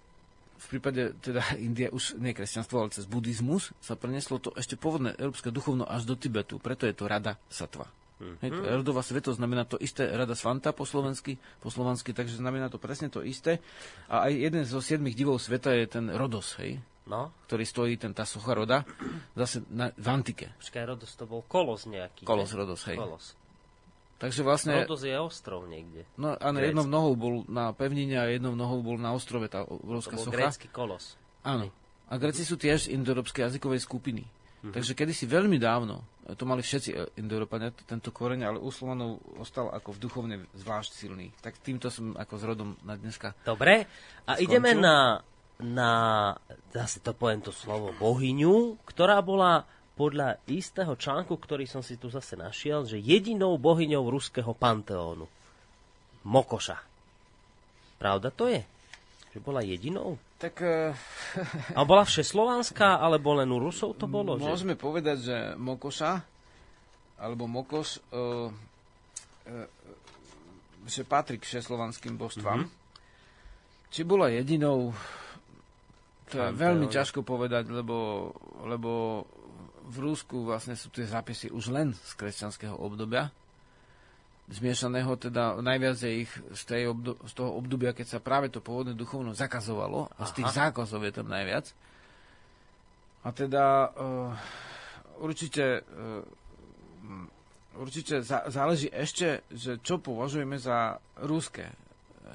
v 0.55 0.67
prípade 0.71 1.17
teda 1.21 1.43
Indie 1.59 1.91
už 1.91 2.19
nie 2.19 2.33
kresťanstvo, 2.33 2.81
ale 2.81 2.95
cez 2.95 3.05
buddhizmus 3.05 3.75
sa 3.83 3.99
prenieslo 3.99 4.39
to 4.39 4.55
ešte 4.55 4.79
pôvodné 4.79 5.19
európske 5.19 5.51
duchovno 5.51 5.85
až 5.87 6.07
do 6.07 6.15
Tibetu. 6.15 6.63
Preto 6.63 6.87
je 6.87 6.95
to 6.95 7.11
Rada 7.11 7.37
Satva. 7.51 7.91
Mm-hmm. 8.15 8.41
Hej, 8.47 8.51
rodová 8.79 9.03
sveto 9.03 9.35
znamená 9.35 9.67
to 9.67 9.75
isté, 9.83 10.07
Rada 10.07 10.39
Svanta 10.39 10.71
po 10.71 10.87
slovensky, 10.87 11.35
po 11.59 11.69
slovansky, 11.69 12.15
takže 12.15 12.39
znamená 12.39 12.71
to 12.71 12.79
presne 12.79 13.11
to 13.11 13.27
isté. 13.27 13.59
A 14.07 14.31
aj 14.31 14.33
jeden 14.39 14.63
zo 14.65 14.79
siedmých 14.79 15.19
divov 15.19 15.43
sveta 15.43 15.75
je 15.75 15.85
ten 15.91 16.07
Rodos, 16.15 16.55
hej? 16.63 16.79
no? 17.07 17.33
ktorý 17.49 17.65
stojí, 17.65 17.93
ten, 18.01 18.17
tá 18.17 18.25
socha 18.25 18.57
roda, 18.57 18.85
zase 19.37 19.65
na, 19.69 19.93
v 19.93 20.07
antike. 20.09 20.47
Počkaj, 20.61 20.83
Rodos 20.89 21.13
to 21.17 21.25
bol 21.29 21.45
kolos 21.45 21.85
nejaký. 21.85 22.25
Kolos, 22.25 22.53
ne? 22.53 22.57
Rodos, 22.65 22.83
hej. 22.89 22.97
Kolos. 22.97 23.37
Takže 24.19 24.41
vlastne... 24.47 24.87
Rodos 24.87 25.03
je 25.03 25.17
ostrov 25.19 25.67
niekde. 25.67 26.07
No 26.15 26.39
áno, 26.39 26.63
jednou 26.63 26.87
nohou 26.87 27.13
bol 27.19 27.35
na 27.51 27.75
pevnine 27.75 28.17
a 28.19 28.31
jednou 28.31 28.55
nohou 28.55 28.81
bol 28.81 28.97
na 28.97 29.11
ostrove 29.11 29.51
tá 29.51 29.67
obrovská 29.67 30.15
to 30.15 30.23
bol 30.23 30.27
socha. 30.31 30.39
grécky 30.39 30.67
kolos. 30.71 31.19
Áno. 31.45 31.69
A 32.09 32.21
Gréci 32.21 32.45
sú 32.45 32.61
tiež 32.61 32.87
z 32.89 32.93
indoeurópskej 32.95 33.49
jazykovej 33.49 33.81
skupiny. 33.81 34.23
Mm-hmm. 34.25 34.73
Takže 34.77 34.93
kedysi 34.97 35.25
veľmi 35.29 35.61
dávno, 35.61 36.05
to 36.37 36.49
mali 36.49 36.65
všetci 36.65 36.91
e, 36.93 37.21
Indoeurópania, 37.21 37.69
tento 37.85 38.09
koreň, 38.09 38.49
ale 38.49 38.57
u 38.57 38.73
Slovanov 38.73 39.21
ostal 39.37 39.69
ako 39.69 39.93
v 39.93 39.99
duchovne 40.01 40.37
zvlášť 40.57 40.91
silný. 40.97 41.29
Tak 41.45 41.61
týmto 41.61 41.93
som 41.93 42.17
ako 42.17 42.35
s 42.41 42.45
rodom 42.49 42.69
na 42.81 42.97
dneska 42.97 43.37
Dobre, 43.45 43.85
a 44.25 44.37
skončil. 44.37 44.45
ideme 44.49 44.73
na 44.73 45.21
na, 45.61 46.35
zase 46.75 46.99
to 46.99 47.15
poviem 47.15 47.39
to 47.39 47.55
slovo, 47.55 47.95
bohyňu, 47.95 48.83
ktorá 48.83 49.23
bola 49.23 49.63
podľa 49.95 50.43
istého 50.51 50.99
článku, 50.99 51.39
ktorý 51.39 51.71
som 51.71 51.79
si 51.79 51.95
tu 51.95 52.11
zase 52.11 52.35
našiel, 52.35 52.83
že 52.83 52.99
jedinou 52.99 53.55
bohyňou 53.59 54.11
ruského 54.11 54.51
panteónu. 54.51 55.31
Mokoša. 56.27 56.79
Pravda 57.99 58.35
to 58.35 58.51
je? 58.51 58.63
Že 59.35 59.39
bola 59.39 59.63
jedinou? 59.63 60.19
Tak... 60.43 60.55
Uh... 60.63 60.91
A 61.79 61.87
bola 61.87 62.03
všeslovanská, 62.03 62.99
alebo 62.99 63.39
len 63.39 63.51
u 63.55 63.63
Rusov 63.63 63.95
to 63.95 64.11
bolo? 64.11 64.35
Môžeme 64.35 64.75
že? 64.75 64.83
povedať, 64.83 65.17
že 65.23 65.37
Mokoša, 65.55 66.13
alebo 67.23 67.47
Mokoš, 67.47 68.03
uh, 68.11 68.51
uh, 68.51 69.67
že 70.91 71.07
patrí 71.07 71.39
k 71.39 71.47
všeslovanským 71.47 72.19
božstvám. 72.19 72.67
Mm-hmm. 72.67 72.83
Či 73.95 74.01
bola 74.03 74.27
jedinou, 74.27 74.91
to 76.35 76.35
je 76.35 76.51
veľmi 76.51 76.91
ťažko 76.91 77.23
povedať, 77.23 77.71
lebo, 77.71 78.31
lebo 78.67 79.23
v 79.85 79.97
Rúsku 80.01 80.49
vlastne 80.49 80.75
sú 80.75 80.89
tie 80.89 81.05
zápisy 81.05 81.53
už 81.53 81.71
len 81.71 81.93
z 81.93 82.13
kresťanského 82.17 82.75
obdobia. 82.75 83.29
Zmiešaného 84.45 85.17
teda 85.17 85.57
najviac 85.61 85.97
je 86.05 86.29
ich 86.29 86.33
z, 86.53 86.63
tej 86.69 86.83
obdo- 86.93 87.17
z 87.25 87.33
toho 87.33 87.57
obdobia, 87.57 87.97
keď 87.97 88.17
sa 88.17 88.21
práve 88.21 88.53
to 88.53 88.61
pôvodné 88.61 88.93
duchovno 88.93 89.33
zakazovalo 89.33 90.13
a 90.21 90.29
z 90.29 90.41
tých 90.41 90.53
zákazov 90.53 91.01
je 91.05 91.13
tam 91.17 91.29
najviac. 91.33 91.73
A 93.25 93.33
teda 93.33 93.89
uh, 93.97 94.37
určite 95.25 95.81
uh, 95.81 96.21
určite 97.79 98.23
za- 98.23 98.47
záleží 98.49 98.89
ešte, 98.91 99.43
že 99.51 99.83
čo 99.83 99.99
považujeme 99.99 100.59
za 100.59 100.99
rúské. 101.21 101.71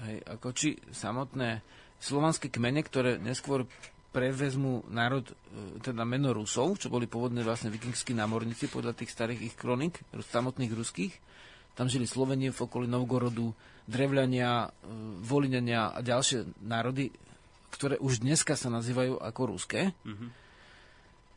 Hej, 0.06 0.18
ako 0.28 0.48
či 0.56 0.70
samotné 0.92 1.62
slovanské 2.00 2.48
kmene, 2.48 2.80
ktoré 2.84 3.20
neskôr 3.20 3.68
prevezmu 4.10 4.90
národ, 4.90 5.26
e, 5.26 5.34
teda 5.82 6.02
meno 6.06 6.34
Rusov, 6.34 6.82
čo 6.82 6.90
boli 6.90 7.06
pôvodne 7.06 7.46
vlastne 7.46 7.70
vikingskí 7.70 8.18
námorníci 8.18 8.70
podľa 8.70 8.98
tých 8.98 9.14
starých 9.14 9.54
ich 9.54 9.56
kronik, 9.56 10.02
samotných 10.14 10.74
ruských. 10.74 11.14
Tam 11.78 11.88
žili 11.88 12.10
Slovenie 12.10 12.50
v 12.50 12.60
okolí 12.60 12.90
Novgorodu, 12.90 13.54
Drevľania, 13.86 14.66
e, 14.66 14.70
Voliňania 15.24 15.94
a 15.94 16.00
ďalšie 16.02 16.66
národy, 16.66 17.14
ktoré 17.70 18.02
už 18.02 18.26
dneska 18.26 18.58
sa 18.58 18.74
nazývajú 18.74 19.22
ako 19.22 19.42
ruské. 19.46 19.94
Mm-hmm. 20.06 20.30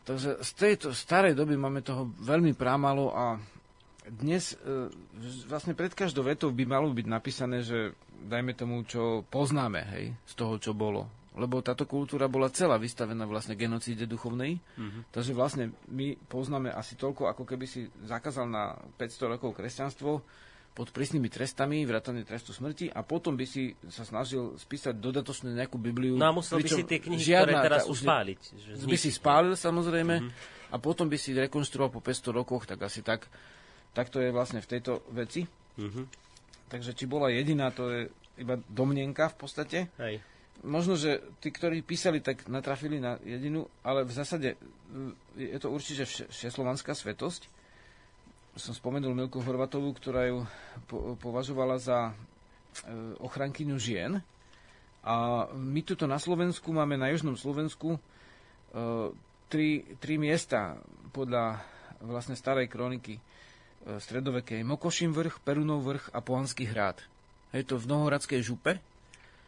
Takže 0.03 0.43
z 0.43 0.51
tejto 0.59 0.89
starej 0.91 1.39
doby 1.39 1.55
máme 1.55 1.79
toho 1.79 2.11
veľmi 2.19 2.59
prámalo 2.59 3.15
a 3.15 3.39
dnes 4.03 4.59
e, 4.59 4.91
vlastne 5.47 5.79
pred 5.79 5.95
každou 5.95 6.27
vetou 6.27 6.51
by 6.51 6.65
malo 6.67 6.91
byť 6.91 7.07
napísané, 7.07 7.63
že 7.63 7.95
dajme 8.27 8.55
tomu, 8.59 8.83
čo 8.83 9.23
poznáme, 9.31 9.87
hej, 9.95 10.05
z 10.27 10.35
toho, 10.35 10.59
čo 10.59 10.75
bolo. 10.75 11.22
Lebo 11.33 11.65
táto 11.65 11.89
kultúra 11.89 12.29
bola 12.29 12.53
celá 12.53 12.77
vystavená 12.77 13.25
vlastne 13.25 13.57
genocíde 13.57 14.05
duchovnej. 14.05 14.61
Mm-hmm. 14.61 15.03
Takže 15.09 15.33
vlastne 15.33 15.73
my 15.89 16.21
poznáme 16.29 16.69
asi 16.69 16.93
toľko, 17.01 17.33
ako 17.33 17.49
keby 17.49 17.65
si 17.65 17.89
zakázal 18.05 18.45
na 18.45 18.77
500 19.01 19.33
rokov 19.33 19.57
kresťanstvo 19.57 20.21
pod 20.73 20.89
prísnymi 20.89 21.29
trestami, 21.29 21.85
vrátane 21.85 22.25
trestu 22.25 22.57
smrti 22.57 22.89
a 22.89 23.05
potom 23.05 23.37
by 23.37 23.45
si 23.45 23.77
sa 23.93 24.09
snažil 24.09 24.57
spísať 24.57 24.97
dodatočne 24.97 25.53
nejakú 25.53 25.77
Bibliu. 25.77 26.17
No 26.17 26.29
a 26.29 26.33
musel 26.33 26.65
by 26.65 26.69
si 26.69 26.85
tie 26.89 26.97
knihy, 26.97 27.21
žiadna, 27.21 27.61
ktoré 27.61 27.65
teraz 27.69 27.85
sú 27.85 27.97
spáliť. 27.97 28.41
Že 28.81 28.87
by 28.89 28.97
si 28.97 29.11
spálil 29.13 29.53
samozrejme 29.57 30.15
mm-hmm. 30.25 30.73
a 30.73 30.77
potom 30.81 31.09
by 31.13 31.21
si 31.21 31.37
rekonštruoval 31.37 31.93
po 31.93 32.01
500 32.01 32.33
rokoch, 32.41 32.65
tak 32.65 32.81
asi 32.89 33.05
tak, 33.05 33.29
tak 33.93 34.09
to 34.09 34.21
je 34.25 34.33
vlastne 34.33 34.65
v 34.65 34.69
tejto 34.69 35.05
veci. 35.13 35.45
Mm-hmm. 35.77 36.05
Takže 36.73 36.97
či 36.97 37.05
bola 37.05 37.29
jediná, 37.29 37.69
to 37.69 37.93
je 37.93 38.01
iba 38.41 38.57
domnenka 38.65 39.29
v 39.29 39.37
podstate. 39.37 39.79
Hej. 40.01 40.25
Možno, 40.63 40.95
že 40.95 41.19
tí, 41.43 41.51
ktorí 41.51 41.83
písali, 41.83 42.23
tak 42.23 42.47
natrafili 42.47 43.03
na 43.03 43.19
jedinu, 43.27 43.67
ale 43.83 44.07
v 44.07 44.13
zásade 44.15 44.55
je 45.35 45.59
to 45.59 45.75
určite 45.75 46.07
všeslovanská 46.07 46.95
svetosť. 46.95 47.51
Som 48.55 48.77
spomenul 48.77 49.17
Milku 49.17 49.43
Horvatovú, 49.43 49.91
ktorá 49.97 50.29
ju 50.29 50.47
po- 50.87 51.19
považovala 51.19 51.81
za 51.81 52.13
e, 52.13 52.13
ochrankyňu 53.19 53.77
žien. 53.81 54.21
A 55.03 55.49
my 55.51 55.81
tuto 55.83 56.07
na 56.07 56.21
Slovensku 56.21 56.71
máme 56.71 56.95
na 56.95 57.11
Južnom 57.11 57.35
Slovensku 57.35 57.97
e, 57.97 58.01
tri, 59.51 59.83
tri 59.99 60.15
miesta 60.21 60.79
podľa 61.11 61.59
vlastne 62.05 62.37
starej 62.39 62.71
kroniky 62.71 63.19
E, 63.83 63.99
stredovekej 63.99 64.63
Mokošin 64.63 65.11
vrch, 65.11 65.43
Perunov 65.43 65.83
vrch 65.83 66.15
a 66.15 66.23
Pohanský 66.23 66.71
hrad. 66.71 67.03
Je 67.51 67.67
to 67.67 67.83
v 67.83 67.91
Nohoradskej 67.91 68.39
župe. 68.39 68.79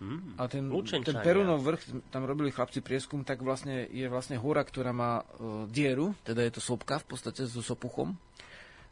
Mm, 0.04 0.36
a 0.36 0.44
ten, 0.52 0.68
ten 1.00 1.16
Perunov 1.24 1.64
vrch, 1.64 2.12
tam 2.12 2.28
robili 2.28 2.52
chlapci 2.52 2.84
prieskum, 2.84 3.24
tak 3.24 3.40
vlastne 3.40 3.88
je 3.88 4.04
vlastne 4.12 4.36
hora, 4.36 4.60
ktorá 4.60 4.92
má 4.92 5.24
uh, 5.24 5.64
dieru, 5.72 6.12
teda 6.28 6.44
je 6.44 6.52
to 6.52 6.60
sopka 6.60 7.00
v 7.00 7.06
podstate 7.08 7.48
so 7.48 7.64
sopuchom. 7.64 8.12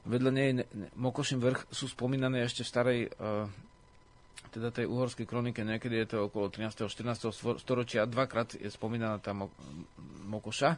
Vedľa 0.09 0.31
nej 0.33 0.65
Mokošin 0.97 1.39
vrch 1.39 1.69
sú 1.69 1.87
spomínané 1.87 2.49
ešte 2.49 2.65
v 2.65 2.73
starej 2.73 3.01
uh, 3.21 3.45
teda 4.53 4.73
tej 4.73 4.89
uhorskej 4.89 5.29
kronike, 5.29 5.61
niekedy 5.65 6.05
je 6.05 6.17
to 6.17 6.29
okolo 6.33 6.49
13. 6.49 6.89
14. 6.89 7.61
storočia, 7.61 8.09
dvakrát 8.09 8.57
je 8.57 8.69
spomínaná 8.69 9.21
tá 9.21 9.37
Mokoša. 10.29 10.77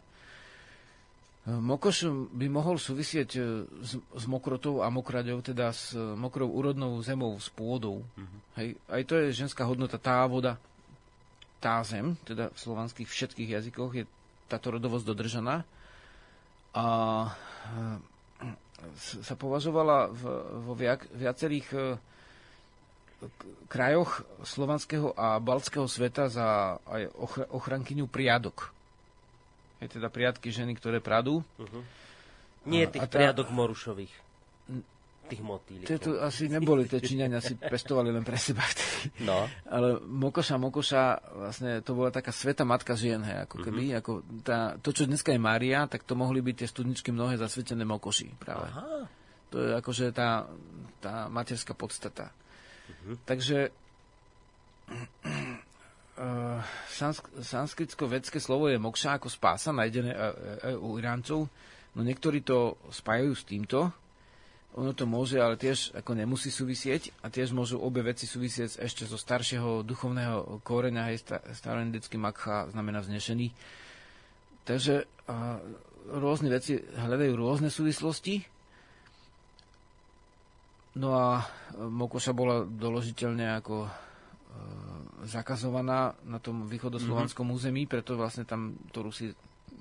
Mokoš 1.45 2.09
by 2.33 2.49
mohol 2.49 2.81
súvisieť 2.81 3.31
e, 3.37 3.41
s, 3.85 4.01
s 4.01 4.25
mokrotou 4.25 4.81
a 4.81 4.89
mokraďou, 4.89 5.45
teda 5.45 5.77
s 5.77 5.93
mokrou 5.93 6.49
úrodnou 6.49 6.97
zemou, 7.05 7.37
s 7.37 7.53
pôdou. 7.53 8.01
Mm-hmm. 8.17 8.41
Hej. 8.57 8.69
Aj 8.89 9.03
to 9.05 9.13
je 9.21 9.37
ženská 9.45 9.69
hodnota, 9.69 10.01
tá 10.01 10.25
voda, 10.25 10.57
tá 11.61 11.85
zem, 11.85 12.17
teda 12.25 12.49
v 12.49 12.59
slovanských 12.59 13.09
všetkých 13.09 13.61
jazykoch 13.61 13.93
je 13.93 14.05
táto 14.49 14.73
rodovosť 14.73 15.05
dodržaná. 15.05 15.69
A 16.73 16.87
e, 17.29 17.29
sa 18.97 19.35
považovala 19.37 20.13
v, 20.17 20.23
vo 20.65 20.73
viac, 20.73 21.05
viacerých 21.13 21.69
e, 21.77 21.79
krajoch 23.69 24.25
slovanského 24.45 25.13
a 25.17 25.41
baltského 25.41 25.89
sveta 25.89 26.29
za 26.29 26.81
aj 26.89 27.09
ochrankyňu 27.53 28.09
priadok. 28.09 28.74
Je 29.85 30.01
teda 30.01 30.09
priadky 30.09 30.49
ženy, 30.49 30.73
ktoré 30.81 31.05
pradú. 31.05 31.45
Uh-huh. 31.61 31.83
Nie 32.65 32.89
tých 32.89 33.05
tá... 33.05 33.21
priadok 33.21 33.53
morušových. 33.53 34.25
Tých 35.25 35.41
motýlikov. 35.41 36.01
To 36.05 36.21
asi 36.21 36.53
neboli, 36.53 36.85
tie 36.85 37.01
Číňania 37.01 37.41
si 37.41 37.57
pestovali 37.57 38.13
len 38.13 38.25
pre 38.25 38.41
seba. 38.41 38.65
No. 39.21 39.45
Ale 39.69 40.01
Mokoša, 40.01 40.57
Mokoša, 40.57 41.37
vlastne 41.37 41.85
to 41.85 41.93
bola 41.93 42.09
taká 42.09 42.33
sveta 42.33 42.65
matka 42.65 42.97
žien, 42.97 43.21
hej, 43.21 43.45
ako 43.45 43.61
keby. 43.61 43.93
Uh-huh. 43.93 44.01
Ako 44.01 44.13
tá, 44.41 44.81
to, 44.81 44.97
čo 44.97 45.05
dneska 45.05 45.29
je 45.29 45.37
Mária, 45.37 45.85
tak 45.85 46.09
to 46.09 46.17
mohli 46.17 46.41
byť 46.41 46.65
tie 46.65 46.69
studničky 46.73 47.13
mnohé 47.13 47.37
zasvetené 47.37 47.85
Mokoši 47.85 48.33
práve. 48.41 48.73
Aha. 48.73 49.05
To 49.53 49.57
je 49.61 49.71
akože 49.77 50.17
tá, 50.17 50.49
tá 51.05 51.29
materská 51.29 51.77
podstata. 51.77 52.33
Uh-huh. 52.33 53.21
Takže 53.29 53.84
uh, 56.19 56.61
sansk- 56.91 57.31
sanskritsko-vedské 57.43 58.39
slovo 58.39 58.71
je 58.71 58.79
mokša 58.79 59.19
ako 59.19 59.29
spása, 59.31 59.75
nájdené 59.75 60.13
uh, 60.15 60.21
uh, 60.75 60.85
u 60.85 60.99
Iráncov. 60.99 61.47
No 61.95 62.01
niektorí 62.03 62.43
to 62.43 62.79
spájajú 62.91 63.33
s 63.35 63.45
týmto. 63.47 63.91
Ono 64.75 64.91
to 64.91 65.07
môže, 65.07 65.39
ale 65.39 65.55
tiež 65.55 65.95
ako 65.95 66.19
nemusí 66.19 66.51
súvisieť 66.51 67.15
a 67.23 67.31
tiež 67.31 67.55
môžu 67.55 67.79
obe 67.79 68.03
veci 68.03 68.27
súvisieť 68.27 68.83
ešte 68.83 69.07
zo 69.07 69.15
staršieho 69.15 69.87
duchovného 69.87 70.59
koreňa, 70.67 71.15
hej, 71.15 71.23
staroindický 71.55 72.19
makha 72.19 72.67
znamená 72.75 72.99
vznešený. 72.99 73.55
Takže 74.67 75.07
uh, 75.31 75.63
rôzne 76.11 76.51
veci 76.51 76.79
hľadajú 76.79 77.33
rôzne 77.39 77.71
súvislosti. 77.71 78.43
No 80.99 81.15
a 81.15 81.43
Mokoša 81.75 82.31
bola 82.35 82.63
doložiteľne 82.63 83.59
ako 83.59 83.91
zakazovaná 85.25 86.15
na 86.25 86.39
tom 86.39 86.69
východoslovanskom 86.69 87.49
mm-hmm. 87.49 87.59
území, 87.61 87.83
preto 87.89 88.17
vlastne 88.17 88.45
tam 88.45 88.77
to 88.93 89.05
Rusi 89.05 89.33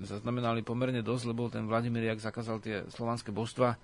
zaznamenali 0.01 0.65
pomerne 0.65 1.05
dosť, 1.05 1.23
lebo 1.29 1.51
ten 1.51 1.69
Vladimír, 1.69 2.09
jak 2.09 2.23
zakázal 2.23 2.57
tie 2.63 2.83
slovanské 2.89 3.29
božstva, 3.29 3.77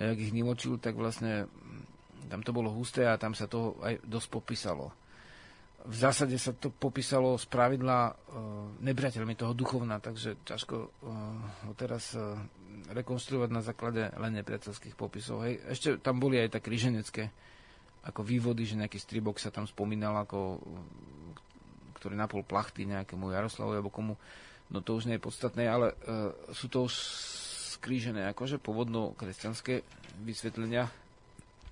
jak 0.00 0.18
ich 0.18 0.32
nimočil, 0.32 0.80
tak 0.80 0.96
vlastne 0.96 1.46
tam 2.32 2.40
to 2.40 2.50
bolo 2.56 2.72
husté 2.72 3.04
a 3.04 3.20
tam 3.20 3.36
sa 3.36 3.44
toho 3.44 3.76
aj 3.84 4.00
dosť 4.02 4.28
popísalo. 4.32 4.88
V 5.84 5.96
zásade 6.00 6.32
sa 6.40 6.56
to 6.56 6.72
popísalo 6.72 7.36
z 7.36 7.44
pravidla 7.44 8.08
e, 8.08 8.12
nepriateľmi 8.88 9.36
toho 9.36 9.52
duchovna, 9.52 10.00
takže 10.00 10.40
ťažko 10.40 10.76
e, 10.80 10.88
ho 11.68 11.72
teraz 11.76 12.16
rekonštruovať 12.88 13.50
na 13.52 13.60
základe 13.60 14.02
len 14.16 14.32
nepriateľských 14.40 14.96
popisov. 14.96 15.44
Hej. 15.44 15.60
Ešte 15.68 15.88
tam 16.00 16.20
boli 16.20 16.40
aj 16.40 16.56
tak 16.56 16.68
križenecké 16.68 17.28
ako 18.04 18.20
vývody, 18.20 18.68
že 18.68 18.76
nejaký 18.76 19.00
stribok 19.00 19.40
sa 19.40 19.48
tam 19.48 19.64
spomínal, 19.64 20.12
ako, 20.20 20.60
ktorý 21.96 22.14
napol 22.14 22.44
plachty 22.44 22.84
nejakému 22.84 23.32
Jaroslavovi 23.32 23.80
alebo 23.80 23.92
komu, 23.92 24.14
no 24.68 24.78
to 24.84 24.96
už 24.96 25.08
nie 25.08 25.16
je 25.16 25.24
podstatné, 25.24 25.64
ale 25.64 25.96
uh, 26.04 26.32
sú 26.52 26.68
to 26.68 26.84
skrížené 27.80 28.28
akože 28.32 28.60
pôvodno 28.60 29.16
kresťanské 29.16 29.84
vysvetlenia, 30.20 30.88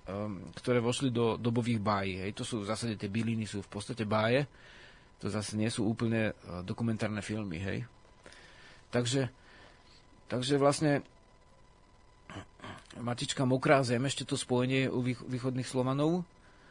um, 0.09 0.49
ktoré 0.57 0.81
vošli 0.81 1.13
do 1.13 1.37
dobových 1.37 1.81
bájí. 1.81 2.13
Hej. 2.25 2.31
To 2.41 2.43
sú 2.45 2.55
v 2.65 2.69
zásade 2.69 2.97
tie 2.97 3.13
byliny, 3.13 3.45
sú 3.45 3.61
v 3.61 3.69
podstate 3.69 4.05
báje, 4.05 4.49
to 5.21 5.29
zase 5.29 5.53
nie 5.53 5.69
sú 5.69 5.85
úplne 5.85 6.33
uh, 6.33 6.65
dokumentárne 6.65 7.21
filmy. 7.21 7.61
Hej. 7.61 7.85
Takže, 8.89 9.29
takže 10.29 10.57
vlastne 10.57 11.01
Matička 13.01 13.43
Mokrá 13.43 13.81
zem, 13.81 14.05
ešte 14.05 14.27
to 14.27 14.37
spojenie 14.37 14.85
u 14.85 15.01
východných 15.05 15.65
Slovanov. 15.65 16.21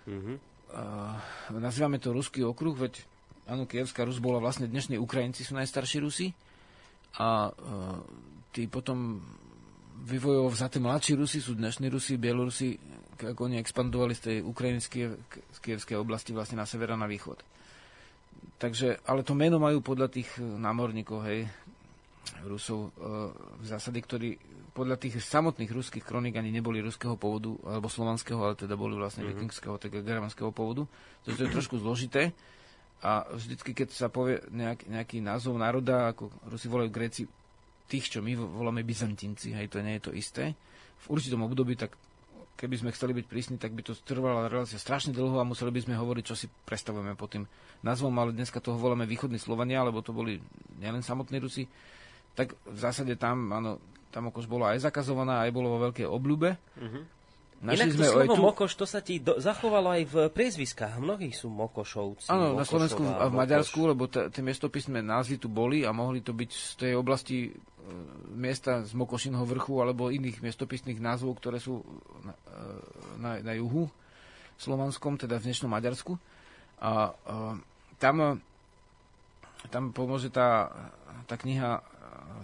Mm-hmm. 0.07 0.37
Uh, 0.73 1.59
nazývame 1.59 2.01
to 2.01 2.15
Ruský 2.15 2.47
okruh, 2.47 2.73
veď 2.73 3.05
áno, 3.45 3.69
Kievská 3.69 4.09
Rus 4.09 4.23
bola 4.23 4.41
vlastne 4.41 4.71
dnešní 4.71 4.97
Ukrajinci 4.97 5.45
sú 5.45 5.53
najstarší 5.59 6.01
Rusi 6.01 6.33
a 7.21 7.53
uh, 7.53 8.01
tí 8.57 8.65
potom 8.71 9.21
vývojovo 10.09 10.49
vzaté 10.49 10.81
mladší 10.81 11.21
Rusi 11.21 11.45
sú 11.45 11.59
dnešní 11.59 11.93
Rusi, 11.93 12.17
Bielorusi, 12.17 12.81
ako 13.21 13.53
oni 13.53 13.61
expandovali 13.61 14.17
z 14.17 14.23
tej 14.25 14.37
ukrajinskej 14.43 15.05
z 15.29 15.59
Kievskej 15.61 16.01
oblasti 16.01 16.33
vlastne 16.33 16.59
na 16.59 16.67
sever 16.67 16.89
a 16.91 16.97
na 16.97 17.07
východ. 17.07 17.39
Takže, 18.57 19.05
ale 19.05 19.27
to 19.27 19.37
meno 19.37 19.61
majú 19.61 19.85
podľa 19.85 20.09
tých 20.09 20.41
námorníkov, 20.41 21.19
hej, 21.29 21.47
Rusov, 22.49 22.97
uh, 22.97 23.29
v 23.61 23.67
zásade, 23.67 24.01
ktorí 24.01 24.35
podľa 24.73 24.97
tých 24.97 25.21
samotných 25.21 25.69
ruských 25.69 26.05
kronik 26.05 26.33
ani 26.37 26.49
neboli 26.49 26.81
ruského 26.81 27.17
pôvodu, 27.21 27.53
alebo 27.69 27.93
slovanského, 27.93 28.41
ale 28.41 28.57
teda 28.57 28.73
boli 28.73 28.97
vlastne 28.97 29.25
mm-hmm. 29.25 29.37
vikingského, 29.37 29.77
teda 29.77 30.01
germanského 30.01 30.49
pôvodu. 30.49 30.89
To, 31.25 31.29
je 31.29 31.53
trošku 31.53 31.77
zložité. 31.77 32.33
A 33.05 33.29
vždycky, 33.29 33.77
keď 33.77 33.93
sa 33.93 34.09
povie 34.09 34.41
nejak, 34.49 34.89
nejaký 34.89 35.21
názov 35.21 35.61
národa, 35.61 36.15
ako 36.15 36.33
Rusi 36.49 36.71
volajú 36.73 36.89
Gréci, 36.89 37.23
tých, 37.91 38.09
čo 38.09 38.25
my 38.25 38.33
voláme 38.33 38.81
Byzantinci, 38.87 39.53
hej, 39.53 39.69
to 39.69 39.85
nie 39.85 40.01
je 40.01 40.05
to 40.09 40.13
isté. 40.17 40.57
V 41.05 41.07
určitom 41.13 41.45
období, 41.45 41.77
tak 41.77 41.93
keby 42.57 42.79
sme 42.79 42.95
chceli 42.95 43.13
byť 43.13 43.27
prísni, 43.27 43.57
tak 43.59 43.75
by 43.77 43.83
to 43.85 43.93
trvalo 44.07 44.49
relácia 44.49 44.79
strašne 44.79 45.13
dlho 45.13 45.37
a 45.37 45.45
museli 45.45 45.75
by 45.75 45.83
sme 45.85 45.99
hovoriť, 45.99 46.25
čo 46.25 46.39
si 46.39 46.47
predstavujeme 46.49 47.19
pod 47.19 47.37
tým 47.37 47.45
názvom, 47.83 48.15
ale 48.17 48.33
dneska 48.33 48.63
toho 48.63 48.79
voláme 48.79 49.05
východní 49.05 49.37
Slovania, 49.37 49.83
lebo 49.85 50.01
to 50.01 50.15
boli 50.15 50.39
nielen 50.79 51.03
samotní 51.03 51.43
Rusi, 51.43 51.67
tak 52.33 52.57
v 52.65 52.79
zásade 52.79 53.15
tam, 53.21 53.53
áno, 53.53 53.83
tam 54.13 54.29
Mokoš 54.29 54.49
bola 54.49 54.77
aj 54.77 54.85
zakazovaná, 54.89 55.45
aj 55.45 55.53
bolo 55.53 55.77
vo 55.77 55.89
veľkej 55.89 56.07
obľúbe. 56.09 56.51
Uh-huh. 56.57 57.05
Našli 57.63 57.95
Inak 57.95 57.99
to 57.99 58.03
slovo 58.03 58.35
tu... 58.35 58.43
Mokoš, 58.43 58.73
to 58.75 58.87
sa 58.91 58.99
ti 58.99 59.23
do, 59.23 59.39
zachovalo 59.39 59.95
aj 59.95 60.03
v 60.11 60.17
priezviskách. 60.35 60.99
Mnohí 60.99 61.31
sú 61.31 61.47
Mokošovci. 61.47 62.27
Áno, 62.27 62.59
na 62.59 62.67
Slovensku 62.67 63.07
a 63.07 63.31
v 63.31 63.39
Maďarsku, 63.39 63.81
lebo 63.87 64.11
tie 64.11 64.43
miestopisné 64.43 64.99
názvy 64.99 65.39
tu 65.39 65.47
boli 65.47 65.87
a 65.87 65.95
mohli 65.95 66.27
to 66.27 66.35
byť 66.35 66.51
z 66.51 66.73
tej 66.75 66.93
oblasti 66.99 67.39
e, 67.47 67.51
miesta 68.35 68.83
z 68.83 68.91
Mokošinho 68.99 69.47
vrchu 69.47 69.79
alebo 69.79 70.11
iných 70.11 70.43
miestopisných 70.43 70.99
názvov, 70.99 71.39
ktoré 71.39 71.63
sú 71.63 71.87
na, 72.27 72.35
e, 72.35 72.63
na, 73.23 73.31
na 73.39 73.53
juhu 73.55 73.87
slovanskom, 74.59 75.15
teda 75.23 75.39
v 75.39 75.47
dnešnom 75.47 75.71
Maďarsku. 75.71 76.19
A 76.83 77.15
a 77.15 77.55
tam, 78.03 78.43
tam 79.71 79.95
pomôže 79.95 80.35
tá, 80.35 80.67
tá 81.31 81.39
kniha 81.39 81.79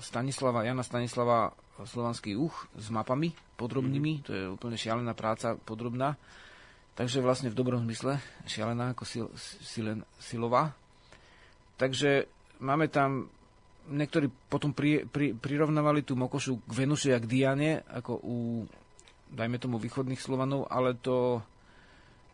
Stanislava, 0.00 0.64
Jana 0.64 0.82
Stanislava 0.82 1.52
Slovanský 1.78 2.34
uch 2.34 2.66
s 2.74 2.90
mapami 2.90 3.30
podrobnými, 3.54 4.12
mm. 4.18 4.22
to 4.26 4.30
je 4.34 4.44
úplne 4.50 4.74
šialená 4.74 5.14
práca, 5.14 5.54
podrobná. 5.54 6.18
Takže 6.98 7.22
vlastne 7.22 7.54
v 7.54 7.58
dobrom 7.58 7.86
zmysle, 7.86 8.18
šialená 8.50 8.90
ako 8.90 9.04
sil, 9.06 9.26
silen, 9.38 10.02
silová. 10.18 10.74
Takže 11.78 12.26
máme 12.58 12.90
tam, 12.90 13.30
niektorí 13.86 14.26
potom 14.50 14.74
pri, 14.74 15.06
pri, 15.06 15.30
prirovnávali 15.38 16.02
tú 16.02 16.18
Mokošu 16.18 16.58
k 16.66 16.72
Venuši 16.74 17.14
a 17.14 17.22
k 17.22 17.30
Diane, 17.30 17.86
ako 17.86 18.12
u, 18.18 18.36
dajme 19.30 19.62
tomu, 19.62 19.78
východných 19.78 20.18
Slovanov, 20.18 20.66
ale 20.66 20.98
to 20.98 21.38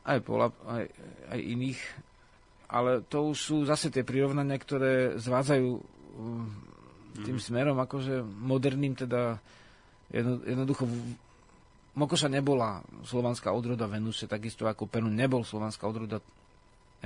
aj, 0.08 0.18
pola, 0.24 0.48
aj, 0.64 0.88
aj 1.28 1.40
iných, 1.40 1.80
ale 2.72 3.04
to 3.04 3.36
už 3.36 3.38
sú 3.38 3.56
zase 3.68 3.92
tie 3.92 4.00
prirovnania, 4.00 4.56
ktoré 4.56 5.20
zvádzajú 5.20 5.68
tým 7.14 7.38
mm. 7.38 7.44
smerom 7.46 7.78
akože 7.78 8.26
moderným, 8.26 8.98
teda 8.98 9.38
jedno, 10.10 10.42
jednoducho 10.42 10.84
Mokoša 11.94 12.26
nebola 12.26 12.82
slovanská 13.06 13.54
odroda 13.54 13.86
Venuse, 13.86 14.26
takisto 14.26 14.66
ako 14.66 14.90
Perun 14.90 15.14
nebol 15.14 15.46
slovanská 15.46 15.86
odroda 15.86 16.18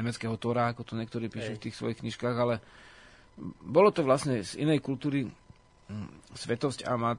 nemeckého 0.00 0.32
Tora, 0.40 0.72
ako 0.72 0.80
to 0.88 0.96
niektorí 0.96 1.28
píšu 1.28 1.60
v 1.60 1.62
tých 1.68 1.76
svojich 1.76 2.00
knižkách, 2.00 2.36
ale 2.40 2.64
bolo 3.60 3.92
to 3.92 4.00
vlastne 4.00 4.40
z 4.40 4.64
inej 4.64 4.80
kultúry 4.80 5.28
svetosť 6.32 6.88
a 6.88 6.96
má 6.96 7.12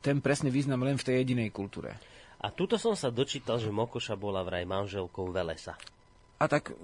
ten 0.00 0.20
presný 0.20 0.52
význam 0.52 0.84
len 0.84 1.00
v 1.00 1.06
tej 1.08 1.24
jedinej 1.24 1.48
kultúre. 1.52 1.96
A 2.40 2.52
tuto 2.52 2.76
som 2.76 2.92
sa 2.92 3.08
dočítal, 3.08 3.56
že 3.56 3.72
Mokoša 3.72 4.16
bola 4.16 4.44
vraj 4.44 4.68
manželkou 4.68 5.32
Velesa. 5.32 5.76
A 6.36 6.44
tak, 6.44 6.76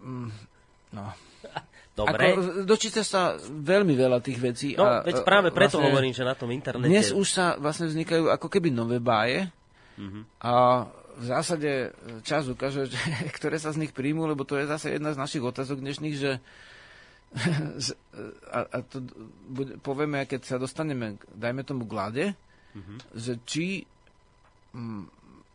no, 0.00 1.04
Dobre. 1.96 2.36
Ako, 2.36 2.68
dočíta 2.68 3.00
sa 3.00 3.40
veľmi 3.40 3.96
veľa 3.96 4.20
tých 4.20 4.36
vecí. 4.36 4.68
No, 4.76 4.84
a, 4.84 5.00
veď 5.00 5.24
práve 5.24 5.48
preto 5.48 5.80
vlastne, 5.80 5.88
hovorím, 5.88 6.12
že 6.12 6.28
na 6.28 6.36
tom 6.36 6.52
internete... 6.52 6.92
Dnes 6.92 7.08
už 7.08 7.24
sa 7.24 7.56
vlastne 7.56 7.88
vznikajú 7.88 8.28
ako 8.28 8.52
keby 8.52 8.68
nové 8.68 9.00
báje 9.00 9.48
mm-hmm. 9.96 10.22
a 10.44 10.84
v 11.16 11.24
zásade 11.24 11.96
čas 12.20 12.44
ukáže, 12.52 12.92
že, 12.92 13.00
ktoré 13.40 13.56
sa 13.56 13.72
z 13.72 13.80
nich 13.80 13.96
príjmú, 13.96 14.28
lebo 14.28 14.44
to 14.44 14.60
je 14.60 14.68
zase 14.68 14.92
jedna 14.92 15.16
z 15.16 15.20
našich 15.24 15.40
otázok 15.40 15.80
dnešných, 15.80 16.16
že 16.20 16.36
a, 18.56 18.58
a 18.68 18.78
to 18.84 19.00
bude, 19.48 19.80
povieme, 19.80 20.28
keď 20.28 20.40
sa 20.44 20.56
dostaneme, 20.60 21.16
dajme 21.32 21.64
tomu 21.64 21.88
k 21.88 21.96
lade, 21.96 22.26
mm-hmm. 22.76 22.98
že 23.16 23.40
či 23.48 23.88
m, 24.76 25.08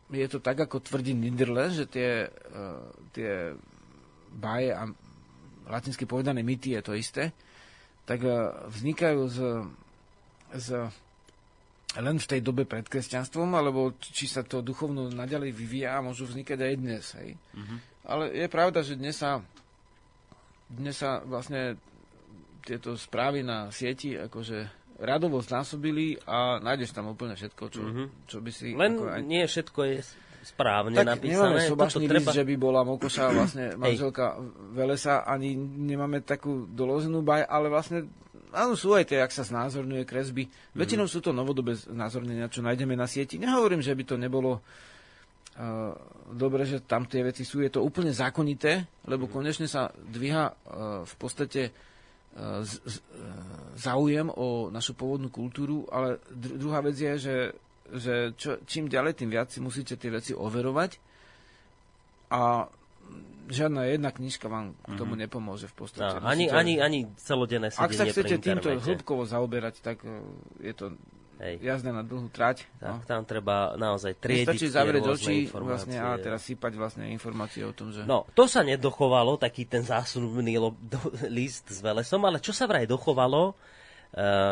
mm, 0.09 0.17
je 0.17 0.27
to 0.27 0.43
tak, 0.43 0.57
ako 0.57 0.83
tvrdí 0.83 1.15
Niederle, 1.15 1.71
že 1.71 1.87
tie, 1.87 2.27
uh, 2.27 2.83
tie 3.15 3.55
báje 4.35 4.75
a 4.75 4.91
latinsky 5.67 6.09
povedané 6.09 6.41
mýty 6.41 6.77
je 6.77 6.81
to 6.81 6.93
isté, 6.97 7.35
tak 8.05 8.23
e, 8.25 8.31
vznikajú 8.71 9.21
z, 9.29 9.37
z 10.57 10.67
len 11.99 12.15
v 12.15 12.29
tej 12.29 12.39
dobe 12.39 12.63
pred 12.63 12.87
kresťanstvom, 12.87 13.51
alebo 13.51 13.91
či 13.99 14.31
sa 14.31 14.47
to 14.47 14.63
duchovno 14.63 15.11
naďalej 15.11 15.51
vyvíja 15.51 15.99
a 15.99 16.05
môžu 16.05 16.23
vznikať 16.23 16.59
aj 16.63 16.73
dnes. 16.79 17.05
Hej. 17.19 17.29
Mm-hmm. 17.35 17.77
Ale 18.07 18.23
je 18.31 18.47
pravda, 18.47 18.79
že 18.79 18.95
dnes 18.95 19.19
sa, 19.19 19.43
dnes 20.71 20.95
sa 20.95 21.19
vlastne 21.27 21.75
tieto 22.63 22.95
správy 22.95 23.43
na 23.43 23.67
sieti 23.73 24.15
akože 24.15 24.81
radovo 25.01 25.41
znásobili 25.41 26.15
a 26.29 26.61
nájdeš 26.61 26.93
tam 26.93 27.11
úplne 27.11 27.33
všetko, 27.35 27.63
čo, 27.73 27.81
mm-hmm. 27.81 28.07
čo 28.29 28.37
by 28.39 28.51
si... 28.53 28.67
Len 28.71 28.93
aj... 29.01 29.21
nie 29.25 29.43
všetko 29.43 29.79
je 29.83 29.97
správne 30.41 30.97
tak 30.97 31.17
napísané. 31.17 31.61
nemáme 31.61 31.69
sobašný 31.69 32.05
treba... 32.09 32.29
list, 32.33 32.37
že 32.37 32.43
by 32.45 32.55
bola 32.57 32.81
Mokoša 32.81 33.25
vlastne 33.31 33.65
manželka 33.77 34.41
Velesa, 34.73 35.23
ani 35.25 35.53
nemáme 35.57 36.25
takú 36.25 36.65
doloženú 36.65 37.21
baj, 37.21 37.45
ale 37.45 37.69
vlastne 37.69 38.09
áno, 38.51 38.73
sú 38.73 38.97
aj 38.97 39.13
tie, 39.13 39.21
ak 39.21 39.31
sa 39.31 39.45
znázorňuje 39.45 40.03
kresby. 40.03 40.49
Mm-hmm. 40.49 40.77
Väčšinou 40.77 41.05
sú 41.05 41.21
to 41.21 41.31
novodobé 41.31 41.77
znázornenia, 41.77 42.51
čo 42.51 42.65
nájdeme 42.65 42.97
na 42.97 43.05
sieti. 43.05 43.37
Nehovorím, 43.37 43.85
že 43.85 43.93
by 43.93 44.03
to 44.03 44.15
nebolo 44.17 44.59
dobre, 46.31 46.63
že 46.63 46.81
tam 46.81 47.05
tie 47.05 47.21
veci 47.27 47.43
sú, 47.43 47.59
je 47.59 47.69
to 47.69 47.83
úplne 47.83 48.15
zákonité, 48.15 48.87
lebo 49.05 49.27
mhm. 49.27 49.31
konečne 49.31 49.67
sa 49.67 49.91
dvíha 49.91 50.55
v 51.03 51.15
podstate 51.19 51.75
z, 52.63 52.73
z, 52.87 52.95
záujem 53.75 54.31
o 54.31 54.71
našu 54.71 54.95
pôvodnú 54.95 55.27
kultúru, 55.27 55.83
ale 55.91 56.23
dru, 56.31 56.55
druhá 56.55 56.79
vec 56.79 56.95
je, 56.95 57.13
že, 57.19 57.35
že 57.95 58.31
čo, 58.39 58.61
čím 58.63 58.87
ďalej, 58.87 59.19
tým 59.19 59.29
viac 59.31 59.51
si 59.51 59.59
musíte 59.59 59.99
tie 59.99 60.11
veci 60.11 60.31
overovať 60.31 61.01
a 62.31 62.71
žiadna 63.51 63.91
jedna 63.91 64.09
knižka 64.15 64.47
vám 64.47 64.71
k 64.79 64.95
tomu 64.95 65.13
mm-hmm. 65.13 65.23
nepomôže 65.27 65.67
v 65.67 65.75
podstate. 65.75 66.23
No, 66.23 66.27
ani, 66.27 66.47
ani, 66.47 66.79
ani 66.79 66.99
celodenné 67.19 67.67
sedenie 67.67 67.87
Ak 67.87 67.91
sa 67.91 68.05
chcete 68.07 68.35
týmto 68.39 68.71
hĺbkovo 68.71 69.27
zaoberať, 69.27 69.83
tak 69.83 69.99
e, 70.07 70.23
je 70.63 70.73
to 70.73 70.85
Hej. 71.43 71.59
jazda 71.59 71.91
na 71.91 72.03
dlhú 72.05 72.31
trať. 72.31 72.69
Tak, 72.79 72.87
no. 72.87 72.95
tam 73.03 73.21
treba 73.27 73.75
naozaj 73.75 74.15
triediť 74.23 74.47
Stačí 74.47 74.67
zavrieť 74.71 75.03
oči 75.09 75.35
vlastne, 75.51 75.97
a 75.99 76.15
teraz 76.21 76.47
sypať 76.47 76.71
vlastne 76.79 77.09
informácie 77.11 77.65
o 77.65 77.73
tom, 77.75 77.91
že... 77.91 78.07
No, 78.07 78.29
to 78.31 78.47
sa 78.47 78.63
nedochovalo, 78.63 79.35
taký 79.41 79.67
ten 79.67 79.83
zásnubný 79.83 80.55
list 81.27 81.67
s 81.67 81.83
Velesom, 81.83 82.23
ale 82.23 82.39
čo 82.39 82.55
sa 82.55 82.69
vraj 82.69 82.87
dochovalo, 82.87 83.57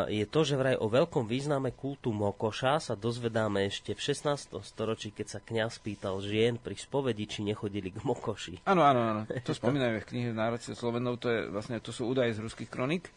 je 0.07 0.23
to, 0.23 0.48
že 0.48 0.56
vraj 0.56 0.80
o 0.80 0.88
veľkom 0.88 1.27
význame 1.27 1.76
kultu 1.76 2.15
Mokoša 2.15 2.80
sa 2.80 2.95
dozvedáme 2.95 3.68
ešte 3.68 3.91
v 3.91 3.99
16. 3.99 4.56
storočí, 4.64 5.11
keď 5.11 5.27
sa 5.27 5.40
kňaz 5.44 5.84
pýtal 5.84 6.23
žien 6.23 6.56
pri 6.56 6.80
spovedi, 6.80 7.27
či 7.27 7.44
nechodili 7.44 7.91
k 7.91 7.99
Mokoši. 7.99 8.64
Áno, 8.64 8.88
áno, 8.88 9.02
áno. 9.03 9.22
To 9.48 9.52
spomínajú 9.52 9.99
v 9.99 10.10
knihe 10.15 10.30
Národce 10.31 10.72
Slovenov, 10.72 11.19
to, 11.19 11.27
je, 11.27 11.40
vlastne, 11.52 11.76
to 11.84 11.91
sú 11.91 12.07
údaje 12.07 12.40
z 12.40 12.44
ruských 12.44 12.72
kronik. 12.72 13.11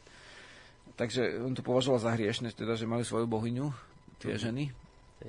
Takže 0.99 1.39
on 1.47 1.55
to 1.55 1.63
považoval 1.63 2.03
za 2.03 2.11
hriešne, 2.11 2.51
teda, 2.51 2.75
že 2.75 2.91
mali 2.91 3.07
svoju 3.07 3.31
bohyňu, 3.31 3.71
tie 4.19 4.35
mhm. 4.35 4.43
ženy, 4.43 4.65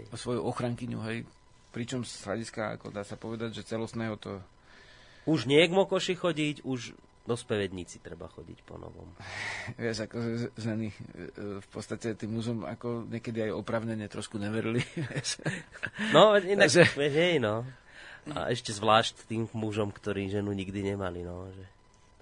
a 0.10 0.16
svoju 0.18 0.42
ochrankyňu, 0.42 1.00
hej. 1.06 1.30
Pričom 1.70 2.02
z 2.02 2.26
hľadiska, 2.26 2.78
ako 2.78 2.90
dá 2.90 3.06
sa 3.06 3.18
povedať, 3.18 3.62
že 3.62 3.70
celostného 3.70 4.18
to... 4.18 4.42
Už 5.30 5.46
nie 5.46 5.62
k 5.62 5.74
Mokoši 5.78 6.18
chodiť, 6.18 6.66
už 6.66 6.98
do 7.24 7.40
spevedníci 7.40 8.04
treba 8.04 8.28
chodiť 8.28 8.60
po 8.68 8.76
novom. 8.76 9.08
Vieš, 9.82 10.08
ako 10.08 10.18
ženy 10.60 10.88
e, 10.92 10.96
v 11.64 11.68
podstate 11.72 12.20
tým 12.20 12.36
mužom 12.36 12.68
ako 12.68 13.08
niekedy 13.08 13.48
aj 13.48 13.52
opravnene 13.56 14.08
trošku 14.12 14.36
neverili. 14.36 14.84
no, 16.16 16.36
inak, 16.36 16.68
Takže... 16.68 16.84
vieš, 17.00 17.14
hej, 17.16 17.36
no. 17.40 17.64
A 18.32 18.52
ešte 18.56 18.72
zvlášť 18.72 19.28
tým 19.28 19.52
mužom, 19.52 19.92
ktorí 19.92 20.32
ženu 20.32 20.56
nikdy 20.56 20.96
nemali, 20.96 21.28
no, 21.28 21.52
že 21.52 21.64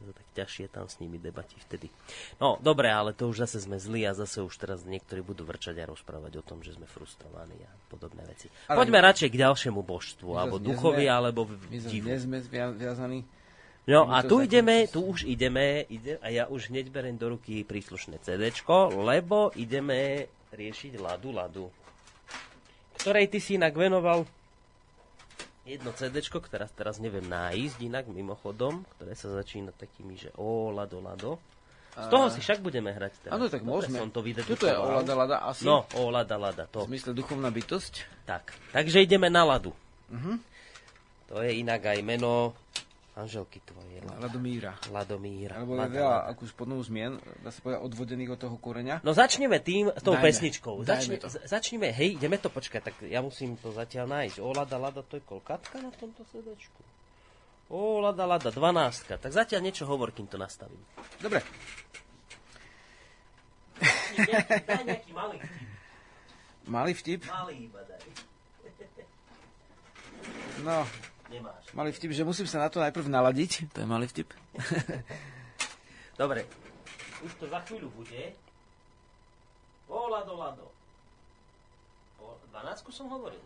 to 0.02 0.14
tak 0.18 0.28
ťažšie 0.34 0.66
tam 0.74 0.90
s 0.90 0.98
nimi 0.98 1.22
debati 1.22 1.54
vtedy. 1.62 1.86
No, 2.42 2.58
dobre, 2.58 2.90
ale 2.90 3.14
to 3.14 3.30
už 3.30 3.46
zase 3.46 3.62
sme 3.62 3.78
zlí 3.78 4.02
a 4.10 4.18
zase 4.18 4.42
už 4.42 4.58
teraz 4.58 4.82
niektorí 4.82 5.22
budú 5.22 5.46
vrčať 5.46 5.78
a 5.78 5.86
rozprávať 5.86 6.42
o 6.42 6.44
tom, 6.46 6.66
že 6.66 6.74
sme 6.74 6.90
frustrovaní 6.90 7.54
a 7.62 7.72
podobné 7.86 8.26
veci. 8.26 8.50
Ale 8.66 8.82
Poďme 8.82 8.98
my... 8.98 9.06
radšej 9.14 9.30
k 9.30 9.38
ďalšiemu 9.46 9.82
božstvu, 9.86 10.30
alebo 10.34 10.58
duchovi, 10.58 11.06
sme, 11.06 11.14
alebo 11.14 11.40
my 11.46 11.78
divu. 11.86 12.10
My 12.10 12.18
sme 12.18 12.38
viazaní 12.74 13.22
No 13.90 14.06
a 14.14 14.22
tu 14.22 14.46
ideme, 14.46 14.86
tu 14.86 15.02
už 15.02 15.26
ideme, 15.26 15.90
ide, 15.90 16.22
a 16.22 16.30
ja 16.30 16.46
už 16.46 16.70
hneď 16.70 16.94
berem 16.94 17.18
do 17.18 17.34
ruky 17.34 17.66
príslušné 17.66 18.22
CD, 18.22 18.54
lebo 18.94 19.50
ideme 19.58 20.30
riešiť 20.54 21.02
Ladu 21.02 21.34
Ladu, 21.34 21.66
ktorej 23.02 23.26
ty 23.34 23.42
si 23.42 23.58
inak 23.58 23.74
venoval 23.74 24.30
jedno 25.66 25.90
CD, 25.98 26.22
ktoré 26.22 26.70
teraz 26.70 27.02
neviem 27.02 27.26
nájsť 27.26 27.78
inak 27.82 28.06
mimochodom, 28.06 28.86
ktoré 28.98 29.18
sa 29.18 29.34
začína 29.34 29.74
takými, 29.74 30.14
že 30.14 30.30
o, 30.38 30.70
Lado, 30.70 31.02
Lado. 31.02 31.42
Z 31.92 32.08
toho 32.08 32.32
si 32.32 32.40
však 32.40 32.64
budeme 32.64 32.96
hrať 32.96 33.28
teraz. 33.28 33.36
Áno, 33.36 33.52
tak 33.52 33.68
môžeme. 33.68 34.00
Som 34.00 34.16
to 34.16 34.24
Tuto 34.24 34.64
je 34.64 34.72
o 34.80 34.96
Lada 34.96 35.12
Lada 35.12 35.38
asi. 35.44 35.68
No, 35.68 35.84
o 36.00 36.08
Lada 36.08 36.40
Lada. 36.40 36.64
To. 36.72 36.88
V 36.88 36.96
zmysle 36.96 37.12
duchovná 37.12 37.52
bytosť. 37.52 38.24
Tak, 38.24 38.56
takže 38.72 39.04
ideme 39.04 39.28
na 39.28 39.44
Ladu. 39.44 39.76
Uh-huh. 40.08 40.40
To 41.28 41.44
je 41.44 41.52
inak 41.60 41.84
aj 41.84 42.00
meno 42.00 42.56
Anželky 43.12 43.60
tvoje. 43.68 44.00
Ladomíra. 44.24 44.80
Ladomíra. 44.88 45.60
Alebo 45.60 45.76
je 45.76 46.00
veľa 46.00 46.32
akož 46.32 46.56
podnú 46.56 46.80
zmien, 46.80 47.20
dá 47.44 47.52
sa 47.52 47.60
povedať, 47.60 47.84
odvodených 47.84 48.32
od 48.32 48.40
toho 48.40 48.56
koreňa. 48.56 49.04
No 49.04 49.12
začneme 49.12 49.60
tým, 49.60 49.92
tou 50.00 50.16
dajme, 50.16 50.24
pesničkou. 50.32 50.80
Začne, 50.88 51.20
to. 51.20 51.28
Začneme, 51.28 51.92
hej, 51.92 52.16
ideme 52.16 52.40
to, 52.40 52.48
počkať, 52.48 52.82
tak 52.88 52.96
ja 53.04 53.20
musím 53.20 53.60
to 53.60 53.76
zatiaľ 53.76 54.08
nájsť. 54.16 54.40
O, 54.40 54.56
Lada, 54.56 54.80
Lada, 54.80 55.04
to 55.04 55.20
je 55.20 55.24
kolkatka 55.28 55.84
na 55.84 55.92
tomto 55.92 56.24
sedačku. 56.32 56.80
O, 57.68 58.00
Lada, 58.00 58.24
Lada, 58.24 58.48
dvanástka. 58.48 59.20
Tak 59.20 59.36
zatiaľ 59.36 59.60
niečo 59.68 59.84
hovor, 59.84 60.16
kým 60.16 60.32
to 60.32 60.40
nastavím. 60.40 60.80
Dobre. 61.20 61.44
Daj 64.64 64.84
nejaký 64.88 65.12
malý 65.12 65.36
vtip. 65.44 65.68
Malý 66.72 66.92
vtip? 66.96 67.22
Malý 67.28 67.56
iba 67.68 67.84
daj. 67.84 68.08
No, 70.62 70.86
Nemáš. 71.32 71.64
Malý 71.72 71.96
vtip, 71.96 72.12
že 72.12 72.28
musím 72.28 72.44
sa 72.44 72.60
na 72.60 72.68
to 72.68 72.84
najprv 72.84 73.08
naladiť. 73.08 73.72
To 73.72 73.78
je 73.80 73.88
malý 73.88 74.12
vtip. 74.12 74.28
Dobre. 76.22 76.44
Už 77.24 77.32
to 77.40 77.48
za 77.48 77.64
chvíľu 77.64 77.88
bude. 77.96 78.36
O, 79.88 80.12
lado, 80.12 80.36
lado. 80.36 80.66
O 82.20 82.36
12 82.52 82.92
som 82.92 83.08
hovoril. 83.08 83.40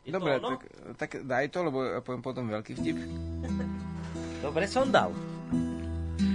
Je 0.00 0.16
dobre, 0.16 0.40
tak, 0.40 0.60
tak 0.96 1.10
daj 1.28 1.52
to, 1.52 1.60
lebo 1.60 1.84
ja 1.84 2.00
poviem 2.00 2.24
potom 2.24 2.48
veľký 2.48 2.72
vtip. 2.72 2.96
dobre, 4.46 4.64
som 4.64 4.88
dal. 4.88 5.12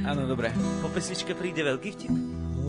Áno, 0.05 0.29
dobre. 0.29 0.53
Po 0.85 0.87
pesničke 0.93 1.33
príde 1.33 1.65
veľký 1.65 1.89
vtip. 1.97 2.13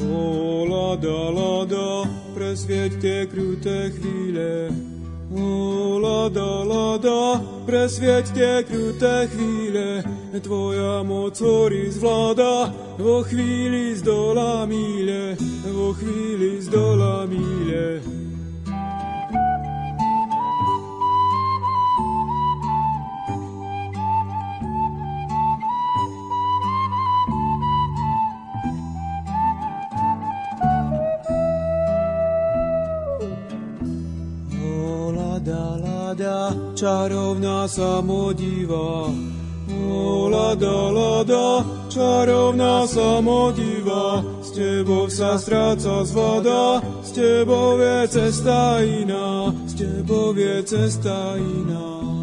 O, 0.01 0.65
lada, 0.65 1.33
lada, 1.33 2.09
presvieť 2.33 3.01
tie 3.01 3.19
kruté 3.29 3.93
chvíle, 3.93 4.73
Lada, 5.27 6.63
lada, 6.63 7.43
presvieť 7.67 8.31
tie 8.31 8.55
kruté 8.63 9.27
chvíle, 9.27 10.07
tvoja 10.39 11.03
moc 11.03 11.35
horí 11.43 11.91
zvláda, 11.91 12.71
vo 12.95 13.27
chvíli 13.27 13.91
z 13.99 14.07
dola 14.07 14.63
míle, 14.71 15.35
vo 15.67 15.91
chvíli 15.99 16.63
z 16.63 16.71
dola 16.71 17.27
míle. 36.27 36.75
čarovná 36.75 37.69
samodiva. 37.69 39.11
O, 39.67 40.29
lada, 40.29 40.91
lada, 40.91 41.67
čarovná 41.89 42.87
samodiva, 42.87 44.23
s 44.43 44.51
tebou 44.51 45.11
sa 45.11 45.39
stráca 45.39 46.05
zvoda, 46.07 46.83
s 47.03 47.11
tebou 47.11 47.79
je 47.79 48.09
cesta 48.09 48.79
iná, 48.79 49.51
s 49.67 49.75
tebou 49.75 50.35
je 50.39 50.63
cesta 50.63 51.35
iná. 51.35 52.16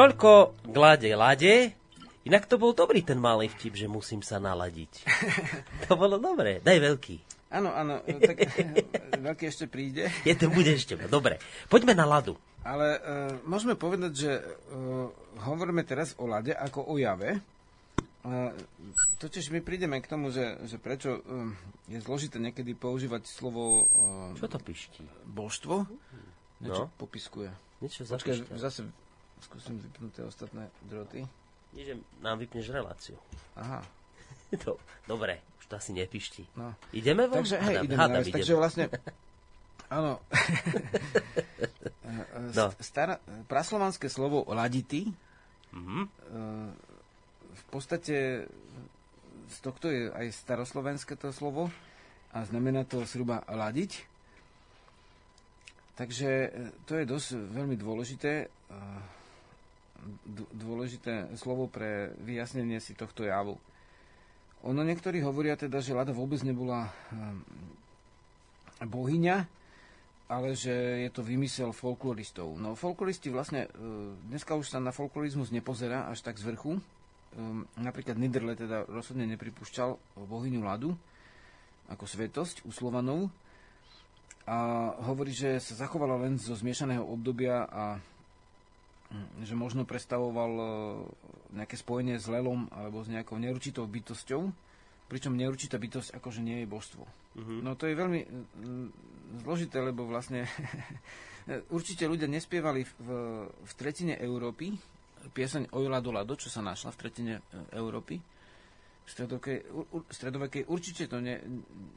Toľko 0.00 0.30
k 0.64 0.76
lade. 1.12 1.54
Inak 2.24 2.48
to 2.48 2.56
bol 2.56 2.72
dobrý 2.72 3.04
ten 3.04 3.20
malý 3.20 3.52
vtip, 3.52 3.76
že 3.76 3.84
musím 3.84 4.24
sa 4.24 4.40
naladiť. 4.40 5.04
to 5.88 5.92
bolo 5.96 6.16
dobré. 6.16 6.64
Daj 6.64 6.78
veľký. 6.80 7.16
Áno, 7.52 7.74
áno, 7.74 8.00
tak 8.22 8.48
veľký 9.28 9.44
ešte 9.44 9.66
príde. 9.68 10.08
Je 10.24 10.32
to 10.38 10.48
bude 10.48 10.70
ešte, 10.72 10.96
dobre. 11.10 11.36
Poďme 11.68 11.92
na 11.92 12.08
ladu. 12.08 12.38
Ale 12.64 12.96
uh, 12.96 13.00
môžeme 13.44 13.76
povedať, 13.76 14.12
že 14.12 14.32
uh, 14.40 15.08
hovoríme 15.48 15.84
teraz 15.84 16.16
o 16.16 16.28
lade 16.28 16.52
ako 16.52 16.86
o 16.86 16.94
jave. 16.96 17.40
Uh, 18.20 18.52
totiž 19.16 19.48
my 19.48 19.64
prídeme 19.64 19.96
k 20.00 20.08
tomu, 20.08 20.28
že, 20.28 20.60
že 20.68 20.76
prečo 20.76 21.24
uh, 21.24 21.50
je 21.88 21.98
zložité 22.04 22.36
niekedy 22.36 22.76
používať 22.76 23.24
slovo 23.24 23.88
uh, 23.88 24.36
Čo 24.36 24.48
to 24.48 24.60
pišti? 24.60 25.02
božstvo. 25.24 25.88
Niečo 26.60 26.84
no. 26.88 26.92
popiskuje. 27.00 27.48
Niečo 27.80 28.04
Počkaj, 28.04 28.60
zase 28.60 28.84
skúsim 29.42 29.76
vypnúť 29.80 30.10
tie 30.20 30.24
ostatné 30.24 30.68
droty. 30.86 31.24
Nie, 31.74 31.84
že 31.86 31.94
nám 32.20 32.38
vypneš 32.40 32.70
reláciu. 32.74 33.16
Aha. 33.54 33.80
to, 34.64 34.78
dobre, 35.06 35.38
už 35.62 35.64
to 35.70 35.74
asi 35.78 35.92
nepišti. 35.94 36.42
No. 36.58 36.74
Ideme 36.90 37.30
von? 37.30 37.42
Takže, 37.42 37.58
hej, 37.62 37.76
ideme, 37.86 37.98
hádam, 37.98 38.22
ideme. 38.22 38.34
Takže 38.34 38.52
vlastne, 38.58 38.84
áno, 39.96 40.18
no. 42.58 42.64
Stará, 42.82 43.22
praslovanské 43.46 44.10
slovo 44.10 44.42
ladity 44.50 45.06
mm-hmm. 45.70 46.02
v 47.54 47.64
podstate 47.70 48.46
z 49.50 49.56
tohto 49.58 49.90
je 49.90 50.10
aj 50.14 50.30
staroslovenské 50.46 51.18
to 51.18 51.34
slovo 51.34 51.74
a 52.30 52.46
znamená 52.46 52.86
to 52.86 53.02
zhruba 53.02 53.42
ladiť. 53.50 54.06
Takže 55.98 56.54
to 56.86 56.96
je 56.96 57.04
dosť 57.04 57.28
veľmi 57.50 57.76
dôležité, 57.76 58.48
dôležité 60.56 61.32
slovo 61.36 61.68
pre 61.68 62.14
vyjasnenie 62.20 62.80
si 62.80 62.96
tohto 62.96 63.24
javu. 63.24 63.60
Ono 64.64 64.82
niektorí 64.84 65.24
hovoria 65.24 65.56
teda, 65.56 65.80
že 65.80 65.96
Lada 65.96 66.12
vôbec 66.12 66.40
nebola 66.44 66.92
bohyňa, 68.84 69.36
ale 70.30 70.54
že 70.54 71.08
je 71.08 71.10
to 71.10 71.24
vymysel 71.24 71.74
folkloristov. 71.74 72.54
No 72.60 72.78
folkloristi 72.78 73.34
vlastne, 73.34 73.66
e, 73.66 73.68
dneska 74.30 74.54
už 74.54 74.70
sa 74.70 74.78
na 74.78 74.94
folklorizmus 74.94 75.50
nepozerá 75.50 76.06
až 76.06 76.22
tak 76.22 76.38
z 76.38 76.46
vrchu. 76.46 76.78
Napríklad 77.78 78.18
Niederle 78.18 78.54
teda 78.54 78.86
rozhodne 78.90 79.26
nepripúšťal 79.26 79.98
bohyňu 80.26 80.62
Ladu 80.62 80.94
ako 81.90 82.06
svetosť 82.06 82.62
u 82.66 82.70
Slovanov, 82.70 83.30
a 84.50 84.90
hovorí, 85.06 85.30
že 85.30 85.62
sa 85.62 85.86
zachovala 85.86 86.26
len 86.26 86.34
zo 86.34 86.58
zmiešaného 86.58 87.06
obdobia 87.06 87.70
a 87.70 88.02
že 89.42 89.58
možno 89.58 89.82
predstavoval 89.82 90.52
e, 90.54 90.64
nejaké 91.58 91.74
spojenie 91.74 92.16
s 92.18 92.30
lelom 92.30 92.70
alebo 92.70 93.02
s 93.02 93.10
nejakou 93.10 93.36
neurčitou 93.42 93.86
bytosťou, 93.90 94.46
pričom 95.10 95.34
neurčitá 95.34 95.82
bytosť 95.82 96.14
akože 96.14 96.40
nie 96.40 96.62
je 96.62 96.70
božstvo. 96.70 97.02
Uh-huh. 97.02 97.58
No 97.62 97.74
to 97.74 97.90
je 97.90 97.98
veľmi 97.98 98.20
hm, 98.22 98.88
zložité, 99.42 99.82
lebo 99.82 100.06
vlastne 100.06 100.46
určite 101.76 102.06
ľudia 102.06 102.30
nespievali 102.30 102.86
v, 102.86 103.08
v 103.50 103.72
tretine 103.74 104.14
Európy 104.22 104.70
pieseň 105.34 105.74
Ojla 105.76 106.00
do 106.00 106.14
Lado, 106.14 106.32
čo 106.38 106.48
sa 106.48 106.64
našla 106.64 106.94
v 106.94 107.00
tretine 107.00 107.34
e, 107.38 107.42
Európy, 107.76 108.16
stredovekej 109.10 110.70
určite 110.70 111.10
to 111.10 111.18
ne, 111.18 111.42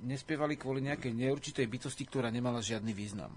nespievali 0.02 0.58
kvôli 0.58 0.82
nejakej 0.82 1.14
neurčitej 1.14 1.70
bytosti, 1.70 2.10
ktorá 2.10 2.34
nemala 2.34 2.58
žiadny 2.58 2.90
význam. 2.90 3.30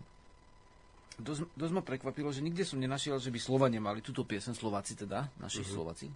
Dosť, 1.16 1.48
dosť 1.56 1.72
ma 1.72 1.80
prekvapilo, 1.80 2.28
že 2.28 2.44
nikde 2.44 2.60
som 2.68 2.76
nenašiel, 2.76 3.16
že 3.16 3.32
by 3.32 3.40
Slova 3.40 3.72
nemali 3.72 4.04
túto 4.04 4.28
piesen, 4.28 4.52
Slováci 4.52 4.92
teda, 4.92 5.32
naši 5.40 5.64
uh-huh. 5.64 5.72
Slováci, 5.80 6.06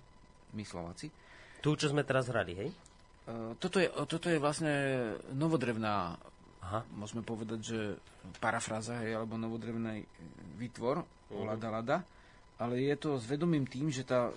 my 0.52 0.64
Slováci. 0.64 1.08
Tu, 1.64 1.68
čo 1.72 1.88
sme 1.88 2.04
teraz 2.04 2.28
hrali, 2.28 2.52
hej? 2.52 2.70
Uh, 3.24 3.56
toto, 3.56 3.80
je, 3.80 3.88
toto 4.04 4.28
je 4.28 4.36
vlastne 4.36 4.72
novodrevná, 5.32 6.20
Aha. 6.60 6.84
môžeme 6.92 7.24
povedať, 7.24 7.60
že 7.64 7.80
parafráza, 8.44 9.00
hej, 9.00 9.16
alebo 9.16 9.40
novodrevný 9.40 10.04
výtvor, 10.60 11.00
uh-huh. 11.00 11.48
Lada 11.48 11.68
Lada, 11.72 11.96
ale 12.60 12.84
je 12.84 12.96
to 13.00 13.16
s 13.16 13.24
vedomím 13.24 13.64
tým, 13.64 13.88
že 13.88 14.04
tá, 14.04 14.28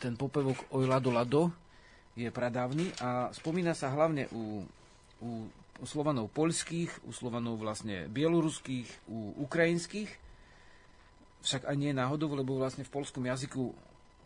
ten 0.00 0.16
popevok 0.16 0.72
Oj 0.72 0.88
Lado 0.88 1.12
Lado 1.12 1.42
je 2.16 2.32
pradávny 2.32 2.94
a 3.02 3.28
spomína 3.34 3.76
sa 3.76 3.92
hlavne 3.92 4.30
u, 4.32 4.64
u, 5.20 5.44
u 5.82 5.86
Slovanov 5.86 6.30
poľských, 6.30 7.08
u 7.08 7.10
Slovanov 7.10 7.58
vlastne 7.58 8.06
bieloruských, 8.10 9.10
u 9.10 9.34
ukrajinských. 9.42 10.10
Však 11.44 11.66
aj 11.66 11.76
nie 11.76 11.92
náhodou, 11.92 12.32
lebo 12.32 12.56
vlastne 12.56 12.86
v 12.86 12.94
polskom 12.94 13.26
jazyku 13.26 13.74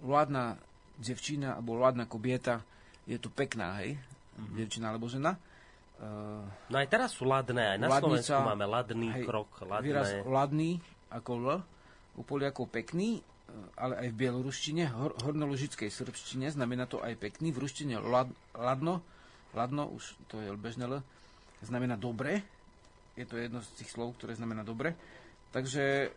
vládna 0.04 0.60
devčina 0.98 1.58
alebo 1.58 1.78
vládna 1.78 2.04
kobieta 2.06 2.62
je 3.08 3.16
tu 3.16 3.32
pekná, 3.32 3.80
hej? 3.82 3.96
Mm-hmm. 3.96 4.54
Devčina 4.54 4.86
alebo 4.92 5.10
žena. 5.10 5.34
Uh, 5.98 6.46
no 6.70 6.78
aj 6.78 6.86
teraz 6.86 7.10
sú 7.10 7.26
ladné, 7.26 7.74
aj 7.74 7.78
na 7.82 7.88
ladnica, 7.90 8.30
Slovensku 8.30 8.38
máme 8.54 8.66
ladný 8.70 9.08
hej, 9.18 9.24
krok, 9.26 9.50
ladné. 9.66 9.82
Výraz 9.82 10.08
ladný 10.22 10.78
ako 11.10 11.30
L, 11.42 11.46
u 12.14 12.22
Poliakov 12.22 12.70
pekný, 12.70 13.18
ale 13.74 14.06
aj 14.06 14.08
v 14.14 14.18
bieloruštine, 14.22 14.94
hor, 14.94 15.18
hornoložickej 15.26 15.90
srbštine, 15.90 16.54
znamená 16.54 16.86
to 16.86 17.02
aj 17.02 17.18
pekný, 17.18 17.50
v 17.50 17.66
ruštine 17.66 17.98
lad, 17.98 18.30
ladno, 18.54 19.02
ladno, 19.58 19.90
už 19.90 20.14
to 20.30 20.38
je 20.38 20.54
bežné 20.54 20.86
L, 20.86 21.02
znamená 21.62 21.98
dobre, 21.98 22.42
je 23.18 23.26
to 23.26 23.38
jedno 23.38 23.58
z 23.62 23.70
tých 23.82 23.90
slov, 23.90 24.14
ktoré 24.18 24.38
znamená 24.38 24.62
dobre, 24.62 24.94
takže 25.50 26.12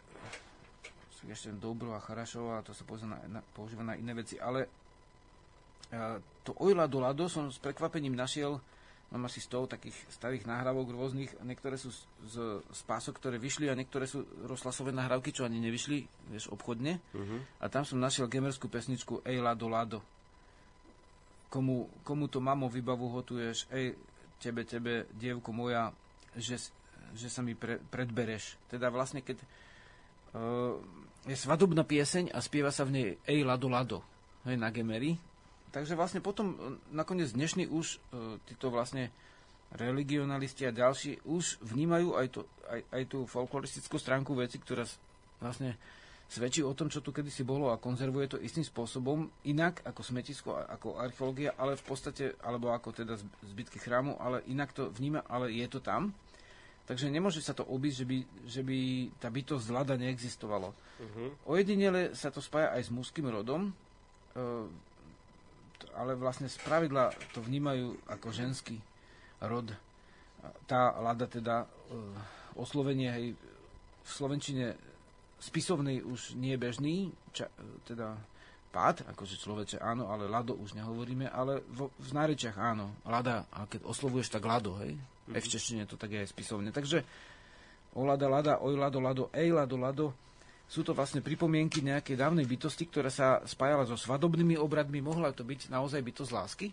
ešte 1.22 1.54
dobro 1.54 1.94
a 1.94 2.02
charašo 2.02 2.58
a 2.58 2.66
to 2.66 2.74
sa 2.74 2.82
používa 2.82 3.14
na, 3.14 3.20
na, 3.30 3.42
používa 3.54 3.86
na 3.86 3.94
iné 3.94 4.14
veci, 4.18 4.42
ale 4.42 4.66
a, 5.94 6.18
to 6.42 6.58
ojla 6.58 6.90
do 6.90 6.98
lado 6.98 7.30
som 7.30 7.50
s 7.50 7.62
prekvapením 7.62 8.18
našiel 8.18 8.58
Mám 9.12 9.28
asi 9.28 9.44
100 9.44 9.76
takých 9.76 9.98
starých 10.08 10.48
nahrávok 10.48 10.96
rôznych. 10.96 11.36
Niektoré 11.44 11.76
sú 11.76 11.92
z, 11.92 12.00
z, 12.32 12.36
z 12.64 12.82
pások, 12.88 13.20
ktoré 13.20 13.36
vyšli 13.36 13.68
a 13.68 13.76
niektoré 13.76 14.08
sú 14.08 14.24
rozhlasové 14.48 14.96
nahrávky, 14.96 15.36
čo 15.36 15.44
ani 15.44 15.60
nevyšli, 15.60 16.32
vieš, 16.32 16.48
obchodne. 16.48 17.04
Uh-huh. 17.12 17.44
A 17.60 17.68
tam 17.68 17.84
som 17.84 18.00
našiel 18.00 18.32
gemerskú 18.32 18.72
pesničku 18.72 19.20
Ej 19.28 19.44
Lado 19.44 19.68
Lado. 19.68 20.00
Komu, 21.52 21.92
komu 22.08 22.32
to 22.32 22.40
mamo 22.40 22.72
vybavu 22.72 23.12
hotuješ, 23.12 23.68
ej, 23.76 24.00
tebe, 24.42 24.66
tebe, 24.66 25.06
dievko 25.14 25.54
moja, 25.54 25.94
že, 26.34 26.58
že 27.14 27.30
sa 27.30 27.46
mi 27.46 27.54
pre, 27.54 27.78
predbereš. 27.78 28.58
Teda 28.66 28.90
vlastne, 28.90 29.22
keď 29.22 29.38
uh, 30.34 30.82
je 31.30 31.38
svadobná 31.38 31.86
pieseň 31.86 32.34
a 32.34 32.42
spieva 32.42 32.74
sa 32.74 32.82
v 32.82 32.92
nej 32.98 33.08
Ej 33.30 33.46
Lado 33.46 33.70
Lado, 33.70 34.02
hej, 34.50 34.58
na 34.58 34.74
gemery, 34.74 35.22
Takže 35.72 35.96
vlastne 35.96 36.20
potom 36.20 36.48
e, 36.52 36.56
nakoniec 36.92 37.32
dnešní 37.32 37.72
už 37.72 37.96
e, 37.96 37.98
títo 38.44 38.68
vlastne 38.68 39.08
religionalisti 39.72 40.68
a 40.68 40.76
ďalší 40.76 41.24
už 41.24 41.64
vnímajú 41.64 42.20
aj, 42.20 42.28
to, 42.28 42.44
aj, 42.68 42.82
aj 42.92 43.04
tú 43.08 43.24
folkloristickú 43.24 43.96
stránku 43.96 44.36
veci, 44.36 44.60
ktorá 44.60 44.84
vlastne 45.40 45.80
svedčí 46.32 46.64
o 46.64 46.72
tom, 46.72 46.88
čo 46.88 47.04
tu 47.04 47.12
kedysi 47.12 47.44
bolo 47.44 47.76
a 47.76 47.82
konzervuje 47.82 48.32
to 48.32 48.38
istým 48.40 48.64
spôsobom, 48.64 49.28
inak 49.44 49.84
ako 49.84 50.00
smetisko, 50.00 50.56
ako 50.56 50.96
archeológia, 50.96 51.52
ale 51.60 51.76
v 51.76 51.84
podstate, 51.84 52.40
alebo 52.40 52.72
ako 52.72 52.96
teda 52.96 53.20
zbytky 53.44 53.84
chrámu, 53.84 54.16
ale 54.16 54.40
inak 54.48 54.72
to 54.72 54.88
vníma, 54.96 55.28
ale 55.28 55.52
je 55.52 55.68
to 55.68 55.84
tam. 55.84 56.16
Takže 56.88 57.12
nemôže 57.12 57.44
sa 57.44 57.52
to 57.52 57.68
obísť, 57.68 57.98
že 58.00 58.06
by, 58.08 58.18
že 58.48 58.62
by 58.64 58.80
tá 59.20 59.28
bytosť 59.28 59.64
zlada 59.64 60.00
neexistovalo. 60.00 60.72
Uh-huh. 60.72 61.30
Ojedinele 61.52 62.16
sa 62.16 62.32
to 62.32 62.40
spája 62.40 62.74
aj 62.80 62.88
s 62.88 62.92
mužským 62.96 63.28
rodom. 63.28 63.70
E, 63.70 64.42
ale 65.96 66.16
vlastne 66.16 66.48
z 66.48 66.58
pravidla 66.64 67.12
to 67.36 67.44
vnímajú 67.44 67.96
ako 68.08 68.28
ženský 68.32 68.80
rod. 69.44 69.74
Tá 70.66 70.94
lada 70.98 71.26
teda, 71.30 71.66
uh, 71.66 72.58
oslovenie 72.58 73.10
hej, 73.14 73.26
v 74.02 74.10
slovenčine 74.10 74.74
spisovnej 75.42 76.06
už 76.06 76.38
nie 76.38 76.54
bežný, 76.54 77.10
ča, 77.34 77.50
teda 77.90 78.14
pád, 78.72 79.04
akože 79.12 79.36
človeče 79.42 79.78
áno, 79.82 80.08
ale 80.08 80.30
lado 80.32 80.56
už 80.56 80.78
nehovoríme, 80.78 81.28
ale 81.28 81.66
vo, 81.74 81.92
v 81.98 82.10
nárečiach 82.14 82.56
áno, 82.56 82.96
lada, 83.04 83.50
a 83.52 83.68
keď 83.68 83.84
oslovuješ 83.84 84.32
tak 84.32 84.48
lado, 84.48 84.80
hej, 84.80 84.96
mm-hmm. 84.96 85.36
v 85.36 85.52
češtine 85.52 85.84
to 85.90 86.00
tak 86.00 86.14
je 86.14 86.24
aj 86.24 86.30
spisovne. 86.32 86.72
Takže 86.72 87.04
o 87.98 88.08
lada, 88.08 88.30
lada, 88.32 88.54
oj 88.64 88.80
lado, 88.80 89.04
lado, 89.04 89.24
ej 89.36 89.52
lado, 89.52 89.76
lado, 89.76 90.06
sú 90.72 90.88
to 90.88 90.96
vlastne 90.96 91.20
pripomienky 91.20 91.84
nejakej 91.84 92.16
dávnej 92.16 92.48
bytosti, 92.48 92.88
ktorá 92.88 93.12
sa 93.12 93.44
spájala 93.44 93.84
so 93.84 94.00
svadobnými 94.00 94.56
obradmi, 94.56 95.04
mohla 95.04 95.36
to 95.36 95.44
byť 95.44 95.68
naozaj 95.68 96.00
bytosť 96.00 96.32
lásky. 96.32 96.68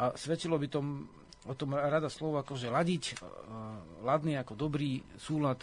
A 0.00 0.16
svedčilo 0.16 0.56
by 0.56 0.72
tom, 0.72 1.04
o 1.44 1.52
tom 1.52 1.76
rada 1.76 2.08
slovo 2.08 2.40
ako, 2.40 2.56
že 2.56 2.72
ladiť, 2.72 3.20
uh, 3.20 3.20
ladný 4.08 4.40
ako 4.40 4.56
dobrý 4.56 5.04
súlad, 5.20 5.60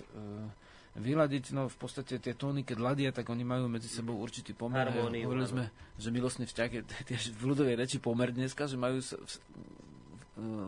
vyladiť, 0.94 1.58
no 1.58 1.66
v 1.66 1.78
podstate 1.78 2.22
tie 2.22 2.38
tóny, 2.38 2.62
keď 2.62 2.78
ladia, 2.78 3.10
tak 3.10 3.26
oni 3.30 3.42
majú 3.42 3.66
medzi 3.66 3.90
sebou 3.90 4.22
určitý 4.22 4.54
pomer. 4.54 4.86
Harmóniu, 4.86 5.26
Hovorili 5.26 5.50
sme, 5.50 5.64
že 5.98 6.14
milostný 6.14 6.46
vzťah 6.46 6.70
je 6.70 6.82
tiež 6.86 7.34
v 7.34 7.44
ľudovej 7.50 7.76
reči 7.82 7.98
pomer 7.98 8.30
dneska, 8.30 8.70
že 8.70 8.78
majú 8.78 9.02
v, 9.02 9.14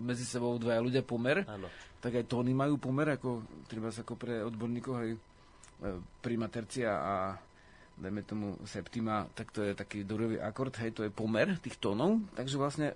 medzi 0.01 0.25
sebou 0.25 0.57
dvaja 0.57 0.81
ľudia 0.81 1.05
pomer, 1.05 1.45
ano. 1.45 1.69
tak 2.01 2.17
aj 2.17 2.25
tóny 2.25 2.57
majú 2.57 2.81
pomer, 2.81 3.13
ako 3.13 3.45
treba 3.69 3.93
ako 3.93 4.13
pre 4.17 4.41
odborníkov 4.41 4.93
aj 4.97 5.09
prima 6.25 6.49
tercia 6.49 6.89
a 6.89 7.13
dajme 7.95 8.21
tomu 8.27 8.47
septima, 8.67 9.23
tak 9.31 9.55
to 9.55 9.63
je 9.63 9.71
taký 9.71 10.03
dorový 10.03 10.41
akord, 10.41 10.75
hej, 10.83 10.91
to 10.91 11.07
je 11.07 11.11
pomer 11.13 11.55
tých 11.63 11.79
tónov, 11.79 12.19
takže 12.35 12.59
vlastne 12.59 12.87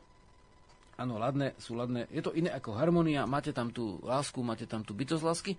áno, 1.00 1.16
ladné 1.16 1.56
sú 1.56 1.80
ladné, 1.80 2.12
je 2.12 2.20
to 2.20 2.36
iné 2.36 2.52
ako 2.52 2.76
harmonia, 2.76 3.24
máte 3.24 3.56
tam 3.56 3.72
tú 3.72 4.04
lásku, 4.04 4.44
máte 4.44 4.68
tam 4.68 4.84
tú 4.84 4.92
bytosť 4.92 5.24
lásky 5.24 5.52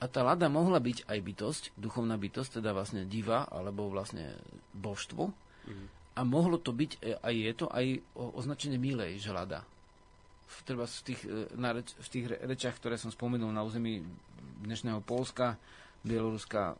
a 0.00 0.08
tá 0.08 0.24
lada 0.24 0.48
mohla 0.48 0.80
byť 0.80 1.04
aj 1.04 1.18
bytosť, 1.20 1.62
duchovná 1.76 2.16
bytosť, 2.16 2.64
teda 2.64 2.72
vlastne 2.72 3.04
diva, 3.04 3.44
alebo 3.52 3.92
vlastne 3.92 4.32
božstvo 4.72 5.28
mm. 5.68 5.86
a 6.16 6.20
mohlo 6.24 6.56
to 6.56 6.72
byť, 6.72 6.90
e, 7.04 7.12
aj 7.20 7.34
je 7.36 7.52
to 7.52 7.66
aj 7.68 7.86
označenie 8.16 8.80
milej, 8.80 9.20
že 9.20 9.36
lada. 9.36 9.60
V, 10.46 10.56
treba 10.64 10.88
v 10.88 11.02
tých, 11.04 11.20
e, 11.28 11.52
na 11.60 11.76
reč, 11.76 11.92
v 12.00 12.08
tých 12.08 12.26
rečiach, 12.32 12.80
ktoré 12.80 12.96
som 12.96 13.12
spomenul 13.12 13.52
na 13.52 13.60
území 13.60 14.00
dnešného 14.64 15.04
Polska, 15.04 15.60
Bieloruska, 16.00 16.78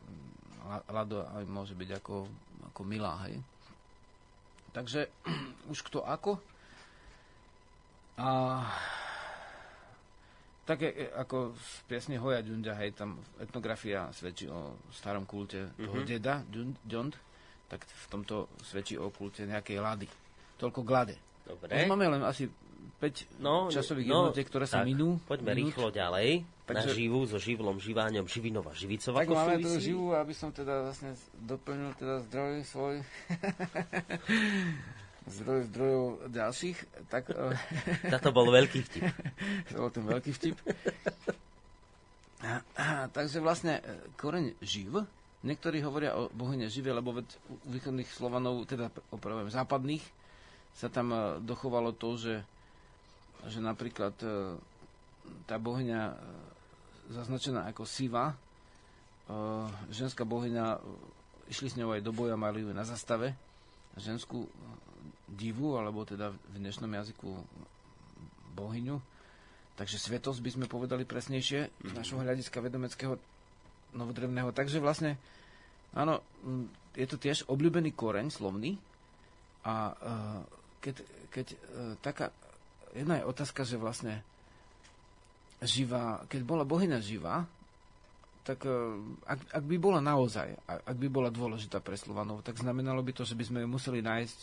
Lado 0.91 1.23
aj 1.23 1.47
môže 1.47 1.71
byť 1.79 1.89
ako, 2.03 2.27
ako 2.73 2.81
milá, 2.83 3.23
hej. 3.27 3.39
Takže 4.75 5.07
už 5.71 5.79
kto 5.87 6.03
ako. 6.03 6.56
A 8.17 8.65
také 10.67 11.13
ako 11.15 11.53
v 11.53 11.69
piesne 11.87 12.19
Hoja 12.19 12.43
Ďunďa, 12.43 12.73
hej, 12.83 12.91
tam 12.97 13.21
etnografia 13.39 14.11
svedčí 14.11 14.51
o 14.51 14.75
starom 14.91 15.23
kulte 15.23 15.71
toho 15.77 16.01
mm-hmm. 16.01 16.09
deda, 16.09 16.43
Ďund, 16.83 17.15
tak 17.71 17.85
v 17.85 18.05
tomto 18.11 18.51
svedčí 18.65 18.99
o 18.99 19.07
kulte 19.13 19.47
nejakej 19.47 19.79
lady. 19.79 20.07
Toľko 20.59 20.81
glade. 20.83 21.15
Dobre. 21.47 21.71
Už 21.71 21.87
máme 21.87 22.11
len 22.11 22.23
asi 22.25 22.51
5 22.99 23.39
no, 23.39 23.69
časových 23.69 24.09
no, 24.09 24.27
jednotiek, 24.27 24.47
ktoré 24.49 24.65
sa 24.65 24.81
minú. 24.81 25.21
Poďme 25.23 25.53
minút. 25.53 25.71
rýchlo 25.71 25.87
ďalej. 25.93 26.43
Takže... 26.67 26.89
Na 26.89 26.97
živú, 26.97 27.19
so 27.23 27.39
živlom, 27.39 27.79
živáňom, 27.79 28.27
Živinova, 28.27 28.75
Živicová. 28.75 29.23
Tak 29.23 29.31
máme 29.31 29.63
tú 29.63 29.79
živú, 29.79 30.11
aby 30.11 30.35
som 30.35 30.51
teda 30.51 30.89
vlastne 30.89 31.15
doplnil 31.47 31.95
teda 31.95 32.27
zdroj 32.27 32.53
svoj. 32.67 32.95
zdroj 35.27 35.67
zdrojov 35.71 36.03
ďalších. 36.31 36.77
Tak, 37.11 37.23
eh, 37.35 38.11
Toto 38.11 38.31
bol 38.31 38.49
veľký 38.49 38.79
vtip. 38.83 39.05
to 39.71 39.75
bol 39.77 39.91
ten 39.91 40.05
veľký 40.07 40.31
vtip. 40.33 40.55
A, 42.43 42.61
a, 42.79 42.85
takže 43.11 43.43
vlastne 43.43 43.79
eh, 43.79 44.07
koreň 44.15 44.57
živ, 44.63 45.03
niektorí 45.43 45.83
hovoria 45.83 46.15
o 46.17 46.31
bohyne 46.33 46.71
žive, 46.71 46.89
lebo 46.89 47.13
veď 47.13 47.27
u 47.51 47.55
východných 47.69 48.09
Slovanov, 48.09 48.65
teda 48.65 48.89
opravujem 49.13 49.53
západných, 49.53 50.03
sa 50.73 50.89
tam 50.89 51.13
eh, 51.13 51.21
dochovalo 51.43 51.91
to, 51.93 52.17
že 52.17 52.33
že 53.45 53.61
napríklad 53.61 54.15
e, 54.25 54.57
tá 55.45 55.61
bohyňa 55.61 56.01
e, 56.09 56.15
zaznačená 57.13 57.69
ako 57.69 57.85
Siva, 57.85 58.33
e, 58.33 58.35
ženská 59.93 60.25
bohyňa, 60.25 60.81
išli 61.53 61.69
s 61.69 61.77
ňou 61.77 61.93
aj 61.93 62.01
do 62.01 62.09
boja, 62.09 62.33
mali 62.33 62.65
ju 62.65 62.73
na 62.73 62.81
zastave, 62.81 63.37
ženskú 63.93 64.49
divu, 65.27 65.75
alebo 65.75 66.07
teda 66.07 66.31
v 66.31 66.55
dnešnom 66.57 66.89
jazyku 66.89 67.29
bohyňu. 68.55 68.97
Takže 69.77 70.01
svetosť 70.01 70.39
by 70.41 70.49
sme 70.49 70.65
povedali 70.65 71.05
presnejšie 71.05 71.59
z 71.69 71.91
našho 71.93 72.17
hľadiska 72.17 72.57
vedomeckého 72.63 73.19
novodrevného. 73.93 74.49
Takže 74.49 74.81
vlastne, 74.81 75.21
áno, 75.93 76.25
je 76.97 77.05
to 77.05 77.21
tiež 77.21 77.45
obľúbený 77.45 77.93
koreň 77.93 78.33
slovný 78.33 78.81
a 79.61 79.93
keď, 80.81 80.95
keď 81.29 81.47
taká 82.01 82.33
jedna 82.97 83.21
je 83.21 83.29
otázka, 83.29 83.61
že 83.67 83.77
vlastne 83.77 84.25
živá, 85.61 86.25
keď 86.29 86.41
bola 86.41 86.63
bohyňa 86.65 86.97
živá, 87.01 87.45
tak 88.45 88.63
e, 88.63 88.71
ak, 89.27 89.39
ak 89.59 89.63
by 89.67 89.77
bola 89.77 89.99
naozaj, 89.99 90.55
ak 90.69 90.97
by 90.97 91.07
bola 91.11 91.27
dôležitá 91.27 91.83
pre 91.83 91.99
Slovanov, 91.99 92.45
tak 92.45 92.61
znamenalo 92.61 93.03
by 93.03 93.11
to, 93.11 93.27
že 93.27 93.35
by 93.35 93.43
sme 93.43 93.59
ju 93.65 93.67
museli 93.67 93.99
nájsť 93.99 94.39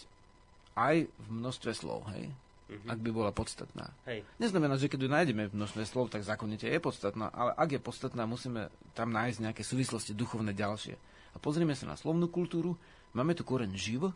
aj 0.75 1.07
v 1.07 1.29
množstve 1.31 1.73
slov, 1.75 2.07
hej? 2.15 2.31
Mm-hmm. 2.65 2.91
Ak 2.91 2.99
by 2.99 3.11
bola 3.13 3.31
podstatná. 3.31 3.93
Hej. 4.09 4.25
Neznamená, 4.41 4.81
že 4.81 4.89
keď 4.89 5.05
ju 5.05 5.11
nájdeme 5.13 5.53
v 5.53 5.57
množstve 5.57 5.85
slov, 5.85 6.09
tak 6.09 6.25
zákonite 6.25 6.65
je 6.65 6.81
podstatná, 6.81 7.29
ale 7.31 7.53
ak 7.55 7.77
je 7.77 7.81
podstatná, 7.81 8.25
musíme 8.25 8.73
tam 8.97 9.13
nájsť 9.13 9.39
nejaké 9.45 9.63
súvislosti 9.63 10.17
duchovné 10.17 10.57
ďalšie. 10.57 10.97
A 11.35 11.37
pozrieme 11.39 11.77
sa 11.77 11.85
na 11.85 11.97
slovnú 11.99 12.33
kultúru. 12.33 12.73
Máme 13.13 13.37
tu 13.37 13.45
koreň 13.45 13.71
živ, 13.77 14.11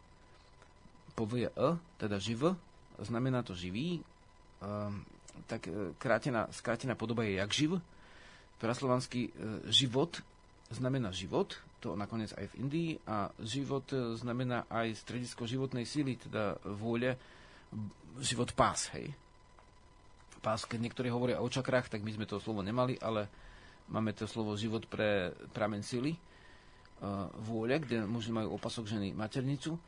povie 1.12 1.52
e, 1.52 1.76
teda 2.00 2.16
živ, 2.18 2.56
znamená 2.98 3.44
to 3.44 3.52
živý, 3.52 4.02
Ehm, 4.58 5.06
tak 5.46 5.70
e, 5.70 5.94
krátená, 5.98 6.50
skrátená 6.50 6.98
podoba 6.98 7.22
je 7.22 7.38
jak 7.38 7.50
živ. 7.54 7.70
Praslovanský 8.58 9.30
e, 9.30 9.70
život 9.70 10.18
znamená 10.74 11.14
život, 11.14 11.54
to 11.78 11.94
nakoniec 11.94 12.34
aj 12.34 12.46
v 12.52 12.58
Indii, 12.62 12.90
a 13.06 13.30
život 13.42 13.86
e, 13.94 14.18
znamená 14.18 14.66
aj 14.66 14.98
stredisko 14.98 15.46
životnej 15.46 15.86
síly, 15.86 16.18
teda 16.18 16.58
vôľe, 16.62 17.14
život 18.18 18.50
pás, 18.52 18.90
hej. 18.98 19.14
Pás, 20.42 20.66
keď 20.66 20.90
niektorí 20.90 21.10
hovoria 21.10 21.42
o 21.42 21.48
čakrách, 21.50 21.90
tak 21.90 22.02
my 22.02 22.14
sme 22.14 22.26
to 22.26 22.42
slovo 22.42 22.62
nemali, 22.62 22.98
ale 22.98 23.26
máme 23.90 24.14
to 24.14 24.26
slovo 24.30 24.54
život 24.54 24.86
pre 24.86 25.34
pramen 25.50 25.82
síly, 25.82 26.14
vôľa, 27.42 27.78
kde 27.82 27.96
muži 28.06 28.34
majú 28.34 28.58
opasok 28.58 28.86
ženy 28.90 29.14
maternicu, 29.14 29.78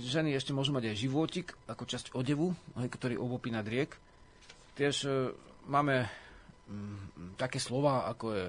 ženy 0.00 0.32
ešte 0.36 0.56
môžu 0.56 0.72
mať 0.72 0.92
aj 0.92 0.96
životik 0.96 1.52
ako 1.68 1.84
časť 1.84 2.06
odevu, 2.16 2.52
ktorý 2.76 3.20
obopí 3.20 3.52
nad 3.52 3.64
riek. 3.64 3.92
Tiež 4.72 4.96
e, 5.04 5.10
máme 5.68 6.08
mm, 6.08 7.36
také 7.36 7.60
slova, 7.60 8.08
ako 8.08 8.26
je 8.32 8.48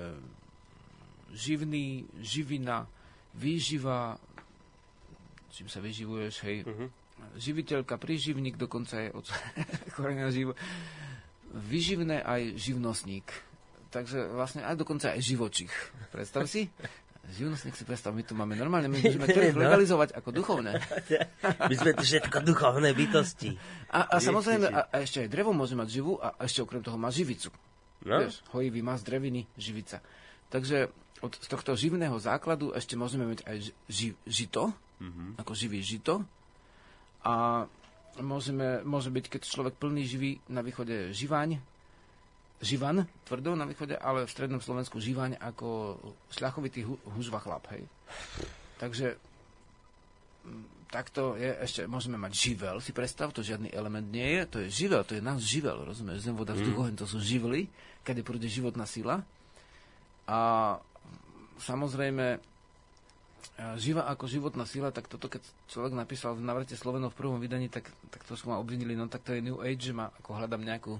živný, 1.33 2.05
živina, 2.19 2.87
výživa, 3.35 4.19
čím 5.51 5.67
sa 5.67 5.79
vyživuješ, 5.83 6.35
hej, 6.47 6.57
uh-huh. 6.67 6.87
živiteľka, 7.35 7.99
príživník, 7.99 8.55
dokonca 8.55 8.99
je 8.99 9.09
od 9.11 9.25
korenia 9.95 10.31
živo. 10.31 10.55
Vyživné 11.51 12.23
aj 12.23 12.55
živnostník. 12.55 13.27
Takže 13.91 14.31
vlastne 14.31 14.63
aj 14.63 14.79
dokonca 14.79 15.11
aj 15.11 15.19
živočich. 15.19 15.71
Predstav 16.15 16.47
si. 16.47 16.71
Živnostník 17.21 17.77
si 17.77 17.85
predstav, 17.85 18.17
my 18.17 18.23
tu 18.25 18.33
máme 18.33 18.57
normálne, 18.57 18.89
my 18.89 18.97
môžeme 18.97 19.27
to 19.35 19.39
no. 19.39 19.61
legalizovať 19.61 20.15
ako 20.15 20.29
duchovné. 20.39 20.79
my 21.43 21.75
sme 21.75 21.91
tu 21.93 22.03
všetko 22.07 22.41
duchovné 22.41 22.95
bytosti. 22.95 23.53
A, 23.93 24.15
a 24.15 24.15
samozrejme, 24.17 24.67
a, 24.71 24.89
a 24.89 24.95
ešte 25.03 25.27
aj 25.27 25.29
drevo 25.29 25.51
môže 25.53 25.77
mať 25.77 26.01
živú 26.01 26.17
a 26.17 26.33
ešte 26.41 26.63
okrem 26.63 26.81
toho 26.81 26.97
má 26.97 27.11
živicu. 27.11 27.51
No? 28.01 28.25
Vieš, 28.25 28.41
hojivý 28.55 28.81
má 28.81 28.97
z 28.97 29.05
dreviny 29.05 29.45
živica. 29.53 30.01
Takže 30.51 30.91
od 31.21 31.33
z 31.37 31.47
tohto 31.47 31.73
živného 31.79 32.17
základu 32.19 32.75
ešte 32.75 32.99
môžeme 32.99 33.29
mať 33.29 33.47
aj 33.47 33.57
ži, 33.87 34.13
žito, 34.27 34.75
mm-hmm. 34.99 35.39
ako 35.39 35.51
živý 35.55 35.79
žito. 35.79 36.25
A 37.23 37.65
môžeme, 38.19 38.83
môže 38.83 39.13
byť, 39.13 39.25
keď 39.37 39.41
človek 39.47 39.75
plný 39.79 40.03
živý, 40.03 40.31
na 40.51 40.59
východe 40.59 41.15
živaň, 41.15 41.61
Živan, 42.61 43.09
tvrdo 43.25 43.57
na 43.57 43.65
východe, 43.65 43.97
ale 43.97 44.29
v 44.29 44.29
strednom 44.29 44.61
Slovensku 44.61 45.01
Živaň 45.01 45.33
ako 45.41 45.97
šľachovitý 46.29 46.85
hu, 46.85 46.93
hužva 47.17 47.41
chlap, 47.41 47.65
hej. 47.73 47.89
Takže 48.77 49.17
takto 50.93 51.33
je, 51.41 51.49
ešte 51.57 51.89
môžeme 51.89 52.21
mať 52.21 52.37
živel, 52.37 52.77
si 52.77 52.93
predstav, 52.93 53.33
to 53.33 53.41
žiadny 53.41 53.73
element 53.73 54.05
nie 54.05 54.37
je, 54.37 54.41
to 54.45 54.57
je 54.61 54.67
živel, 54.69 55.01
to 55.01 55.17
je 55.17 55.25
náš 55.25 55.41
živel, 55.41 55.81
rozumieš, 55.81 56.21
zem, 56.21 56.37
voda, 56.37 56.53
vzduch, 56.53 56.93
mm. 56.93 57.01
to 57.01 57.09
sú 57.09 57.17
živly, 57.17 57.65
kedy 58.05 58.21
prúde 58.21 58.45
životná 58.45 58.85
sila. 58.85 59.25
A 60.31 60.39
samozrejme, 61.59 62.39
živa 63.75 64.07
ako 64.07 64.31
životná 64.31 64.63
sila, 64.63 64.95
tak 64.95 65.11
toto 65.11 65.27
keď 65.27 65.43
človek 65.67 65.91
napísal 65.91 66.39
v 66.39 66.47
navrate 66.47 66.79
Slovenov 66.79 67.11
v 67.11 67.19
prvom 67.19 67.37
vydaní, 67.43 67.67
tak, 67.67 67.91
tak 68.09 68.23
to 68.23 68.39
ma 68.47 68.55
obvinili, 68.55 68.95
no 68.95 69.11
tak 69.11 69.27
to 69.27 69.35
je 69.35 69.43
New 69.43 69.59
Age, 69.59 69.91
že 69.91 69.93
ma 69.93 70.07
ako 70.23 70.39
hľadám 70.39 70.63
nejakú 70.63 70.95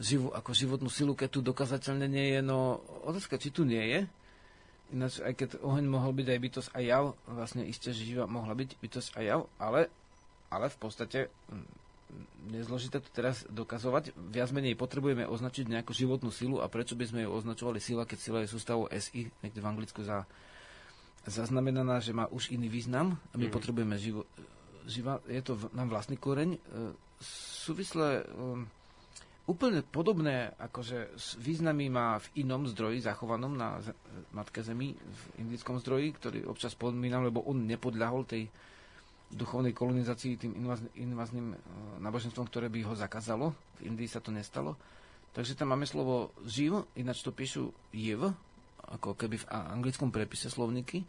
živu, 0.00 0.32
ako 0.32 0.50
životnú 0.56 0.88
silu, 0.88 1.12
keď 1.12 1.28
tu 1.28 1.40
dokazateľne 1.44 2.08
nie 2.08 2.26
je. 2.36 2.40
No 2.40 2.80
otázka, 3.04 3.36
či 3.36 3.52
tu 3.52 3.68
nie 3.68 3.80
je. 3.80 4.00
Ináč, 4.94 5.18
aj 5.18 5.34
keď 5.34 5.48
oheň 5.66 5.84
mohol 5.90 6.14
byť 6.14 6.26
aj 6.30 6.40
bytosť 6.40 6.70
a 6.70 6.78
jav, 6.78 7.04
vlastne 7.26 7.66
isté, 7.66 7.90
že 7.90 8.06
živa 8.06 8.30
mohla 8.30 8.54
byť 8.54 8.78
bytosť 8.78 9.10
a 9.18 9.20
jav, 9.20 9.40
ale, 9.58 9.90
ale 10.46 10.70
v 10.70 10.78
podstate 10.78 11.18
nezložité 12.46 13.02
to 13.02 13.10
teraz 13.10 13.42
dokazovať. 13.50 14.14
Viac 14.14 14.54
menej 14.54 14.78
potrebujeme 14.78 15.26
označiť 15.26 15.66
nejakú 15.66 15.90
životnú 15.90 16.30
silu 16.30 16.62
a 16.62 16.70
prečo 16.70 16.94
by 16.94 17.04
sme 17.10 17.20
ju 17.26 17.30
označovali 17.34 17.82
sila, 17.82 18.06
keď 18.06 18.18
sila 18.18 18.38
je 18.42 18.52
sústavou 18.52 18.86
SI, 18.88 19.26
niekde 19.42 19.60
v 19.60 19.68
Anglicku 19.68 20.06
za, 20.06 20.22
zaznamenaná, 21.26 21.98
že 21.98 22.14
má 22.14 22.30
už 22.30 22.54
iný 22.54 22.70
význam 22.70 23.18
a 23.30 23.34
my 23.36 23.50
mm. 23.50 23.54
potrebujeme 23.54 23.96
živo, 23.98 24.22
živa, 24.86 25.18
je 25.26 25.42
to 25.42 25.58
v, 25.58 25.74
nám 25.74 25.90
vlastný 25.90 26.14
koreň. 26.16 26.54
E, 26.54 26.58
súvisle 27.66 28.22
e, 28.22 28.24
úplne 29.50 29.82
podobné 29.82 30.54
akože 30.54 31.18
významy 31.42 31.90
má 31.90 32.22
v 32.22 32.46
inom 32.46 32.66
zdroji 32.70 33.02
zachovanom 33.02 33.58
na 33.58 33.82
z- 33.82 33.94
Matke 34.30 34.62
Zemi, 34.62 34.94
v 34.94 35.22
indickom 35.42 35.82
zdroji, 35.82 36.14
ktorý 36.14 36.38
občas 36.46 36.78
spomínam, 36.78 37.26
lebo 37.26 37.42
on 37.42 37.66
nepodľahol 37.66 38.22
tej 38.22 38.46
duchovnej 39.30 39.74
kolonizácii 39.74 40.38
tým 40.38 40.54
invaz- 40.54 40.86
invazným 40.94 41.52
uh, 41.52 41.58
náboženstvom, 41.98 42.46
ktoré 42.46 42.70
by 42.70 42.86
ho 42.86 42.94
zakázalo. 42.94 43.50
V 43.82 43.90
Indii 43.90 44.06
sa 44.06 44.22
to 44.22 44.30
nestalo. 44.30 44.78
Takže 45.32 45.52
tam 45.52 45.74
máme 45.74 45.84
slovo 45.84 46.32
živ, 46.46 46.88
ináč 46.96 47.20
to 47.20 47.28
píšu 47.28 47.68
jev, 47.92 48.32
ako 48.86 49.12
keby 49.12 49.36
v 49.36 49.48
anglickom 49.50 50.08
prepise 50.08 50.48
slovníky. 50.48 51.04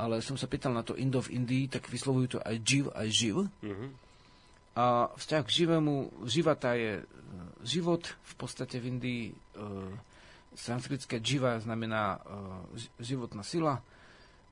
ale 0.00 0.24
som 0.24 0.34
sa 0.34 0.48
pýtal 0.48 0.72
na 0.72 0.80
to 0.80 0.96
Indo 0.96 1.20
v 1.20 1.36
Indii, 1.36 1.68
tak 1.68 1.84
vyslovujú 1.92 2.34
to 2.34 2.38
aj 2.40 2.56
živ, 2.64 2.84
aj 2.96 3.08
živ. 3.12 3.36
Mhm. 3.60 3.86
A 4.70 5.10
vzťah 5.12 5.42
k 5.44 5.54
živému, 5.60 6.24
živata 6.24 6.72
je 6.78 7.02
e, 7.02 7.04
život, 7.66 8.06
v 8.06 8.34
podstate 8.38 8.78
v 8.80 8.96
Indii 8.96 9.22
e, 9.28 9.32
sanskritské 10.56 11.18
dživa 11.20 11.58
znamená 11.60 12.16
e, 12.16 12.18
ži- 12.78 12.92
životná 13.12 13.42
sila. 13.42 13.82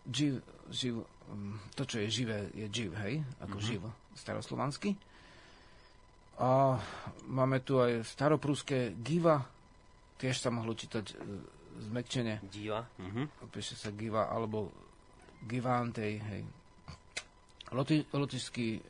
Živ, 0.08 0.40
živ, 0.72 0.94
mm, 1.28 1.56
to, 1.76 1.82
čo 1.84 1.96
je 2.00 2.08
živé, 2.08 2.48
je 2.56 2.66
živ, 2.72 2.96
hej, 3.04 3.20
ako 3.44 3.56
živ, 3.60 3.80
staroslovansky. 4.16 4.96
A 6.38 6.78
máme 7.26 7.60
tu 7.60 7.82
aj 7.82 8.06
staropruské 8.06 8.94
giva, 9.02 9.42
tiež 10.22 10.38
sa 10.38 10.54
mohlo 10.54 10.72
čítať 10.74 11.04
e, 11.10 11.14
zmekčenie, 11.90 12.42
Diva. 12.46 12.86
Mhm. 12.98 13.50
píše 13.50 13.74
sa 13.74 13.90
giva, 13.90 14.30
alebo 14.30 14.70
givantej, 15.46 16.14
hej. 16.18 16.42
Loti, 17.74 18.00
lotišský 18.00 18.80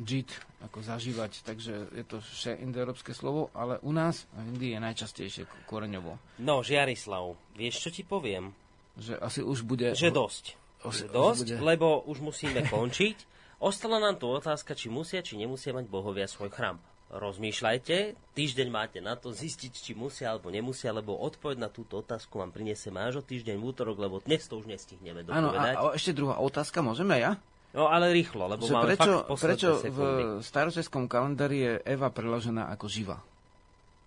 džit, 0.00 0.32
ako 0.64 0.80
zažívať, 0.80 1.44
takže 1.44 1.92
je 1.92 2.04
to 2.08 2.24
vše 2.24 2.56
indoeurópske 2.64 3.12
slovo, 3.12 3.52
ale 3.52 3.76
u 3.84 3.92
nás 3.92 4.24
v 4.32 4.56
Indii 4.56 4.72
je 4.72 4.80
najčastejšie 4.80 5.44
koreňovo. 5.68 6.16
No, 6.40 6.64
Žiarislav, 6.64 7.36
vieš, 7.52 7.84
čo 7.84 7.90
ti 7.92 8.00
poviem? 8.00 8.56
Že 8.94 9.12
asi 9.18 9.40
už 9.40 9.58
bude... 9.62 9.92
Že 9.92 10.10
dosť. 10.10 10.44
Os- 10.82 10.98
Že 10.98 11.06
dosť, 11.08 11.46
už 11.46 11.50
bude- 11.54 11.64
lebo 11.64 11.86
už 12.04 12.18
musíme 12.20 12.60
končiť. 12.68 13.16
Ostala 13.58 13.96
nám 13.96 14.16
tu 14.16 14.26
otázka, 14.26 14.72
či 14.72 14.88
musia, 14.88 15.20
či 15.20 15.36
nemusia 15.36 15.70
mať 15.70 15.86
bohovia 15.86 16.26
svoj 16.26 16.48
chrám. 16.48 16.76
Rozmýšľajte, 17.12 17.96
týždeň 18.32 18.68
máte 18.68 18.98
na 18.98 19.14
to 19.14 19.30
zistiť, 19.30 19.68
či 19.70 19.92
musia 19.92 20.28
alebo 20.28 20.48
nemusia, 20.48 20.90
lebo 20.90 21.12
odpoveď 21.14 21.56
na 21.58 21.68
túto 21.68 21.98
otázku 21.98 22.36
vám 22.36 22.48
prinesieme 22.48 22.98
až 22.98 23.20
o 23.20 23.22
týždeň 23.22 23.54
v 23.54 23.64
útorok, 23.64 23.96
lebo 23.96 24.18
dnes 24.18 24.42
to 24.42 24.56
už 24.56 24.66
nestihneme 24.66 25.20
Áno, 25.22 25.52
dopovedať. 25.52 25.74
a, 25.74 25.80
a 25.82 25.92
ešte 25.92 26.10
druhá 26.10 26.36
otázka, 26.36 26.80
môžeme 26.80 27.16
ja? 27.16 27.36
No 27.70 27.86
ale 27.86 28.10
rýchlo, 28.10 28.44
lebo 28.46 28.64
Že 28.64 28.72
máme 28.74 28.86
prečo, 28.86 29.12
fakt 29.22 29.40
prečo 29.40 29.68
v 29.70 29.80
sekundy. 29.82 30.22
staročeskom 30.42 31.04
kalendári 31.04 31.58
je 31.60 31.72
Eva 31.86 32.08
preložená 32.08 32.68
ako 32.70 32.86
živa? 32.86 33.16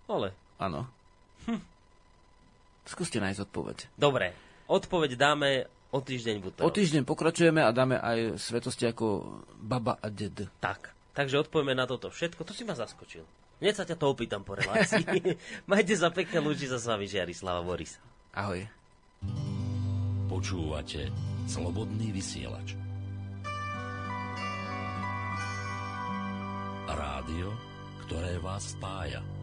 Ale, 0.06 0.34
Áno. 0.56 0.86
Hm. 1.44 1.62
Skúste 2.84 3.18
nájsť 3.18 3.40
odpoveď. 3.40 3.76
dobre, 3.94 4.30
odpoveď 4.66 5.10
dáme 5.18 5.66
o 5.94 5.98
týždeň 6.02 6.36
v 6.42 6.44
útorok. 6.50 6.66
O 6.66 6.74
týždeň 6.74 7.02
pokračujeme 7.06 7.62
a 7.62 7.70
dáme 7.70 7.96
aj 7.96 8.38
svetosti 8.38 8.90
ako 8.90 9.40
baba 9.56 9.96
a 10.02 10.10
ded. 10.10 10.50
Tak, 10.60 10.92
takže 11.14 11.46
odpovieme 11.46 11.72
na 11.72 11.86
toto 11.88 12.10
všetko. 12.10 12.42
To 12.42 12.52
si 12.52 12.66
ma 12.66 12.74
zaskočil. 12.74 13.24
Hneď 13.56 13.74
sa 13.74 13.88
ťa 13.88 13.96
to 13.96 14.12
opýtam 14.12 14.44
po 14.44 14.52
relácii. 14.52 15.32
Majte 15.70 15.96
za 15.96 16.12
pekné 16.12 16.44
ľudí 16.44 16.68
za 16.68 16.76
s 16.76 16.84
vami 16.84 17.08
Žiarislava 17.08 17.64
Borisa. 17.64 18.02
Ahoj. 18.36 18.68
Počúvate 20.28 21.08
Slobodný 21.48 22.12
vysielač. 22.12 22.76
Rádio, 26.86 27.54
ktoré 28.04 28.36
vás 28.42 28.76
spája. 28.76 29.35